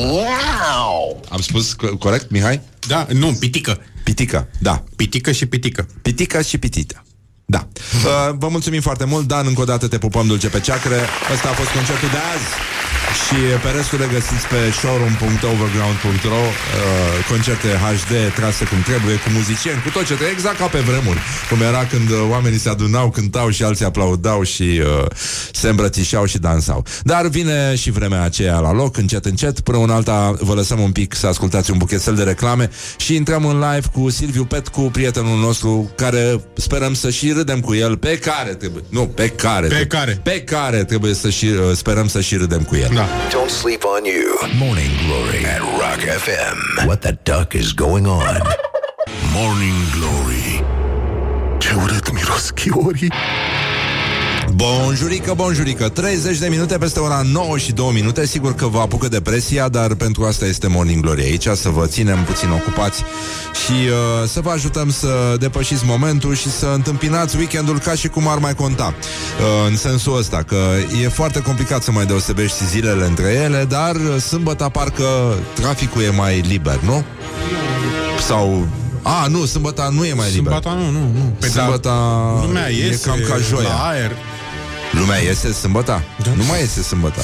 Am 1.30 1.42
spus 1.42 1.76
co- 1.76 1.98
corect, 2.00 2.30
Mihai? 2.32 2.62
Da, 2.88 3.08
nu, 3.14 3.34
pitică 3.40 3.78
Pitică, 4.04 4.48
da. 4.60 4.84
Pitică 4.96 5.32
și 5.32 5.46
pitică 5.46 5.88
Pitică 6.02 6.42
și 6.42 6.58
pitită. 6.58 7.04
Da. 7.46 7.68
Uh, 8.06 8.36
vă 8.38 8.48
mulțumim 8.50 8.82
foarte 8.82 9.06
mult, 9.06 9.28
Dan, 9.28 9.48
încă 9.48 9.62
o 9.62 9.64
dată 9.64 9.88
te 9.88 9.98
pupăm 9.98 10.28
dulce 10.28 10.48
pe 10.50 10.60
ceacră. 10.60 10.96
Ăsta 11.34 11.50
a 11.50 11.54
fost 11.54 11.70
concertul 11.70 12.10
de 12.10 12.18
azi. 12.18 12.48
Și 13.22 13.36
pe 13.64 13.70
restul 13.78 14.00
le 14.00 14.08
găsiți 14.14 14.46
pe 14.48 14.60
showroom.overground.ro 14.80 16.42
uh, 16.46 17.26
Concerte 17.30 17.68
HD 17.68 18.12
trase 18.36 18.64
cum 18.66 18.82
trebuie, 18.82 19.16
cu 19.16 19.30
muzicieni, 19.38 19.82
cu 19.82 19.90
tot 19.90 20.02
ce 20.02 20.14
trebuie, 20.14 20.30
exact 20.38 20.58
ca 20.58 20.66
pe 20.66 20.80
vremuri. 20.80 21.20
Cum 21.50 21.62
era 21.62 21.86
când 21.86 22.10
uh, 22.10 22.18
oamenii 22.30 22.60
se 22.60 22.70
adunau, 22.70 23.10
cântau 23.10 23.50
și 23.50 23.64
alții 23.64 23.86
aplaudau 23.86 24.44
și 24.44 24.82
uh, 25.02 25.06
se 25.52 25.68
îmbrățișau 25.70 26.26
și 26.26 26.38
dansau. 26.38 26.86
Dar 27.04 27.28
vine 27.28 27.76
și 27.76 27.92
vremea 27.92 28.22
aceea 28.24 28.60
la 28.60 28.72
loc, 28.74 28.98
încet, 28.98 29.26
încet. 29.26 29.60
Până 29.60 29.78
un 29.78 29.90
alta 29.90 30.34
vă 30.40 30.54
lăsăm 30.54 30.80
un 30.80 30.92
pic 30.92 31.16
să 31.16 31.28
ascultați 31.28 31.72
un 31.72 31.78
buchetel 31.78 32.16
de 32.16 32.24
reclame 32.24 32.70
și 32.98 33.16
intrăm 33.16 33.46
în 33.46 33.58
live 33.60 33.88
cu 33.94 34.10
Silviu 34.10 34.46
Petcu, 34.46 34.82
prietenul 34.82 35.40
nostru, 35.40 35.92
care 35.96 36.42
sperăm 36.54 36.94
să 36.94 37.10
și 37.10 37.32
râdem 37.32 37.60
cu 37.60 37.74
el, 37.74 37.98
pe 37.98 38.18
care 38.18 38.54
trebuie, 38.54 38.84
nu, 38.90 39.06
pe 39.08 39.28
care, 39.28 39.68
Pe 39.68 39.74
trebuie- 39.74 39.88
care. 39.88 40.20
pe 40.24 40.42
care 40.42 40.84
trebuie 40.84 41.14
să 41.14 41.30
și, 41.30 41.46
uh, 41.46 41.76
sperăm 41.76 42.08
să 42.08 42.22
și 42.22 42.36
râdem 42.36 42.62
cu 42.62 42.76
el. 42.76 42.90
Da 42.94 43.03
Don't 43.30 43.50
sleep 43.52 43.86
on 43.86 44.06
you. 44.06 44.38
Morning 44.58 44.92
Glory 45.06 45.46
at 45.46 45.62
Rock 45.80 46.00
FM. 46.00 46.88
What 46.88 47.02
the 47.02 47.14
duck 47.24 47.56
is 47.56 47.74
going 47.74 48.06
on? 48.08 48.42
Morning 49.34 49.76
Glory. 49.94 50.62
Ce 51.60 51.74
urât 51.74 52.12
miros 52.12 52.52
chiorii. 52.56 53.12
Bonjurică, 54.56 55.34
bonjurică. 55.36 55.90
30 55.90 56.38
de 56.38 56.48
minute 56.48 56.78
peste 56.78 57.00
ora 57.00 57.22
9 57.32 57.58
și 57.58 57.72
2 57.72 57.90
minute. 57.94 58.26
Sigur 58.26 58.56
că 58.56 58.68
vă 58.68 58.80
apucă 58.80 59.08
depresia 59.08 59.70
Dar 59.70 59.94
pentru 59.94 60.24
asta 60.24 60.46
este 60.46 60.68
Morning 60.68 61.02
Glory 61.02 61.22
aici 61.22 61.48
Să 61.48 61.70
vă 61.70 61.88
ținem 61.88 62.24
puțin 62.24 62.50
ocupați 62.50 63.04
Și 63.66 63.72
uh, 63.72 64.28
să 64.28 64.42
vă 64.42 64.50
ajutăm 64.50 64.92
să 64.92 65.36
depășiți 65.40 65.86
momentul 65.86 66.36
Și 66.36 66.52
să 66.52 66.72
întâmpinați 66.74 67.38
weekendul 67.38 67.80
Ca 67.80 67.94
și 67.94 68.08
cum 68.08 68.28
ar 68.28 68.38
mai 68.38 68.56
conta. 68.56 68.94
Uh, 68.94 69.70
În 69.70 69.76
sensul 69.76 70.18
ăsta 70.18 70.44
Că 70.44 70.58
e 71.04 71.08
foarte 71.08 71.40
complicat 71.42 71.84
să 71.84 71.92
mai 71.92 72.06
deosebești 72.06 72.66
zilele 72.66 73.06
între 73.06 73.32
ele 73.44 73.66
Dar 73.70 73.96
uh, 73.96 74.22
sâmbătă 74.22 74.70
parcă 74.72 75.06
Traficul 75.54 76.02
e 76.02 76.10
mai 76.10 76.40
liber, 76.40 76.80
nu? 76.80 77.04
Sau... 78.28 78.68
A, 79.06 79.28
nu, 79.28 79.46
sâmbătă 79.46 79.90
nu 79.94 80.06
e 80.06 80.14
mai 80.14 80.32
liber. 80.34 80.52
Sâmbătă 80.52 80.76
nu, 80.80 80.90
nu, 80.92 81.00
nu. 81.00 81.34
Păi 81.40 81.50
da, 81.50 81.62
Sâmbătă 81.62 81.92
Lumea 82.46 82.72
e 82.72 82.86
iese 82.86 83.10
cam 83.10 83.20
ca 83.28 83.38
joia. 83.38 83.68
La 83.68 83.88
aer 83.88 84.12
Lumea 84.94 85.18
iese 85.18 85.52
sâmbătă? 85.52 86.04
Da. 86.24 86.32
Nu 86.36 86.44
mai 86.44 86.60
iese 86.60 86.82
sâmbătă. 86.82 87.22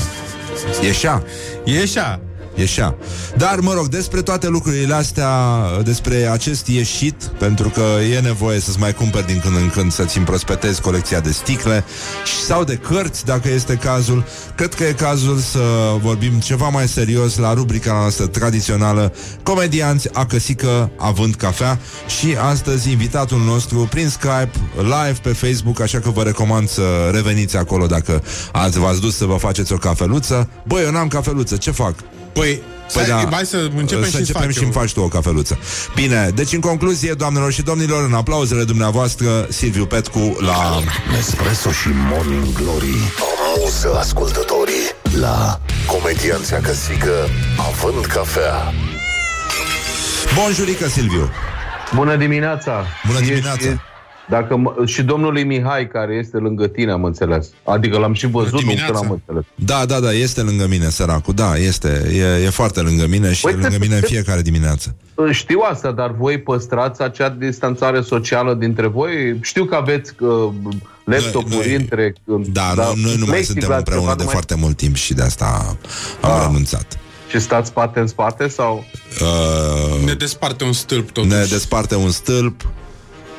Ieșea. 0.81 1.23
Ieșea 1.63 2.21
ieșea. 2.55 2.95
Dar, 3.37 3.59
mă 3.59 3.73
rog, 3.73 3.87
despre 3.87 4.21
toate 4.21 4.47
lucrurile 4.47 4.93
astea, 4.93 5.29
despre 5.83 6.29
acest 6.31 6.67
ieșit, 6.67 7.23
pentru 7.37 7.69
că 7.69 7.83
e 8.15 8.19
nevoie 8.19 8.59
să-ți 8.59 8.79
mai 8.79 8.93
cumperi 8.93 9.25
din 9.25 9.39
când 9.39 9.55
în 9.55 9.69
când 9.69 9.91
să-ți 9.91 10.17
împrospetezi 10.17 10.81
colecția 10.81 11.19
de 11.19 11.31
sticle 11.31 11.83
și- 12.25 12.43
sau 12.45 12.63
de 12.63 12.75
cărți, 12.75 13.25
dacă 13.25 13.49
este 13.49 13.73
cazul. 13.75 14.23
Cred 14.55 14.73
că 14.73 14.83
e 14.83 14.91
cazul 14.93 15.37
să 15.37 15.59
vorbim 16.01 16.39
ceva 16.39 16.67
mai 16.67 16.87
serios 16.87 17.37
la 17.37 17.53
rubrica 17.53 17.91
noastră 17.93 18.27
tradițională 18.27 19.13
Comedianți 19.43 20.09
a 20.13 20.25
căsică 20.25 20.91
având 20.97 21.35
cafea 21.35 21.79
și 22.19 22.35
astăzi 22.49 22.91
invitatul 22.91 23.39
nostru 23.39 23.87
prin 23.89 24.09
Skype, 24.09 24.51
live 24.75 25.17
pe 25.21 25.29
Facebook, 25.29 25.81
așa 25.81 25.99
că 25.99 26.09
vă 26.09 26.23
recomand 26.23 26.69
să 26.69 26.81
reveniți 27.11 27.57
acolo 27.57 27.85
dacă 27.85 28.23
ați 28.51 28.79
v-ați 28.79 29.01
dus 29.01 29.15
să 29.15 29.25
vă 29.25 29.35
faceți 29.35 29.73
o 29.73 29.77
cafeluță. 29.77 30.49
Băi, 30.67 30.83
eu 30.83 30.91
n-am 30.91 31.07
cafeluță, 31.07 31.55
ce 31.55 31.71
fac? 31.71 31.93
Păi, 32.33 32.61
Păi 32.93 33.05
da, 33.07 33.27
hai 33.31 33.45
să 33.45 33.69
începem 33.75 34.03
să 34.03 34.09
și 34.09 34.15
începem 34.15 34.49
și 34.49 34.63
îmi 34.63 34.71
faci 34.71 34.93
tu 34.93 35.01
o 35.01 35.07
cafeluță. 35.07 35.59
Bine, 35.95 36.31
deci 36.35 36.53
în 36.53 36.59
concluzie, 36.59 37.13
doamnelor 37.13 37.51
și 37.51 37.61
domnilor, 37.61 38.03
în 38.03 38.13
aplauzele 38.13 38.63
dumneavoastră, 38.63 39.47
Silviu 39.49 39.85
Petcu 39.85 40.37
la... 40.39 40.81
Nespresso 41.11 41.71
și 41.71 41.87
Morning 42.11 42.53
Glory 42.53 42.95
Amuză 43.55 43.97
ascultătorii 43.99 44.89
La 45.19 45.59
Comedianța 45.87 46.57
Căsică 46.57 47.29
Având 47.57 48.05
cafea 48.05 48.73
Bonjurică, 50.35 50.87
Silviu! 50.87 51.29
Bună 51.95 52.15
dimineața! 52.15 52.85
Bună 53.07 53.19
dimineața! 53.19 53.69
Și, 53.69 53.79
dacă, 54.29 54.55
mă- 54.57 54.75
și 54.85 55.03
domnului 55.03 55.43
Mihai, 55.43 55.87
care 55.87 56.13
este 56.13 56.37
lângă 56.37 56.67
tine, 56.67 56.91
am 56.91 57.03
înțeles. 57.03 57.49
Adică 57.63 57.97
l-am 57.97 58.13
și 58.13 58.27
văzut, 58.27 58.61
nu 58.63 58.71
că 58.87 58.91
l-am 58.93 59.11
înțeles. 59.11 59.43
Da, 59.55 59.85
da, 59.85 59.99
da, 59.99 60.11
este 60.11 60.41
lângă 60.41 60.67
mine, 60.67 60.89
săracul, 60.89 61.33
da, 61.33 61.55
este, 61.55 62.11
e, 62.13 62.43
e 62.45 62.49
foarte 62.49 62.81
lângă 62.81 63.07
mine 63.07 63.33
și 63.33 63.45
e 63.47 63.49
Uite, 63.49 63.61
lângă 63.61 63.77
mine 63.81 63.95
în 63.95 64.01
fiecare 64.01 64.41
dimineață. 64.41 64.95
Știu 65.31 65.59
asta, 65.71 65.91
dar 65.91 66.11
voi 66.17 66.39
păstrați 66.39 67.01
acea 67.01 67.29
distanțare 67.29 68.01
socială 68.01 68.53
dintre 68.53 68.87
voi? 68.87 69.37
Știu 69.41 69.65
că 69.65 69.75
aveți 69.75 70.13
uh, 70.19 70.49
laptopuri 71.03 71.75
între... 71.75 72.13
Da, 72.25 72.71
da 72.75 72.83
noi, 72.83 73.01
noi 73.03 73.15
nu 73.17 73.25
mai 73.25 73.43
suntem 73.43 73.73
împreună 73.77 74.15
de 74.17 74.23
foarte 74.23 74.55
mult 74.55 74.77
timp 74.77 74.95
și 74.95 75.13
de 75.13 75.21
asta 75.21 75.77
am 76.21 76.31
Ah. 76.31 76.41
renunțat. 76.45 76.97
Și 77.29 77.39
stați 77.39 77.67
spate 77.67 77.99
în 77.99 78.07
spate 78.07 78.47
sau... 78.47 78.85
Uh, 79.21 80.05
Ne 80.05 80.13
desparte 80.13 80.63
un 80.63 80.73
stâlp 80.73 81.09
totuși. 81.11 81.33
ne 81.35 81.43
desparte 81.49 81.95
un 81.95 82.09
stâlp. 82.09 82.61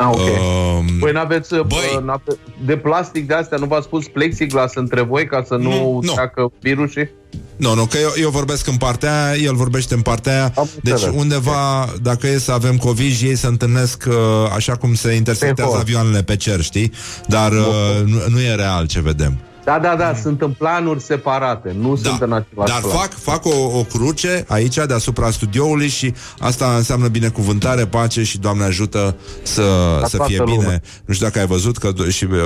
Ah, 0.00 0.08
ok. 0.12 0.18
Uh, 0.20 0.84
Păi 1.00 1.12
n-aveți 1.12 1.54
uh, 1.54 1.60
n-ave- 2.04 2.38
de 2.64 2.76
plastic 2.76 3.26
de 3.26 3.34
astea, 3.34 3.58
nu 3.58 3.66
v-ați 3.66 3.88
pus 3.88 4.06
plexiglas 4.08 4.74
între 4.74 5.00
voi 5.02 5.26
ca 5.26 5.44
să 5.46 5.54
nu, 5.54 5.70
Nu, 5.70 6.00
nu. 6.02 6.12
treacă 6.12 6.52
virusii? 6.60 7.10
Nu, 7.56 7.74
nu, 7.74 7.84
că 7.84 7.96
eu, 7.98 8.10
eu 8.20 8.30
vorbesc 8.30 8.66
în 8.66 8.76
partea 8.76 9.24
aia, 9.26 9.36
el 9.42 9.54
vorbește 9.54 9.94
în 9.94 10.00
partea 10.00 10.32
aia. 10.32 10.52
Deci 10.82 10.92
înțeles. 10.92 11.14
undeva, 11.16 11.92
dacă 12.02 12.26
e 12.26 12.38
să 12.38 12.52
avem 12.52 12.76
COVID, 12.76 13.12
ei 13.22 13.34
se 13.36 13.46
întâlnesc 13.46 14.04
uh, 14.08 14.14
așa 14.54 14.76
cum 14.76 14.94
se 14.94 15.12
intersectează 15.14 15.70
hol. 15.70 15.80
avioanele 15.80 16.22
pe 16.22 16.36
cer, 16.36 16.60
știi? 16.60 16.92
Dar 17.26 17.52
uh, 17.52 17.66
nu, 18.04 18.18
nu 18.28 18.40
e 18.40 18.54
real 18.54 18.86
ce 18.86 19.00
vedem. 19.00 19.38
Da, 19.70 19.78
da, 19.78 19.96
da, 19.96 20.14
sunt 20.14 20.40
în 20.42 20.52
planuri 20.52 21.00
separate, 21.02 21.74
nu 21.78 21.96
sunt 21.96 22.20
în 22.20 22.32
același 22.32 22.70
Dar 22.72 22.80
plan. 22.80 22.92
fac, 22.98 23.18
fac 23.18 23.44
o, 23.44 23.78
o 23.78 23.82
cruce 23.82 24.44
aici 24.48 24.74
deasupra 24.74 25.30
studioului 25.30 25.88
și 25.88 26.14
asta 26.38 26.74
înseamnă 26.76 27.08
binecuvântare, 27.08 27.86
pace 27.86 28.22
și 28.22 28.38
Doamne 28.38 28.64
ajută 28.64 29.16
să, 29.42 29.62
La 30.00 30.06
să 30.06 30.16
toată 30.16 30.32
fie 30.32 30.42
bine. 30.44 30.56
lumea. 30.56 30.80
Nu 31.04 31.14
știu 31.14 31.26
dacă 31.26 31.38
ai 31.38 31.46
văzut 31.46 31.78
că 31.78 31.92
do- 31.92 32.08
și 32.08 32.24
uh, 32.24 32.38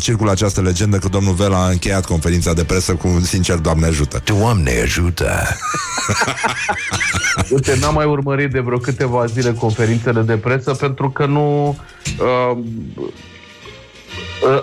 circulă 0.00 0.30
această 0.30 0.60
legendă 0.60 0.98
că 0.98 1.08
domnul 1.08 1.34
Vela 1.34 1.64
a 1.64 1.68
încheiat 1.68 2.04
conferința 2.06 2.52
de 2.52 2.64
presă 2.64 2.94
cu 2.94 3.20
sincer 3.22 3.56
Doamne 3.58 3.86
ajută. 3.86 4.22
Doamne 4.24 4.70
ajută! 4.82 5.28
Uite, 7.54 7.76
n-am 7.80 7.94
mai 7.94 8.06
urmărit 8.06 8.50
de 8.50 8.60
vreo 8.60 8.78
câteva 8.78 9.26
zile 9.26 9.52
conferințele 9.52 10.20
de 10.20 10.36
presă 10.36 10.74
pentru 10.74 11.10
că 11.10 11.26
nu... 11.26 11.68
Uh, 12.20 12.56
uh, 12.96 13.06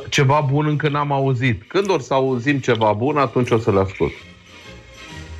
ceva 0.09 0.47
bun 0.51 0.65
încă 0.65 0.89
n-am 0.89 1.11
auzit. 1.11 1.63
Când 1.67 1.89
or 1.89 2.01
să 2.01 2.13
auzim 2.13 2.59
ceva 2.59 2.93
bun, 2.97 3.17
atunci 3.17 3.51
o 3.51 3.59
să 3.59 3.71
le 3.71 3.79
ascult. 3.79 4.11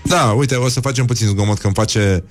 Da, 0.03 0.33
uite, 0.37 0.55
o 0.55 0.69
să 0.69 0.79
facem 0.79 1.05
puțin 1.05 1.27
zgomot 1.27 1.59
când 1.59 1.73
face 1.73 2.23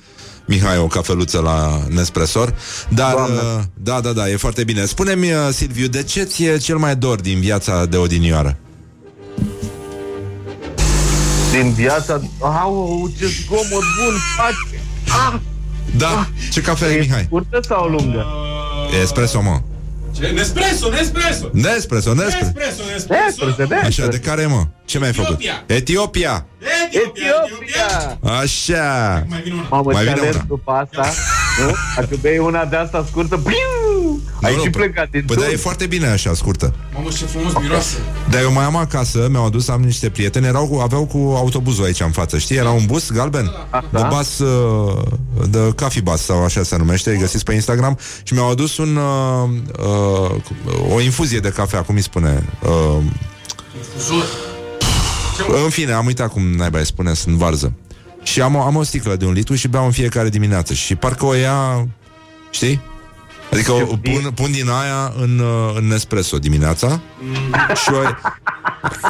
Mihai 0.46 0.78
o 0.78 0.86
cafeluță 0.86 1.40
la 1.40 1.80
Nespresor. 1.88 2.54
Dar, 2.88 3.14
uh, 3.14 3.62
da, 3.74 4.00
da, 4.00 4.12
da, 4.12 4.28
e 4.28 4.36
foarte 4.36 4.64
bine. 4.64 4.84
Spune-mi, 4.84 5.32
uh, 5.32 5.48
Silviu, 5.50 5.86
de 5.86 6.02
ce 6.02 6.22
ți-e 6.22 6.56
cel 6.56 6.76
mai 6.76 6.96
dor 6.96 7.20
din 7.20 7.40
viața 7.40 7.86
de 7.86 7.96
odinioară? 7.96 8.56
Din 11.50 11.72
viața... 11.72 12.20
Au, 12.40 13.10
ce 13.18 13.26
zgomot 13.26 13.64
bun 13.70 14.14
faci! 14.36 14.80
Ah! 15.08 15.40
Da, 15.96 16.28
ce 16.52 16.60
cafea 16.60 16.92
e, 16.92 16.98
Mihai? 16.98 17.22
Scurtă 17.22 17.60
sau 17.68 17.86
lungă? 17.86 18.26
E 18.98 19.02
espresso, 19.02 19.42
mă. 19.42 19.60
Ce? 20.14 20.26
Nespresso, 20.26 20.88
Nespresso! 20.88 21.50
Nespresso, 21.52 22.12
Nespresso. 22.14 22.82
Nespresso, 22.94 23.44
Nespresso! 23.46 23.86
Așa, 23.86 24.06
de 24.06 24.18
care, 24.18 24.46
mă? 24.46 24.62
Ce 24.84 24.98
mi-ai 24.98 25.12
făcut? 25.12 25.30
Etiopia. 25.40 25.64
Etiopia! 25.66 26.46
Etiopia! 26.90 28.18
Așa! 28.40 29.26
Mamă, 29.70 29.90
Mai 29.92 30.02
și 30.04 30.08
vine 30.08 30.20
alerg 30.20 30.34
una. 30.34 30.44
după 30.48 30.72
asta, 30.72 31.12
nu? 31.64 31.74
Dacă 31.96 32.16
bei 32.20 32.38
una 32.38 32.64
de 32.64 32.76
asta 32.76 33.04
scurtă, 33.08 33.36
piu! 34.12 34.20
Ai 34.42 34.54
Nu, 34.54 34.58
și 34.58 34.64
nu, 34.64 34.70
plecat 34.70 35.10
din 35.10 35.22
Păi, 35.26 35.36
dar 35.36 35.44
e 35.44 35.48
turn. 35.48 35.60
foarte 35.60 35.86
bine 35.86 36.06
așa, 36.06 36.34
scurtă. 36.34 36.74
Mamă, 36.94 37.08
ce 37.18 37.24
frumos 37.24 37.52
miroase. 37.60 37.96
Dar 38.30 38.40
eu 38.42 38.52
mai 38.52 38.64
am 38.64 38.76
acasă, 38.76 39.26
mi-au 39.30 39.44
adus, 39.44 39.68
am 39.68 39.80
niște 39.82 40.10
prieteni, 40.10 40.46
erau 40.46 40.66
cu, 40.68 40.78
aveau 40.78 41.04
cu 41.04 41.16
autobuzul 41.36 41.84
aici 41.84 42.00
în 42.00 42.10
față, 42.10 42.38
știi? 42.38 42.56
Era 42.56 42.70
un 42.70 42.86
bus 42.86 43.10
galben, 43.10 43.50
de 43.90 44.06
bas, 44.08 44.38
uh, 44.38 45.02
de 45.50 45.72
coffee 45.76 46.02
bus 46.02 46.20
sau 46.20 46.44
așa 46.44 46.62
se 46.62 46.76
numește, 46.76 47.10
îi 47.10 47.18
găsiți 47.18 47.44
pe 47.44 47.54
Instagram 47.54 47.98
și 48.22 48.32
mi-au 48.32 48.50
adus 48.50 48.76
un, 48.76 48.96
uh, 48.96 49.48
uh, 49.78 50.94
o 50.94 51.00
infuzie 51.00 51.38
de 51.38 51.48
cafea, 51.48 51.82
cum 51.82 51.94
îi 51.94 52.02
spune? 52.02 52.48
Uh, 52.62 53.02
în 55.64 55.70
fine, 55.70 55.92
am 55.92 56.06
uitat 56.06 56.28
cum 56.28 56.42
naiba 56.42 56.78
îi 56.78 56.86
spune, 56.86 57.14
sunt 57.14 57.34
varză. 57.36 57.72
Și 58.22 58.40
am 58.40 58.54
o, 58.54 58.60
am 58.60 58.76
o 58.76 58.82
sticlă 58.82 59.16
de 59.16 59.24
un 59.24 59.32
litru 59.32 59.54
și 59.54 59.68
beau 59.68 59.84
în 59.84 59.90
fiecare 59.90 60.28
dimineață 60.28 60.74
și 60.74 60.94
parcă 60.94 61.26
o 61.26 61.34
ia, 61.34 61.88
știi? 62.50 62.80
Adică 63.52 63.72
o, 63.72 63.96
pun, 64.02 64.30
pun 64.34 64.52
din 64.52 64.68
aia 64.68 65.12
în, 65.20 65.38
uh, 65.38 65.74
în 65.76 65.86
Nespresso 65.86 66.38
dimineața 66.38 67.00
și 67.74 67.90
o, 67.90 68.02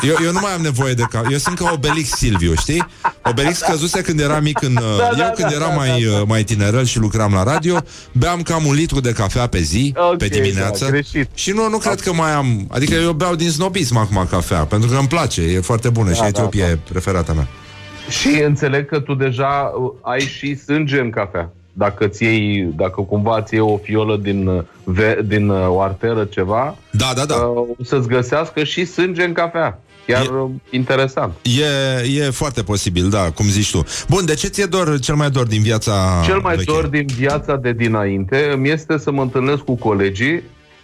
eu, 0.03 0.17
eu 0.25 0.33
nu 0.33 0.39
mai 0.43 0.53
am 0.53 0.61
nevoie 0.61 0.95
de 0.95 1.03
cafea. 1.03 1.31
Eu 1.31 1.39
sunt 1.39 1.59
ca 1.59 1.71
Obelix 1.73 2.09
Silviu, 2.09 2.55
știi? 2.55 2.87
Obelix 3.25 3.59
căzuse 3.61 4.01
când 4.01 4.21
era 4.21 4.41
mic 4.41 4.63
în... 4.63 4.75
Da, 4.99 5.09
eu 5.09 5.15
da, 5.17 5.25
când 5.25 5.49
da, 5.49 5.55
eram 5.55 5.69
da, 5.69 5.75
mai, 5.75 6.03
da, 6.03 6.21
uh, 6.21 6.23
mai 6.27 6.43
tinerel 6.43 6.85
și 6.85 6.99
lucram 6.99 7.33
la 7.33 7.43
radio, 7.43 7.79
beam 8.13 8.43
cam 8.43 8.67
un 8.67 8.75
litru 8.75 9.01
de 9.01 9.13
cafea 9.13 9.47
pe 9.47 9.59
zi, 9.59 9.95
Ok, 9.97 10.17
pe 10.17 10.29
dimineață. 10.29 10.85
da, 10.85 10.91
greșit. 10.91 11.29
și 11.35 11.51
nu, 11.51 11.69
nu 11.69 11.79
cred 11.79 12.01
că 12.01 12.13
mai 12.13 12.33
am... 12.33 12.67
Adică 12.71 12.95
eu 12.95 13.13
beau 13.13 13.35
din 13.35 13.51
snobism 13.51 13.97
acum 13.97 14.27
cafea, 14.31 14.65
pentru 14.65 14.89
că 14.91 14.97
îmi 14.97 15.09
place, 15.09 15.43
e 15.43 15.61
foarte 15.61 15.89
bună 15.89 16.09
Da, 16.09 16.15
și 16.15 16.21
da, 16.21 16.27
Etiopia 16.27 16.67
e 16.67 16.79
preferata 16.89 17.33
mea. 17.33 17.49
Și 18.09 18.43
înțeleg 18.47 18.89
că 18.89 19.01
tu 19.01 19.15
deja 19.15 19.73
uh, 19.77 19.93
ai 20.03 20.21
și 20.21 20.55
sânge 20.57 21.01
în 21.01 21.11
cafea. 21.11 21.53
Dacă 21.73 22.07
ți 22.07 22.25
iei, 22.25 22.73
dacă 22.77 23.01
cumva 23.01 23.43
ți 23.43 23.55
iei 23.55 23.63
o 23.63 23.77
fiolă 23.77 24.17
din, 24.17 24.47
uh, 24.47 24.63
ve, 24.85 25.19
din 25.27 25.49
uh, 25.49 25.69
o 25.69 25.81
arteră 25.81 26.25
ceva, 26.25 26.77
da, 26.91 27.13
da, 27.15 27.25
da. 27.25 27.35
Uh, 27.35 27.69
o 27.79 27.85
să-ți 27.85 28.09
găsească 28.09 28.65
și 28.65 28.85
sânge 28.85 29.25
în 29.25 29.33
cafea. 29.33 29.81
Chiar 30.07 30.27
uh, 30.27 30.51
interesant. 30.71 31.33
E, 31.43 32.21
e 32.21 32.31
foarte 32.31 32.63
posibil, 32.63 33.09
da, 33.09 33.31
cum 33.31 33.47
zici 33.47 33.71
tu. 33.71 33.85
Bun, 34.09 34.25
de 34.25 34.35
ce 34.35 34.49
ți-e 34.49 34.67
dor, 34.67 34.99
cel 34.99 35.15
mai 35.15 35.31
dor 35.31 35.47
din 35.47 35.63
viața 35.63 36.23
Cel 36.25 36.41
mai 36.41 36.57
veche? 36.57 36.73
dor 36.73 36.87
din 36.87 37.07
viața 37.17 37.57
de 37.57 37.73
dinainte 37.73 38.51
îmi 38.53 38.71
este 38.71 38.99
să 38.99 39.11
mă 39.11 39.23
întâlnesc 39.23 39.63
cu 39.63 39.75
colegii, 39.75 40.35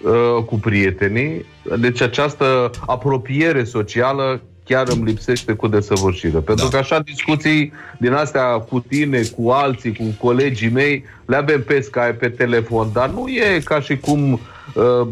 uh, 0.02 0.44
cu 0.44 0.58
prietenii. 0.58 1.44
Deci 1.78 2.00
această 2.00 2.70
apropiere 2.86 3.64
socială 3.64 4.42
chiar 4.68 4.88
îmi 4.88 5.04
lipsește 5.04 5.52
cu 5.52 5.66
desăvârșire. 5.66 6.38
Pentru 6.38 6.64
Da. 6.64 6.70
că 6.70 6.76
așa 6.76 7.00
discuții 7.00 7.72
din 7.98 8.12
astea 8.12 8.44
cu 8.44 8.80
tine, 8.88 9.20
cu 9.36 9.50
alții, 9.50 9.96
cu 9.96 10.04
colegii 10.20 10.70
mei, 10.70 11.04
le 11.26 11.36
avem 11.36 11.62
pe 11.62 11.80
Skype, 11.80 12.16
pe 12.18 12.28
telefon, 12.28 12.90
dar 12.92 13.10
nu 13.10 13.28
e 13.28 13.60
ca 13.64 13.80
și 13.80 13.96
cum 13.96 14.32
uh, 14.32 15.08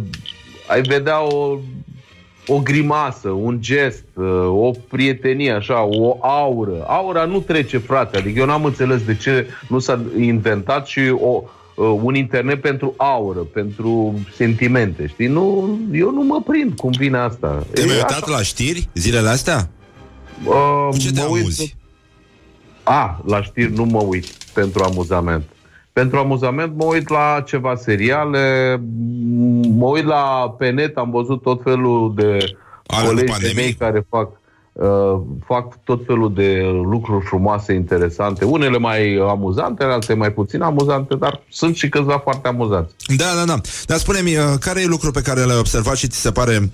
ai 0.66 0.80
vedea 0.80 1.22
o 1.22 1.58
o 2.48 2.60
grimasă, 2.60 3.28
un 3.28 3.58
gest, 3.60 4.04
uh, 4.14 4.46
o 4.48 4.70
prietenie, 4.88 5.52
așa, 5.52 5.82
o 5.82 6.18
aură. 6.20 6.84
Aura 6.86 7.24
nu 7.24 7.40
trece, 7.40 7.78
frate. 7.78 8.16
Adică 8.16 8.38
eu 8.38 8.46
n-am 8.46 8.64
înțeles 8.64 9.04
de 9.04 9.16
ce 9.16 9.46
nu 9.68 9.78
s-a 9.78 10.00
inventat 10.18 10.86
și 10.86 11.00
o, 11.20 11.42
uh, 11.42 11.48
un 11.82 12.14
internet 12.14 12.60
pentru 12.60 12.94
aură, 12.96 13.38
pentru 13.38 14.14
sentimente, 14.36 15.06
știi? 15.06 15.26
Nu, 15.26 15.78
eu 15.92 16.10
nu 16.10 16.22
mă 16.22 16.42
prind 16.46 16.76
cum 16.76 16.90
vine 16.98 17.16
asta. 17.18 17.66
Te-ai 17.72 17.86
mai 17.86 17.94
E 17.94 17.98
uitat 17.98 18.28
la 18.28 18.42
știri 18.42 18.88
zilele 18.94 19.28
astea? 19.28 19.68
Uh, 20.44 20.88
Cu 20.90 20.96
ce 20.96 21.12
te 21.12 21.20
mă 21.20 21.26
uit- 21.30 21.40
amuzi? 21.42 21.76
A, 22.82 23.20
la 23.26 23.42
știri 23.42 23.72
nu 23.72 23.84
mă 23.84 24.02
uit 24.02 24.26
pentru 24.54 24.82
amuzament. 24.84 25.44
Pentru 25.92 26.18
amuzament 26.18 26.76
mă 26.76 26.84
uit 26.84 27.08
la 27.08 27.42
ceva 27.46 27.74
seriale, 27.76 28.76
m- 28.76 29.68
mă 29.76 29.86
uit 29.86 30.04
la 30.04 30.54
pe 30.58 30.70
net, 30.70 30.96
am 30.96 31.10
văzut 31.10 31.42
tot 31.42 31.60
felul 31.62 32.12
de 32.14 32.38
Ale 32.86 33.02
de 33.02 33.06
colegi 33.08 33.24
de 33.24 33.30
pandemie? 33.30 33.62
mei 33.62 33.72
care 33.72 34.06
fac 34.10 34.28
uh, 34.30 34.36
fac 35.46 35.84
tot 35.84 36.04
felul 36.06 36.34
de 36.34 36.60
lucruri 36.90 37.24
frumoase, 37.24 37.72
interesante, 37.72 38.44
unele 38.44 38.78
mai 38.78 39.16
amuzante, 39.28 39.84
alte 39.84 40.14
mai 40.14 40.32
puțin 40.32 40.62
amuzante, 40.62 41.14
dar 41.14 41.42
sunt 41.50 41.76
și 41.76 41.88
câțiva 41.88 42.18
foarte 42.18 42.48
amuzanți. 42.48 42.94
Da, 43.16 43.24
da, 43.34 43.44
da. 43.44 43.60
Dar 43.86 43.98
spune-mi, 43.98 44.36
uh, 44.36 44.44
care 44.60 44.80
e 44.80 44.86
lucru 44.86 45.10
pe 45.10 45.20
care 45.20 45.44
l-ai 45.44 45.58
observat 45.58 45.96
și 45.96 46.08
ți 46.08 46.20
se 46.20 46.30
pare 46.30 46.70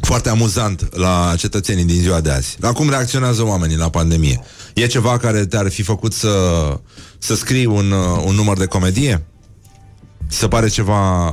foarte 0.00 0.28
amuzant 0.28 0.96
la 0.96 1.34
cetățenii 1.36 1.84
din 1.84 2.00
ziua 2.00 2.20
de 2.20 2.30
azi? 2.30 2.56
La 2.60 2.72
cum 2.72 2.90
reacționează 2.90 3.44
oamenii 3.44 3.76
la 3.76 3.90
pandemie? 3.90 4.40
E 4.74 4.86
ceva 4.86 5.16
care 5.18 5.46
te-ar 5.46 5.70
fi 5.70 5.82
făcut 5.82 6.12
să, 6.12 6.30
să 7.18 7.34
scrii 7.34 7.66
un, 7.66 7.90
uh, 7.90 8.22
un 8.26 8.34
număr 8.34 8.56
de 8.56 8.66
comedie? 8.66 9.26
Ți 10.28 10.38
se 10.38 10.48
pare 10.48 10.68
ceva 10.68 11.32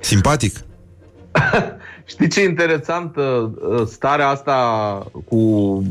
simpatic? 0.00 0.64
Știi 2.08 2.28
ce 2.28 2.42
interesant? 2.42 3.16
uh, 3.16 3.50
Starea 3.86 4.28
asta 4.28 4.56
cu 5.28 5.82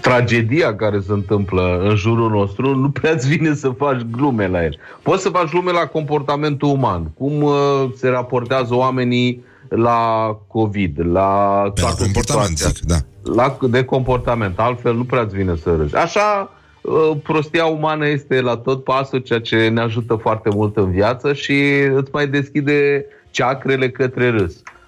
tragedia 0.00 0.76
care 0.76 1.00
se 1.00 1.12
întâmplă 1.12 1.80
în 1.88 1.96
jurul 1.96 2.30
nostru, 2.30 2.76
nu 2.76 2.90
prea 2.90 3.10
îți 3.12 3.28
vine 3.28 3.54
să 3.54 3.68
faci 3.68 4.00
glume 4.10 4.46
la 4.48 4.64
el. 4.64 4.78
Poți 5.02 5.22
să 5.22 5.28
faci 5.28 5.50
glume 5.50 5.70
la 5.70 5.86
comportamentul 5.86 6.68
uman, 6.68 7.10
cum 7.18 7.42
uh, 7.42 7.84
se 7.96 8.08
raportează 8.08 8.74
oamenii 8.74 9.44
la 9.68 10.36
COVID, 10.46 10.98
la, 11.12 11.60
Pe 11.74 11.80
la 11.80 11.86
toată 11.86 12.02
comportament, 12.02 12.58
situația. 12.58 12.68
zic, 12.68 12.84
da. 12.86 13.32
La, 13.34 13.56
de 13.68 13.84
comportament, 13.84 14.58
altfel 14.58 14.94
nu 14.94 15.04
prea 15.04 15.22
îți 15.22 15.36
vine 15.36 15.56
să 15.56 15.74
râzi. 15.76 15.96
Așa, 15.96 16.50
uh, 16.80 17.10
prostia 17.22 17.64
umană 17.64 18.08
este 18.08 18.40
la 18.40 18.56
tot 18.56 18.84
pasul, 18.84 19.18
ceea 19.18 19.40
ce 19.40 19.68
ne 19.68 19.80
ajută 19.80 20.14
foarte 20.14 20.48
mult 20.54 20.76
în 20.76 20.90
viață 20.90 21.32
și 21.32 21.62
îți 21.94 22.10
mai 22.12 22.28
deschide 22.28 23.06
ceacrele 23.30 23.90
către 23.90 24.30
râs. 24.30 24.52
Uh, 24.54 24.78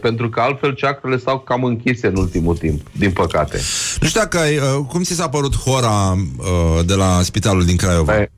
Pentru 0.00 0.28
că 0.28 0.40
altfel 0.40 0.72
ceacrele 0.72 1.16
stau 1.16 1.38
cam 1.38 1.64
închise 1.64 2.06
în 2.06 2.16
ultimul 2.16 2.56
timp, 2.56 2.80
din 2.92 3.10
păcate. 3.10 3.56
Nu 4.00 4.06
știu 4.06 4.20
dacă 4.20 4.38
ai, 4.38 4.56
uh, 4.56 4.84
cum 4.88 5.02
ți 5.02 5.14
s-a 5.14 5.28
părut 5.28 5.56
hora 5.56 6.12
uh, 6.12 6.84
de 6.86 6.94
la 6.94 7.20
spitalul 7.22 7.64
din 7.64 7.76
Craiova? 7.76 8.12
Păi, 8.12 8.30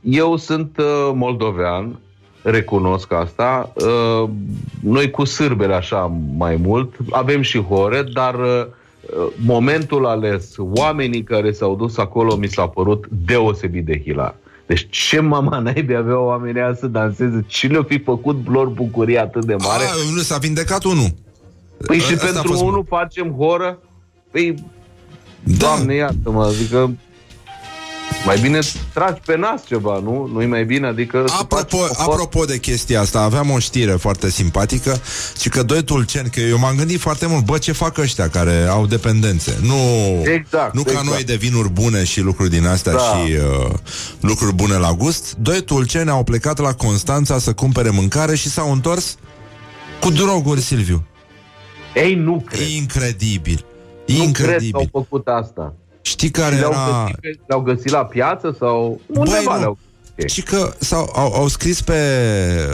Eu 0.00 0.36
sunt 0.36 0.76
uh, 0.78 1.10
moldovean, 1.14 1.98
recunosc 2.42 3.12
asta. 3.12 3.72
Uh, 3.74 4.28
noi 4.80 5.10
cu 5.10 5.24
sârbele 5.24 5.74
așa 5.74 6.12
mai 6.36 6.56
mult, 6.56 6.94
avem 7.10 7.42
și 7.42 7.62
hore, 7.62 8.02
dar 8.12 8.34
uh, 8.34 8.66
momentul 9.36 10.06
ales, 10.06 10.54
oamenii 10.58 11.22
care 11.22 11.52
s-au 11.52 11.76
dus 11.76 11.96
acolo 11.96 12.36
mi 12.36 12.48
s-a 12.48 12.66
părut 12.66 13.06
deosebit 13.08 13.84
de 13.84 14.00
hilar. 14.00 14.34
Deci 14.66 14.86
ce 14.90 15.20
mama 15.20 15.58
naibii 15.58 15.96
aveau 15.96 16.24
oamenii 16.26 16.60
aia 16.60 16.74
să 16.74 16.86
danseze? 16.86 17.44
Ce 17.46 17.66
le-o 17.66 17.82
fi 17.82 17.98
făcut 17.98 18.48
lor 18.48 18.68
bucurie 18.68 19.18
atât 19.18 19.44
de 19.44 19.54
mare? 19.54 19.84
A, 19.84 20.12
nu 20.14 20.20
s-a 20.20 20.38
vindecat 20.38 20.84
unul. 20.84 21.06
Păi 21.86 21.98
și 21.98 22.12
Ăsta 22.12 22.26
a 22.26 22.30
pentru 22.32 22.50
fost- 22.52 22.62
unul 22.62 22.84
facem 22.88 23.30
horă? 23.32 23.78
Păi, 24.30 24.54
Da. 25.42 25.54
doamne, 25.58 25.94
iartă-mă, 25.94 26.44
adică 26.44 26.90
mai 28.26 28.38
bine 28.38 28.58
tragi 28.92 29.20
pe 29.26 29.36
nas 29.36 29.66
ceva, 29.66 29.98
nu? 29.98 30.28
Nu-i 30.32 30.46
mai 30.46 30.64
bine? 30.64 30.86
Adică 30.86 31.24
să 31.26 31.34
Apropo, 31.40 31.76
faci 31.76 31.90
o 31.90 31.94
horă- 31.94 32.12
apropo 32.12 32.44
de 32.44 32.58
chestia 32.58 33.00
asta, 33.00 33.20
aveam 33.20 33.50
o 33.50 33.58
știre 33.58 33.92
foarte 33.92 34.30
simpatică 34.30 35.00
și 35.40 35.48
că 35.48 35.62
doi 35.62 35.82
tulceni, 35.84 36.30
că 36.30 36.40
eu 36.40 36.58
m-am 36.58 36.76
gândit 36.76 37.00
foarte 37.00 37.26
mult, 37.26 37.44
bă, 37.44 37.58
ce 37.58 37.72
fac 37.72 37.98
ăștia 37.98 38.28
care 38.28 38.66
au 38.70 38.86
dependențe? 38.86 39.58
Nu, 39.62 39.74
Exact, 40.32 40.74
nu 40.74 40.82
ca 40.82 40.90
exact. 40.90 41.06
noi 41.08 41.24
de 41.24 41.34
vinuri 41.34 41.70
bune 41.70 42.04
și 42.04 42.20
lucruri 42.20 42.50
din 42.50 42.66
astea 42.66 42.92
Da. 42.92 42.98
și 42.98 43.32
uh, 43.32 43.72
lucruri 44.20 44.54
bune 44.54 44.76
la 44.76 44.92
gust. 44.92 45.34
Doi 45.38 45.62
tulceni 45.62 46.10
au 46.10 46.24
plecat 46.24 46.58
la 46.58 46.72
Constanța 46.72 47.38
să 47.38 47.52
cumpere 47.52 47.90
mâncare 47.90 48.34
și 48.36 48.48
s-au 48.48 48.72
întors 48.72 49.16
cu 50.00 50.10
droguri, 50.10 50.60
Silviu. 50.60 51.06
Ei, 51.94 52.14
nu 52.14 52.44
cred. 52.46 52.68
Incredibil. 52.68 53.64
Nu 54.06 54.14
cred 54.14 54.16
că 54.16 54.22
Incredibil. 54.22 54.74
au 54.74 54.88
făcut 54.92 55.26
asta. 55.26 55.74
Știi 56.06 56.30
care 56.30 56.54
Și 56.54 56.60
le-au, 56.60 56.72
era... 56.72 57.02
găsit, 57.02 57.20
pe- 57.20 57.38
le-au 57.46 57.60
găsit 57.60 57.90
la 57.90 58.04
piață 58.04 58.56
sau 58.58 59.00
undeva 59.06 59.54
nu. 59.54 59.58
le-au 59.58 59.78
Și 60.26 60.42
că 60.42 60.74
sau, 60.78 61.12
au, 61.14 61.32
au 61.34 61.48
scris 61.48 61.82
pe, 61.82 62.00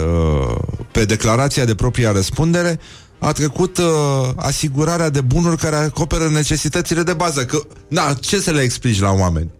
uh, 0.07 0.57
pe 0.93 1.05
declarația 1.05 1.65
de 1.65 1.75
propria 1.75 2.13
răspundere 2.13 2.79
a 3.19 3.33
trecut 3.33 3.79
uh, 3.79 3.85
asigurarea 4.37 5.11
de 5.11 5.21
bunuri 5.21 5.57
care 5.57 5.77
acoperă 5.77 6.29
necesitățile 6.29 7.03
de 7.03 7.13
bază. 7.13 7.45
Că, 7.45 7.59
na, 7.89 8.15
ce 8.21 8.41
să 8.41 8.51
le 8.51 8.61
explici 8.61 9.01
la 9.01 9.11
oameni? 9.11 9.51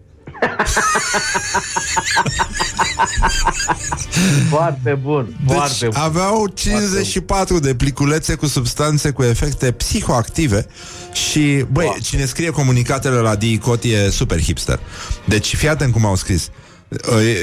Foarte 4.49 4.99
bun, 5.01 5.35
foarte 5.47 5.69
Deci 5.79 5.93
bun. 5.93 6.01
aveau 6.01 6.47
54 6.53 7.59
de 7.59 7.75
pliculețe 7.75 8.35
cu 8.35 8.45
substanțe 8.45 9.11
cu 9.11 9.23
efecte 9.23 9.71
psihoactive 9.71 10.65
și, 11.13 11.65
băi, 11.71 11.97
cine 12.01 12.25
scrie 12.25 12.49
comunicatele 12.49 13.15
la 13.15 13.35
DICOT 13.35 13.83
e 13.83 14.09
super 14.09 14.41
hipster. 14.41 14.79
Deci 15.25 15.55
fii 15.55 15.69
atent 15.69 15.93
cum 15.93 16.05
au 16.05 16.15
scris. 16.15 16.49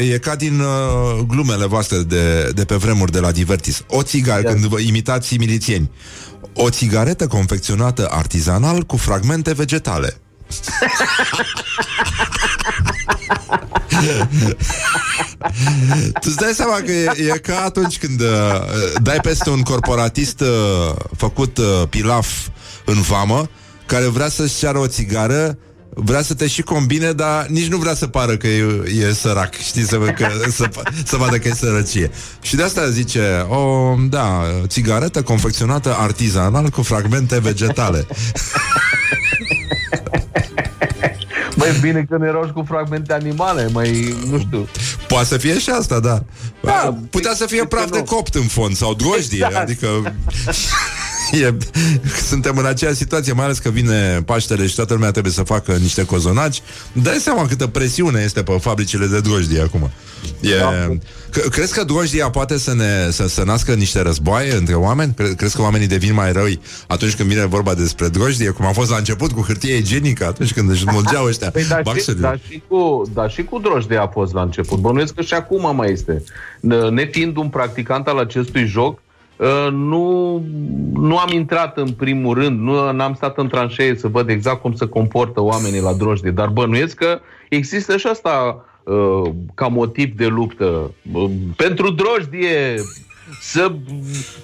E, 0.00 0.12
e 0.12 0.18
ca 0.18 0.36
din 0.36 0.60
uh, 0.60 1.24
glumele 1.26 1.66
voastre 1.66 1.98
de, 1.98 2.50
de 2.54 2.64
pe 2.64 2.74
vremuri 2.74 3.12
de 3.12 3.20
la 3.20 3.30
Divertis. 3.30 3.82
O 3.88 4.02
țigară, 4.02 4.42
când 4.42 4.64
vă 4.64 4.80
imitați 4.80 5.36
milițieni. 5.36 5.90
O 6.54 6.70
țigaretă 6.70 7.26
confecționată 7.26 8.08
artizanal 8.10 8.82
cu 8.82 8.96
fragmente 8.96 9.52
vegetale. 9.52 10.20
Tu 16.20 16.28
îți 16.28 16.36
dai 16.36 16.52
seama 16.54 16.74
că 16.74 16.92
e, 16.92 17.32
e 17.34 17.38
ca 17.38 17.62
atunci 17.64 17.98
când 17.98 18.20
uh, 18.20 18.26
dai 19.02 19.18
peste 19.22 19.50
un 19.50 19.60
corporatist 19.62 20.40
uh, 20.40 20.94
făcut 21.16 21.58
uh, 21.58 21.82
pilaf 21.88 22.28
în 22.84 23.00
vamă, 23.00 23.48
care 23.86 24.06
vrea 24.06 24.28
să-și 24.28 24.58
ceară 24.58 24.78
o 24.78 24.86
țigară, 24.86 25.58
vrea 25.94 26.22
să 26.22 26.34
te 26.34 26.46
și 26.46 26.62
combine, 26.62 27.12
dar 27.12 27.46
nici 27.46 27.68
nu 27.68 27.76
vrea 27.76 27.94
să 27.94 28.06
pară 28.06 28.36
că 28.36 28.46
e, 28.46 28.82
e 29.00 29.12
sărac, 29.12 29.54
știi, 29.54 29.82
să, 29.82 29.96
că, 29.96 30.28
să, 30.50 30.68
să 31.04 31.16
vadă 31.16 31.36
că 31.36 31.48
e 31.48 31.54
sărăcie. 31.54 32.10
Și 32.40 32.56
de 32.56 32.62
asta 32.62 32.90
zice, 32.90 33.46
o, 33.48 33.94
da, 34.08 34.42
țigaretă 34.66 35.22
confecționată 35.22 35.96
artizanal 35.98 36.70
cu 36.70 36.82
fragmente 36.82 37.38
vegetale. 37.38 38.06
Mai 41.56 41.68
bine 41.80 42.06
că 42.08 42.16
nu 42.16 42.26
erau 42.26 42.44
și 42.46 42.52
cu 42.52 42.64
fragmente 42.68 43.12
animale, 43.12 43.68
mai, 43.72 44.14
nu 44.30 44.38
știu. 44.38 44.68
Poate 45.08 45.26
să 45.26 45.36
fie 45.36 45.58
și 45.58 45.70
asta, 45.70 46.00
da. 46.00 46.22
da 46.60 46.94
Putea 47.10 47.34
să 47.34 47.46
fie 47.46 47.64
praf 47.64 47.90
de 47.90 48.02
copt 48.02 48.34
în 48.34 48.46
fond 48.46 48.76
sau 48.76 48.94
drojdie, 48.94 49.44
Exact. 49.46 49.62
adică 49.62 49.86
e, 51.32 51.54
suntem 52.28 52.56
în 52.56 52.64
aceeași 52.66 52.96
situație, 52.96 53.32
mai 53.32 53.44
ales 53.44 53.58
că 53.58 53.68
vine 53.70 54.22
Paștele 54.24 54.66
și 54.66 54.74
toată 54.74 54.94
lumea 54.94 55.10
trebuie 55.10 55.32
să 55.32 55.42
facă 55.42 55.72
niște 55.72 56.04
cozonaci. 56.04 56.62
Dai 56.92 57.16
seama 57.20 57.46
câtă 57.46 57.66
presiune 57.66 58.20
este 58.24 58.42
pe 58.42 58.58
fabricile 58.60 59.06
de 59.06 59.20
drojdie 59.20 59.60
acum. 59.60 59.90
E, 60.40 60.56
Da. 60.58 60.96
c- 61.40 61.48
crezi 61.50 61.74
că 61.74 61.84
drojdia 61.84 62.30
poate 62.30 62.58
să 62.58 62.74
ne 62.74 63.10
să, 63.10 63.28
să 63.28 63.42
nască 63.44 63.74
niște 63.74 64.00
războaie 64.02 64.54
între 64.54 64.74
oameni? 64.74 65.14
Cre- 65.16 65.34
crezi 65.36 65.56
că 65.56 65.62
oamenii 65.62 65.86
devin 65.86 66.14
mai 66.14 66.32
răi 66.32 66.60
atunci 66.86 67.14
când 67.16 67.28
vine 67.28 67.46
vorba 67.46 67.74
despre 67.74 68.08
drojdie, 68.08 68.50
cum 68.50 68.66
a 68.66 68.72
fost 68.72 68.90
la 68.90 68.96
început 68.96 69.32
cu 69.32 69.40
hârtie 69.42 69.76
igienică, 69.76 70.26
atunci 70.26 70.52
când 70.52 70.70
își 70.70 70.84
mulgeau 70.86 71.24
ăștia 71.26 71.50
Păi, 71.50 71.64
dar, 71.68 71.78
și, 71.78 71.84
baxurile? 71.84 72.22
dar, 72.22 72.40
și 72.48 72.62
cu, 72.68 73.10
dar 73.14 73.30
și 73.30 73.42
cu 73.44 73.58
drojdie 73.58 73.96
a 73.96 74.06
fost 74.06 74.32
la 74.32 74.42
început. 74.42 74.78
Bănuiesc 74.78 75.14
că 75.14 75.22
și 75.22 75.34
acum 75.34 75.76
mai 75.76 75.92
este. 75.92 76.22
N- 76.58 76.90
Nefiind 76.90 77.36
un 77.36 77.48
practicant 77.48 78.06
al 78.06 78.18
acestui 78.18 78.66
joc, 78.66 78.92
uh, 78.94 79.02
nu, 79.70 80.34
nu 80.92 81.18
am 81.18 81.28
intrat 81.32 81.76
în 81.76 81.92
primul 81.92 82.34
rând, 82.34 82.60
nu 82.60 82.92
n-am 82.92 83.14
stat 83.14 83.38
în 83.38 83.48
tranșee 83.48 83.96
să 83.96 84.08
văd 84.08 84.28
exact 84.28 84.60
cum 84.60 84.74
se 84.74 84.86
comportă 84.86 85.42
oamenii 85.42 85.80
la 85.80 85.92
drojdie, 85.92 86.30
dar 86.30 86.48
bănuiesc 86.48 86.96
că 86.96 87.20
există 87.48 87.96
și 87.96 88.06
asta 88.06 88.64
uh, 88.84 89.30
ca 89.54 89.66
motiv 89.66 90.16
de 90.16 90.26
luptă. 90.26 90.90
Uh, 91.12 91.30
Pentru 91.56 91.90
drojdie, 91.90 92.74
să, 93.40 93.72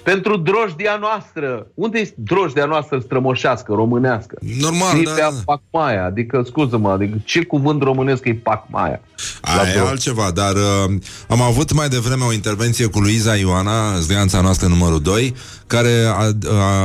pentru 0.03 0.37
drojdia 0.37 0.97
noastră. 0.99 1.67
Unde 1.73 1.99
e 1.99 2.13
drojdia 2.15 2.65
noastră 2.65 2.99
strămoșească, 2.99 3.73
românească? 3.73 4.37
Normal, 4.59 4.87
Scrie 4.89 5.03
da, 5.03 5.13
pe 5.13 5.21
da. 5.21 5.41
pacmaia, 5.45 6.05
adică, 6.05 6.43
scuză-mă, 6.45 6.89
adică 6.89 7.17
ce 7.23 7.43
cuvânt 7.43 7.81
românesc 7.81 8.25
e 8.25 8.33
pacmaia? 8.33 9.01
Aia 9.41 9.73
e 9.75 9.79
altceva, 9.79 10.31
dar 10.31 10.55
uh, 10.55 10.93
am 11.27 11.41
avut 11.41 11.73
mai 11.73 11.87
devreme 11.87 12.23
o 12.23 12.33
intervenție 12.33 12.85
cu 12.85 12.99
Luiza 12.99 13.35
Ioana, 13.35 13.99
zdeanța 13.99 14.41
noastră 14.41 14.67
numărul 14.67 15.01
2, 15.01 15.35
care 15.67 16.03
a, 16.05 16.31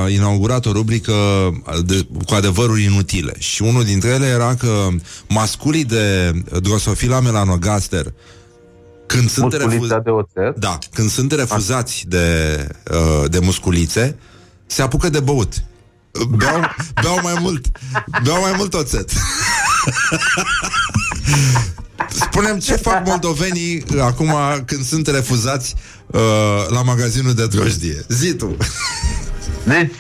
a 0.05 0.09
inaugurat 0.09 0.67
o 0.67 0.73
rubrică 0.73 1.13
de, 1.85 2.07
cu 2.27 2.35
adevăruri 2.35 2.85
inutile. 2.85 3.33
Și 3.39 3.63
unul 3.63 3.85
dintre 3.85 4.11
ele 4.11 4.27
era 4.27 4.55
că 4.55 4.89
masculii 5.29 5.85
de 5.85 6.33
Drosophila 6.61 7.21
melanogaster 7.21 8.13
când 9.13 9.31
sunt, 9.31 9.63
Musculița 9.65 9.99
de 9.99 10.11
oțet? 10.11 10.57
da, 10.59 10.79
când 10.95 11.09
sunt 11.11 11.33
refuzați 11.33 12.05
de, 12.09 12.57
uh, 12.91 13.31
de 13.31 13.39
musculițe, 13.39 14.17
se 14.67 14.83
apucă 14.83 15.09
de 15.09 15.21
băut. 15.21 15.53
Beau, 16.37 16.61
beau 17.03 17.19
mai 17.23 17.35
mult 17.41 17.67
Beau 18.25 18.41
mai 18.41 18.53
mult 18.57 18.75
oțet 18.75 19.11
Spunem 22.09 22.59
ce 22.59 22.75
fac 22.77 23.07
moldovenii 23.07 23.85
uh, 23.95 24.01
Acum 24.01 24.35
când 24.67 24.83
sunt 24.85 25.07
refuzați 25.07 25.75
uh, 26.07 26.21
La 26.69 26.83
magazinul 26.83 27.35
de 27.35 27.47
drojdie 27.47 28.05
Zi 28.09 28.35
tu 28.35 28.57
Deci, 29.67 29.93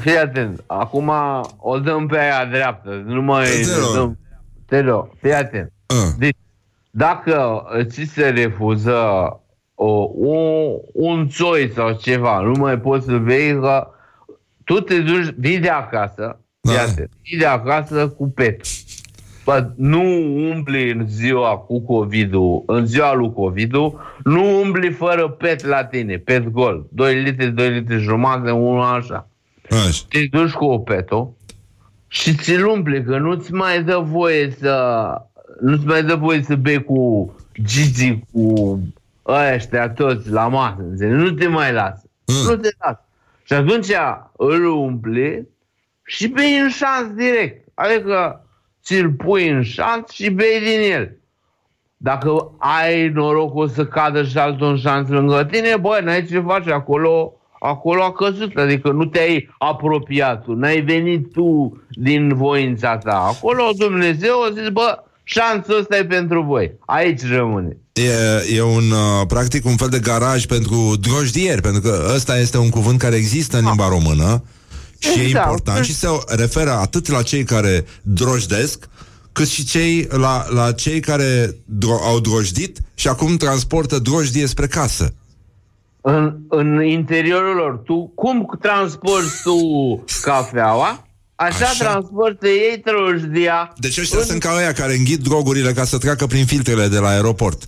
fii 0.00 0.16
atent. 0.16 0.62
Acum 0.66 1.10
o 1.56 1.78
dăm 1.78 2.06
pe 2.06 2.18
aia 2.18 2.44
dreaptă. 2.50 3.02
Nu 3.06 3.22
mai... 3.22 3.44
Te 3.44 3.74
rog. 3.80 3.94
dăm- 3.96 4.18
Te 4.66 4.80
rog, 4.80 5.08
fii 5.20 5.32
atent. 5.34 5.72
Deci, 6.18 6.36
dacă 6.90 7.64
ți 7.82 8.02
se 8.02 8.28
refuză 8.28 8.98
o, 9.74 10.10
o, 10.16 10.36
un 10.92 11.28
țoi 11.28 11.70
sau 11.74 11.92
ceva, 11.92 12.40
nu 12.40 12.52
mai 12.58 12.78
poți 12.78 13.06
să 13.06 13.16
bei 13.16 13.58
că 13.60 13.90
tu 14.64 14.80
te 14.80 14.98
duci, 14.98 15.34
vii 15.36 15.58
de 15.58 15.68
acasă, 15.68 16.40
da. 16.60 16.72
iată, 16.72 17.08
vii 17.22 17.38
de 17.38 17.46
acasă 17.46 18.08
cu 18.08 18.28
pet. 18.28 18.60
Bă, 19.44 19.70
nu 19.76 20.02
umbli 20.50 20.90
în 20.90 21.06
ziua 21.08 21.56
cu 21.56 21.80
covid 21.80 22.32
în 22.66 22.86
ziua 22.86 23.14
lui 23.14 23.32
covid 23.32 23.74
nu 24.24 24.60
umbli 24.60 24.92
fără 24.92 25.28
pet 25.28 25.64
la 25.64 25.84
tine, 25.84 26.16
pet 26.16 26.48
gol. 26.48 26.86
2 26.92 27.22
litri, 27.22 27.50
2 27.50 27.70
litri 27.70 27.98
jumătate, 27.98 28.50
unul 28.50 28.82
așa. 28.82 29.28
Așa. 29.70 30.04
Te 30.08 30.26
duci 30.30 30.52
cu 30.52 30.64
o 30.64 30.78
peto 30.78 31.34
și 32.12 32.34
ți-l 32.34 32.66
umpli, 32.66 33.04
că 33.04 33.18
nu-ți 33.18 33.52
mai 33.52 33.82
dă 33.82 33.98
voie 33.98 34.50
să 34.50 35.04
nu-ți 35.60 35.86
mai 35.86 36.04
dă 36.04 36.14
voie 36.14 36.42
să 36.42 36.54
bei 36.54 36.84
cu 36.84 37.34
Gigi, 37.62 38.18
cu 38.32 38.78
ăștia 39.26 39.90
toți 39.90 40.30
la 40.30 40.48
masă, 40.48 40.82
înțelegi? 40.82 41.22
Nu 41.22 41.30
te 41.30 41.46
mai 41.46 41.72
lasă. 41.72 42.02
Nu 42.46 42.56
te 42.56 42.68
lasă. 42.78 43.04
Și 43.42 43.52
atunci 43.52 43.88
îl 44.36 44.64
umpli 44.64 45.48
și 46.04 46.28
bei 46.28 46.58
în 46.58 46.68
șans 46.68 47.12
direct. 47.14 47.68
Adică 47.74 48.44
ți-l 48.82 49.10
pui 49.10 49.48
în 49.48 49.62
șans 49.62 50.10
și 50.10 50.30
bei 50.30 50.60
din 50.60 50.92
el. 50.92 51.16
Dacă 51.96 52.52
ai 52.58 53.08
norocul 53.08 53.68
să 53.68 53.86
cadă 53.86 54.24
și 54.24 54.38
altul 54.38 54.66
în 54.66 54.76
șans 54.76 55.08
lângă 55.08 55.44
tine, 55.44 55.76
băi, 55.80 56.00
n-ai 56.04 56.24
ce 56.24 56.40
face 56.40 56.72
acolo, 56.72 57.32
acolo 57.58 58.02
a 58.02 58.12
căzut. 58.12 58.56
Adică 58.56 58.90
nu 58.90 59.04
te-ai 59.04 59.48
apropiat 59.58 60.44
tu, 60.44 60.54
n-ai 60.54 60.80
venit 60.80 61.32
tu 61.32 61.80
din 61.90 62.34
voința 62.34 62.98
ta. 62.98 63.16
Acolo 63.16 63.62
Dumnezeu 63.76 64.42
a 64.42 64.50
zis, 64.50 64.68
bă, 64.68 65.02
șansul 65.32 65.78
ăsta 65.78 65.96
e 65.96 66.04
pentru 66.04 66.42
voi. 66.42 66.72
Aici 66.86 67.26
rămâne. 67.26 67.76
E, 67.92 68.54
e 68.54 68.62
un, 68.62 68.90
uh, 68.90 69.26
practic, 69.26 69.64
un 69.64 69.76
fel 69.76 69.88
de 69.88 69.98
garaj 69.98 70.46
pentru 70.46 70.96
drojdieri, 71.00 71.60
pentru 71.60 71.80
că 71.80 72.10
ăsta 72.14 72.38
este 72.38 72.58
un 72.58 72.68
cuvânt 72.70 72.98
care 72.98 73.16
există 73.16 73.58
în 73.58 73.64
limba 73.64 73.88
română 73.88 74.44
și 74.98 75.18
e 75.18 75.22
Exact. 75.22 75.46
important 75.46 75.84
și 75.84 75.94
se 75.94 76.08
referă 76.26 76.70
atât 76.70 77.08
la 77.08 77.22
cei 77.22 77.44
care 77.44 77.84
drojdesc, 78.02 78.88
cât 79.32 79.48
și 79.48 79.64
cei, 79.64 80.08
la, 80.10 80.46
la 80.48 80.72
cei 80.72 81.00
care 81.00 81.46
dro- 81.52 82.04
au 82.04 82.20
drojdit 82.20 82.78
și 82.94 83.08
acum 83.08 83.36
transportă 83.36 83.98
drojdie 83.98 84.46
spre 84.46 84.66
casă. 84.66 85.14
În, 86.00 86.36
în 86.48 86.84
interiorul 86.84 87.56
lor, 87.56 87.76
tu 87.84 88.12
cum 88.14 88.58
transporti 88.60 89.42
tu 89.42 89.56
cafeaua, 90.22 91.04
așa, 91.48 91.64
așa. 91.64 91.84
transportă 91.84 92.46
ei 92.46 92.82
trojdia. 92.84 93.72
Deci 93.76 93.98
ăștia 93.98 94.20
sunt 94.22 94.40
ca 94.40 94.54
ăia 94.56 94.72
care 94.72 94.94
înghit 94.96 95.20
drogurile 95.22 95.72
ca 95.72 95.84
să 95.84 95.98
treacă 95.98 96.26
prin 96.26 96.46
filtrele 96.46 96.88
de 96.88 96.98
la 96.98 97.08
aeroport. 97.08 97.62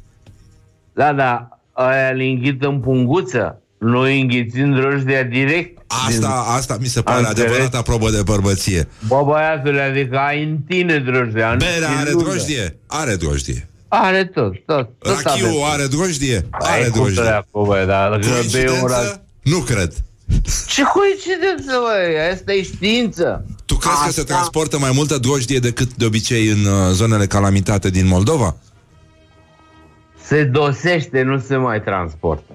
Da, 0.95 1.13
da, 1.13 1.49
aia 1.73 2.09
îl 2.11 2.21
înghit 2.21 2.63
în 2.65 2.81
punguță. 2.81 3.57
Noi 3.79 4.21
înghițim 4.21 4.73
drojdia 4.75 5.23
direct. 5.23 5.83
Asta, 6.09 6.45
asta 6.49 6.77
mi 6.81 6.87
se 6.87 7.01
pare 7.03 7.19
Am 7.19 7.25
înțeles. 7.29 7.51
adevărata 7.51 7.83
probă 7.83 8.11
de 8.11 8.23
bărbăție. 8.23 8.89
Bă, 9.07 9.23
băiatule, 9.27 9.81
adică 9.81 10.17
ai 10.19 10.43
în 10.43 10.59
tine 10.69 10.99
drojdia. 10.99 11.51
nu 11.51 11.57
Berea 11.57 11.89
ți 11.89 11.95
are 12.01 12.11
iludă. 12.11 12.25
drojdie? 12.25 12.77
Are 12.87 13.15
drojdie. 13.17 13.69
Are 13.89 14.25
tot, 14.25 14.53
tot. 14.67 14.89
tot 14.99 15.23
Rachiu 15.23 15.47
avem. 15.47 15.63
are 15.73 15.87
drojdie? 15.87 16.47
Ai 16.51 16.81
Are 16.81 16.89
cum 16.89 17.01
drojdie. 17.01 17.23
dracu, 17.23 17.65
băi, 17.67 17.87
dar 17.87 18.11
dacă 18.11 18.27
bei 18.53 18.67
un 18.67 18.67
Coincidență? 18.67 18.95
raz- 18.95 19.21
Nu 19.43 19.59
cred. 19.59 19.93
Ce 20.67 20.83
coincidență, 20.83 21.73
băi? 21.87 22.31
Asta 22.33 22.53
e 22.53 22.63
știință. 22.63 23.45
Tu 23.73 23.79
crezi 23.79 24.05
că 24.05 24.11
se 24.11 24.23
transportă 24.23 24.79
mai 24.79 24.91
multă 24.95 25.19
drojdie 25.19 25.59
decât 25.59 25.95
de 25.95 26.05
obicei 26.05 26.47
în 26.47 26.65
uh, 26.65 26.91
zonele 26.91 27.27
calamitate 27.27 27.91
din 27.91 28.07
Moldova? 28.07 28.57
Se 30.23 30.45
dosește, 30.45 31.23
nu 31.23 31.39
se 31.39 31.57
mai 31.57 31.83
transportă. 31.83 32.53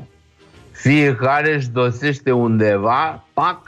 Fiecare 0.72 1.56
își 1.56 1.70
dosește 1.70 2.32
undeva, 2.32 3.26
pac, 3.34 3.60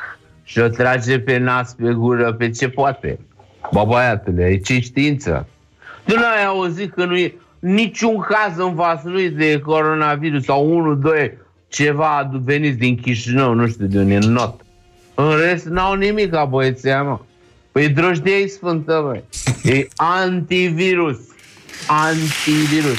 și 0.44 0.60
o 0.60 0.68
trage 0.68 1.20
pe 1.20 1.38
nas, 1.38 1.74
pe 1.74 1.92
gură, 1.94 2.34
pe 2.34 2.50
ce 2.50 2.70
poate. 2.70 3.20
Bă, 3.72 3.84
băiatule, 3.88 4.46
e 4.46 4.58
ce 4.58 4.80
știință. 4.80 5.48
Tu 6.06 6.16
n-ai 6.16 6.46
auzit 6.46 6.94
că 6.94 7.06
nu 7.06 7.18
e 7.18 7.34
niciun 7.60 8.20
caz 8.20 8.58
în 8.58 8.76
Vaslui 8.76 9.30
de 9.30 9.60
coronavirus 9.60 10.44
sau 10.44 10.76
unul, 10.76 11.00
doi, 11.00 11.38
ceva 11.68 12.30
veniți 12.44 12.78
din 12.78 12.96
Chișinău, 12.96 13.54
nu 13.54 13.68
știu 13.68 13.86
de 13.86 14.00
unde, 14.00 14.16
în 14.16 14.32
not. 14.32 14.62
În 15.16 15.38
rest, 15.38 15.66
n-au 15.66 15.94
nimic 15.94 16.32
ca 16.32 16.46
băieția, 16.46 17.04
mă. 17.04 17.20
Păi 17.72 17.90
drojdie 17.90 18.34
e 18.34 18.48
sfântă, 18.48 19.04
băi. 19.06 19.24
E 19.74 19.88
antivirus. 19.96 21.18
Antivirus. 21.88 22.98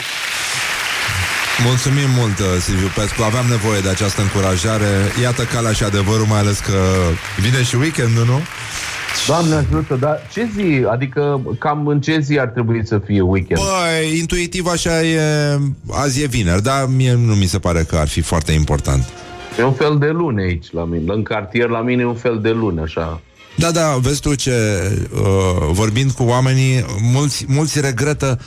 Mulțumim 1.65 2.11
mult, 2.19 2.39
uh, 2.39 2.47
Silviu 2.61 2.91
Pescu. 2.95 3.23
Aveam 3.23 3.47
nevoie 3.47 3.81
de 3.81 3.89
această 3.89 4.21
încurajare. 4.23 4.87
Iată 5.23 5.43
calea 5.43 5.73
și 5.73 5.85
adevărul, 5.85 6.27
mai 6.27 6.39
ales 6.39 6.59
că 6.59 6.79
vine 7.41 7.63
și 7.63 7.77
weekendul, 7.77 8.25
nu? 8.25 8.41
Doamne 9.27 9.55
ajută, 9.55 9.95
dar 9.95 10.29
ce 10.33 10.49
zi, 10.55 10.85
adică 10.91 11.41
cam 11.59 11.87
în 11.87 12.01
ce 12.01 12.19
zi 12.19 12.39
ar 12.39 12.47
trebui 12.47 12.87
să 12.87 12.99
fie 12.99 13.21
weekend? 13.21 13.61
Băi, 13.61 14.19
intuitiv 14.19 14.67
așa 14.67 15.03
e... 15.03 15.21
Azi 15.91 16.23
e 16.23 16.27
vineri, 16.27 16.63
dar 16.63 16.87
mie 16.97 17.13
nu 17.13 17.35
mi 17.35 17.47
se 17.47 17.59
pare 17.59 17.83
că 17.83 17.97
ar 17.97 18.09
fi 18.09 18.21
foarte 18.21 18.53
important. 18.53 19.05
E 19.59 19.63
un 19.63 19.73
fel 19.73 19.99
de 19.99 20.09
lune 20.09 20.43
aici 20.43 20.73
la 20.73 20.85
mine, 20.85 21.13
în 21.13 21.23
cartier 21.23 21.69
la 21.69 21.81
mine 21.81 22.03
e 22.03 22.07
un 22.07 22.15
fel 22.15 22.39
de 22.41 22.51
lune, 22.51 22.81
așa. 22.81 23.21
Da, 23.61 23.71
da, 23.71 23.97
vezi 24.01 24.21
tu 24.21 24.35
ce... 24.35 24.53
Uh, 25.13 25.21
vorbind 25.71 26.11
cu 26.11 26.23
oamenii, 26.23 26.85
mulți, 27.13 27.45
mulți 27.49 27.81
regretă 27.81 28.39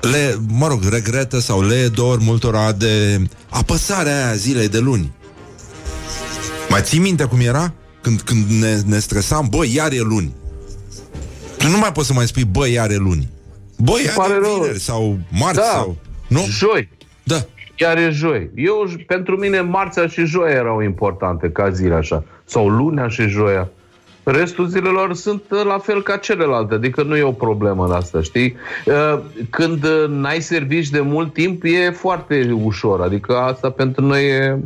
le, 0.00 0.36
mă 0.48 0.66
rog, 0.66 0.80
regretă 0.90 1.38
sau 1.38 1.62
le 1.62 1.88
dor 1.88 2.18
multora 2.18 2.72
de 2.72 3.20
apăsarea 3.48 4.24
aia 4.24 4.34
zilei 4.34 4.68
de 4.68 4.78
luni. 4.78 5.12
Mai 6.68 6.80
ții 6.82 6.98
minte 6.98 7.24
cum 7.24 7.40
era? 7.40 7.72
Când, 8.00 8.20
când 8.20 8.50
ne, 8.50 8.80
ne 8.86 8.98
stresam, 8.98 9.46
bă, 9.50 9.64
iar 9.66 9.92
e 9.92 10.00
luni. 10.00 10.34
Tu 11.58 11.68
nu 11.68 11.78
mai 11.78 11.92
poți 11.92 12.06
să 12.06 12.12
mai 12.12 12.26
spui, 12.26 12.44
bă, 12.44 12.68
iar 12.68 12.90
e 12.90 12.96
luni. 12.96 13.28
Bă, 13.78 13.92
iar 14.04 14.30
e 14.30 14.48
vineri 14.54 14.80
sau 14.80 15.18
marți 15.30 15.58
Da. 15.58 15.70
sau... 15.72 15.96
Nu? 16.26 16.44
Joi. 16.48 16.88
Da. 17.22 17.46
Chiar 17.76 17.96
e 17.96 18.10
joi. 18.10 18.50
Eu, 18.54 18.90
pentru 19.06 19.36
mine, 19.36 19.60
marțea 19.60 20.06
și 20.06 20.24
joia 20.24 20.52
erau 20.52 20.80
importante 20.80 21.50
ca 21.50 21.70
zile 21.70 21.94
așa. 21.94 22.24
Sau 22.44 22.68
lunea 22.68 23.08
și 23.08 23.28
joia. 23.28 23.70
Restul 24.24 24.68
zilelor 24.68 25.14
sunt 25.14 25.42
uh, 25.50 25.64
la 25.64 25.78
fel 25.78 26.02
ca 26.02 26.16
celelalte, 26.16 26.74
adică 26.74 27.02
nu 27.02 27.16
e 27.16 27.22
o 27.22 27.32
problemă 27.32 27.84
în 27.84 27.92
asta, 27.92 28.22
știi? 28.22 28.54
Uh, 28.86 29.20
Când 29.50 29.84
uh, 29.84 30.08
n-ai 30.08 30.42
servici 30.42 30.88
de 30.88 31.00
mult 31.00 31.32
timp, 31.32 31.64
e 31.64 31.90
foarte 31.90 32.56
ușor, 32.62 33.00
adică 33.00 33.36
asta 33.36 33.70
pentru 33.70 34.06
noi 34.06 34.24
e... 34.24 34.58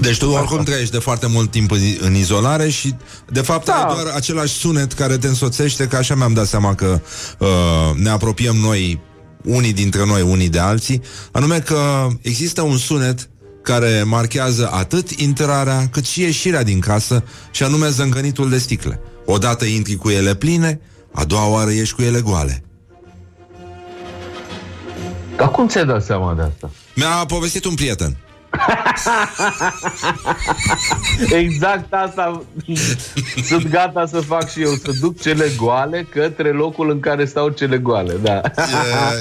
Deci 0.00 0.18
tu 0.18 0.30
oricum 0.30 0.62
trăiești 0.62 0.92
de 0.92 0.98
foarte 0.98 1.26
mult 1.26 1.50
timp 1.50 1.70
în, 1.70 1.78
în 2.00 2.14
izolare 2.14 2.68
și 2.68 2.94
de 3.28 3.40
fapt 3.40 3.66
da. 3.66 3.74
ai 3.74 3.94
doar 3.94 4.14
același 4.16 4.54
sunet 4.54 4.92
care 4.92 5.16
te 5.16 5.26
însoțește, 5.26 5.88
că 5.88 5.96
așa 5.96 6.14
mi-am 6.14 6.32
dat 6.32 6.46
seama 6.46 6.74
că 6.74 7.00
uh, 7.38 7.48
ne 7.94 8.08
apropiem 8.08 8.56
noi, 8.56 9.00
unii 9.44 9.72
dintre 9.72 10.06
noi, 10.06 10.22
unii 10.22 10.48
de 10.48 10.58
alții, 10.58 11.02
anume 11.32 11.58
că 11.58 12.06
există 12.22 12.62
un 12.62 12.76
sunet 12.76 13.28
care 13.68 14.02
marchează 14.02 14.70
atât 14.72 15.10
intrarea 15.10 15.88
cât 15.90 16.06
și 16.06 16.20
ieșirea 16.20 16.62
din 16.62 16.80
casă 16.80 17.24
și 17.50 17.62
anume 17.62 17.88
zângănitul 17.88 18.50
de 18.50 18.58
sticle. 18.58 19.00
Odată 19.24 19.64
intri 19.64 19.94
cu 19.94 20.08
ele 20.08 20.34
pline, 20.34 20.80
a 21.12 21.24
doua 21.24 21.48
oară 21.48 21.70
ieși 21.70 21.94
cu 21.94 22.02
ele 22.02 22.20
goale. 22.20 22.62
Dar 25.36 25.50
cum 25.50 25.68
ți-ai 25.68 25.86
dat 25.86 26.04
seama 26.04 26.34
de 26.34 26.42
asta? 26.42 26.70
Mi-a 26.94 27.24
povestit 27.26 27.64
un 27.64 27.74
prieten. 27.74 28.16
Exact 31.30 31.92
asta 31.92 32.42
sunt 33.42 33.68
gata 33.68 34.06
să 34.06 34.20
fac 34.20 34.50
și 34.50 34.62
eu, 34.62 34.70
să 34.70 34.92
duc 35.00 35.20
cele 35.20 35.44
goale 35.56 36.06
către 36.10 36.50
locul 36.50 36.90
în 36.90 37.00
care 37.00 37.24
stau 37.24 37.48
cele 37.48 37.78
goale, 37.78 38.14
da. 38.22 38.40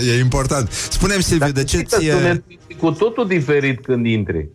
E, 0.07 0.11
e 0.11 0.19
important. 0.19 0.69
Spune-mi, 0.71 1.21
Silviu, 1.21 1.51
de 1.51 1.63
ce 1.63 1.77
Știi 1.77 1.89
că 1.89 1.97
ție... 1.97 2.11
sunet 2.11 2.43
cu 2.79 2.91
totul 2.91 3.27
diferit 3.27 3.85
când 3.85 4.05
intri. 4.05 4.49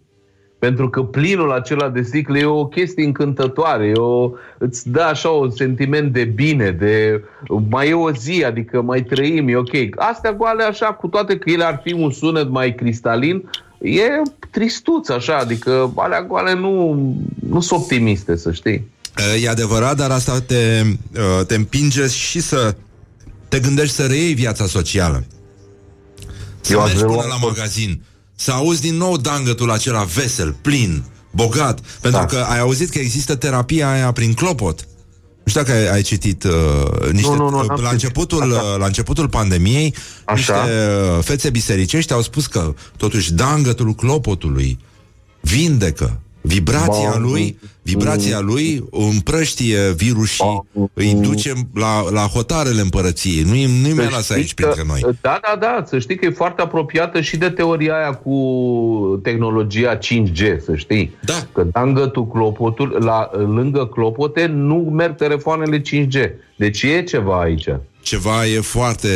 Pentru 0.58 0.90
că 0.90 1.02
plinul 1.02 1.52
acela 1.52 1.88
de 1.88 2.02
sticle 2.02 2.38
e 2.38 2.44
o 2.44 2.66
chestie 2.66 3.04
încântătoare, 3.04 3.86
e 3.86 3.92
o, 3.94 4.30
îți 4.58 4.90
dă 4.90 5.00
așa 5.00 5.28
un 5.28 5.50
sentiment 5.50 6.12
de 6.12 6.24
bine, 6.24 6.70
de 6.70 7.24
mai 7.68 7.88
e 7.88 7.94
o 7.94 8.10
zi, 8.10 8.44
adică 8.44 8.82
mai 8.82 9.02
trăim, 9.02 9.48
e 9.48 9.56
ok. 9.56 9.72
Astea 9.96 10.32
goale 10.32 10.62
așa, 10.62 10.86
cu 10.86 11.06
toate 11.06 11.38
că 11.38 11.50
ele 11.50 11.64
ar 11.64 11.80
fi 11.84 11.92
un 11.92 12.10
sunet 12.10 12.48
mai 12.48 12.74
cristalin, 12.74 13.50
e 13.82 14.06
tristuț 14.50 15.08
așa, 15.08 15.36
adică 15.36 15.92
alea 15.96 16.22
goale 16.22 16.54
nu, 16.54 16.92
nu 17.48 17.60
sunt 17.60 17.80
optimiste, 17.80 18.36
să 18.36 18.52
știi. 18.52 18.90
E 19.42 19.48
adevărat, 19.48 19.96
dar 19.96 20.10
asta 20.10 20.40
te, 20.40 20.82
uh, 21.16 21.46
te 21.46 21.54
împinge 21.54 22.06
și 22.08 22.40
să 22.40 22.74
te 23.48 23.60
gândești 23.60 23.94
să 23.94 24.06
reiei 24.06 24.34
viața 24.34 24.66
socială. 24.66 25.24
Să 26.60 26.72
Eu 26.72 26.78
mergi 26.78 26.94
aș 26.94 27.00
până 27.00 27.12
relua 27.12 27.26
la 27.26 27.38
tot. 27.40 27.48
magazin, 27.48 28.02
să 28.34 28.50
auzi 28.50 28.80
din 28.80 28.96
nou 28.96 29.16
dangătul 29.16 29.70
acela 29.70 30.02
vesel, 30.02 30.56
plin, 30.62 31.04
bogat. 31.30 31.80
Pentru 32.00 32.20
da. 32.20 32.26
că 32.26 32.36
ai 32.36 32.58
auzit 32.58 32.90
că 32.90 32.98
există 32.98 33.36
terapia 33.36 33.90
aia 33.90 34.12
prin 34.12 34.32
clopot. 34.32 34.86
Nu 35.44 35.50
știu 35.50 35.62
dacă 35.62 35.72
ai, 35.72 35.88
ai 35.88 36.02
citit 36.02 36.44
uh, 36.44 37.10
niște, 37.12 37.30
Nu, 37.30 37.36
nu, 37.36 37.48
nu, 37.50 37.58
uh, 37.58 37.66
n-am 37.66 37.68
la, 37.68 37.74
citit. 37.74 37.92
începutul, 37.92 38.50
uh, 38.50 38.58
la 38.78 38.86
începutul 38.86 39.28
pandemiei, 39.28 39.94
Așa. 40.24 40.64
niște 40.64 40.76
uh, 41.16 41.24
fețe 41.24 41.50
bisericești 41.50 42.12
au 42.12 42.22
spus 42.22 42.46
că 42.46 42.74
totuși 42.96 43.32
dangătul 43.32 43.94
clopotului 43.94 44.78
vindecă. 45.40 46.20
Vibrația 46.42 47.10
Ba, 47.10 47.18
lui, 47.18 47.58
vibrația 47.82 48.40
lui 48.40 48.84
împrăștie 48.90 49.92
virusii, 49.96 50.62
îi 50.92 51.14
duce 51.14 51.52
la, 51.74 52.10
la 52.10 52.20
hotarele 52.20 52.80
împărăției. 52.80 53.42
Nu-i, 53.42 53.80
nu-i 53.82 53.92
mai 53.92 54.04
Să 54.04 54.10
lasă 54.10 54.22
știi 54.22 54.34
aici 54.34 54.54
că- 54.54 54.62
printre 54.62 54.84
noi. 54.86 55.14
Da, 55.20 55.40
da, 55.42 55.56
da, 55.60 55.84
să 55.86 55.98
știi 55.98 56.16
că 56.16 56.24
e 56.26 56.30
foarte 56.30 56.62
apropiată 56.62 57.20
și 57.20 57.36
de 57.36 57.50
teoria 57.50 57.94
aia 57.96 58.12
cu 58.12 59.20
tehnologia 59.22 59.98
5G, 59.98 60.60
să 60.64 60.74
știi. 60.74 61.14
Da. 61.24 61.34
Că 61.52 61.62
dangă 61.72 62.06
tu 62.06 62.24
clopotul, 62.26 62.96
la, 63.04 63.30
lângă 63.32 63.86
clopote 63.86 64.46
nu 64.46 64.76
merg 64.76 65.16
telefoanele 65.16 65.80
5G. 65.80 66.30
Deci 66.56 66.82
e 66.82 67.02
ceva 67.02 67.40
aici. 67.40 67.68
Ceva 68.02 68.46
e 68.46 68.60
foarte, 68.60 69.08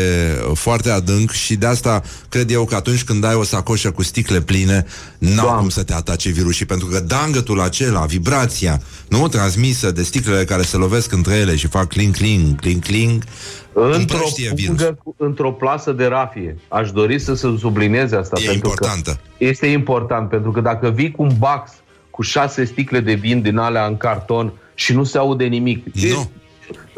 foarte 0.54 0.90
adânc 0.90 1.30
și 1.30 1.56
de 1.56 1.66
asta 1.66 2.02
cred 2.28 2.50
eu 2.50 2.64
că 2.64 2.74
atunci 2.74 3.04
când 3.04 3.24
ai 3.24 3.34
o 3.34 3.42
sacoșă 3.42 3.90
cu 3.90 4.02
sticle 4.02 4.40
pline, 4.40 4.86
n-au 5.18 5.58
cum 5.58 5.68
să 5.68 5.82
te 5.82 5.92
atace 5.94 6.30
virusii, 6.30 6.66
pentru 6.66 6.86
că 6.86 7.00
dangătul 7.00 7.60
acela, 7.60 8.04
vibrația, 8.04 8.80
nu 9.08 9.28
transmisă 9.28 9.90
de 9.90 10.02
sticlele 10.02 10.44
care 10.44 10.62
se 10.62 10.76
lovesc 10.76 11.12
între 11.12 11.34
ele 11.34 11.56
și 11.56 11.66
fac 11.66 11.88
cling, 11.88 12.14
cling, 12.16 12.60
cling, 12.60 12.82
cling, 12.82 13.22
Într-o, 13.72 13.94
împrăștie 13.98 14.52
virusul. 14.54 14.74
pungă, 14.76 14.98
cu- 15.04 15.14
într-o 15.18 15.52
plasă 15.52 15.92
de 15.92 16.04
rafie. 16.04 16.56
Aș 16.68 16.90
dori 16.90 17.18
să 17.18 17.34
se 17.34 17.54
sublinieze 17.58 18.16
asta. 18.16 18.40
E 18.40 18.46
pentru 18.46 18.68
importantă. 18.68 19.10
Că 19.38 19.44
este 19.44 19.66
important, 19.66 20.28
pentru 20.28 20.50
că 20.50 20.60
dacă 20.60 20.88
vii 20.90 21.10
cu 21.10 21.22
un 21.22 21.32
box 21.38 21.70
cu 22.10 22.22
șase 22.22 22.64
sticle 22.64 23.00
de 23.00 23.12
vin 23.14 23.42
din 23.42 23.56
alea 23.56 23.86
în 23.86 23.96
carton 23.96 24.52
și 24.74 24.92
nu 24.92 25.04
se 25.04 25.18
aude 25.18 25.44
nimic. 25.44 25.84
Nu. 25.92 26.30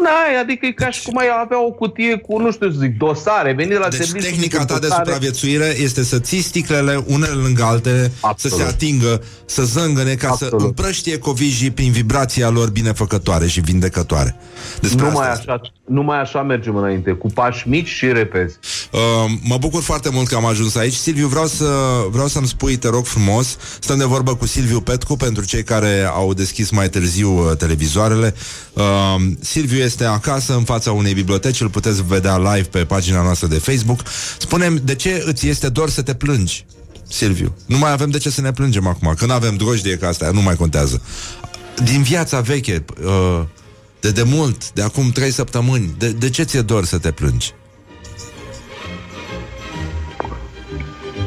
N-ai, 0.03 0.41
adică 0.41 0.67
e 0.67 0.73
ca 0.73 0.91
și 0.91 1.03
cum 1.03 1.19
ai 1.19 1.27
avea 1.43 1.65
o 1.67 1.71
cutie 1.71 2.17
cu, 2.17 2.39
nu 2.39 2.53
știu 2.53 2.71
să 2.71 2.77
zic, 2.81 2.97
dosare, 2.99 3.53
veni 3.53 3.69
de 3.69 3.77
la 3.77 3.89
Deci 3.89 4.01
serviciu 4.01 4.29
tehnica 4.29 4.59
cu 4.59 4.65
ta 4.65 4.79
de 4.79 4.81
dosare. 4.81 5.05
supraviețuire 5.05 5.75
este 5.79 6.03
să 6.05 6.19
ții 6.19 6.41
sticlele 6.41 7.05
unele 7.07 7.33
lângă 7.33 7.63
altele, 7.63 8.13
să 8.37 8.49
se 8.49 8.63
atingă, 8.63 9.23
să 9.45 9.63
zângăne 9.63 10.15
ca 10.15 10.35
să 10.39 10.49
împrăștie 10.51 11.19
covijii 11.19 11.71
prin 11.71 11.91
vibrația 11.93 12.49
lor 12.49 12.71
binefăcătoare 12.71 13.47
și 13.47 13.61
vindecătoare. 13.61 14.37
Despre 14.81 15.05
Numai 15.05 15.31
asta 15.31 15.53
așa, 15.53 15.61
numai 15.85 16.21
așa 16.21 16.43
mergem 16.43 16.77
înainte, 16.77 17.11
cu 17.11 17.27
pași 17.27 17.69
mici 17.69 17.89
și 17.89 18.13
repezi. 18.13 18.59
Uh, 18.93 19.01
mă 19.43 19.57
bucur 19.59 19.83
foarte 19.83 20.09
mult 20.13 20.29
că 20.29 20.35
am 20.35 20.45
ajuns 20.45 20.77
aici. 20.77 20.95
Silviu, 20.95 21.27
vreau, 21.27 21.47
să, 21.47 21.67
vreau 22.11 22.27
să-mi 22.27 22.47
spui, 22.47 22.77
te 22.77 22.89
rog 22.89 23.05
frumos, 23.05 23.57
stăm 23.81 23.99
de 23.99 24.05
vorbă 24.05 24.35
cu 24.35 24.47
Silviu 24.47 24.81
Petcu 24.81 25.17
pentru 25.17 25.45
cei 25.45 25.63
care 25.63 26.11
au 26.13 26.35
deschis 26.35 26.71
mai 26.71 26.89
târziu 26.89 27.31
uh, 27.31 27.57
televizoarele. 27.57 28.35
Uh, 28.73 28.85
Silviu 29.41 29.83
este 29.89 30.05
acasă 30.05 30.55
în 30.55 30.65
fața 30.65 30.93
unei 30.93 31.15
biblioteci, 31.15 31.61
îl 31.61 31.69
puteți 31.69 32.07
vedea 32.07 32.39
live 32.39 32.69
pe 32.69 32.85
pagina 32.85 33.23
noastră 33.23 33.47
de 33.47 33.59
Facebook. 33.59 34.01
Spunem, 34.39 34.81
de 34.85 34.95
ce 34.95 35.23
îți 35.27 35.49
este 35.49 35.69
dor 35.69 35.91
să 35.91 36.03
te 36.03 36.15
plângi? 36.15 36.65
Silviu, 37.09 37.57
nu 37.67 37.79
mai 37.79 37.93
avem 37.93 38.11
de 38.11 38.19
ce 38.19 38.31
să 38.31 38.41
ne 38.41 38.53
plângem 38.53 38.87
acum, 38.87 39.15
când 39.19 39.31
avem 39.31 39.57
drojdie 39.57 39.97
ca 39.97 40.09
asta, 40.09 40.31
nu 40.31 40.43
mai 40.43 40.55
contează. 40.55 41.03
Din 41.85 42.03
viața 42.03 42.41
veche, 42.41 42.85
uh, 43.05 43.43
de 44.01 44.11
demult, 44.11 44.73
de 44.73 44.83
acum 44.83 45.11
trei 45.11 45.31
săptămâni, 45.31 45.95
de, 45.99 46.11
de 46.11 46.31
ce 46.31 46.43
ți-e 46.43 46.61
dor 46.61 46.85
să 46.85 46.99
te 46.99 47.11
plângi? 47.11 47.53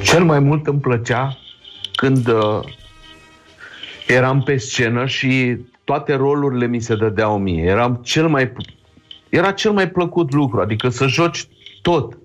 Cel 0.04 0.24
mai 0.24 0.40
mult 0.40 0.68
îmi 0.68 0.80
plăcea 0.80 1.38
când 1.96 2.28
uh, 2.28 2.60
eram 4.08 4.44
pe 4.44 4.58
scenă 4.58 5.06
și 5.06 5.58
toate 5.92 6.16
rolurile 6.16 6.68
mi 6.68 6.80
se 6.80 6.96
dădeau 6.96 7.38
mie. 7.38 7.64
Eram 7.64 8.00
cel 8.04 8.28
mai, 8.28 8.52
era 9.30 9.52
cel 9.52 9.72
mai 9.72 9.90
plăcut 9.90 10.34
lucru, 10.34 10.62
adică 10.62 10.90
să 10.90 11.08
joci 11.08 11.48
tot, 11.82 12.18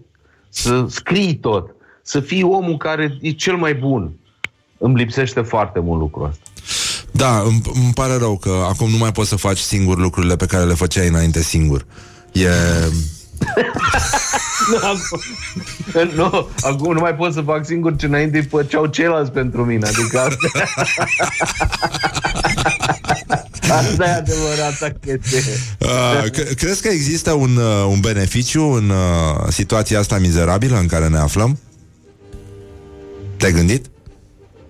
să 0.48 0.86
scrii 0.88 1.34
tot, 1.34 1.74
să 2.02 2.20
fii 2.20 2.42
omul 2.42 2.76
care 2.76 3.18
e 3.20 3.30
cel 3.30 3.56
mai 3.56 3.74
bun. 3.74 4.12
Îmi 4.78 4.96
lipsește 4.96 5.40
foarte 5.40 5.80
mult 5.80 6.00
lucrul 6.00 6.26
ăsta. 6.28 6.42
Da, 7.10 7.40
îmi, 7.40 7.60
îmi 7.74 7.92
pare 7.94 8.16
rău 8.16 8.36
că 8.36 8.66
acum 8.68 8.90
nu 8.90 8.96
mai 8.96 9.12
poți 9.12 9.28
să 9.28 9.36
faci 9.36 9.58
singur 9.58 9.98
lucrurile 9.98 10.36
pe 10.36 10.46
care 10.46 10.64
le 10.64 10.74
făceai 10.74 11.08
înainte 11.08 11.42
singur. 11.42 11.86
E... 12.32 12.48
nu, 14.70 14.76
acum, 14.76 15.20
nu, 16.14 16.48
acum 16.60 16.92
nu 16.92 17.00
mai 17.00 17.14
pot 17.14 17.32
să 17.32 17.40
fac 17.40 17.64
singur 17.64 17.96
ce 17.96 18.06
înainte 18.06 18.38
îi 18.38 18.44
făceau 18.44 18.86
ceilalți 18.86 19.30
pentru 19.30 19.64
mine. 19.64 19.86
Adică 19.86 20.28
asta, 23.70 23.74
asta 23.74 24.04
e 24.04 24.12
adevărata 24.12 24.88
chestie. 25.04 25.52
Uh, 25.80 26.30
cre- 26.30 26.54
crezi 26.54 26.82
că 26.82 26.88
există 26.88 27.32
un, 27.32 27.56
uh, 27.56 27.86
un 27.90 28.00
beneficiu 28.00 28.62
în 28.62 28.88
uh, 28.88 29.46
situația 29.48 29.98
asta 29.98 30.18
mizerabilă 30.18 30.78
în 30.78 30.86
care 30.86 31.08
ne 31.08 31.18
aflăm? 31.18 31.58
Te-ai 33.36 33.52
gândit? 33.52 33.86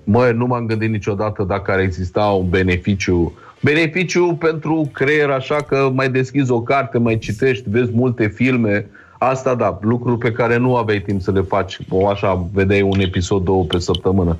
Mă, 0.05 0.33
nu 0.35 0.47
m-am 0.47 0.67
gândit 0.67 0.91
niciodată 0.91 1.43
dacă 1.43 1.71
ar 1.73 1.79
exista 1.79 2.25
un 2.25 2.49
beneficiu. 2.49 3.39
Beneficiu 3.61 4.35
pentru 4.35 4.91
creier, 4.93 5.31
așa 5.31 5.63
că 5.63 5.91
mai 5.95 6.11
deschizi 6.11 6.51
o 6.51 6.63
carte, 6.63 6.99
mai 6.99 7.19
citești, 7.19 7.65
vezi 7.69 7.91
multe 7.93 8.27
filme. 8.29 8.87
Asta 9.19 9.55
da, 9.55 9.79
lucruri 9.81 10.19
pe 10.19 10.33
care 10.33 10.57
nu 10.57 10.77
aveai 10.77 11.01
timp 11.01 11.21
să 11.21 11.31
le 11.31 11.41
faci. 11.41 11.79
O 11.89 12.09
așa, 12.09 12.47
vedeai 12.53 12.83
un 12.83 13.01
episod, 13.01 13.45
două 13.45 13.65
pe 13.65 13.79
săptămână. 13.79 14.37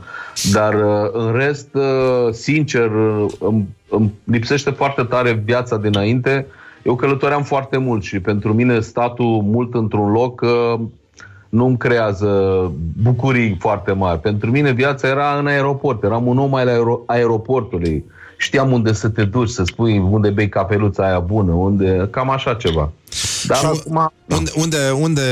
Dar 0.53 0.75
uh, 0.75 1.11
în 1.13 1.33
rest, 1.33 1.75
uh, 1.75 2.33
sincer, 2.33 2.91
uh, 2.91 3.33
îmi, 3.39 3.69
îmi 3.89 4.13
lipsește 4.25 4.71
foarte 4.71 5.03
tare 5.03 5.43
viața 5.45 5.77
dinainte. 5.77 6.47
Eu 6.83 6.95
călătoream 6.95 7.43
foarte 7.43 7.77
mult 7.77 8.03
și 8.03 8.21
pentru 8.21 8.55
mine 8.55 8.81
statul 8.81 9.41
mult 9.43 9.75
într-un 9.75 10.13
loc 10.13 10.41
uh, 10.41 10.81
nu 11.49 11.67
îmi 11.67 11.77
creează 11.77 12.73
bucurii 13.03 13.57
foarte 13.59 13.93
mari. 13.93 14.21
Pentru 14.21 14.51
mine 14.51 14.73
viața 14.73 15.09
era 15.09 15.37
în 15.39 15.47
aeroport. 15.47 16.03
Eram 16.03 16.27
un 16.27 16.39
om 16.39 16.55
al 16.55 16.69
aero- 16.69 17.05
aeroportului. 17.07 18.05
Știam 18.37 18.73
unde 18.73 18.93
să 18.93 19.09
te 19.09 19.25
duci, 19.25 19.49
să 19.49 19.65
spui 19.65 19.99
unde 19.99 20.31
bei 20.31 20.49
cafeluța 20.49 21.07
aia 21.07 21.19
bună, 21.19 21.53
unde... 21.53 22.09
Cam 22.11 22.31
așa 22.31 22.55
ceva. 22.55 22.93
Dar 23.47 23.57
Și 23.57 23.65
acum... 23.67 24.13
Unde, 24.29 24.51
unde, 24.55 24.77
unde, 25.01 25.23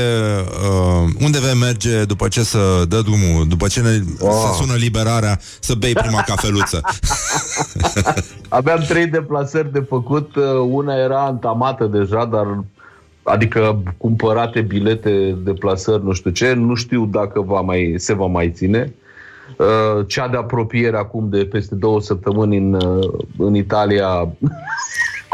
uh, 0.45 1.09
unde 1.21 1.39
vei 1.39 1.53
merge 1.59 2.03
după 2.03 2.27
ce 2.27 2.43
să 2.43 2.85
dă 2.87 3.01
drumul, 3.01 3.47
după 3.47 3.67
ce 3.67 3.81
ne, 3.81 3.99
Oh. 4.19 4.31
se 4.31 4.61
sună 4.63 4.73
liberarea, 4.77 5.39
să 5.59 5.73
bei 5.73 5.93
prima 5.93 6.21
cafeluță? 6.29 6.81
Aveam 8.49 8.79
trei 8.87 9.07
deplasări 9.07 9.71
de 9.71 9.79
făcut. 9.89 10.35
uh, 10.35 10.43
Una 10.69 10.93
era 10.95 11.23
antamată 11.25 11.85
deja, 11.85 12.25
dar 12.25 12.63
adică 13.23 13.83
cumpărate 13.97 14.61
bilete 14.61 15.37
de 15.43 15.53
plasări, 15.53 16.03
nu 16.03 16.11
știu 16.13 16.31
ce. 16.31 16.53
Nu 16.53 16.75
știu 16.75 17.05
dacă 17.05 17.41
va 17.41 17.61
mai, 17.61 17.95
se 17.97 18.13
va 18.13 18.25
mai 18.25 18.51
ține. 18.55 18.93
Uh, 19.57 20.05
Cea 20.07 20.27
de 20.27 20.37
apropiere 20.37 20.97
acum 20.97 21.27
de 21.29 21.45
peste 21.45 21.75
două 21.75 22.01
săptămâni 22.01 22.57
în, 22.57 22.73
uh, 22.73 23.13
în 23.37 23.55
Italia 23.55 24.07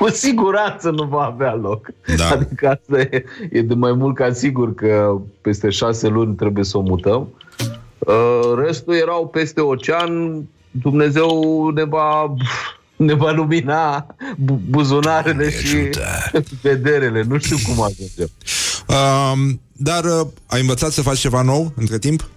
cu 0.01 0.09
siguranță 0.09 0.89
nu 0.89 1.03
va 1.03 1.21
avea 1.23 1.53
loc. 1.55 1.89
Da. 2.17 2.29
Adică 2.29 2.67
asta 2.67 2.99
e, 2.99 3.23
e 3.51 3.61
de 3.61 3.73
mai 3.73 3.91
mult 3.93 4.15
ca 4.15 4.33
sigur 4.33 4.73
că 4.75 5.15
peste 5.41 5.69
șase 5.69 6.07
luni 6.07 6.35
trebuie 6.35 6.63
să 6.63 6.77
o 6.77 6.81
mutăm. 6.81 7.27
Uh, 7.99 8.53
Restul 8.65 8.93
erau 8.93 9.27
peste 9.27 9.61
ocean. 9.61 10.41
Dumnezeu 10.71 11.69
ne 11.75 11.83
va, 11.83 12.33
ne 12.95 13.13
va 13.13 13.31
lumina 13.31 14.05
bu- 14.37 14.61
buzunarele 14.69 15.49
și 15.49 15.75
vederele. 16.61 17.23
Nu 17.27 17.37
știu 17.37 17.57
cum 17.67 17.83
ajungem. 17.83 18.27
Uh, 18.87 19.53
dar 19.71 20.03
uh, 20.03 20.27
ai 20.45 20.59
învățat 20.61 20.91
să 20.91 21.01
faci 21.01 21.17
ceva 21.17 21.41
nou 21.41 21.71
între 21.75 21.97
timp? 21.97 22.29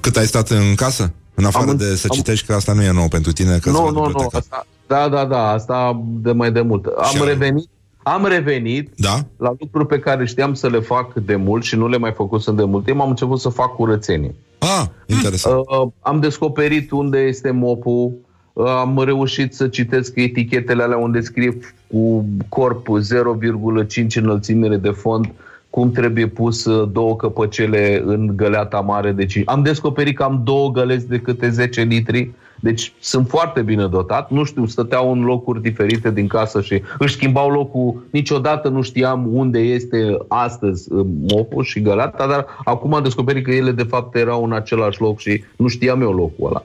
Cât 0.00 0.16
ai 0.16 0.26
stat 0.26 0.50
în 0.50 0.74
casă? 0.74 1.12
În 1.34 1.44
afară 1.44 1.70
Am- 1.70 1.76
de 1.76 1.96
să 1.96 2.06
am- 2.10 2.16
citești, 2.16 2.46
că 2.46 2.54
asta 2.54 2.72
nu 2.72 2.82
e 2.82 2.90
nou 2.90 3.08
pentru 3.08 3.32
tine, 3.32 3.58
că 3.58 3.70
Nu, 3.70 3.90
nu, 3.90 4.08
nu. 4.08 4.28
Asta, 4.32 4.66
da, 4.92 5.08
da, 5.08 5.24
da. 5.24 5.50
Asta 5.50 6.02
de 6.06 6.32
mai 6.32 6.52
de 6.52 6.60
mult. 6.60 6.86
Am 6.86 7.24
revenit, 7.24 7.68
am 8.02 8.26
revenit 8.26 8.90
da? 8.96 9.18
la 9.36 9.54
lucruri 9.58 9.86
pe 9.86 9.98
care 9.98 10.24
știam 10.24 10.54
să 10.54 10.68
le 10.68 10.78
fac 10.78 11.14
de 11.14 11.36
mult 11.36 11.62
și 11.62 11.76
nu 11.76 11.88
le 11.88 11.96
mai 11.98 12.12
făcusem 12.12 12.54
de 12.56 12.64
mult 12.64 12.84
timp. 12.84 13.00
Am 13.00 13.08
început 13.08 13.40
să 13.40 13.48
fac 13.48 13.74
curățenie. 13.74 14.34
Ah, 14.58 14.84
interesant. 15.06 15.54
Uh, 15.54 15.88
am 16.00 16.20
descoperit 16.20 16.90
unde 16.90 17.18
este 17.18 17.50
mopul, 17.50 18.12
uh, 18.52 18.66
am 18.66 19.02
reușit 19.04 19.54
să 19.54 19.68
citesc 19.68 20.12
etichetele 20.16 20.82
alea 20.82 20.96
unde 20.96 21.20
scrie 21.20 21.58
cu 21.86 22.24
corp 22.48 22.86
0,5 22.86 24.14
înălțimire 24.14 24.76
de 24.76 24.90
fond 24.90 25.32
cum 25.70 25.90
trebuie 25.90 26.26
pus 26.26 26.64
uh, 26.64 26.88
două 26.92 27.16
căpăcele 27.16 28.02
în 28.06 28.32
găleata 28.36 28.80
mare 28.80 29.12
de 29.12 29.26
5. 29.26 29.48
Am 29.48 29.62
descoperit 29.62 30.16
că 30.16 30.22
am 30.22 30.40
două 30.44 30.70
găleți 30.70 31.08
de 31.08 31.18
câte 31.18 31.50
10 31.50 31.82
litri 31.82 32.30
Deci 32.62 32.92
sunt 33.00 33.28
foarte 33.28 33.62
bine 33.62 33.86
dotat. 33.86 34.30
Nu 34.30 34.44
știu, 34.44 34.66
stăteau 34.66 35.12
în 35.12 35.22
locuri 35.22 35.62
diferite 35.62 36.10
din 36.10 36.26
casă 36.26 36.60
și 36.60 36.82
își 36.98 37.14
schimbau 37.14 37.50
locul. 37.50 38.06
Niciodată 38.10 38.68
nu 38.68 38.82
știam 38.82 39.28
unde 39.34 39.58
este 39.58 40.16
astăzi 40.28 40.92
uh, 40.92 41.06
Mopu 41.28 41.62
și 41.62 41.80
Galata, 41.80 42.26
dar 42.26 42.46
acum 42.64 42.94
am 42.94 43.02
descoperit 43.02 43.44
că 43.44 43.50
ele 43.50 43.72
de 43.72 43.82
fapt 43.82 44.14
erau 44.14 44.44
în 44.44 44.52
același 44.52 45.00
loc 45.00 45.18
și 45.18 45.44
nu 45.56 45.68
știam 45.68 46.02
eu 46.02 46.12
locul 46.12 46.46
ăla. 46.46 46.64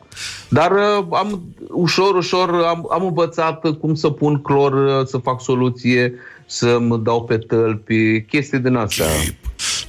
Dar 0.49 0.71
uh, 0.71 1.05
am 1.09 1.41
ușor, 1.71 2.15
ușor 2.15 2.49
am, 2.49 2.87
am 2.91 3.05
învățat 3.05 3.77
cum 3.79 3.95
să 3.95 4.09
pun 4.09 4.41
clor, 4.41 4.73
uh, 4.73 5.05
să 5.05 5.17
fac 5.17 5.41
soluție, 5.41 6.13
să 6.45 6.79
mă 6.79 6.97
dau 6.97 7.23
pe 7.23 7.37
tălpi, 7.37 8.21
chestii 8.21 8.59
din 8.59 8.75
astea. 8.75 9.05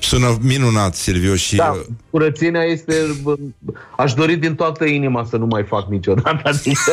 Sună 0.09 0.37
minunat, 0.41 0.95
Silviu, 0.95 1.35
și... 1.35 1.57
Da, 1.57 1.81
curățenia 2.11 2.63
este... 2.63 2.95
bă, 3.23 3.35
Aș 3.97 4.15
dori 4.15 4.37
din 4.37 4.55
toată 4.55 4.85
inima 4.85 5.27
să 5.31 5.37
nu 5.37 5.47
mai 5.47 5.65
fac 5.65 5.89
niciodată. 5.89 6.41
Adică... 6.45 6.93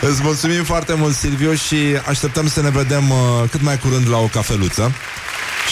Îți 0.10 0.22
mulțumim 0.22 0.62
foarte 0.64 0.94
mult, 0.94 1.14
Silviu, 1.14 1.52
și 1.52 1.76
așteptăm 2.08 2.48
să 2.48 2.62
ne 2.62 2.70
vedem 2.70 3.10
uh, 3.10 3.48
cât 3.50 3.62
mai 3.62 3.78
curând 3.78 4.08
la 4.08 4.18
o 4.18 4.26
cafeluță. 4.26 4.92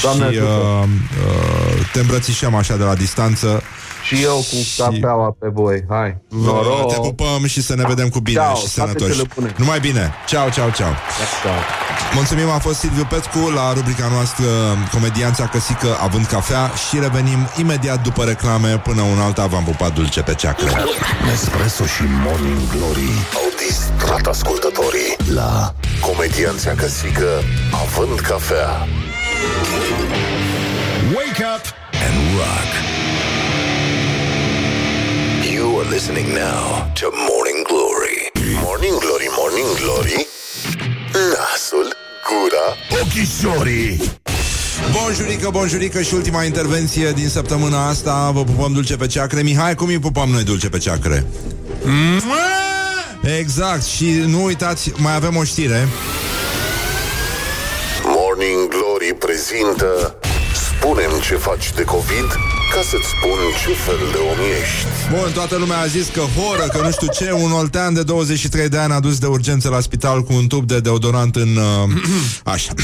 Doamne 0.02 0.30
și 0.32 0.38
ajută. 0.38 0.52
uh, 0.52 0.88
uh, 1.26 1.86
te 1.92 2.00
îmbrățișăm 2.00 2.54
așa 2.54 2.76
de 2.76 2.84
la 2.84 2.94
distanță. 2.94 3.62
Și 4.04 4.22
eu 4.22 4.36
cu 4.50 4.56
cafeaua 4.82 5.36
pe 5.38 5.48
voi. 5.52 5.84
Hai. 5.88 6.16
Vă, 6.28 6.50
Noroc. 6.50 6.92
te 6.92 6.98
pupăm 7.00 7.46
și 7.46 7.62
să 7.62 7.74
ne 7.74 7.84
vedem 7.86 8.08
cu 8.08 8.20
bine 8.20 8.38
Ceau, 8.38 8.54
și 8.56 8.74
toate 8.74 8.90
sănătoși. 8.90 9.10
cele 9.16 9.28
bune. 9.34 9.54
Numai 9.56 9.80
bine. 9.80 10.12
Ceau, 10.26 10.48
ceau, 10.50 10.70
ceau. 10.70 10.92
Mulțumim, 12.14 12.48
a 12.50 12.58
fost 12.58 12.78
Silviu 12.78 13.04
Petcu 13.10 13.38
la 13.54 13.72
rubrica 13.72 14.08
noastră 14.12 14.44
Comedianța 14.92 15.46
Căsică 15.46 15.96
având 16.02 16.26
cafea 16.26 16.70
și 16.88 16.98
revenim 16.98 17.48
imediat 17.58 18.02
după 18.02 18.24
reclame 18.24 18.78
până 18.78 19.02
un 19.02 19.18
alta 19.18 19.46
v-am 19.46 19.64
pupat 19.64 19.92
dulce 19.94 20.20
pe 20.22 20.34
ceacră. 20.34 20.84
Nespresso 21.26 21.84
și 21.86 22.02
Morning 22.24 22.60
Glory 22.76 23.10
au 23.34 23.46
distrat 23.66 24.26
ascultătorii 24.26 25.16
la 25.34 25.74
Comedianța 26.00 26.70
Căsică 26.70 27.28
având 27.84 28.20
cafea. 28.20 28.86
Wake 31.16 31.42
up 31.54 31.64
and 32.04 32.14
rock. 32.38 32.70
You 35.54 35.80
are 35.80 35.88
listening 35.90 36.28
now 36.34 36.92
to 36.94 37.06
Morning 37.28 37.60
Glory. 37.70 38.18
Morning 38.64 38.96
Glory, 39.04 39.28
Morning 39.40 39.70
Glory. 39.80 40.26
Nasul, 41.12 41.96
gura, 42.28 42.66
ochișorii. 43.02 44.00
Bonjurică, 44.92 45.50
bonjurică 45.50 46.02
și 46.02 46.14
ultima 46.14 46.44
intervenție 46.44 47.12
din 47.12 47.28
săptămâna 47.28 47.88
asta. 47.88 48.30
Vă 48.34 48.44
pupăm 48.44 48.72
dulce 48.72 48.96
pe 48.96 49.06
ceacre. 49.06 49.42
Mihai, 49.42 49.74
cum 49.74 49.88
îi 49.88 49.98
pupăm 49.98 50.28
noi 50.28 50.42
dulce 50.42 50.68
pe 50.68 50.78
ceacre? 50.78 51.26
Exact, 53.38 53.84
și 53.84 54.04
nu 54.04 54.44
uitați, 54.44 54.92
mai 54.96 55.14
avem 55.14 55.36
o 55.36 55.44
știre. 55.44 55.88
Morning 58.04 58.68
Glory 58.68 58.87
prezintă 59.14 60.18
Spunem 60.54 61.10
ce 61.22 61.34
faci 61.34 61.72
de 61.72 61.82
COVID 61.82 62.28
ca 62.74 62.80
să-ți 62.82 63.08
spun 63.08 63.38
ce 63.62 63.72
fel 63.72 63.98
de 64.12 64.18
om 64.18 64.38
ești. 64.60 64.86
Bun, 65.10 65.32
toată 65.32 65.56
lumea 65.56 65.78
a 65.78 65.86
zis 65.86 66.08
că 66.08 66.20
horă, 66.20 66.68
că 66.72 66.80
nu 66.82 66.90
știu 66.90 67.08
ce 67.12 67.30
Un 67.30 67.52
oltean 67.52 67.94
de 67.94 68.02
23 68.02 68.68
de 68.68 68.78
ani 68.78 68.92
a 68.92 69.00
dus 69.00 69.18
de 69.18 69.26
urgență 69.26 69.68
la 69.68 69.80
spital 69.80 70.22
Cu 70.22 70.32
un 70.32 70.46
tub 70.46 70.66
de 70.66 70.80
deodorant 70.80 71.36
în... 71.36 71.56
Uh, 71.56 71.90
așa. 72.54 72.72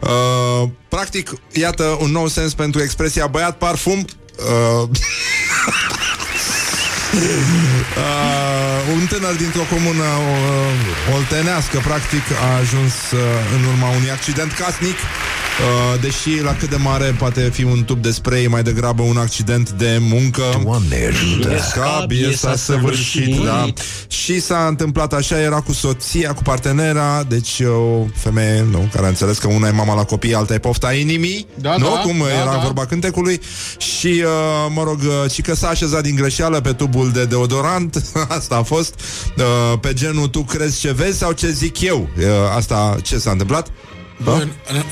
Uh, 0.00 0.68
Practic, 0.88 1.32
iată 1.52 1.98
un 2.00 2.10
nou 2.10 2.28
sens 2.28 2.54
pentru 2.54 2.82
expresia 2.82 3.26
băiat 3.26 3.56
parfum? 3.56 4.04
Uh, 4.82 4.88
Uh, 7.10 8.92
un 8.94 9.06
tânăr 9.06 9.34
dintr-o 9.34 9.66
comună 9.74 10.04
uh, 10.04 11.14
oltenească, 11.16 11.78
practic, 11.84 12.24
a 12.46 12.56
ajuns 12.62 12.94
uh, 13.10 13.20
în 13.54 13.64
urma 13.70 13.88
unui 13.96 14.10
accident 14.10 14.52
casnic, 14.52 14.98
uh, 15.94 16.00
deși 16.00 16.42
la 16.42 16.54
cât 16.54 16.70
de 16.70 16.76
mare 16.76 17.14
poate 17.18 17.40
fi 17.52 17.64
un 17.64 17.84
tub 17.84 18.02
de 18.02 18.10
spray, 18.10 18.46
mai 18.46 18.62
degrabă 18.62 19.02
un 19.02 19.16
accident 19.16 19.70
de 19.70 19.98
muncă. 20.00 20.42
Doamne 20.64 21.06
ajută! 21.08 21.50
Scabie 21.68 22.32
s-a 22.34 22.56
săvârșit, 22.56 23.44
da. 23.44 23.66
Și 24.08 24.40
s-a 24.40 24.66
întâmplat 24.68 25.12
așa, 25.12 25.40
era 25.40 25.60
cu 25.60 25.72
soția, 25.72 26.32
cu 26.34 26.42
partenera, 26.42 27.22
deci 27.28 27.60
o 27.60 28.06
femeie, 28.14 28.66
nu, 28.70 28.88
care 28.92 29.04
a 29.04 29.08
înțeles 29.08 29.38
că 29.38 29.48
una 29.48 29.68
e 29.68 29.70
mama 29.70 29.94
la 29.94 30.04
copii, 30.04 30.34
alta 30.34 30.54
e 30.54 30.58
pofta 30.58 30.92
inimii, 30.94 31.46
Da, 31.54 31.76
nu? 31.76 31.84
da, 31.84 32.00
Cum 32.00 32.18
da, 32.18 32.32
era 32.40 32.50
da. 32.52 32.60
vorba 32.62 32.86
cântecului 32.86 33.40
și, 33.78 34.06
uh, 34.24 34.72
mă 34.74 34.82
rog, 34.82 34.98
uh, 35.00 35.30
și 35.30 35.42
că 35.42 35.54
s-a 35.54 35.68
așezat 35.68 36.02
din 36.02 36.14
greșeală 36.14 36.60
pe 36.60 36.72
tubul 36.72 37.10
de 37.10 37.24
deodorant, 37.24 38.02
asta 38.38 38.56
a 38.56 38.62
fost, 38.62 38.94
uh, 39.36 39.78
pe 39.80 39.92
genul 39.92 40.26
tu 40.26 40.40
crezi 40.40 40.80
ce 40.80 40.92
vezi 40.92 41.18
sau 41.18 41.32
ce 41.32 41.50
zic 41.50 41.80
eu, 41.80 42.08
uh, 42.18 42.24
asta 42.56 42.96
ce 43.02 43.18
s-a 43.18 43.30
întâmplat? 43.30 43.70
Da? 44.24 44.32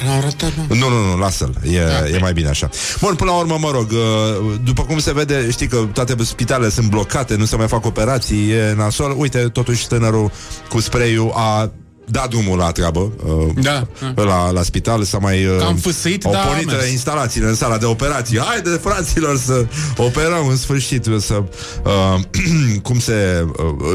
L-a 0.07 0.13
arătat, 0.17 0.53
mă. 0.57 0.75
Nu, 0.75 0.89
nu, 0.89 1.11
nu, 1.11 1.19
lasă-l. 1.19 1.55
E, 1.63 1.79
Da. 1.79 2.09
e 2.09 2.19
mai 2.21 2.33
bine 2.33 2.49
așa. 2.49 2.69
Bun, 3.01 3.15
până 3.15 3.31
la 3.31 3.37
urmă, 3.37 3.57
mă 3.61 3.71
rog, 3.71 3.91
uh, 3.91 4.55
după 4.65 4.83
cum 4.83 4.99
se 4.99 5.13
vede, 5.13 5.51
știi 5.51 5.67
că 5.67 5.87
toate 5.93 6.15
spitalele 6.25 6.71
sunt 6.71 6.91
blocate, 6.91 7.37
nu 7.37 7.45
se 7.45 7.57
mai 7.57 7.69
fac 7.69 7.87
operații, 7.87 8.51
e 8.51 8.75
nasol. 8.77 9.15
Uite, 9.19 9.39
totuși 9.39 9.87
tânărul 9.87 10.31
cu 10.69 10.81
spray 10.81 11.31
a 11.35 11.71
dat 12.11 12.29
drumul 12.31 12.59
la 12.59 12.71
treabă 12.71 13.13
uh, 13.25 13.49
Da, 13.55 13.87
da. 14.15 14.23
La, 14.23 14.51
la 14.51 14.63
spital 14.63 15.03
s-a 15.03 15.19
mai 15.19 15.45
uh, 15.45 15.57
Cam 15.59 15.77
fâsâit, 15.77 16.25
au 16.25 16.33
dar 16.33 16.43
a 16.43 16.47
pornit 16.47 16.67
mers. 16.67 16.91
instalațiile 16.91 17.47
în 17.49 17.55
sala 17.55 17.79
de 17.79 17.85
operații 17.85 18.39
Haide, 18.39 18.71
fraților, 18.71 19.39
să 19.39 19.67
operăm 19.97 20.47
în 20.49 20.57
sfârșit 20.57 21.07
să, 21.19 21.43
uh, 21.85 22.21
Cum 22.83 22.99
se 22.99 23.47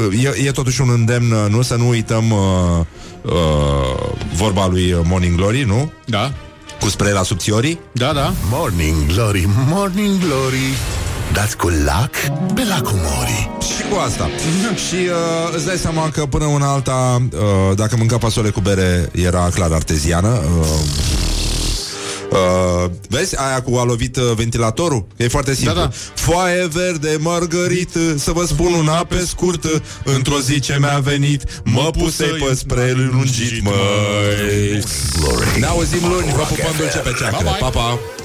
uh, 0.10 0.24
e, 0.24 0.48
e 0.48 0.52
totuși 0.52 0.82
un 0.82 0.90
îndemn, 0.90 1.32
uh, 1.32 1.46
nu? 1.50 1.62
Să 1.62 1.76
nu 1.76 1.88
uităm 1.88 2.32
uh, 2.32 2.86
uh, 3.22 4.10
vorba 4.36 4.68
lui 4.68 4.98
Morning 5.04 5.36
Glory, 5.36 5.64
nu? 5.64 5.92
Da. 6.06 6.32
Cu 6.80 6.90
spray 6.90 7.12
la 7.12 7.24
subțiorii? 7.24 7.80
Da, 7.92 8.14
da. 8.14 8.34
Morning 8.50 9.06
Glory, 9.14 9.48
Morning 9.68 10.20
Glory 10.20 10.78
Dați 11.34 11.58
cu 11.58 11.68
lac 11.86 12.12
pe 12.54 12.64
lacul 12.70 13.00
Mori. 13.04 13.50
Și 13.62 13.84
cu 13.90 13.96
asta. 14.06 14.30
Și 14.88 14.96
uh, 14.96 15.56
îți 15.56 15.66
dai 15.66 15.78
seama 15.78 16.10
că 16.10 16.26
până 16.26 16.46
una 16.46 16.72
alta 16.72 17.22
uh, 17.32 17.76
Dacă 17.76 17.96
mânca 17.98 18.18
fasole 18.18 18.50
cu 18.50 18.60
bere 18.60 19.10
Era 19.12 19.50
clar 19.54 19.72
arteziană 19.72 20.42
uh, 20.60 20.66
Uh, 22.34 22.90
vezi, 23.10 23.40
aia 23.40 23.62
cu 23.62 23.76
a 23.76 23.84
lovit 23.84 24.16
uh, 24.16 24.32
ventilatorul? 24.36 25.06
E 25.18 25.28
foarte 25.28 25.54
simplu. 25.54 25.74
Da, 25.74 25.82
da. 25.82 25.90
Foaie 26.16 26.68
verde, 26.68 27.18
margărită 27.20 28.00
Să 28.18 28.32
vă 28.32 28.46
spun 28.46 28.74
una 28.74 29.04
pe 29.04 29.26
scurt 29.28 29.82
Într-o 30.04 30.40
zi 30.40 30.60
ce 30.60 30.78
mi-a 30.80 31.00
venit 31.04 31.62
Mă 31.64 31.92
pusei 31.98 32.28
pe 32.28 32.56
spre 32.56 32.92
lungit, 33.12 33.64
măi. 33.64 34.84
Ne 35.60 35.66
auzim 35.66 36.08
luni, 36.10 36.34
vă 36.36 36.42
pupăm 36.42 36.74
dulce 36.78 36.98
pe 36.98 37.14
ceacră. 37.20 37.58
Pa, 37.60 37.70
pa! 37.70 38.00